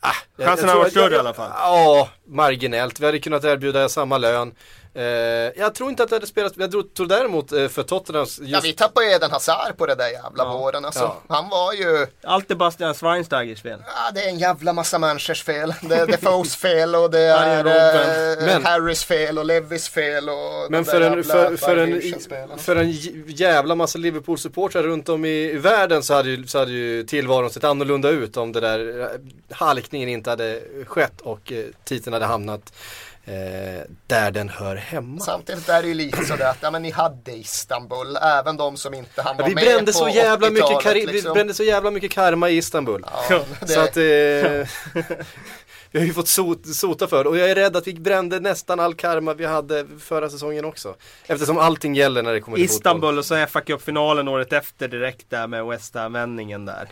Jag- 0.02 0.12
jag 0.36 0.48
Chansen 0.48 0.68
har 0.70 0.74
tror 0.76 0.82
varit 0.84 0.92
större 0.92 1.04
jag- 1.06 1.14
i 1.14 1.18
alla 1.20 1.34
fall. 1.34 1.52
Ja, 1.56 2.10
marginellt. 2.26 3.00
Vi 3.00 3.06
hade 3.06 3.20
kunnat 3.20 3.44
erbjuda 3.44 3.90
samma 3.90 4.18
lön. 4.18 4.56
Eh, 5.00 5.06
jag 5.62 5.76
tror 5.76 5.90
inte 5.90 6.04
att 6.04 6.10
det 6.10 6.16
hade 6.16 6.28
spelat, 6.28 6.54
jag 6.56 6.72
tror, 6.72 6.84
tror 6.84 7.08
däremot 7.08 7.52
eh, 7.52 7.68
för 7.68 7.84
Tottenhams 7.84 8.40
just 8.40 8.52
Ja, 8.52 8.60
vi 8.64 8.74
tappade 8.74 9.06
ju 9.06 9.12
Eden 9.14 9.32
Hazard 9.32 9.78
på 9.78 9.86
det 9.86 9.96
där 9.96 10.10
jävla 10.10 10.44
Ja. 10.44 10.58
våren. 10.58 10.86
Alltså, 10.86 11.00
Ja. 11.00 11.18
Han 11.28 11.50
var 11.50 11.74
ju, 11.74 12.08
Allt 12.24 12.52
är 12.52 12.56
Bastian 12.56 12.94
Schweinsteigers 12.94 13.62
fel. 13.62 13.80
ja, 13.86 14.12
det 14.14 14.22
är 14.26 14.30
en 14.30 14.40
jävla 14.40 14.74
massa 14.74 15.00
människors 15.00 15.44
fel. 15.44 15.74
Det 15.82 15.96
är 15.96 16.08
Defoes 16.08 16.56
fel 16.56 16.96
och 16.96 17.12
det 17.12 17.20
är 17.22 17.66
eh, 18.40 18.46
Men- 18.46 18.66
Harrys 18.66 19.04
fel 19.04 19.38
och 19.38 19.46
Levis 19.46 19.90
fel 19.90 20.30
och 20.30 20.36
Men 20.72 20.86
för 20.86 21.02
en, 21.02 21.14
jävla 21.14 21.24
för, 21.34 21.58
för, 21.58 21.78
en, 21.78 21.90
München-spelarna. 22.02 22.58
för 22.58 22.76
en 22.76 22.92
jävla 23.28 23.76
massa 23.76 23.98
Liverpool-supportrar 24.00 24.84
runt 24.84 25.10
om 25.10 25.26
i, 25.26 25.30
i 25.52 25.58
världen 25.58 26.04
så 26.04 26.14
hade, 26.14 26.30
ju, 26.30 26.48
så 26.48 26.60
hade 26.60 26.72
ju 26.72 27.04
tillvaron 27.04 27.50
sett 27.50 27.64
annorlunda 27.64 28.10
ut 28.10 28.38
om 28.38 28.52
det 28.52 28.60
där 28.60 29.00
eh, 29.02 29.08
halkningen 29.56 30.10
inte 30.10 30.30
hade 30.30 30.62
skett 30.86 31.22
och 31.22 31.52
eh, 31.52 31.66
titeln 31.84 32.14
hade 32.14 32.26
hamnat 32.26 32.74
eh, 33.30 33.82
där 34.08 34.32
den 34.32 34.50
hör 34.50 34.76
hemma. 34.76 35.20
Samtidigt 35.22 35.70
är 35.70 35.82
det 35.82 35.88
ju 35.88 35.94
lite 35.94 36.26
sådär 36.26 36.50
att 36.50 36.58
ja, 36.62 36.72
men 36.72 36.82
ni 36.82 36.92
hade 36.92 37.32
Istanbul, 37.32 38.18
även 38.22 38.58
de 38.58 38.78
som 38.78 38.94
inte 38.94 39.22
hann 39.22 39.36
Ja, 39.38 39.42
vara 39.44 39.50
vi 39.50 39.56
med 39.56 39.64
brände 39.64 39.92
på 39.92 39.98
så 39.98 40.10
jävla 40.10 40.50
mycket 40.50 40.66
80-talet, 40.66 40.84
kari- 40.84 41.06
liksom. 41.06 41.30
vi 41.30 41.34
brände 41.34 41.54
så 41.54 41.64
jävla 41.64 41.92
mycket 41.92 42.12
karma 42.12 42.50
i 42.50 42.58
Istanbul. 42.58 43.06
Ja, 43.30 43.42
det, 43.60 43.68
Så 43.68 43.80
att 43.80 43.98
eh, 43.98 44.04
vi 45.92 46.00
har 46.00 46.06
ju 46.06 46.14
fått 46.14 46.28
sot, 46.28 46.68
sota 46.76 47.08
för 47.08 47.24
det 47.24 47.30
och 47.30 47.38
jag 47.38 47.50
är 47.52 47.56
rädd 47.56 47.76
att 47.78 47.88
vi 47.88 47.94
brände 47.94 48.40
nästan 48.40 48.80
all 48.80 48.94
karma 48.96 49.34
vi 49.34 49.46
hade 49.46 49.86
förra 50.00 50.30
säsongen 50.30 50.66
också. 50.66 50.96
Eftersom 51.28 51.58
allting 51.58 51.96
gäller 51.96 52.24
när 52.24 52.34
det 52.34 52.42
kommer 52.42 52.58
till 52.58 52.70
fotboll. 52.70 52.78
Istanbul 52.80 53.18
och 53.18 53.26
så 53.26 53.46
FA 53.48 53.62
Cup-finalen 53.62 54.28
året 54.28 54.54
efter 54.54 54.88
direkt 54.88 55.30
där 55.30 55.48
med 55.48 55.66
West 55.66 55.96
Ham-vändningen 55.96 56.66
där. 56.66 56.90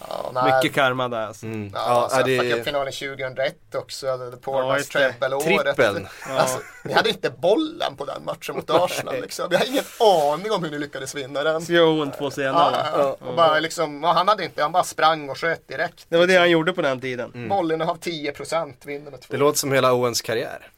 Ja. 0.00 0.44
Mycket 0.62 0.74
karma 0.74 1.08
där 1.08 1.26
alltså. 1.26 1.46
Mm. 1.46 1.70
Ja, 1.74 2.08
Ja, 2.12 2.16
ja, 2.18 2.22
det 2.22 2.50
Cupfinalen 2.56 2.92
2001 2.92 3.74
också, 3.74 4.06
The 4.06 4.36
Ja, 4.50 4.76
just 4.78 4.92
det. 4.92 4.98
treble-året. 5.12 5.76
trippeln. 5.76 6.08
Alltså, 6.38 6.58
ni 6.84 6.92
hade 6.92 7.08
inte 7.08 7.30
bollen 7.30 7.96
på 7.96 8.04
den 8.04 8.24
matchen 8.24 8.54
mot 8.56 8.70
Arsenal 8.70 9.20
liksom. 9.20 9.46
Jag 9.50 9.58
har 9.58 9.66
ingen 9.66 9.84
aning 10.32 10.52
om 10.52 10.64
hur 10.64 10.70
ni 10.70 10.78
lyckades 10.78 11.14
vinna 11.14 11.42
den. 11.42 11.62
Så 11.62 11.72
gör 11.72 11.86
hon 11.86 12.10
två 12.10 12.24
Ja, 12.24 12.30
senare. 12.30 12.86
ja, 12.92 13.16
och 13.20 13.34
bara 13.36 13.58
liksom, 13.60 14.02
ja, 14.02 14.12
han 14.12 14.28
hade 14.28 14.44
inte, 14.44 14.62
han 14.62 14.72
bara 14.72 14.84
sprang 14.84 15.28
och 15.30 15.38
sköt 15.38 15.68
direkt. 15.68 16.06
Det 16.08 16.16
var 16.16 16.26
det 16.26 16.36
han 16.36 16.50
gjorde 16.50 16.72
på 16.72 16.82
den 16.82 17.00
tiden. 17.00 17.30
Mm. 17.34 17.48
Bollinnehav 17.48 17.98
10% 17.98 18.72
vinner 18.86 19.10
med 19.10 19.20
två. 19.20 19.26
Det 19.32 19.36
låter 19.38 19.58
som 19.58 19.72
hela 19.72 19.92
Owens 19.94 20.22
karriär. 20.22 20.70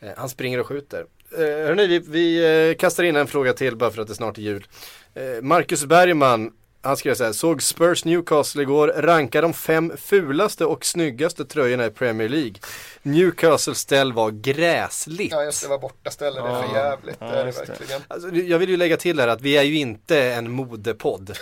Eh, 0.00 0.08
Han 0.16 0.28
springer 0.28 0.60
och 0.60 0.66
skjuter. 0.66 1.04
Eh, 1.32 1.38
hörni, 1.40 1.86
vi, 1.86 1.98
vi 1.98 2.68
eh, 2.70 2.76
kastar 2.76 3.04
in 3.04 3.16
en 3.16 3.26
fråga 3.26 3.52
till 3.52 3.76
bara 3.76 3.90
för 3.90 4.02
att 4.02 4.08
det 4.08 4.14
snart 4.14 4.38
är 4.38 4.42
jul. 4.42 4.66
Eh, 5.14 5.22
Marcus 5.42 5.84
Bergman, 5.84 6.52
han 6.82 6.96
skrev 6.96 7.14
så 7.14 7.24
här, 7.24 7.32
såg 7.32 7.62
Spurs 7.62 8.04
Newcastle 8.04 8.62
igår, 8.62 8.88
ranka 8.96 9.40
de 9.40 9.54
fem 9.54 9.92
fulaste 9.96 10.64
och 10.64 10.84
snyggaste 10.84 11.44
tröjorna 11.44 11.86
i 11.86 11.90
Premier 11.90 12.28
League. 12.28 12.54
Newcastle 13.02 13.74
ställ 13.74 14.12
var 14.12 14.30
gräsligt. 14.30 15.32
Ja 15.32 15.44
just 15.44 15.62
det, 15.62 15.68
var 15.68 15.78
bortaställe, 15.78 16.40
det 16.40 16.48
är 16.48 16.62
för 16.62 16.74
jävligt. 16.74 17.16
Ja, 17.20 17.26
det 17.26 17.40
är 17.40 17.44
det 17.44 17.52
verkligen. 17.52 18.02
Alltså, 18.08 18.34
jag 18.34 18.58
vill 18.58 18.68
ju 18.68 18.76
lägga 18.76 18.96
till 18.96 19.20
här 19.20 19.28
att 19.28 19.40
vi 19.40 19.56
är 19.56 19.62
ju 19.62 19.78
inte 19.78 20.22
en 20.22 20.50
modepodd. 20.50 21.30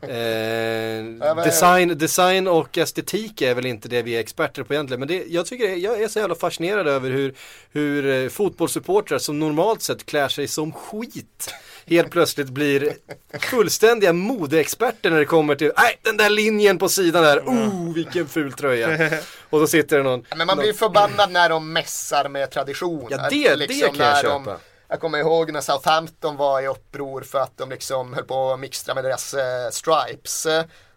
eh, 0.00 1.44
design, 1.44 1.98
design 1.98 2.48
och 2.48 2.78
estetik 2.78 3.42
är 3.42 3.54
väl 3.54 3.66
inte 3.66 3.88
det 3.88 4.02
vi 4.02 4.16
är 4.16 4.20
experter 4.20 4.62
på 4.62 4.74
egentligen. 4.74 5.00
Men 5.00 5.08
det, 5.08 5.24
jag 5.28 5.46
tycker 5.46 5.68
det, 5.68 5.76
jag 5.76 6.02
är 6.02 6.08
så 6.08 6.18
jävla 6.18 6.34
fascinerad 6.34 6.88
över 6.88 7.10
hur, 7.10 7.34
hur 7.72 8.24
eh, 8.24 8.28
fotbollssupportrar 8.28 9.18
som 9.18 9.38
normalt 9.38 9.82
sett 9.82 10.06
klär 10.06 10.28
sig 10.28 10.48
som 10.48 10.72
skit 10.72 11.52
helt 11.86 12.10
plötsligt 12.10 12.48
blir 12.48 12.92
fullständiga 13.40 14.12
modeexperter 14.12 15.10
när 15.10 15.18
det 15.18 15.24
kommer 15.24 15.54
till, 15.54 15.72
nej 15.76 15.98
den 16.02 16.16
där 16.16 16.30
linjen 16.30 16.78
på 16.78 16.88
sidan 16.88 17.22
där, 17.22 17.38
oh 17.40 17.94
vilken 17.94 18.28
ful 18.28 18.52
tröja. 18.52 19.10
Och 19.50 19.60
så 19.60 19.66
sitter 19.66 19.96
det 19.96 20.02
någon, 20.02 20.24
Men 20.36 20.46
man 20.46 20.58
blir 20.58 20.72
förbannad 20.72 21.30
när 21.30 21.48
de 21.48 21.72
mässar 21.72 22.28
med 22.28 22.50
tradition. 22.50 23.06
Ja, 23.10 23.28
det- 23.30 23.56
det 23.56 23.66
kan 23.96 24.06
jag 24.06 24.20
köpa. 24.20 24.56
jag 24.88 25.00
kommer 25.00 25.18
ihåg 25.18 25.52
när 25.52 25.60
Southampton 25.60 26.36
var 26.36 26.60
i 26.60 26.66
uppror 26.66 27.20
för 27.20 27.38
att 27.38 27.58
de 27.58 27.70
liksom 27.70 28.14
höll 28.14 28.24
på 28.24 28.52
att 28.52 28.60
mixtra 28.60 28.94
med 28.94 29.04
deras 29.04 29.34
eh, 29.34 29.70
stripes. 29.70 30.46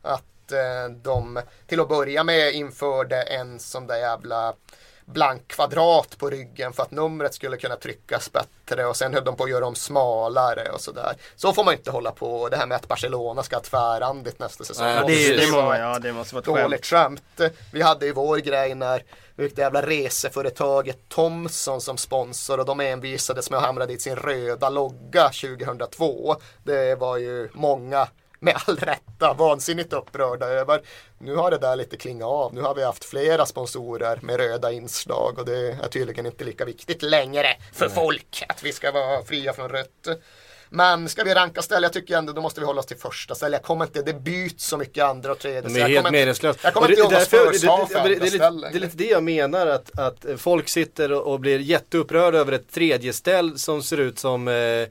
Att 0.01 0.51
eh, 0.51 0.91
de 1.03 1.39
till 1.67 1.79
att 1.79 1.89
börja 1.89 2.23
med 2.23 2.53
införde 2.53 3.21
en 3.21 3.59
sån 3.59 3.88
där 3.88 3.97
jävla 3.97 4.53
blank 5.05 5.47
kvadrat 5.47 6.17
på 6.17 6.29
ryggen 6.29 6.73
för 6.73 6.83
att 6.83 6.91
numret 6.91 7.33
skulle 7.33 7.57
kunna 7.57 7.75
tryckas 7.75 8.31
bättre 8.31 8.85
och 8.85 8.95
sen 8.95 9.13
höll 9.13 9.23
de 9.23 9.35
på 9.35 9.43
att 9.43 9.49
göra 9.49 9.59
dem 9.59 9.75
smalare 9.75 10.69
och 10.69 10.81
sådär. 10.81 11.15
Så 11.35 11.53
får 11.53 11.63
man 11.63 11.73
inte 11.73 11.91
hålla 11.91 12.11
på. 12.11 12.49
Det 12.49 12.57
här 12.57 12.67
med 12.67 12.75
att 12.75 12.87
Barcelona 12.87 13.43
ska 13.43 13.55
ha 13.55 13.63
tvärrandigt 13.63 14.39
nästa 14.39 14.63
säsong. 14.63 14.87
Ja, 14.87 14.99
det, 14.99 15.05
precis. 15.05 15.45
det, 15.45 15.51
må, 15.51 15.75
ja, 15.75 15.99
det 15.99 16.13
måste 16.13 16.35
vara 16.35 16.41
ett 16.41 16.45
skämt. 16.45 16.63
Dåligt 16.63 16.85
skämt. 16.85 17.41
Vi 17.73 17.81
hade 17.81 18.05
ju 18.05 18.13
vår 18.13 18.37
grej 18.37 18.75
när 18.75 19.03
vi 19.35 19.47
det 19.47 19.61
jävla 19.61 19.81
reseföretaget 19.81 21.09
Thomson 21.09 21.81
som 21.81 21.97
sponsor 21.97 22.59
och 22.59 22.65
de 22.65 22.79
envisades 22.79 23.49
med 23.49 23.57
att 23.57 23.65
hamra 23.65 23.85
dit 23.85 24.01
sin 24.01 24.15
röda 24.15 24.69
logga 24.69 25.29
2002. 25.29 26.35
Det 26.63 26.95
var 26.95 27.17
ju 27.17 27.49
många 27.53 28.07
med 28.45 28.55
all 28.65 28.75
rätta 28.77 29.33
vansinnigt 29.33 29.93
upprörda 29.93 30.45
över. 30.45 30.81
Nu 31.17 31.35
har 31.35 31.51
det 31.51 31.57
där 31.57 31.75
lite 31.75 31.97
klingat 31.97 32.27
av. 32.27 32.53
Nu 32.53 32.61
har 32.61 32.75
vi 32.75 32.83
haft 32.83 33.05
flera 33.05 33.45
sponsorer 33.45 34.19
med 34.21 34.37
röda 34.37 34.71
inslag 34.71 35.39
och 35.39 35.45
det 35.45 35.57
är 35.83 35.87
tydligen 35.87 36.25
inte 36.25 36.43
lika 36.43 36.65
viktigt 36.65 37.01
längre 37.01 37.47
för 37.73 37.89
folk 37.89 38.43
att 38.49 38.63
vi 38.63 38.73
ska 38.73 38.91
vara 38.91 39.23
fria 39.23 39.53
från 39.53 39.69
rött. 39.69 40.07
Men 40.69 41.09
ska 41.09 41.23
vi 41.23 41.33
ranka 41.33 41.61
ställ, 41.61 41.83
jag 41.83 41.93
tycker 41.93 42.17
ändå 42.17 42.33
då 42.33 42.41
måste 42.41 42.59
vi 42.59 42.65
hålla 42.65 42.79
oss 42.79 42.85
till 42.85 42.97
första 42.97 43.35
ställe. 43.35 43.55
Jag 43.57 43.63
kommer 43.63 43.85
inte, 43.85 44.01
det 44.01 44.13
byts 44.13 44.65
så 44.67 44.77
mycket 44.77 45.03
andra 45.03 45.31
och 45.31 45.39
tredje. 45.39 45.79
Jag 45.79 45.89
helt 45.89 46.11
meningslösa. 46.11 46.59
Jag 46.63 46.73
kommer 46.73 46.89
inte 46.91 47.03
har 47.03 47.09
det- 47.11 47.25
för 47.87 47.95
andra 47.99 48.09
det 48.09 48.15
är 48.15 48.19
lite- 48.19 48.37
ställ 48.37 48.61
Det 48.61 48.67
är 48.67 48.79
lite 48.79 48.97
det 48.97 49.05
jag 49.05 49.23
menar 49.23 49.67
att, 49.67 49.99
att 49.99 50.25
folk 50.37 50.69
sitter 50.69 51.11
och 51.11 51.33
och 51.33 51.39
blir 51.39 51.59
jätteupprörda 51.59 52.37
över 52.37 52.51
ett 52.51 52.71
tredje 52.71 53.13
ställ 53.13 53.59
som 53.59 53.83
ser 53.83 53.97
ut 53.99 54.19
som 54.19 54.47
eh, 54.47 54.87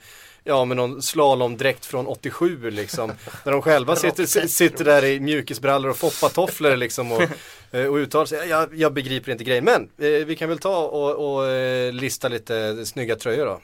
Ja 0.47 0.65
med 0.65 0.77
någon 0.77 1.03
slalomdräkt 1.03 1.87
från 1.87 2.07
87 2.07 2.71
liksom. 2.71 3.13
När 3.45 3.53
de 3.53 3.63
själva 3.63 3.97
sitter, 4.17 4.47
sitter 4.47 4.85
där 4.85 5.05
i 5.05 5.21
mjukisbrallor 5.21 5.91
och 5.91 5.97
foppatofflor 5.97 6.77
liksom 6.77 7.13
och, 7.13 7.23
eh, 7.71 7.87
och 7.87 7.95
uttalar 7.97 8.27
sig. 8.27 8.49
Jag, 8.49 8.75
jag 8.75 8.93
begriper 8.93 9.33
inte 9.33 9.45
grejen. 9.45 9.65
Men 9.65 9.83
eh, 9.99 10.27
vi 10.27 10.37
kan 10.37 10.49
väl 10.49 10.59
ta 10.59 10.87
och, 10.87 11.35
och 11.35 11.47
eh, 11.47 11.93
lista 11.93 12.29
lite 12.29 12.87
snygga 12.87 13.17
tröjor 13.17 13.47
då. 13.47 13.61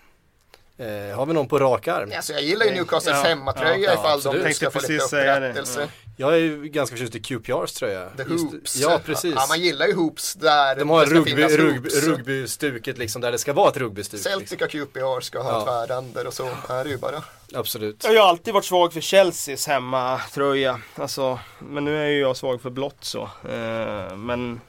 Eh, 0.81 1.17
har 1.17 1.27
vi 1.27 1.33
någon 1.35 1.49
på 1.49 1.59
rak 1.59 1.89
arm? 1.89 2.13
Alltså 2.17 2.33
jag 2.33 2.43
gillar 2.43 2.67
ju 2.67 2.73
Newcastles 2.73 3.17
Ja, 3.17 3.29
hemmatröja 3.29 3.77
ja, 3.79 3.93
ifall 3.93 4.17
absolut. 4.17 4.45
de 4.45 4.55
ska 4.55 4.71
få 4.71 4.81
lite 4.81 4.95
upprättelse. 5.05 5.89
Jag 6.17 6.33
är 6.33 6.37
ju 6.37 6.69
ganska 6.69 6.97
förtjust 6.97 7.15
i 7.15 7.21
QPRs 7.21 7.73
tröja. 7.73 8.09
The 8.17 8.23
Just- 8.23 8.53
hoops. 8.53 8.77
Ja 8.77 9.01
precis. 9.05 9.35
Ja, 9.37 9.47
man 9.49 9.61
gillar 9.61 9.87
ju 9.87 9.95
hoops 9.95 10.35
där 10.35 10.77
De 10.77 10.91
har 10.91 11.01
det 11.01 11.07
ska 11.07 11.57
rugby, 11.59 11.89
rugbystuket 11.89 12.99
liksom 12.99 13.23
där 13.23 13.33
det 13.33 13.39
ska 13.39 13.53
vara 13.53 13.69
ett 13.71 13.77
rugbystuk. 13.77 14.13
Liksom. 14.25 14.33
Celtic 14.33 14.63
och 14.63 14.71
QPR 14.71 15.21
ska 15.21 15.43
ha 15.43 15.51
Ja. 15.53 15.65
tväränder 15.87 16.27
och 16.27 16.35
så 16.35 16.49
är 16.69 16.85
det 16.85 16.91
ju 16.91 16.97
bara. 16.97 17.23
Absolut. 17.55 18.05
Jag 18.05 18.23
har 18.23 18.29
alltid 18.29 18.55
varit 18.55 18.65
svag 18.65 18.93
för 18.93 19.01
Chelseas 19.01 19.67
hemmatröja. 19.67 20.81
Alltså, 20.95 21.39
men 21.59 21.85
nu 21.85 22.03
är 22.05 22.09
ju 22.09 22.21
jag 22.21 22.37
svag 22.37 22.63
för 22.63 22.71
blått 22.71 23.05
så. 23.05 23.23
Eh, 23.23 24.17
men, 24.17 24.61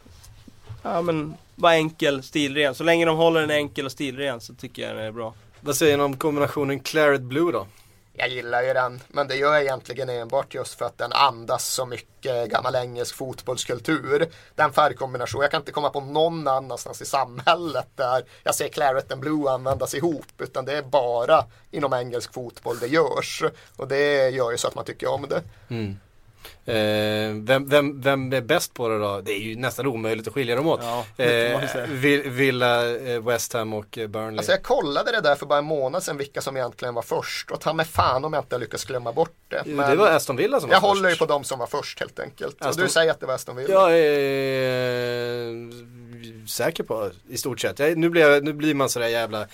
ja 0.84 1.02
men, 1.02 1.34
bara 1.56 1.74
enkel, 1.74 2.24
stilren. 2.24 2.76
Så 2.76 2.84
länge 2.84 3.06
de 3.06 3.18
håller 3.18 3.42
en 3.42 3.52
enkel 3.52 3.86
och 3.86 3.92
stilren 3.92 4.42
så 4.42 4.54
tycker 4.54 4.88
jag 4.88 4.96
det 4.98 5.04
är 5.04 5.12
bra. 5.12 5.34
Vad 5.64 5.76
säger 5.76 5.98
ni 5.98 6.04
om 6.04 6.18
kombinationen 6.18 6.80
Claret 6.80 7.22
Blue 7.22 7.52
då? 7.52 7.68
Jag 8.14 8.30
gillar 8.30 8.64
ju 8.64 8.74
den, 8.74 9.00
men 9.08 9.28
det 9.28 9.36
gör 9.36 9.54
jag 9.54 9.62
egentligen 9.62 10.10
enbart 10.10 10.54
just 10.54 10.74
för 10.74 10.86
att 10.86 10.98
den 10.98 11.14
andas 11.14 11.68
så 11.68 11.86
mycket 11.86 12.50
gammal 12.50 12.76
engelsk 12.76 13.16
fotbollskultur. 13.16 14.30
Den 14.56 14.74
färgkombinationen, 14.74 15.42
jag 15.42 15.52
kan 15.52 15.62
inte 15.62 15.72
komma 15.72 15.90
på 15.90 16.02
någon 16.02 16.48
annanstans 16.48 17.02
i 17.02 17.06
samhället 17.06 17.88
där 17.96 18.24
jag 18.44 18.56
ser 18.56 18.68
Claret 18.68 19.12
and 19.12 19.22
Blue 19.22 19.50
användas 19.50 19.96
ihop, 19.96 20.26
utan 20.38 20.66
det 20.66 20.74
är 20.78 20.82
bara 20.82 21.46
inom 21.72 21.94
engelsk 21.94 22.34
fotboll 22.34 22.80
det 22.80 22.88
görs. 22.88 23.44
Och 23.76 23.88
det 23.88 24.30
gör 24.30 24.52
ju 24.52 24.58
så 24.58 24.68
att 24.68 24.76
man 24.76 24.86
tycker 24.86 25.10
om 25.10 25.26
det. 25.30 25.42
Eh, 26.66 26.76
vem, 27.36 27.70
vem, 27.70 28.02
vem 28.02 28.34
är 28.34 28.42
bäst 28.42 28.74
på 28.74 28.88
det 28.90 29.00
då? 29.00 29.22
Det 29.22 29.32
är 29.32 29.40
ju 29.40 29.56
nästan 29.56 29.88
omöjligt 29.88 30.28
att 30.28 30.34
skilja 30.34 30.56
dem 30.56 30.68
åt. 30.68 30.80
Ja, 30.84 31.24
eh, 31.24 31.60
Villa, 32.26 32.96
eh, 32.98 33.22
West 33.22 33.54
Ham 33.54 33.74
och 33.74 33.98
eh, 33.98 34.08
Burnley. 34.08 34.38
Alltså 34.38 34.52
jag 34.52 34.64
kollade 34.64 35.12
det 35.12 35.22
där 35.22 35.36
för 35.36 35.46
bara 35.46 35.60
en 35.60 35.66
månad 35.66 36.04
sedan 36.04 36.18
vilka 36.18 36.42
som 36.42 36.58
egentligen 36.58 36.94
var 36.94 37.02
först 37.02 37.52
och 37.52 37.62
ta 37.62 37.74
mig 37.74 37.86
fan 37.86 38.26
om 38.26 38.34
jag 38.34 38.42
inte 38.42 38.58
lyckas 38.58 38.86
glömma 38.86 39.12
bort 39.14 39.36
det. 39.48 39.64
Men 39.66 39.90
det 39.90 39.96
var 39.96 40.08
Aston 40.10 40.36
Villa 40.36 40.60
som 40.60 40.70
var 40.70 40.76
jag 40.76 40.82
först. 40.82 40.88
håller 40.88 41.10
ju 41.10 41.16
på 41.16 41.26
de 41.26 41.44
som 41.44 41.60
var 41.60 41.68
först 41.68 42.00
helt 42.00 42.20
enkelt. 42.20 42.60
Aston- 42.62 42.70
Och 42.70 42.78
du 42.78 42.90
säger 42.90 43.12
att 43.12 43.20
det 43.20 43.26
var 43.26 43.34
Aston 43.34 43.56
Villa. 43.56 43.74
Jag 43.74 43.92
är 44.00 45.72
säker 46.48 46.84
på 46.84 47.10
i 47.30 47.38
stort 47.38 47.60
sett. 47.60 47.80
Jag, 47.80 47.98
nu, 47.98 48.10
blir 48.10 48.22
jag, 48.30 48.44
nu 48.44 48.54
blir 48.54 48.74
man 48.74 48.90
sådär 48.90 49.08
jävla 49.08 49.48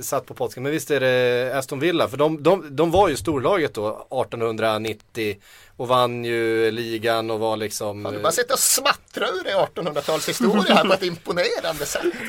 satt 0.00 0.26
på 0.26 0.34
potten. 0.34 0.62
Men 0.62 0.72
visst 0.72 0.90
är 0.90 1.00
det 1.00 1.52
Aston 1.58 1.80
Villa. 1.80 2.08
För 2.08 2.16
de, 2.16 2.42
de, 2.42 2.76
de 2.76 2.90
var 2.90 3.08
ju 3.08 3.16
storlaget 3.16 3.74
då 3.74 3.88
1890 3.88 5.36
och 5.80 5.88
vann 5.88 6.24
ju 6.24 6.70
ligan 6.70 7.30
och 7.30 7.40
var 7.40 7.56
liksom 7.56 8.02
Fan, 8.04 8.12
du 8.14 8.20
bara 8.20 8.32
sitter 8.32 8.52
och 8.54 8.58
smattrar 8.58 9.26
ur 9.26 9.44
dig 9.44 9.54
1800-talshistoria 9.54 10.74
här 10.74 10.84
på 10.84 10.92
ett 10.92 11.02
imponerande 11.02 11.86
sätt. 11.86 12.02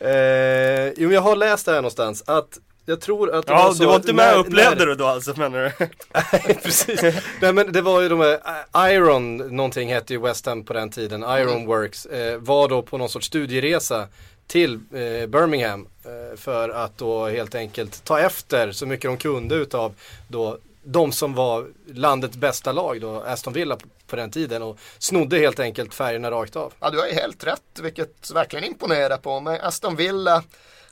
Eh, 0.00 0.08
eh, 0.10 0.92
jo, 0.96 1.12
jag 1.12 1.20
har 1.20 1.36
läst 1.36 1.66
det 1.66 1.72
här 1.72 1.78
någonstans 1.78 2.22
att 2.26 2.58
jag 2.86 3.00
tror 3.00 3.34
att 3.34 3.46
det 3.46 3.52
Ja, 3.52 3.62
var 3.66 3.72
så 3.74 3.82
du 3.82 3.86
var 3.86 3.96
inte 3.96 4.12
med 4.12 4.34
och 4.34 4.40
upplevde 4.46 4.76
när- 4.78 4.86
det 4.86 4.94
då 4.94 5.06
alltså 5.06 5.34
menar 5.36 5.58
du? 5.78 5.88
Nej, 6.32 6.58
precis. 6.62 7.02
Nej 7.40 7.52
men 7.52 7.72
det 7.72 7.82
var 7.82 8.00
ju 8.00 8.08
de 8.08 8.20
här, 8.20 8.38
eh, 8.74 8.92
Iron, 8.94 9.36
någonting 9.36 9.92
hette 9.92 10.12
ju 10.12 10.20
West 10.20 10.46
Ham 10.46 10.64
på 10.64 10.72
den 10.72 10.90
tiden, 10.90 11.22
Iron 11.22 11.66
Works, 11.66 12.06
eh, 12.06 12.38
var 12.38 12.68
då 12.68 12.82
på 12.82 12.98
någon 12.98 13.08
sorts 13.08 13.26
studieresa 13.26 14.06
till 14.46 14.74
eh, 14.74 15.26
Birmingham 15.26 15.86
eh, 16.04 16.38
för 16.38 16.68
att 16.68 16.98
då 16.98 17.26
helt 17.26 17.54
enkelt 17.54 18.04
ta 18.04 18.20
efter 18.20 18.72
så 18.72 18.86
mycket 18.86 19.04
de 19.10 19.16
kunde 19.16 19.54
utav 19.54 19.94
då 20.28 20.58
de 20.82 21.12
som 21.12 21.34
var 21.34 21.66
landets 21.86 22.36
bästa 22.36 22.72
lag 22.72 23.00
då, 23.00 23.20
Aston 23.20 23.52
Villa 23.52 23.78
på, 24.06 24.16
den 24.16 24.30
tiden 24.30 24.62
och 24.62 24.78
snodde 24.98 25.38
helt 25.38 25.60
enkelt 25.60 25.94
färgerna 25.94 26.30
rakt 26.30 26.56
av. 26.56 26.72
Ja, 26.80 26.90
du 26.90 26.98
har 26.98 27.06
ju 27.06 27.12
helt 27.12 27.44
rätt, 27.44 27.80
vilket 27.82 28.30
verkligen 28.30 28.64
imponerar 28.64 29.16
på 29.16 29.40
mig. 29.40 29.60
Aston 29.60 29.96
Villa 29.96 30.42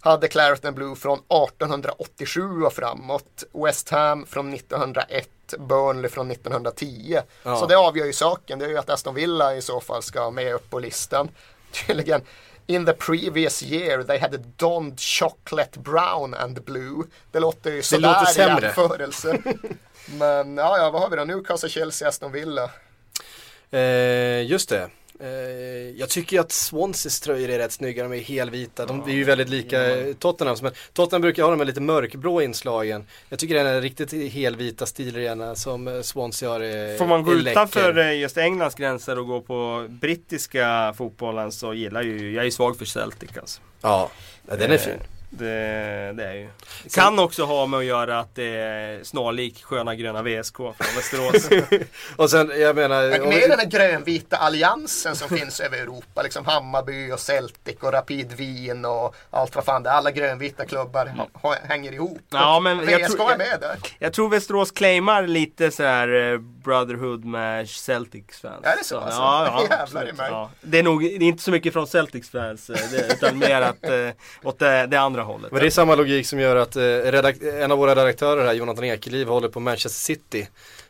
hade 0.01 0.29
Claret 0.29 0.65
and 0.65 0.77
Blue 0.77 0.97
från 0.97 1.19
1887 1.19 2.63
och 2.63 2.73
framåt. 2.73 3.45
West 3.53 3.89
Ham 3.89 4.27
från 4.27 4.55
1901, 4.55 5.29
Burnley 5.59 6.11
från 6.11 6.31
1910. 6.31 7.19
Ja. 7.43 7.57
Så 7.57 7.67
det 7.67 7.77
avgör 7.77 8.07
ju 8.07 8.13
saken. 8.13 8.59
Det 8.59 8.65
är 8.65 8.69
ju 8.69 8.79
att 8.79 8.91
Aston 8.91 9.15
Villa 9.15 9.57
i 9.57 9.63
så 9.63 9.81
fall 9.81 10.03
ska 10.03 10.31
med 10.31 10.55
upp 10.55 10.71
på 10.71 10.79
listan. 10.79 11.29
Tydligen. 11.87 12.21
In 12.71 12.85
the 12.87 12.93
previous 12.93 13.63
year 13.63 14.03
they 14.03 14.19
had 14.19 14.45
donned 14.57 15.01
chocolate 15.01 15.81
brown 15.81 16.35
and 16.35 16.65
blue. 16.65 17.05
Det 17.33 17.41
låter 17.41 17.71
ju 17.73 17.83
sådär 17.83 18.09
låter 18.09 18.31
i 18.31 18.35
sämre. 18.35 18.67
jämförelse. 18.67 19.39
Men 20.19 20.57
ja, 20.57 20.79
ja, 20.79 20.91
vad 20.91 21.03
har 21.03 21.11
vi 21.11 21.17
då? 21.17 21.25
Newcastle, 21.25 21.69
Chelsea, 21.69 22.09
Aston 22.09 22.33
Villa. 22.33 22.71
Eh, 23.71 24.43
just 24.43 24.69
det. 24.69 24.89
Eh, 25.21 25.29
jag 25.97 26.09
tycker 26.09 26.37
ju 26.37 26.41
att 26.41 26.53
Swanseas 26.53 27.21
tröjor 27.21 27.49
är 27.51 27.59
rätt 27.59 27.73
snygga, 27.73 28.03
de 28.03 28.13
är 28.13 28.21
helvita. 28.21 28.87
De 28.87 29.03
är 29.03 29.13
ju 29.13 29.25
väldigt 29.25 29.49
lika 29.49 29.97
eh, 29.97 30.15
Tottenhams. 30.15 30.63
Men 30.63 30.73
Tottenham 30.93 31.23
brukar 31.23 31.43
ha 31.43 31.51
de 31.51 31.61
här 31.61 31.67
lite 31.67 31.81
mörkblå 31.81 32.43
inslagen. 32.43 33.07
Jag 33.29 33.39
tycker 33.39 33.55
den 33.55 33.67
är 33.67 33.81
riktigt 33.81 34.33
helvita 34.33 34.87
stilen 34.87 35.57
som 35.57 35.89
eh, 35.89 36.01
Swansea 36.01 36.51
har 36.51 36.61
är, 36.61 36.97
Får 36.97 37.07
man 37.07 37.23
gå 37.25 37.33
läcker. 37.33 37.51
utanför 37.51 38.11
just 38.13 38.37
Englands 38.39 38.75
gränser 38.75 39.19
och 39.19 39.27
gå 39.27 39.41
på 39.41 39.87
brittiska 39.89 40.95
fotbollen 40.97 41.53
så 41.53 41.75
gillar 41.75 42.03
ju, 42.03 42.33
jag 42.35 42.47
är 42.47 42.51
svag 42.51 42.79
för 42.79 42.85
Celtic 42.85 43.31
alltså. 43.37 43.61
Ja, 43.81 44.11
den 44.59 44.71
är 44.71 44.79
fin. 44.79 44.99
Det, 45.31 46.13
det 46.17 46.25
är 46.25 46.35
ju. 46.35 46.49
Kan 46.95 47.19
också 47.19 47.45
ha 47.45 47.67
med 47.67 47.79
att 47.79 47.85
göra 47.85 48.21
att 48.21 48.35
det 48.35 48.57
är 48.57 49.05
snarlik 49.05 49.65
sköna 49.65 49.95
gröna 49.95 50.23
VSK 50.23 50.57
från 50.57 50.75
Västerås. 50.97 51.49
Och 52.17 52.31
sen, 52.31 52.53
jag 52.57 52.77
menar... 52.77 53.11
Men 53.11 53.29
med 53.29 53.51
den 53.51 53.59
här 53.59 53.67
grönvita 53.67 54.37
alliansen 54.37 55.17
som 55.17 55.29
finns 55.29 55.61
över 55.61 55.79
Europa, 55.79 56.23
liksom 56.23 56.45
Hammarby 56.47 57.13
och 57.13 57.21
Celtic 57.21 57.77
och 57.81 57.93
Rapid 57.93 58.33
Wien 58.33 58.85
och 58.85 59.15
allt 59.31 59.55
vad 59.55 59.65
fan 59.65 59.83
det 59.83 59.91
är. 59.91 59.95
Alla 59.95 60.11
grönvita 60.11 60.65
klubbar 60.67 61.07
ha, 61.07 61.29
ha, 61.33 61.57
hänger 61.65 61.93
ihop. 61.93 62.23
Ja, 62.31 62.61
men 62.61 62.89
jag 62.89 63.01
VSK 63.01 63.17
tror- 63.17 63.33
är 63.33 63.39
med 63.39 63.59
där. 63.61 63.77
Jag 63.99 64.13
tror 64.13 64.29
Västerås 64.29 64.71
claimar 64.71 65.27
lite 65.27 65.71
så 65.71 65.83
här 65.83 66.33
eh, 66.33 66.39
Brotherhood 66.69 67.25
med 67.25 67.69
Celtics 67.69 68.41
fans. 68.41 68.67
Är 68.67 68.77
det 68.77 68.85
så, 68.85 68.99
alltså? 68.99 69.21
Ja, 69.21 69.47
ja, 69.47 69.61
Jävlar 69.63 69.83
absolut. 69.83 70.15
ja. 70.19 70.51
Det 70.61 70.79
är 70.79 70.83
nog 70.83 71.03
det 71.03 71.15
är 71.15 71.23
inte 71.23 71.43
så 71.43 71.51
mycket 71.51 71.73
från 71.73 71.87
Celtics 71.87 72.31
fans 72.31 72.71
eh, 72.71 72.77
det, 72.91 73.13
utan 73.13 73.39
mer 73.39 73.61
att, 73.61 73.85
eh, 73.85 74.09
åt 74.43 74.59
det, 74.59 74.87
det 74.87 75.01
andra 75.01 75.23
hållet. 75.23 75.53
Men 75.53 75.61
det 75.61 75.67
är 75.67 75.71
samma 75.71 75.95
logik 75.95 76.27
som 76.27 76.41
gör 76.41 76.57
att 76.57 76.77
eh, 76.77 77.63
en 77.63 77.73
av 77.73 77.79
våra 77.79 77.95
redaktörer 77.95 78.47
här, 78.47 78.53
Jonathan 78.53 78.85
Ekeliv, 78.85 79.29
håller 79.29 79.49
på 79.49 79.61
Manchester 79.61 80.15
City. 80.15 80.49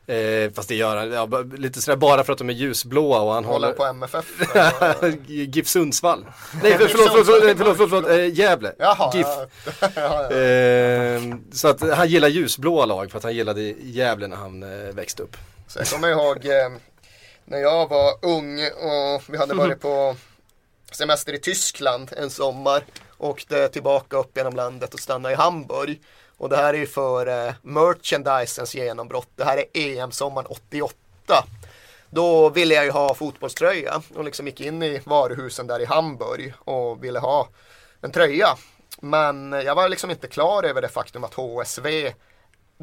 Eh, 0.09 0.53
fast 0.53 0.69
det 0.69 0.75
gör 0.75 0.97
han, 0.97 1.13
ja, 1.13 1.43
lite 1.57 1.81
sådär 1.81 1.97
bara 1.97 2.25
för 2.25 2.33
att 2.33 2.39
de 2.39 2.49
är 2.51 2.55
ljusblåa 2.55 3.21
och 3.21 3.33
han 3.33 3.45
Håller 3.45 3.67
håller 3.67 3.77
på 3.77 3.85
MFF. 3.85 4.25
GIF 5.27 5.69
Sundsvall. 5.69 6.27
Nej 6.63 6.79
för, 6.79 6.89
förlåt, 6.89 7.09
förlåt, 7.11 7.27
förlåt, 7.27 7.59
förlåt, 7.59 7.77
förlåt, 7.77 7.91
förlåt 7.91 8.11
eh, 8.11 8.39
Gävle. 8.39 8.73
Jaha, 8.79 9.17
GIF. 9.17 9.27
ja. 9.27 9.47
ja, 9.81 10.31
ja. 10.31 10.37
Eh, 10.37 11.23
så 11.53 11.69
att 11.69 11.81
han 11.97 12.09
gillar 12.09 12.29
ljusblåa 12.29 12.85
lag 12.85 13.11
för 13.11 13.19
att 13.19 13.25
han 13.25 13.35
gillade 13.35 13.61
Gävle 13.81 14.27
när 14.27 14.37
han 14.37 14.63
eh, 14.63 14.95
växte 14.95 15.23
upp. 15.23 15.37
Så 15.69 15.79
jag 15.79 15.89
kommer 15.89 16.09
ihåg 16.09 16.47
eh, 16.47 16.71
när 17.45 17.59
jag 17.59 17.89
var 17.89 18.15
ung 18.23 18.61
och 18.61 19.23
vi 19.29 19.39
hade 19.39 19.55
varit 19.55 19.81
på 19.81 20.17
semester 20.93 21.33
i 21.33 21.39
Tyskland 21.39 22.13
en 22.17 22.31
sommar. 22.31 22.85
Åkte 23.19 23.69
tillbaka 23.69 24.17
upp 24.17 24.37
genom 24.37 24.57
landet 24.57 24.95
och 24.95 25.01
stannade 25.01 25.35
i 25.35 25.37
Hamburg. 25.37 26.01
Och 26.37 26.49
det 26.49 26.57
här 26.57 26.75
är 26.75 26.79
ju 26.79 26.87
för 26.87 27.47
eh, 27.47 27.55
merchandisens 27.63 28.75
genombrott. 28.75 29.29
Det 29.37 29.45
här 29.45 29.59
är 29.59 29.65
EM-sommaren 29.73 30.47
88. 30.47 30.95
Då 32.11 32.49
ville 32.49 32.75
jag 32.75 32.85
ju 32.85 32.91
ha 32.91 33.15
fotbollströja 33.15 34.03
och 34.15 34.25
liksom 34.25 34.47
gick 34.47 34.61
in 34.61 34.83
i 34.83 35.01
varuhusen 35.05 35.67
där 35.67 35.81
i 35.81 35.85
Hamburg 35.85 36.55
och 36.59 37.05
ville 37.05 37.19
ha 37.19 37.49
en 38.01 38.11
tröja. 38.11 38.49
Men 39.01 39.53
jag 39.53 39.75
var 39.75 39.89
liksom 39.89 40.11
inte 40.11 40.29
klar 40.29 40.63
över 40.63 40.83
det 40.83 40.89
faktum 40.89 41.25
att 41.25 41.35
HSV 41.35 42.13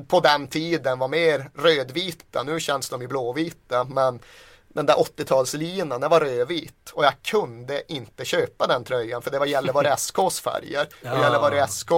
på 0.08 0.20
den 0.20 0.48
tiden 0.48 1.00
var 1.00 1.08
mer 1.08 1.50
rödvita. 1.56 2.44
Nu 2.44 2.60
känns 2.60 2.90
de 2.90 3.02
ju 3.02 3.08
blåvita. 3.08 3.84
Men 3.84 4.20
den 4.76 4.86
där 4.86 4.94
80-talslinan, 4.96 6.00
den 6.02 6.10
var 6.10 6.20
rödvit. 6.20 6.90
Och 6.94 7.06
jag 7.06 7.14
kunde 7.24 7.94
inte 7.94 8.26
köpa 8.26 8.68
den 8.68 8.84
tröjan 8.84 9.22
för 9.22 9.32
det 9.32 9.40
var 9.40 9.46
Gällivare 9.46 9.94
SKs 9.98 10.40
färger. 10.40 10.88
Och 11.02 11.06
Gällivare 11.06 11.68
SK, 11.68 11.90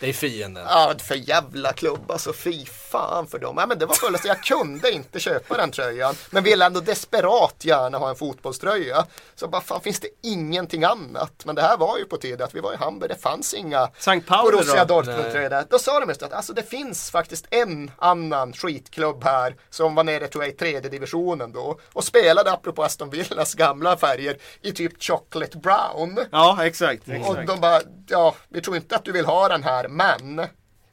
Det 0.00 0.08
är 0.08 0.12
fienden. 0.12 0.66
ja 0.68 0.94
för 0.98 1.14
jävla 1.14 1.72
klubb 1.72 2.10
alltså. 2.10 2.32
Fy 2.32 2.64
fan 2.66 3.26
för 3.26 3.38
dem. 3.38 3.56
Ja, 3.58 3.66
men 3.66 3.78
det 3.78 3.86
var 3.86 3.94
fullast, 3.94 4.24
jag 4.24 4.42
kunde 4.42 4.90
inte 4.90 5.18
köpa 5.20 5.56
den 5.56 5.70
tröjan. 5.70 6.14
Men 6.30 6.44
ville 6.44 6.66
ändå 6.66 6.80
desperat 6.80 7.64
gärna 7.64 7.98
ha 7.98 8.08
en 8.08 8.16
fotbollströja. 8.16 9.06
Så 9.34 9.48
bara 9.48 9.62
fan 9.62 9.80
finns 9.80 10.00
det 10.00 10.08
ingenting 10.22 10.84
annat. 10.84 11.44
Men 11.44 11.54
det 11.54 11.62
här 11.62 11.76
var 11.76 11.98
ju 11.98 12.04
på 12.04 12.16
tiden 12.16 12.42
att 12.46 12.54
vi 12.54 12.60
var 12.60 12.72
i 12.72 12.76
Hamburg. 12.76 13.10
Det 13.10 13.22
fanns 13.22 13.54
inga 13.54 13.90
Sankt 13.98 14.28
Pauli 14.28 14.56
Borussia 14.56 14.84
då? 14.84 14.94
Dortmund 14.94 15.32
där. 15.32 15.64
Då 15.70 15.78
sa 15.78 16.00
de 16.00 16.08
just 16.08 16.22
att 16.22 16.32
alltså, 16.32 16.52
det 16.52 16.62
finns 16.62 17.10
faktiskt 17.10 17.46
en 17.50 17.90
annan 17.98 18.52
skitklubb 18.52 19.24
här 19.24 19.56
som 19.70 19.94
var 19.94 20.04
nere 20.04 20.28
tror 20.28 20.44
jag 20.44 20.52
i 20.54 20.56
tredje 20.56 20.90
divisionen 20.90 21.52
då 21.52 21.78
och 21.92 22.04
spelade 22.20 22.52
apropå 22.52 22.82
Aston 22.82 23.10
Villas 23.10 23.54
gamla 23.54 23.96
färger 23.96 24.36
i 24.62 24.72
typ 24.72 25.02
chocolate 25.02 25.58
brown. 25.58 26.18
Ja, 26.32 26.58
exakt. 26.66 27.08
Och 27.08 27.14
exakt. 27.14 27.46
de 27.46 27.60
bara, 27.60 27.80
ja 28.08 28.34
vi 28.48 28.60
tror 28.60 28.76
inte 28.76 28.96
att 28.96 29.04
du 29.04 29.12
vill 29.12 29.26
ha 29.26 29.48
den 29.48 29.62
här 29.62 29.88
men 29.88 30.38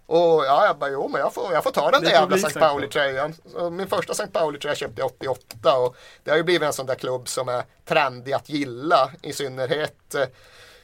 och 0.07 0.45
ja, 0.45 0.65
jag 0.65 0.77
bara, 0.77 0.89
jo 0.89 1.07
men 1.07 1.21
jag 1.21 1.33
får, 1.33 1.53
jag 1.53 1.63
får 1.63 1.71
ta 1.71 1.91
den 1.91 2.03
där 2.03 2.11
jävla 2.11 2.35
St. 2.37 2.59
Pauli-tröjan. 2.59 3.33
Min 3.71 3.87
första 3.87 4.11
St. 4.13 4.27
Pauli-tröja 4.27 4.75
köpte 4.75 5.01
jag 5.01 5.05
88 5.11 5.77
och 5.77 5.95
det 6.23 6.31
har 6.31 6.37
ju 6.37 6.43
blivit 6.43 6.61
en 6.67 6.73
sån 6.73 6.85
där 6.85 6.95
klubb 6.95 7.27
som 7.27 7.49
är 7.49 7.63
trendig 7.85 8.33
att 8.33 8.49
gilla. 8.49 9.11
I 9.21 9.33
synnerhet 9.33 10.15
eh, 10.15 10.25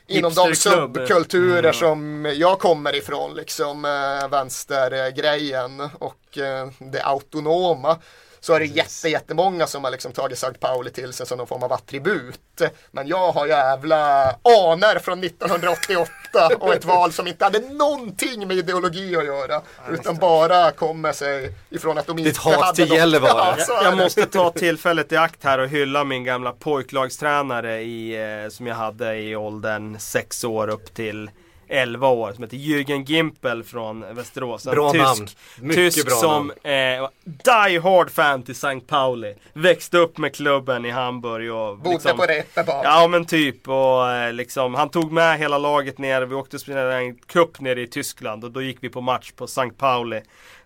inom 0.07 0.33
de 0.33 0.55
subkulturer 0.55 1.59
Mm. 1.59 1.73
som 1.73 2.31
jag 2.35 2.59
kommer 2.59 2.95
ifrån. 2.95 3.33
Liksom 3.33 3.85
eh, 3.85 4.27
vänstergrejen 4.29 5.79
och 5.99 6.37
eh, 6.37 6.67
det 6.79 7.03
autonoma. 7.03 7.97
Så 8.43 8.53
är 8.53 8.59
det 8.59 8.65
jätte, 8.65 9.09
jättemånga 9.09 9.67
som 9.67 9.83
har 9.83 9.91
liksom 9.91 10.11
tagit 10.11 10.37
St. 10.37 10.53
Pauli 10.59 10.91
till 10.91 11.13
sig 11.13 11.25
som 11.25 11.37
någon 11.37 11.47
form 11.47 11.63
av 11.63 11.73
attribut. 11.73 12.61
Men 12.91 13.07
jag 13.07 13.31
har 13.31 13.47
jävla 13.47 14.23
aner 14.43 14.99
från 14.99 15.23
1988 15.23 16.11
och 16.59 16.73
ett 16.73 16.85
val 16.85 17.11
som 17.11 17.27
inte 17.27 17.45
hade 17.45 17.59
någonting 17.59 18.47
med 18.47 18.57
ideologi 18.57 19.15
att 19.15 19.25
göra. 19.25 19.61
Utan 19.91 20.15
bara 20.17 20.71
kommer 20.71 21.13
sig 21.13 21.53
ifrån 21.69 21.97
att 21.97 22.07
de 22.07 22.17
inte 22.19 22.29
Ditt 22.29 22.37
hat 22.37 22.55
hade 22.55 22.75
till 22.75 22.91
Gällivare. 22.91 23.55
Ja, 23.67 23.83
Jag 23.83 23.97
måste 23.97 24.25
ta 24.25 24.51
tillfället 24.51 25.11
i 25.11 25.17
akt 25.17 25.43
här 25.43 25.59
och 25.59 25.67
hylla 25.67 26.03
min 26.03 26.23
gamla 26.23 26.51
pojklagstränare 26.51 27.81
i, 27.81 28.15
eh, 28.43 28.49
som 28.49 28.67
jag 28.67 28.75
hade 28.75 29.15
i 29.15 29.35
åldern 29.35 29.99
6 29.99 30.43
år 30.43 30.67
upp 30.67 30.93
till 30.93 31.29
11 31.71 32.07
år 32.07 32.33
som 32.33 32.43
heter 32.43 32.57
Jürgen 32.57 33.03
Gimpel 33.05 33.63
från 33.63 34.15
Västerås. 34.15 34.65
En 34.67 34.71
Bra 34.75 34.91
tysk, 34.91 35.03
namn. 35.03 35.27
Mycket 35.59 35.75
tysk 35.93 36.05
bra 36.07 36.15
som 36.15 36.47
namn. 36.47 37.01
eh, 37.01 37.09
die 37.23 37.79
hard 37.79 38.09
fan 38.11 38.43
till 38.43 38.51
St. 38.51 38.79
Pauli. 38.79 39.35
Växte 39.53 39.97
upp 39.97 40.17
med 40.17 40.35
klubben 40.35 40.85
i 40.85 40.89
Hamburg 40.89 41.51
och 41.53 41.77
Bodde 41.77 41.89
liksom, 41.89 42.17
på 42.17 42.23
Reeperbahn. 42.23 42.81
Ja 42.83 43.07
men 43.07 43.25
typ 43.25 43.67
och 43.67 44.09
eh, 44.11 44.33
liksom 44.33 44.75
han 44.75 44.89
tog 44.89 45.11
med 45.11 45.37
hela 45.39 45.57
laget 45.57 45.97
ner. 45.97 46.21
Vi 46.21 46.35
åkte 46.35 46.55
och 46.57 46.61
spelade 46.61 46.95
en 46.95 47.15
cup 47.15 47.59
nere 47.59 47.81
i 47.81 47.87
Tyskland 47.87 48.43
och 48.43 48.51
då 48.51 48.61
gick 48.61 48.77
vi 48.81 48.89
på 48.89 49.01
match 49.01 49.31
på 49.31 49.43
St. 49.43 49.69
Pauli. 49.77 50.21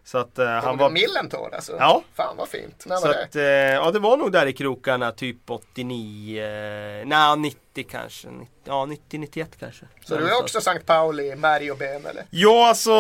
Så 0.05 0.17
att 0.17 0.39
eh, 0.39 0.47
han 0.47 0.77
var... 0.77 0.89
Millentor 0.89 1.55
alltså. 1.55 1.75
Ja. 1.79 2.03
Fan 2.15 2.37
vad 2.37 2.49
fint. 2.49 2.83
När 2.85 2.95
Så 2.95 3.07
var 3.07 3.13
det? 3.13 3.23
att, 3.23 3.35
eh, 3.35 3.43
ja 3.85 3.91
det 3.91 3.99
var 3.99 4.17
nog 4.17 4.31
där 4.31 4.45
i 4.45 4.53
krokarna 4.53 5.11
typ 5.11 5.49
89, 5.49 6.43
eh, 6.43 7.05
nej 7.05 7.37
90 7.37 7.85
kanske. 7.89 8.27
90, 8.27 8.47
ja 8.65 8.85
90, 8.85 9.19
91 9.19 9.49
kanske. 9.59 9.85
Så 10.05 10.17
du 10.17 10.29
är 10.29 10.41
också 10.41 10.57
St. 10.57 10.79
Pauli, 10.85 11.35
märg 11.35 11.71
och 11.71 11.77
ben 11.77 12.05
eller? 12.05 12.23
Ja 12.29 12.67
alltså, 12.69 12.91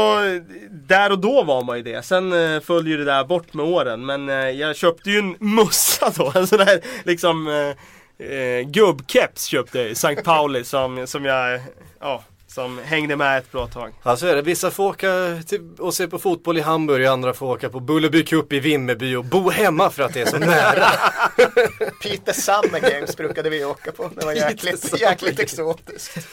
där 0.69 1.11
och 1.11 1.19
då 1.19 1.43
var 1.43 1.63
man 1.63 1.77
ju 1.77 1.83
det. 1.83 2.01
Sen 2.05 2.33
eh, 2.55 2.59
följde 2.61 2.89
ju 2.91 2.97
det 2.97 3.05
där 3.05 3.23
bort 3.23 3.53
med 3.53 3.65
åren. 3.65 4.05
Men 4.05 4.29
eh, 4.29 4.35
jag 4.35 4.75
köpte 4.75 5.09
ju 5.09 5.19
en 5.19 5.35
mussa 5.39 6.11
då. 6.15 6.31
En 6.35 6.47
sån 6.47 6.57
där 6.59 6.81
liksom 7.03 7.47
eh, 7.47 8.27
eh, 8.27 8.61
gubbkeps 8.61 9.45
köpte 9.45 9.77
jag 9.79 9.87
i 9.87 9.91
St. 9.91 10.15
Pauli 10.15 10.63
som, 10.63 11.07
som 11.07 11.25
jag, 11.25 11.61
ja, 11.99 12.23
som 12.55 12.79
hängde 12.85 13.15
med 13.15 13.37
ett 13.37 13.51
bra 13.51 13.67
tag. 13.67 13.93
Ja 14.03 14.17
så 14.17 14.27
är 14.27 14.35
det, 14.35 14.41
vissa 14.41 14.71
får 14.71 14.83
åka 14.83 15.41
till, 15.47 15.69
och 15.79 15.93
se 15.93 16.07
på 16.07 16.19
fotboll 16.19 16.57
i 16.57 16.61
Hamburg, 16.61 17.05
andra 17.05 17.33
får 17.33 17.45
åka 17.45 17.69
på 17.69 17.79
Bullerby 17.79 18.25
Cup 18.25 18.53
i 18.53 18.59
Vimmerby 18.59 19.15
och 19.15 19.25
bo 19.25 19.49
hemma 19.49 19.89
för 19.89 20.03
att 20.03 20.13
det 20.13 20.21
är 20.21 20.25
så 20.25 20.37
nära. 20.37 20.87
Peter 22.03 22.33
Summer 22.33 22.79
Games 22.79 23.17
brukade 23.17 23.49
vi 23.49 23.65
åka 23.65 23.91
på. 23.91 24.11
Det 24.15 24.25
var 24.25 24.33
jäkligt, 24.33 25.01
jäkligt 25.01 25.39
exotiskt. 25.39 26.27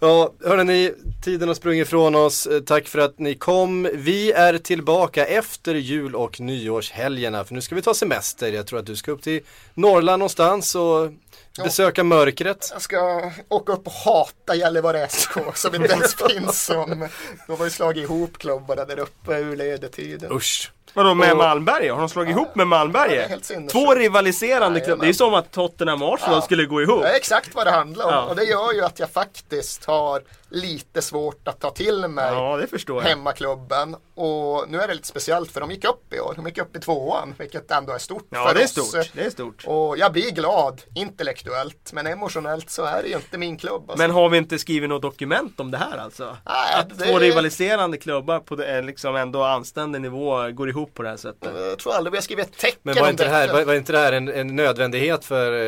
Ja, 0.00 0.32
hörni, 0.44 0.92
tiden 1.24 1.48
har 1.48 1.54
sprungit 1.54 1.86
ifrån 1.86 2.14
oss. 2.14 2.46
Eh, 2.46 2.60
Tack 2.60 2.88
för 2.88 2.98
att 2.98 3.18
ni 3.18 3.34
kom. 3.34 3.88
Vi 3.94 4.32
är 4.32 4.58
tillbaka 4.58 5.26
efter 5.26 5.74
jul 5.74 6.14
och 6.14 6.40
nyårshelgerna 6.40 7.44
för 7.44 7.54
nu 7.54 7.60
ska 7.60 7.74
vi 7.74 7.82
ta 7.82 7.94
semester. 7.94 8.52
Jag 8.52 8.66
tror 8.66 8.78
att 8.78 8.86
du 8.86 8.96
ska 8.96 9.10
upp 9.12 9.22
till 9.22 9.40
Norrland 9.74 10.18
någonstans 10.20 10.74
och 10.74 11.10
besöka 11.64 12.04
mörkret. 12.04 12.68
Jag 12.72 12.82
ska 12.82 13.30
åka 13.48 13.72
upp 13.72 13.86
och 13.86 13.92
hata 13.92 14.54
Gällivare 14.54 15.08
SK 15.08 15.32
som 15.54 15.74
inte 15.74 15.92
ens 15.92 16.14
finns 16.28 16.64
som. 16.64 17.08
De 17.46 17.56
har 17.58 17.64
ju 17.64 17.70
slagit 17.70 18.04
ihop 18.04 18.38
klubbarna 18.38 18.84
där 18.84 18.98
uppe 18.98 19.38
ur 19.38 19.56
ledetiden. 19.56 20.32
Usch. 20.32 20.72
Vadå 20.94 21.14
med 21.14 21.32
Och- 21.32 21.38
Malmberget? 21.38 21.92
Har 21.92 22.00
de 22.00 22.08
slagit 22.08 22.30
ihop 22.30 22.54
med 22.54 22.64
Ja, 22.64 22.68
det 22.68 22.76
är 22.76 22.78
Malmberget? 22.78 23.44
sinnessjukt. 23.44 23.72
Två 23.72 23.94
rivaliserande 23.94 24.80
klubbar. 24.80 25.04
Det 25.04 25.10
är 25.10 25.12
som 25.12 25.34
att 25.34 25.52
Tottenham 25.52 26.02
och 26.02 26.14
Arsenal 26.14 26.34
Ja. 26.34 26.40
skulle 26.40 26.64
gå 26.64 26.82
ihop. 26.82 27.02
Det 27.02 27.08
är 27.08 27.16
exakt 27.16 27.54
vad 27.54 27.66
det 27.66 27.70
handlar 27.70 28.04
om. 28.04 28.10
Ja. 28.12 28.22
Och 28.22 28.36
det 28.36 28.44
gör 28.44 28.72
ju 28.72 28.84
att 28.84 28.98
jag 28.98 29.10
faktiskt 29.10 29.84
har 29.84 30.22
lite 30.50 31.02
svårt 31.02 31.48
att 31.48 31.60
ta 31.60 31.70
till 31.70 32.08
mig 32.08 32.24
Ja, 32.86 33.00
hemmaklubben. 33.00 33.96
och 34.14 34.64
nu 34.68 34.80
är 34.80 34.88
det 34.88 34.94
lite 34.94 35.06
speciellt 35.08 35.50
för 35.52 35.60
de 35.60 35.70
gick 35.70 35.84
upp 35.84 36.12
i 36.14 36.20
år. 36.20 36.32
De 36.36 36.46
gick 36.46 36.58
upp 36.58 36.76
i 36.76 36.80
tvåan, 36.80 37.34
vilket 37.38 37.70
ändå 37.70 37.92
är 37.92 37.98
stort 37.98 38.26
Ja, 38.30 38.46
för 38.46 38.54
det 38.54 38.60
är 38.60 38.64
oss. 38.64 38.70
stort. 38.70 39.10
Det 39.14 39.22
är 39.24 39.30
stort. 39.30 39.64
Och 39.66 39.98
jag 39.98 40.12
blir 40.12 40.30
glad, 40.30 40.82
intellektuellt, 40.94 41.92
men 41.92 42.06
emotionellt 42.06 42.70
så 42.70 42.84
är 42.84 43.02
det 43.02 43.08
ju 43.08 43.14
inte 43.16 43.38
min 43.38 43.56
klubb. 43.56 43.82
Alltså. 43.90 43.98
Men 43.98 44.10
har 44.10 44.28
vi 44.28 44.38
inte 44.38 44.58
skrivit 44.58 44.88
något 44.88 45.02
dokument 45.02 45.60
om 45.60 45.70
det 45.70 45.78
här 45.78 45.98
alltså? 45.98 46.36
Nej, 46.46 46.74
att 46.80 46.98
det- 46.98 47.04
två 47.04 47.18
rivaliserande 47.18 47.96
klubbar 47.96 48.40
på 48.40 48.56
det, 48.56 48.82
liksom 48.82 49.16
ändå 49.16 49.42
anständig 49.44 50.00
nivå 50.00 50.50
går 50.50 50.68
ihop 50.68 50.77
på 50.86 51.02
det 51.02 51.08
här 51.08 51.16
sättet. 51.16 51.50
Jag 51.68 51.78
tror 51.78 51.94
aldrig 51.94 52.12
vi 52.12 52.16
har 52.16 52.22
skrivit 52.22 52.46
ett 52.46 52.56
tecken 52.58 52.78
Men 52.82 52.94
var 52.94 53.02
om 53.02 53.08
inte 53.10 53.24
det 53.24 53.30
här, 53.30 53.52
var, 53.52 53.64
var 53.64 53.74
inte 53.74 53.92
det 53.92 53.98
här 53.98 54.12
en, 54.12 54.28
en 54.28 54.56
nödvändighet 54.56 55.24
för 55.24 55.52
eh, 55.52 55.58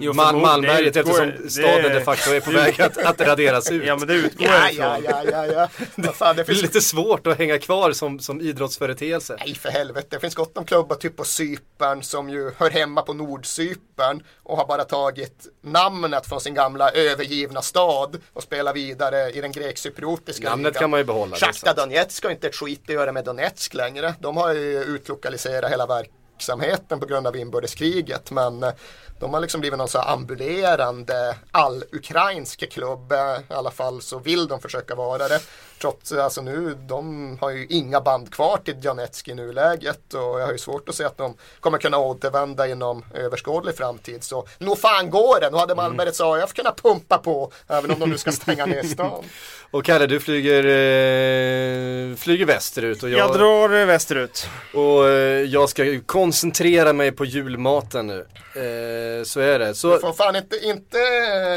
Jo, 0.00 0.12
Mal- 0.12 0.26
förmodligen. 0.26 0.40
Malmberget 0.42 0.94
Det 0.94 1.00
utgår- 1.00 1.22
eftersom 1.28 1.48
staden 1.50 1.82
det- 1.82 1.94
de 1.98 2.00
facto 2.04 2.30
är 2.30 2.40
på 2.40 2.50
väg 2.60 2.80
att, 2.80 2.98
att 2.98 3.20
raderas 3.20 3.70
ut? 3.70 3.86
Ja 3.86 3.96
men 3.96 4.08
det 4.08 4.14
utgår 4.14 4.46
Ja, 4.46 4.70
ja, 4.70 4.98
ja, 5.04 5.22
ja, 5.32 5.46
ja. 5.46 5.68
Vad 5.94 6.14
fan, 6.14 6.36
det 6.36 6.42
Det 6.42 6.42
är 6.42 6.46
finns 6.46 6.62
lite 6.62 6.80
svårt 6.80 7.26
att 7.26 7.38
hänga 7.38 7.58
kvar 7.58 7.92
som, 7.92 8.18
som 8.20 8.40
idrottsföreteelse. 8.40 9.36
Nej 9.38 9.54
för 9.54 9.68
helvete, 9.68 10.06
det 10.10 10.20
finns 10.20 10.34
gott 10.34 10.58
om 10.58 10.64
klubbar 10.64 10.96
typ 10.96 11.16
på 11.16 11.24
Cypern 11.24 12.02
som 12.02 12.30
ju 12.30 12.50
hör 12.58 12.70
hemma 12.70 13.02
på 13.02 13.12
Nordcypern 13.12 14.22
och 14.42 14.56
har 14.56 14.66
bara 14.66 14.84
tagit 14.84 15.46
namnet 15.62 16.26
från 16.26 16.40
sin 16.40 16.54
gamla 16.54 16.90
övergivna 16.90 17.62
stad 17.62 18.16
och 18.32 18.42
spelar 18.42 18.72
vidare 18.74 19.30
i 19.30 19.40
den 19.40 19.52
grekcypriotiska 19.52 20.50
Namnet 20.50 20.70
ligan. 20.72 20.80
kan 20.80 20.90
man 20.90 21.00
ju 21.00 21.04
behålla. 21.04 21.36
det 21.36 21.52
sant. 21.54 21.76
Donetsk 21.76 22.24
har 22.24 22.30
inte 22.30 22.46
ett 22.46 22.54
skit 22.54 22.80
att 22.88 22.94
göra 22.94 23.12
med 23.12 23.24
Donetsk 23.24 23.74
längre. 23.74 24.14
De 24.20 24.36
har 24.36 24.53
ju 24.58 24.82
utlokalisera 24.82 25.68
hela 25.68 25.86
verksamheten 25.86 27.00
på 27.00 27.06
grund 27.06 27.26
av 27.26 27.36
inbördeskriget 27.36 28.30
men 28.30 28.62
eh, 28.62 28.72
de 29.20 29.34
har 29.34 29.40
liksom 29.40 29.60
blivit 29.60 29.78
någon 29.78 29.88
så 29.88 29.98
ambulerande 29.98 31.36
all-ukrainsk 31.50 32.72
klubb. 32.72 33.12
Eh, 33.12 33.38
I 33.50 33.54
alla 33.54 33.70
fall 33.70 34.02
så 34.02 34.18
vill 34.18 34.48
de 34.48 34.60
försöka 34.60 34.94
vara 34.94 35.28
det. 35.28 35.40
Trots 35.84 36.12
alltså 36.12 36.42
nu, 36.42 36.74
de 36.88 37.38
har 37.40 37.50
ju 37.50 37.66
inga 37.70 38.00
band 38.00 38.32
kvar 38.34 38.56
till 38.64 38.80
Donetsk 38.80 39.28
i 39.28 39.34
nuläget 39.34 40.14
och 40.14 40.20
jag 40.20 40.46
har 40.46 40.52
ju 40.52 40.58
svårt 40.58 40.88
att 40.88 40.94
se 40.94 41.04
att 41.04 41.16
de 41.16 41.34
kommer 41.60 41.78
kunna 41.78 41.98
återvända 41.98 42.68
inom 42.68 43.04
överskådlig 43.14 43.76
framtid. 43.76 44.24
Så 44.24 44.46
nog 44.58 44.78
fan 44.78 45.10
går 45.10 45.40
det, 45.40 45.50
nu 45.50 45.56
hade 45.56 45.74
Malmbergets 45.74 46.20
AIF 46.20 46.52
kunnat 46.52 46.82
pumpa 46.82 47.18
på 47.18 47.52
även 47.68 47.90
om 47.90 47.98
de 48.00 48.10
nu 48.10 48.18
ska 48.18 48.32
stänga 48.32 48.66
ner 48.66 48.82
stan. 48.82 49.24
Och 49.70 49.84
Kalle, 49.84 50.06
du 50.06 50.20
flyger, 50.20 50.64
eh, 50.64 52.16
flyger 52.16 52.46
västerut 52.46 53.02
och 53.02 53.10
jag, 53.10 53.18
Jag 53.18 53.32
drar 53.34 53.80
eh, 53.80 53.86
västerut. 53.86 54.46
och 54.74 55.08
eh, 55.08 55.42
jag 55.42 55.68
ska 55.68 56.00
koncentrera 56.06 56.92
mig 56.92 57.12
på 57.12 57.24
julmaten 57.24 58.06
nu. 58.06 58.26
Eh, 58.54 59.24
så 59.24 59.40
är 59.40 59.58
det. 59.58 59.74
Så, 59.74 59.94
Du 59.94 60.00
får 60.00 60.12
fan 60.12 60.36
inte, 60.36 60.56
inte 60.66 60.98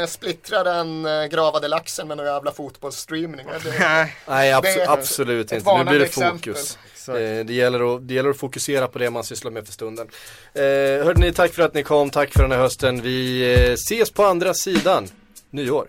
eh, 0.00 0.06
splittra 0.06 0.64
den 0.64 1.06
eh, 1.06 1.24
gravade 1.24 1.68
laxen 1.68 2.08
med 2.08 2.16
någon 2.16 2.26
jävla 2.26 2.52
fotbollsstreamning. 2.52 3.46
Nej. 3.78 4.16
Nej, 4.28 4.52
abso- 4.52 4.62
det 4.62 4.82
är 4.82 4.90
absolut 4.90 5.52
inte. 5.52 5.78
Nu 5.78 5.84
blir 5.84 5.98
det 5.98 6.06
fokus. 6.08 6.78
Eh, 7.08 7.44
det, 7.44 7.52
gäller 7.52 7.96
att, 7.96 8.08
det 8.08 8.14
gäller 8.14 8.30
att 8.30 8.36
fokusera 8.36 8.88
på 8.88 8.98
det 8.98 9.10
man 9.10 9.24
sysslar 9.24 9.50
med 9.50 9.66
för 9.66 9.72
stunden. 9.72 10.08
Eh, 10.54 10.62
hörde 11.04 11.20
ni, 11.20 11.32
tack 11.32 11.52
för 11.54 11.62
att 11.62 11.74
ni 11.74 11.82
kom, 11.82 12.10
tack 12.10 12.32
för 12.32 12.42
den 12.42 12.52
här 12.52 12.58
hösten. 12.58 13.02
Vi 13.02 13.40
eh, 13.54 13.72
ses 13.72 14.10
på 14.10 14.24
andra 14.24 14.54
sidan 14.54 15.08
nyår. 15.50 15.88